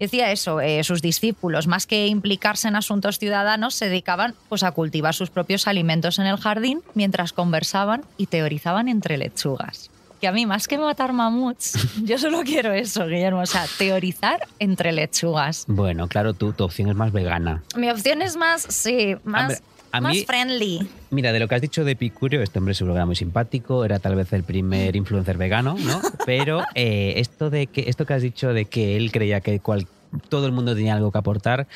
Decía 0.00 0.32
eso, 0.32 0.60
eh, 0.60 0.82
sus 0.82 1.02
discípulos, 1.02 1.68
más 1.68 1.86
que 1.86 2.08
implicarse 2.08 2.66
en 2.66 2.74
asuntos 2.74 3.18
ciudadanos, 3.18 3.74
se 3.74 3.88
dedicaban 3.88 4.34
pues, 4.48 4.64
a 4.64 4.72
cultivar 4.72 5.14
sus 5.14 5.30
propios 5.30 5.68
alimentos 5.68 6.18
en 6.18 6.26
el 6.26 6.36
jardín 6.36 6.82
mientras 6.94 7.32
conversaban 7.32 8.02
y 8.16 8.26
teorizaban 8.26 8.88
entre 8.88 9.03
lechugas. 9.18 9.90
Que 10.20 10.28
a 10.28 10.32
mí, 10.32 10.46
más 10.46 10.66
que 10.68 10.78
matar 10.78 11.12
mamuts, 11.12 11.76
yo 12.04 12.18
solo 12.18 12.42
quiero 12.44 12.72
eso, 12.72 13.06
Guillermo, 13.06 13.40
o 13.40 13.46
sea, 13.46 13.66
teorizar 13.78 14.40
entre 14.58 14.92
lechugas. 14.92 15.64
Bueno, 15.68 16.08
claro, 16.08 16.32
tú, 16.34 16.52
tu 16.52 16.64
opción 16.64 16.88
es 16.88 16.96
más 16.96 17.12
vegana. 17.12 17.62
Mi 17.76 17.90
opción 17.90 18.22
es 18.22 18.36
más, 18.36 18.62
sí, 18.62 19.16
más, 19.24 19.42
Hombre, 19.42 19.58
a 19.92 20.00
más 20.00 20.12
mí- 20.14 20.24
friendly. 20.24 20.88
Mira, 21.10 21.30
de 21.32 21.40
lo 21.40 21.46
que 21.48 21.54
has 21.56 21.60
dicho 21.60 21.84
de 21.84 21.92
Epicurio, 21.92 22.42
este 22.42 22.58
hombre 22.58 22.74
seguro 22.74 22.94
era 22.96 23.04
muy 23.06 23.16
simpático, 23.16 23.84
era 23.84 23.98
tal 23.98 24.14
vez 24.16 24.32
el 24.32 24.44
primer 24.44 24.96
influencer 24.96 25.36
vegano, 25.36 25.76
¿no? 25.78 26.00
Pero 26.26 26.62
eh, 26.74 27.14
esto, 27.16 27.50
de 27.50 27.66
que, 27.66 27.88
esto 27.90 28.06
que 28.06 28.14
has 28.14 28.22
dicho 28.22 28.52
de 28.54 28.64
que 28.64 28.96
él 28.96 29.12
creía 29.12 29.40
que 29.40 29.60
cual- 29.60 29.86
todo 30.28 30.46
el 30.46 30.52
mundo 30.52 30.74
tenía 30.74 30.94
algo 30.94 31.10
que 31.12 31.18
aportar, 31.18 31.66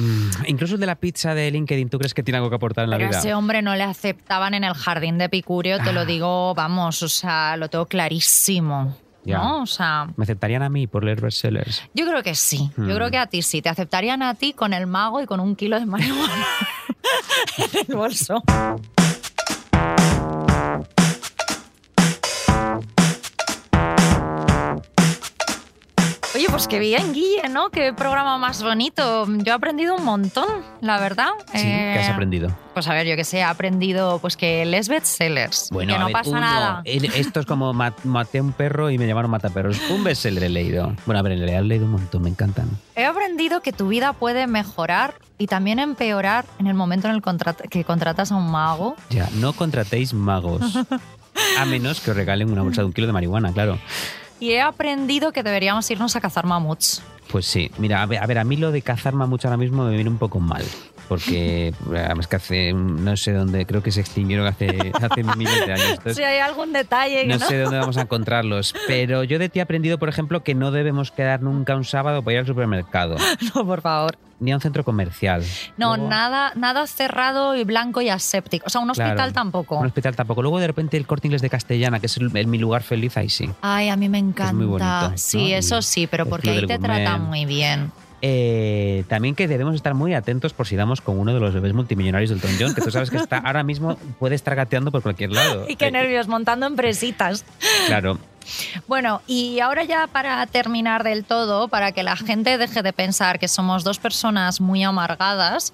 mm, 0.00 0.30
incluso 0.46 0.74
el 0.74 0.80
de 0.80 0.86
la 0.86 0.96
pizza 0.96 1.34
de 1.34 1.50
LinkedIn, 1.50 1.88
¿tú 1.90 1.98
crees 1.98 2.14
que 2.14 2.22
tiene 2.22 2.38
algo 2.38 2.48
que 2.50 2.56
aportar 2.56 2.84
en 2.84 2.90
la 2.90 2.96
Pero 2.96 3.06
a 3.08 3.10
vida? 3.10 3.18
ese 3.20 3.34
hombre 3.34 3.62
no 3.62 3.74
le 3.74 3.82
aceptaban 3.84 4.54
en 4.54 4.64
el 4.64 4.74
jardín 4.74 5.18
de 5.18 5.24
Epicurio, 5.26 5.78
te 5.78 5.92
lo 5.92 6.04
digo, 6.06 6.54
vamos, 6.54 7.02
o 7.02 7.08
sea, 7.08 7.56
lo 7.56 7.68
tengo 7.68 7.86
clarísimo. 7.86 8.96
Ya. 9.22 9.36
¿No? 9.36 9.62
O 9.62 9.66
sea, 9.66 10.08
¿Me 10.16 10.22
aceptarían 10.22 10.62
a 10.62 10.70
mí 10.70 10.86
por 10.86 11.04
leer 11.04 11.20
bestsellers? 11.20 11.82
yo 11.92 12.06
creo 12.06 12.22
que 12.22 12.34
sí. 12.34 12.70
Yo 12.78 12.94
creo 12.94 13.10
que 13.10 13.18
a 13.18 13.26
ti 13.26 13.42
sí. 13.42 13.60
Te 13.60 13.68
aceptarían 13.68 14.22
a 14.22 14.34
ti 14.34 14.54
con 14.54 14.72
el 14.72 14.86
mago 14.86 15.20
y 15.20 15.26
con 15.26 15.40
un 15.40 15.56
kilo 15.56 15.78
de 15.78 15.84
marihuana 15.84 16.46
en 17.58 17.80
el 17.86 17.94
bolso. 17.94 18.42
Oye, 26.40 26.48
pues 26.48 26.68
qué 26.68 26.78
bien, 26.78 27.12
Guille, 27.12 27.50
¿no? 27.50 27.68
Qué 27.68 27.92
programa 27.92 28.38
más 28.38 28.62
bonito. 28.62 29.26
Yo 29.28 29.52
he 29.52 29.54
aprendido 29.54 29.94
un 29.96 30.06
montón, 30.06 30.46
la 30.80 30.98
verdad. 30.98 31.28
Sí, 31.52 31.60
¿qué 31.60 31.98
has 32.00 32.08
Eh, 32.08 32.12
aprendido? 32.12 32.48
Pues 32.72 32.88
a 32.88 32.94
ver, 32.94 33.06
yo 33.06 33.14
que 33.14 33.24
sé, 33.24 33.40
he 33.40 33.42
aprendido 33.42 34.18
pues 34.20 34.38
que 34.38 34.64
les 34.64 34.88
bestsellers. 34.88 35.68
Bueno, 35.70 35.92
que 35.92 35.98
no 35.98 36.06
ver, 36.06 36.12
pasa 36.14 36.30
uno, 36.30 36.40
nada. 36.40 36.82
Esto 36.86 37.40
es 37.40 37.44
como 37.46 37.74
ma- 37.74 37.94
maté 38.04 38.38
a 38.38 38.42
un 38.42 38.52
perro 38.52 38.88
y 38.90 38.96
me 38.96 39.06
llamaron 39.06 39.30
mataperros. 39.30 39.78
Un 39.90 40.02
bestseller 40.02 40.44
he 40.44 40.48
leído. 40.48 40.94
Bueno, 41.04 41.18
a 41.18 41.22
ver, 41.22 41.32
en 41.32 41.40
realidad 41.40 41.60
he 41.60 41.64
leído 41.64 41.84
un 41.84 41.92
montón, 41.92 42.22
me 42.22 42.30
encantan. 42.30 42.70
He 42.96 43.04
aprendido 43.04 43.60
que 43.60 43.74
tu 43.74 43.88
vida 43.88 44.14
puede 44.14 44.46
mejorar 44.46 45.16
y 45.36 45.46
también 45.46 45.78
empeorar 45.78 46.46
en 46.58 46.68
el 46.68 46.74
momento 46.74 47.06
en 47.08 47.16
el 47.16 47.20
contrat- 47.20 47.68
que 47.68 47.84
contratas 47.84 48.32
a 48.32 48.36
un 48.36 48.50
mago. 48.50 48.96
Ya, 49.10 49.28
no 49.34 49.52
contratéis 49.52 50.14
magos. 50.14 50.62
A 51.58 51.64
menos 51.64 52.00
que 52.00 52.10
os 52.10 52.16
regalen 52.16 52.50
una 52.50 52.62
bolsa 52.62 52.80
de 52.82 52.86
un 52.86 52.92
kilo 52.92 53.06
de 53.06 53.12
marihuana, 53.12 53.52
claro. 53.52 53.78
Y 54.40 54.52
he 54.52 54.60
aprendido 54.60 55.32
que 55.32 55.42
deberíamos 55.42 55.88
irnos 55.90 56.16
a 56.16 56.20
cazar 56.20 56.46
mamuts. 56.46 57.02
Pues 57.30 57.46
sí, 57.46 57.70
mira, 57.78 58.02
a 58.02 58.06
ver, 58.06 58.20
a, 58.22 58.26
ver, 58.26 58.38
a 58.38 58.44
mí 58.44 58.56
lo 58.56 58.72
de 58.72 58.82
cazar 58.82 59.14
mamuts 59.14 59.44
ahora 59.44 59.56
mismo 59.56 59.84
me 59.84 59.94
viene 59.94 60.10
un 60.10 60.18
poco 60.18 60.40
mal. 60.40 60.64
Porque 61.10 61.74
además 61.92 62.28
que 62.28 62.36
hace, 62.36 62.72
no 62.72 63.16
sé 63.16 63.32
dónde, 63.32 63.66
creo 63.66 63.82
que 63.82 63.90
se 63.90 64.00
extinguieron 64.00 64.46
hace, 64.46 64.68
hace 65.02 65.24
miles 65.36 65.66
de 65.66 65.72
años. 65.72 65.88
Entonces, 65.90 66.16
si 66.16 66.22
hay 66.22 66.38
algún 66.38 66.72
detalle 66.72 67.26
no 67.26 67.36
no. 67.36 67.46
sé 67.46 67.58
dónde 67.58 67.78
vamos 67.80 67.96
a 67.96 68.02
encontrarlos. 68.02 68.72
Pero 68.86 69.24
yo 69.24 69.40
de 69.40 69.48
ti 69.48 69.58
he 69.58 69.62
aprendido, 69.62 69.98
por 69.98 70.08
ejemplo, 70.08 70.44
que 70.44 70.54
no 70.54 70.70
debemos 70.70 71.10
quedar 71.10 71.42
nunca 71.42 71.74
un 71.74 71.84
sábado 71.84 72.22
para 72.22 72.34
ir 72.34 72.38
al 72.38 72.46
supermercado. 72.46 73.16
No, 73.56 73.66
por 73.66 73.80
favor. 73.80 74.16
Ni 74.38 74.52
a 74.52 74.54
un 74.54 74.60
centro 74.62 74.84
comercial. 74.84 75.42
No, 75.76 75.96
Luego- 75.96 76.08
nada, 76.08 76.52
nada 76.54 76.86
cerrado 76.86 77.56
y 77.56 77.64
blanco 77.64 78.00
y 78.00 78.08
aséptico. 78.08 78.66
O 78.66 78.70
sea, 78.70 78.80
un 78.80 78.88
hospital 78.90 79.14
Claro, 79.16 79.32
tampoco. 79.32 79.76
Un 79.78 79.86
hospital 79.86 80.14
tampoco. 80.16 80.40
Luego 80.42 80.60
de 80.60 80.68
repente 80.68 80.96
el 80.96 81.06
corte 81.06 81.26
inglés 81.26 81.42
de 81.42 81.50
Castellana, 81.50 81.98
que 81.98 82.06
es 82.06 82.16
el- 82.16 82.34
el- 82.34 82.46
mi 82.46 82.56
lugar 82.58 82.82
feliz, 82.82 83.16
ahí 83.16 83.28
sí. 83.28 83.50
Ay, 83.60 83.88
a 83.88 83.96
mí 83.96 84.08
me 84.08 84.18
encanta. 84.18 84.52
muy 84.54 84.66
bonito, 84.66 85.12
sí, 85.16 85.50
¿no? 85.50 85.56
eso 85.56 85.82
sí, 85.82 86.06
pero 86.06 86.24
porque 86.26 86.50
ahí 86.50 86.66
te 86.66 86.76
Gourmet. 86.78 87.02
tratan 87.04 87.22
muy 87.24 87.44
bien. 87.44 87.90
Eh, 88.22 89.04
también 89.08 89.34
que 89.34 89.48
debemos 89.48 89.74
estar 89.74 89.94
muy 89.94 90.14
atentos 90.14 90.52
por 90.52 90.66
si 90.66 90.76
damos 90.76 91.00
con 91.00 91.18
uno 91.18 91.32
de 91.32 91.40
los 91.40 91.54
bebés 91.54 91.72
multimillonarios 91.72 92.30
del 92.30 92.40
Tom 92.40 92.50
John, 92.58 92.74
que 92.74 92.82
tú 92.82 92.90
sabes 92.90 93.10
que 93.10 93.16
está 93.16 93.38
ahora 93.38 93.62
mismo 93.62 93.96
puede 94.18 94.34
estar 94.34 94.54
gateando 94.54 94.90
por 94.90 95.02
cualquier 95.02 95.30
lado. 95.32 95.66
Y 95.68 95.76
qué 95.76 95.86
Eh, 95.86 95.90
nervios 95.90 96.28
montando 96.28 96.66
empresitas. 96.66 97.44
Claro. 97.86 98.18
Bueno, 98.88 99.22
y 99.26 99.60
ahora 99.60 99.84
ya 99.84 100.06
para 100.06 100.44
terminar 100.46 101.04
del 101.04 101.24
todo, 101.24 101.68
para 101.68 101.92
que 101.92 102.02
la 102.02 102.16
gente 102.16 102.58
deje 102.58 102.82
de 102.82 102.92
pensar 102.92 103.38
que 103.38 103.48
somos 103.48 103.84
dos 103.84 103.98
personas 103.98 104.60
muy 104.60 104.82
amargadas, 104.82 105.72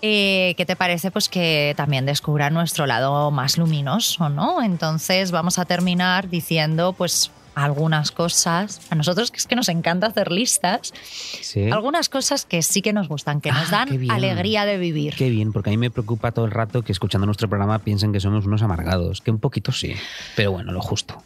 eh, 0.00 0.54
¿qué 0.56 0.64
te 0.64 0.74
parece? 0.76 1.10
Pues 1.10 1.28
que 1.28 1.74
también 1.76 2.06
descubran 2.06 2.54
nuestro 2.54 2.86
lado 2.86 3.30
más 3.30 3.58
luminoso, 3.58 4.28
¿no? 4.30 4.62
Entonces 4.62 5.32
vamos 5.32 5.58
a 5.58 5.64
terminar 5.64 6.28
diciendo, 6.28 6.92
pues 6.92 7.30
algunas 7.54 8.10
cosas, 8.12 8.80
a 8.90 8.94
nosotros 8.94 9.30
que 9.30 9.36
es 9.38 9.46
que 9.46 9.54
nos 9.56 9.68
encanta 9.68 10.06
hacer 10.08 10.30
listas, 10.32 10.92
Sí. 11.40 11.70
algunas 11.70 12.08
cosas 12.08 12.44
que 12.44 12.62
sí 12.62 12.82
que 12.82 12.92
nos 12.92 13.08
gustan, 13.08 13.40
que 13.40 13.50
nos 13.52 13.72
Ah, 13.72 13.84
dan 13.86 14.10
alegría 14.10 14.64
de 14.64 14.78
vivir. 14.78 15.14
Qué 15.14 15.30
bien, 15.30 15.52
porque 15.52 15.70
a 15.70 15.72
mí 15.72 15.76
me 15.76 15.90
preocupa 15.90 16.32
todo 16.32 16.44
el 16.44 16.50
rato 16.50 16.82
que 16.82 16.92
escuchando 16.92 17.26
nuestro 17.26 17.48
programa 17.48 17.78
piensen 17.78 18.12
que 18.12 18.20
somos 18.20 18.46
unos 18.46 18.62
amargados, 18.62 19.20
que 19.20 19.30
un 19.30 19.38
poquito 19.38 19.72
sí, 19.72 19.94
pero 20.36 20.52
bueno, 20.52 20.72
lo 20.72 20.80
justo. 20.82 21.22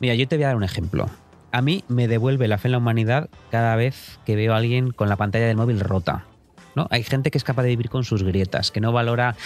Mira, 0.00 0.14
yo 0.14 0.26
te 0.28 0.36
voy 0.36 0.44
a 0.44 0.48
dar 0.48 0.56
un 0.56 0.64
ejemplo. 0.64 1.08
A 1.52 1.60
mí 1.60 1.84
me 1.88 2.08
devuelve 2.08 2.48
la 2.48 2.58
fe 2.58 2.68
en 2.68 2.72
la 2.72 2.78
humanidad 2.78 3.28
cada 3.50 3.76
vez 3.76 4.18
que 4.24 4.36
veo 4.36 4.54
a 4.54 4.56
alguien 4.56 4.90
con 4.90 5.08
la 5.08 5.16
pantalla 5.16 5.46
del 5.46 5.56
móvil 5.56 5.80
rota. 5.80 6.24
¿no? 6.74 6.86
Hay 6.90 7.02
gente 7.02 7.30
que 7.30 7.36
es 7.36 7.44
capaz 7.44 7.62
de 7.64 7.68
vivir 7.68 7.90
con 7.90 8.02
sus 8.04 8.22
grietas, 8.22 8.70
que 8.70 8.80
no 8.80 8.92
valora, 8.92 9.36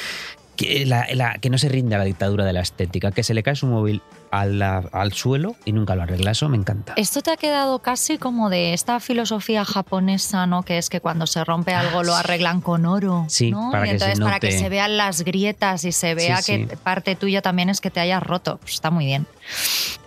que, 0.56 0.84
la- 0.86 1.06
la- 1.14 1.34
que 1.34 1.50
no 1.50 1.58
se 1.58 1.68
rinde 1.68 1.94
a 1.94 1.98
la 1.98 2.04
dictadura 2.04 2.44
de 2.44 2.52
la 2.52 2.60
estética, 2.60 3.12
que 3.12 3.22
se 3.22 3.34
le 3.34 3.42
cae 3.42 3.54
su 3.56 3.66
móvil 3.66 4.02
a 4.30 4.44
la- 4.44 4.84
al 4.92 5.12
suelo 5.12 5.54
y 5.64 5.72
nunca 5.72 5.94
lo 5.94 6.02
arregla. 6.02 6.32
Eso 6.32 6.48
me 6.48 6.56
encanta. 6.56 6.94
Esto 6.96 7.22
te 7.22 7.30
ha 7.30 7.36
quedado 7.36 7.78
casi 7.80 8.18
como 8.18 8.50
de 8.50 8.72
esta 8.74 8.98
filosofía 9.00 9.64
japonesa, 9.64 10.46
¿no? 10.46 10.62
Que 10.62 10.78
es 10.78 10.88
que 10.90 11.00
cuando 11.00 11.26
se 11.26 11.44
rompe 11.44 11.74
algo 11.74 12.02
lo 12.02 12.14
arreglan 12.14 12.60
con 12.60 12.86
oro. 12.86 13.22
Ah, 13.26 13.28
Sí, 13.28 13.50
¿no? 13.52 13.70
para 13.70 13.86
y 13.86 13.90
que 13.92 13.98
se 13.98 14.04
entonces 14.06 14.24
para 14.24 14.40
que 14.40 14.52
se 14.58 14.68
vean 14.68 14.96
las 14.96 15.22
grietas 15.22 15.84
y 15.84 15.92
se 15.92 16.14
vea 16.14 16.42
Sí, 16.42 16.52
que 16.66 16.68
sí. 16.74 16.76
parte 16.82 17.14
tuya 17.16 17.40
también 17.42 17.68
es 17.68 17.80
que 17.80 17.90
te 17.90 18.00
hayas 18.00 18.22
roto. 18.22 18.58
Pues 18.58 18.74
está 18.74 18.90
muy 18.90 19.04
bien. 19.06 19.26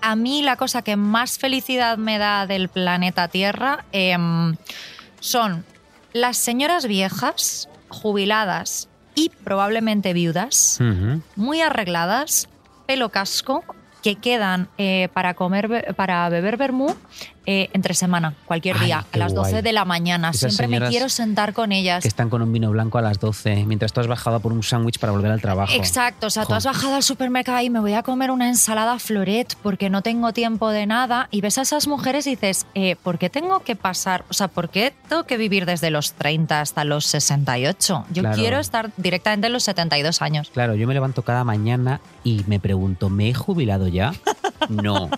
A 0.02 0.16
mí 0.16 0.44
la 0.44 0.58
cosa 0.58 0.82
que 0.82 0.96
más 0.96 1.38
felicidad 1.38 1.98
me 1.98 2.18
da 2.18 2.46
del 2.48 2.70
planeta 2.70 3.28
Tierra 3.30 3.86
em, 3.94 4.56
son 5.20 5.64
las 6.14 6.38
señoras 6.38 6.88
viejas, 6.88 7.70
jubiladas 7.90 8.88
y 9.20 9.30
probablemente 9.44 10.14
viudas 10.14 10.80
muy 11.36 11.60
arregladas, 11.62 12.48
pelo 12.86 13.10
casco, 13.10 13.64
que 14.02 14.16
quedan 14.16 14.70
eh, 14.78 15.10
para 15.14 15.34
comer, 15.34 15.94
para 15.98 16.30
beber 16.30 16.56
vermú 16.56 16.96
eh, 17.46 17.70
entre 17.74 17.94
semana, 17.94 18.34
cualquier 18.46 18.76
Ay, 18.80 18.86
día, 18.88 19.06
a 19.12 19.18
las 19.18 19.34
12 19.34 19.52
guay. 19.52 19.62
de 19.64 19.74
la 19.74 19.86
mañana. 19.86 20.30
Esas 20.30 20.56
Siempre 20.56 20.80
me 20.80 20.88
quiero 20.90 21.10
sentar 21.10 21.54
con 21.54 21.72
ellas. 21.72 22.02
Que 22.02 22.08
están 22.08 22.30
con 22.30 22.42
un 22.42 22.52
vino 22.54 22.70
blanco 22.72 22.98
a 22.98 23.02
las 23.02 23.20
12, 23.20 23.66
mientras 23.66 23.94
tú 23.94 24.02
has 24.02 24.08
bajado 24.08 24.40
por 24.40 24.54
un 24.54 24.64
sándwich 24.64 25.00
para 25.00 25.12
volver 25.12 25.32
al 25.32 25.42
trabajo. 25.42 25.74
Exacto, 25.74 26.28
o 26.28 26.30
sea, 26.30 26.46
tú 26.46 26.54
has 26.54 26.66
bajado 26.66 26.96
al 26.96 27.04
supermercado 27.04 27.62
y 27.62 27.70
me 27.70 27.80
voy 27.80 27.94
a 27.94 28.04
comer 28.04 28.32
una 28.32 28.48
ensalada 28.48 29.00
floret 29.00 29.56
porque 29.64 29.90
no 29.90 30.02
tengo 30.02 30.32
tiempo 30.34 30.70
de 30.70 30.86
nada 30.86 31.28
y 31.32 31.42
ves 31.42 31.58
a 31.58 31.62
esas 31.64 31.88
mujeres 31.88 32.28
y 32.28 32.32
dices, 32.32 32.66
eh, 32.76 32.96
¿por 33.02 33.18
qué 33.18 33.30
tengo 33.30 33.62
que 33.62 33.76
pasar, 33.76 34.26
o 34.30 34.34
sea, 34.34 34.48
por 34.48 34.70
qué 34.70 34.94
tengo 35.08 35.24
que 35.26 35.38
vivir 35.38 35.66
desde 35.66 35.90
los 35.92 36.14
30 36.14 36.62
hasta 36.62 36.84
los 36.84 37.06
68? 37.06 38.06
Yo 38.12 38.22
Claro. 38.22 38.36
quiero 38.38 38.60
estar 38.60 38.92
directamente 38.98 39.48
en 39.48 39.54
los 39.54 39.64
72 39.64 40.22
años. 40.22 40.50
Claro, 40.54 40.76
yo 40.76 40.88
me 40.88 40.94
levanto 40.94 41.24
cada 41.24 41.44
mañana 41.44 42.02
y 42.24 42.44
me 42.48 42.60
pregunto, 42.60 43.10
¿me 43.10 43.30
he 43.30 43.34
jubilado 43.34 43.88
ya? 43.88 44.14
No. 44.70 45.10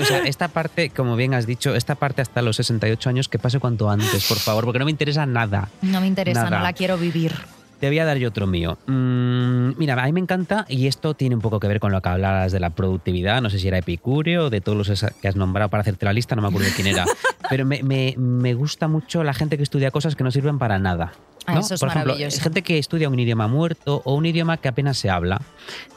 O 0.00 0.04
sea, 0.04 0.18
esta 0.26 0.48
parte, 0.48 0.90
como 0.90 1.16
bien 1.16 1.34
has 1.34 1.46
dicho, 1.46 1.74
esta 1.74 1.94
parte 1.94 2.22
hasta 2.22 2.42
los 2.42 2.56
68 2.56 3.08
años, 3.08 3.28
que 3.28 3.38
pase 3.38 3.60
cuanto 3.60 3.90
antes, 3.90 4.26
por 4.28 4.38
favor, 4.38 4.64
porque 4.64 4.78
no 4.78 4.84
me 4.84 4.90
interesa 4.90 5.26
nada. 5.26 5.68
No 5.82 6.00
me 6.00 6.06
interesa, 6.06 6.44
Nada. 6.44 6.58
no 6.58 6.62
la 6.64 6.72
quiero 6.72 6.96
vivir. 6.98 7.32
Te 7.80 7.88
voy 7.88 7.98
a 7.98 8.04
dar 8.04 8.16
yo 8.16 8.28
otro 8.28 8.46
mío. 8.46 8.78
Mm, 8.86 9.72
mira, 9.76 9.94
a 10.00 10.06
mí 10.06 10.12
me 10.12 10.20
encanta, 10.20 10.64
y 10.68 10.86
esto 10.86 11.12
tiene 11.14 11.34
un 11.34 11.40
poco 11.42 11.60
que 11.60 11.68
ver 11.68 11.80
con 11.80 11.92
lo 11.92 12.00
que 12.00 12.08
hablabas 12.08 12.50
de 12.52 12.60
la 12.60 12.70
productividad, 12.70 13.42
no 13.42 13.50
sé 13.50 13.58
si 13.58 13.68
era 13.68 13.76
Epicúreo 13.78 14.46
o 14.46 14.50
de 14.50 14.60
todos 14.60 14.88
los 14.88 15.04
que 15.20 15.28
has 15.28 15.36
nombrado 15.36 15.68
para 15.68 15.82
hacerte 15.82 16.06
la 16.06 16.12
lista, 16.12 16.34
no 16.34 16.42
me 16.42 16.48
acuerdo 16.48 16.68
quién 16.74 16.86
era, 16.86 17.04
pero 17.50 17.66
me, 17.66 17.82
me- 17.82 18.14
me 18.16 18.54
gusta 18.54 18.88
mucho 18.88 19.22
la 19.24 19.34
gente 19.34 19.56
que 19.56 19.64
estudia 19.64 19.90
cosas 19.90 20.16
que 20.16 20.24
no 20.24 20.30
sirven 20.30 20.58
para 20.58 20.78
nada. 20.78 21.12
Ah, 21.46 21.54
¿no? 21.54 21.60
eso 21.60 21.74
es 21.74 21.80
Por 21.80 21.90
ejemplo, 21.90 22.14
gente 22.16 22.62
que 22.62 22.78
estudia 22.78 23.08
un 23.08 23.18
idioma 23.18 23.48
muerto 23.48 24.00
o 24.04 24.14
un 24.14 24.26
idioma 24.26 24.56
que 24.56 24.68
apenas 24.68 24.96
se 24.98 25.10
habla, 25.10 25.40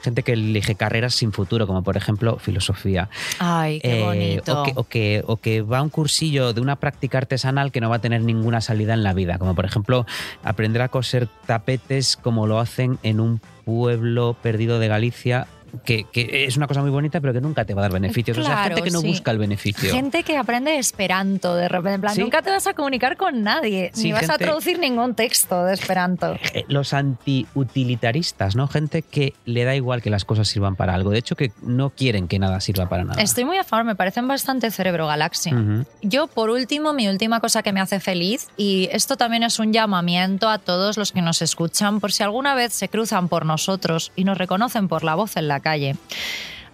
gente 0.01 0.23
que 0.23 0.33
elige 0.33 0.75
carreras 0.75 1.15
sin 1.15 1.31
futuro, 1.31 1.67
como 1.67 1.83
por 1.83 1.95
ejemplo 1.97 2.37
filosofía. 2.37 3.09
Ay, 3.39 3.79
qué 3.79 3.99
Eh, 3.99 4.03
bonito. 4.03 4.61
o, 4.61 4.63
que, 4.63 4.73
o, 4.75 4.83
que, 4.83 5.23
o 5.25 5.37
que 5.37 5.61
va 5.61 5.79
a 5.79 5.81
un 5.81 5.89
cursillo 5.89 6.53
de 6.53 6.61
una 6.61 6.75
práctica 6.77 7.17
artesanal 7.17 7.71
que 7.71 7.81
no 7.81 7.89
va 7.89 7.97
a 7.97 7.99
tener 8.01 8.21
ninguna 8.21 8.61
salida 8.61 8.93
en 8.93 9.03
la 9.03 9.13
vida, 9.13 9.37
como 9.37 9.55
por 9.55 9.65
ejemplo 9.65 10.05
aprender 10.43 10.81
a 10.81 10.89
coser 10.89 11.27
tapetes 11.45 12.17
como 12.17 12.47
lo 12.47 12.59
hacen 12.59 12.99
en 13.03 13.19
un 13.19 13.39
pueblo 13.65 14.35
perdido 14.41 14.79
de 14.79 14.87
Galicia 14.87 15.47
que, 15.84 16.05
que 16.11 16.45
es 16.45 16.57
una 16.57 16.67
cosa 16.67 16.82
muy 16.82 16.89
bonita, 16.91 17.19
pero 17.21 17.34
que 17.34 17.41
nunca 17.41 17.65
te 17.65 17.73
va 17.73 17.82
a 17.82 17.84
dar 17.84 17.93
beneficios. 17.93 18.38
o 18.38 18.41
sea, 18.43 18.53
Claro, 18.53 18.75
gente 18.75 18.82
que 18.84 18.91
no 18.91 19.01
sí. 19.01 19.07
busca 19.07 19.32
el 19.32 19.38
beneficio. 19.38 19.91
Gente 19.91 20.23
que 20.23 20.38
aprende 20.38 20.78
esperanto 20.78 21.55
de 21.55 21.67
repente. 21.67 21.95
En 21.95 22.01
plan, 22.01 22.15
Sí. 22.15 22.21
nunca 22.21 22.41
te 22.41 22.49
vas 22.49 22.65
a 22.67 22.73
comunicar 22.73 23.17
con 23.17 23.43
nadie, 23.43 23.91
Sí, 23.93 24.03
ni 24.05 24.11
vas 24.13 24.30
a 24.30 24.38
traducir 24.38 24.80
ningún 24.80 25.15
texto 25.15 25.63
de 25.65 25.73
esperanto. 25.73 26.36
Eh, 26.53 26.63
los 26.69 26.93
anti-utilitaristas, 26.93 28.55
¿no? 28.55 28.67
Gente 28.67 29.01
que 29.01 29.34
le 29.45 29.63
da 29.63 29.75
igual 29.75 30.01
que 30.01 30.09
las 30.09 30.25
cosas 30.25 30.47
sirvan 30.47 30.75
para 30.75 30.93
algo. 30.93 31.11
De 31.11 31.19
hecho, 31.19 31.36
que 31.36 31.51
no 31.61 31.89
quieren 31.89 32.28
que 32.28 32.39
nada 32.39 32.59
sirva 32.61 32.88
para 32.89 33.03
nada. 33.03 33.21
Estoy 33.21 33.45
muy 33.45 33.57
a 33.57 33.63
favor, 33.63 33.86
me 33.86 33.95
parecen 33.95 34.28
bastante 34.28 34.71
cerebro 34.71 35.07
galaxia. 35.07 35.53
Yo, 36.01 36.28
por 36.28 36.49
último, 36.49 36.93
mi 36.93 37.07
última 37.07 37.39
cosa 37.39 37.63
que 37.63 37.73
me 37.73 37.80
hace 37.82 37.99
feliz, 37.99 38.47
y 38.57 38.89
esto 38.91 39.17
también 39.17 39.43
es 39.43 39.59
un 39.59 39.73
llamamiento 39.73 40.49
a 40.49 40.57
todos 40.59 40.97
los 40.97 41.11
que 41.11 41.21
nos 41.21 41.41
escuchan, 41.41 41.99
por 41.99 42.11
si 42.11 42.23
alguna 42.23 42.55
vez 42.55 42.73
se 42.73 42.89
cruzan 42.89 43.28
por 43.28 43.45
nosotros 43.45 44.11
y 44.15 44.23
nos 44.23 44.38
reconocen 44.38 44.88
por 44.88 45.03
la 45.03 45.15
voz 45.15 45.38
en 45.38 45.47
la 45.47 45.59
calle. 45.68 45.95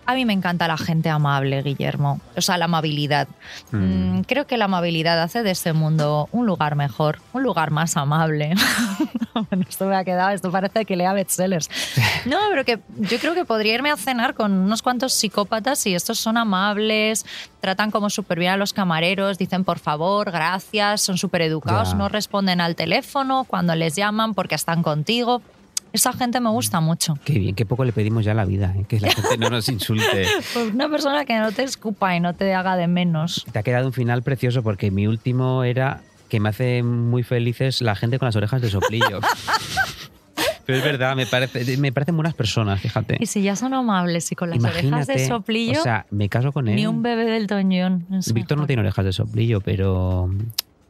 A 0.05 0.15
mí 0.15 0.25
me 0.25 0.33
encanta 0.33 0.67
la 0.67 0.77
gente 0.77 1.09
amable, 1.09 1.61
Guillermo. 1.63 2.19
O 2.35 2.41
sea, 2.41 2.57
la 2.57 2.65
amabilidad. 2.65 3.27
Mm, 3.71 4.21
creo 4.21 4.45
que 4.45 4.57
la 4.57 4.65
amabilidad 4.65 5.21
hace 5.21 5.43
de 5.43 5.51
este 5.51 5.71
mundo 5.71 6.27
un 6.33 6.45
lugar 6.45 6.75
mejor, 6.75 7.19
un 7.31 7.41
lugar 7.41 7.71
más 7.71 7.95
amable. 7.95 8.53
bueno, 9.33 9.65
esto 9.67 9.85
me 9.85 9.95
ha 9.95 10.03
quedado, 10.03 10.31
esto 10.31 10.51
parece 10.51 10.83
que 10.85 10.95
lea 10.95 11.13
bestsellers. 11.13 11.69
No, 12.25 12.37
pero 12.49 12.63
que 12.63 12.79
yo 12.99 13.19
creo 13.19 13.33
que 13.33 13.43
podría 13.43 13.73
irme 13.73 13.91
a 13.91 13.97
cenar 13.97 14.33
con 14.33 14.53
unos 14.53 14.81
cuantos 14.81 15.13
psicópatas 15.13 15.85
y 15.85 15.93
estos 15.93 16.19
son 16.19 16.37
amables, 16.37 17.25
tratan 17.59 17.91
como 17.91 18.09
súper 18.09 18.39
bien 18.39 18.53
a 18.53 18.57
los 18.57 18.71
camareros, 18.71 19.37
dicen 19.37 19.65
por 19.65 19.77
favor, 19.79 20.31
gracias, 20.31 21.01
son 21.01 21.17
súper 21.17 21.41
educados, 21.41 21.95
no 21.95 22.07
responden 22.07 22.61
al 22.61 22.75
teléfono 22.75 23.43
cuando 23.43 23.75
les 23.75 23.95
llaman 23.95 24.33
porque 24.33 24.55
están 24.55 24.83
contigo. 24.83 25.41
Esa 25.93 26.11
gente 26.11 26.39
me 26.39 26.49
gusta 26.49 26.81
mucho. 26.81 27.13
Qué 27.23 27.37
bien, 27.37 27.53
qué 27.53 27.67
poco 27.67 27.85
le 27.85 27.93
pedimos 27.93 28.25
ya 28.25 28.31
a 28.31 28.35
la 28.35 28.45
vida, 28.45 28.73
¿eh? 28.75 28.85
que 28.87 28.99
la 28.99 29.11
gente 29.13 29.37
no 29.37 29.51
nos 29.51 29.69
insulte. 29.69 30.25
Pues 30.53 30.73
Una 30.73 30.89
persona 30.89 31.23
que 31.23 31.37
no 31.37 31.51
te 31.51 31.61
escupa 31.63 32.15
y 32.15 32.19
no 32.19 32.33
te 32.33 32.53
haga 32.55 32.75
de 32.75 32.87
menos. 32.87 33.45
Te 33.51 33.59
ha 33.59 33.63
quedado 33.63 33.85
un 33.85 33.93
final 33.93 34.23
precioso 34.23 34.63
porque 34.63 34.89
mi 34.89 35.05
último 35.05 35.63
era 35.63 36.01
que 36.29 36.39
me 36.39 36.49
hace 36.49 36.81
muy 36.81 37.21
felices 37.21 37.83
la 37.83 37.95
gente 37.95 38.17
con 38.17 38.25
las 38.25 38.35
orejas 38.35 38.59
de 38.61 38.71
soplillo. 38.71 39.19
Pero 40.65 40.77
es 40.77 40.83
verdad, 40.83 41.15
me, 41.15 41.25
parece, 41.25 41.77
me 41.77 41.91
parecen 41.91 42.15
buenas 42.15 42.33
personas, 42.33 42.79
fíjate. 42.79 43.17
Y 43.19 43.25
si 43.25 43.41
ya 43.41 43.55
son 43.55 43.73
amables 43.73 44.31
y 44.31 44.35
con 44.35 44.49
las 44.49 44.63
orejas 44.63 45.07
de 45.07 45.27
soplillo, 45.27 45.79
o 45.79 45.83
sea, 45.83 46.05
me 46.09 46.29
caso 46.29 46.53
con 46.53 46.69
él. 46.69 46.75
ni 46.75 46.87
un 46.87 47.03
bebé 47.03 47.25
del 47.25 47.47
Toñón. 47.47 48.07
Víctor 48.33 48.57
no 48.57 48.65
tiene 48.65 48.81
orejas 48.81 49.03
de 49.03 49.11
soplillo, 49.11 49.59
pero, 49.59 50.29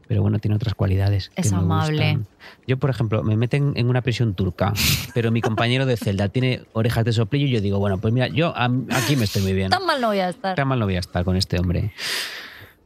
pero 0.07 0.21
bueno, 0.21 0.39
tiene 0.39 0.55
otras 0.55 0.75
cualidades. 0.75 1.31
Es 1.35 1.53
amable. 1.53 2.19
Yo, 2.67 2.77
por 2.77 2.89
ejemplo, 2.89 3.23
me 3.23 3.35
meten 3.37 3.73
en 3.75 3.87
una 3.89 4.01
prisión 4.01 4.33
turca, 4.33 4.73
pero 5.13 5.31
mi 5.31 5.41
compañero 5.41 5.85
de 5.85 5.97
celda 5.97 6.29
tiene 6.29 6.63
orejas 6.73 7.05
de 7.05 7.13
soplillo 7.13 7.45
y 7.47 7.51
yo 7.51 7.61
digo, 7.61 7.79
bueno, 7.79 7.97
pues 7.97 8.13
mira, 8.13 8.27
yo 8.27 8.53
aquí 8.91 9.15
me 9.15 9.25
estoy 9.25 9.41
muy 9.41 9.53
bien. 9.53 9.69
Tan 9.69 9.85
mal 9.85 9.99
no 10.01 10.07
voy 10.07 10.19
a 10.19 10.29
estar. 10.29 10.55
Tan 10.55 10.67
mal 10.67 10.79
no 10.79 10.85
voy 10.85 10.95
a 10.95 10.99
estar 10.99 11.23
con 11.23 11.35
este 11.35 11.59
hombre. 11.59 11.93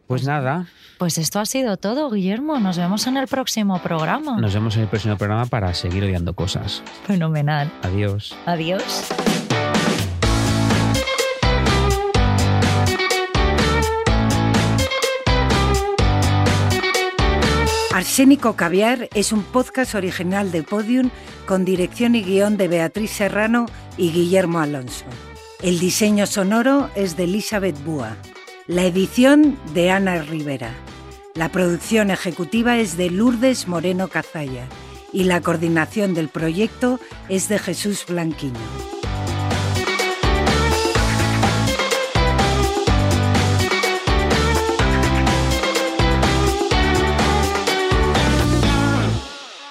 Pues 0.08 0.24
nada, 0.26 0.68
Pues 1.00 1.18
esto 1.18 1.40
ha 1.40 1.46
sido 1.46 1.76
todo, 1.78 2.10
Guillermo. 2.10 2.60
Nos 2.60 2.78
vemos 2.78 3.06
en 3.08 3.18
el 3.18 3.28
próximo 3.28 3.82
programa. 3.82 4.40
nos 4.40 4.54
vemos 4.54 4.76
en 4.78 4.84
el 4.84 4.88
próximo 4.88 5.18
programa 5.18 5.46
para 5.46 5.74
seguir 5.74 6.04
odiando 6.04 6.34
cosas. 6.34 6.82
Fenomenal. 7.06 7.70
Adiós. 7.84 8.36
Adiós. 8.46 9.10
Arsénico 17.98 18.56
Caviar 18.56 19.10
es 19.16 19.32
un 19.32 19.42
podcast 19.42 19.96
original 19.96 20.52
de 20.52 20.62
Podium 20.62 21.10
con 21.48 21.66
dirección 21.66 22.14
y 22.14 22.22
guion 22.22 22.56
de 22.56 22.68
Beatriz 22.68 23.10
Serrano 23.10 23.66
y 23.98 24.12
Guillermo 24.12 24.60
Alonso. 24.60 25.06
El 25.64 25.80
diseño 25.80 26.28
sonoro 26.28 26.92
es 26.94 27.18
de 27.18 27.24
Elizabeth 27.24 27.84
Búa. 27.84 28.16
La 28.68 28.86
edición 28.86 29.58
de 29.74 29.90
Ana 29.90 30.22
Rivera. 30.22 30.76
La 31.34 31.50
producción 31.50 32.12
ejecutiva 32.12 32.78
es 32.78 32.98
de 32.98 33.10
Lourdes 33.10 33.68
Moreno 33.68 34.10
Cazalla 34.10 34.68
y 35.12 35.24
la 35.24 35.42
coordinación 35.42 36.14
del 36.14 36.30
proyecto 36.30 37.00
es 37.30 37.50
de 37.50 37.58
Jesús 37.58 38.06
Blanquiño. 38.08 38.97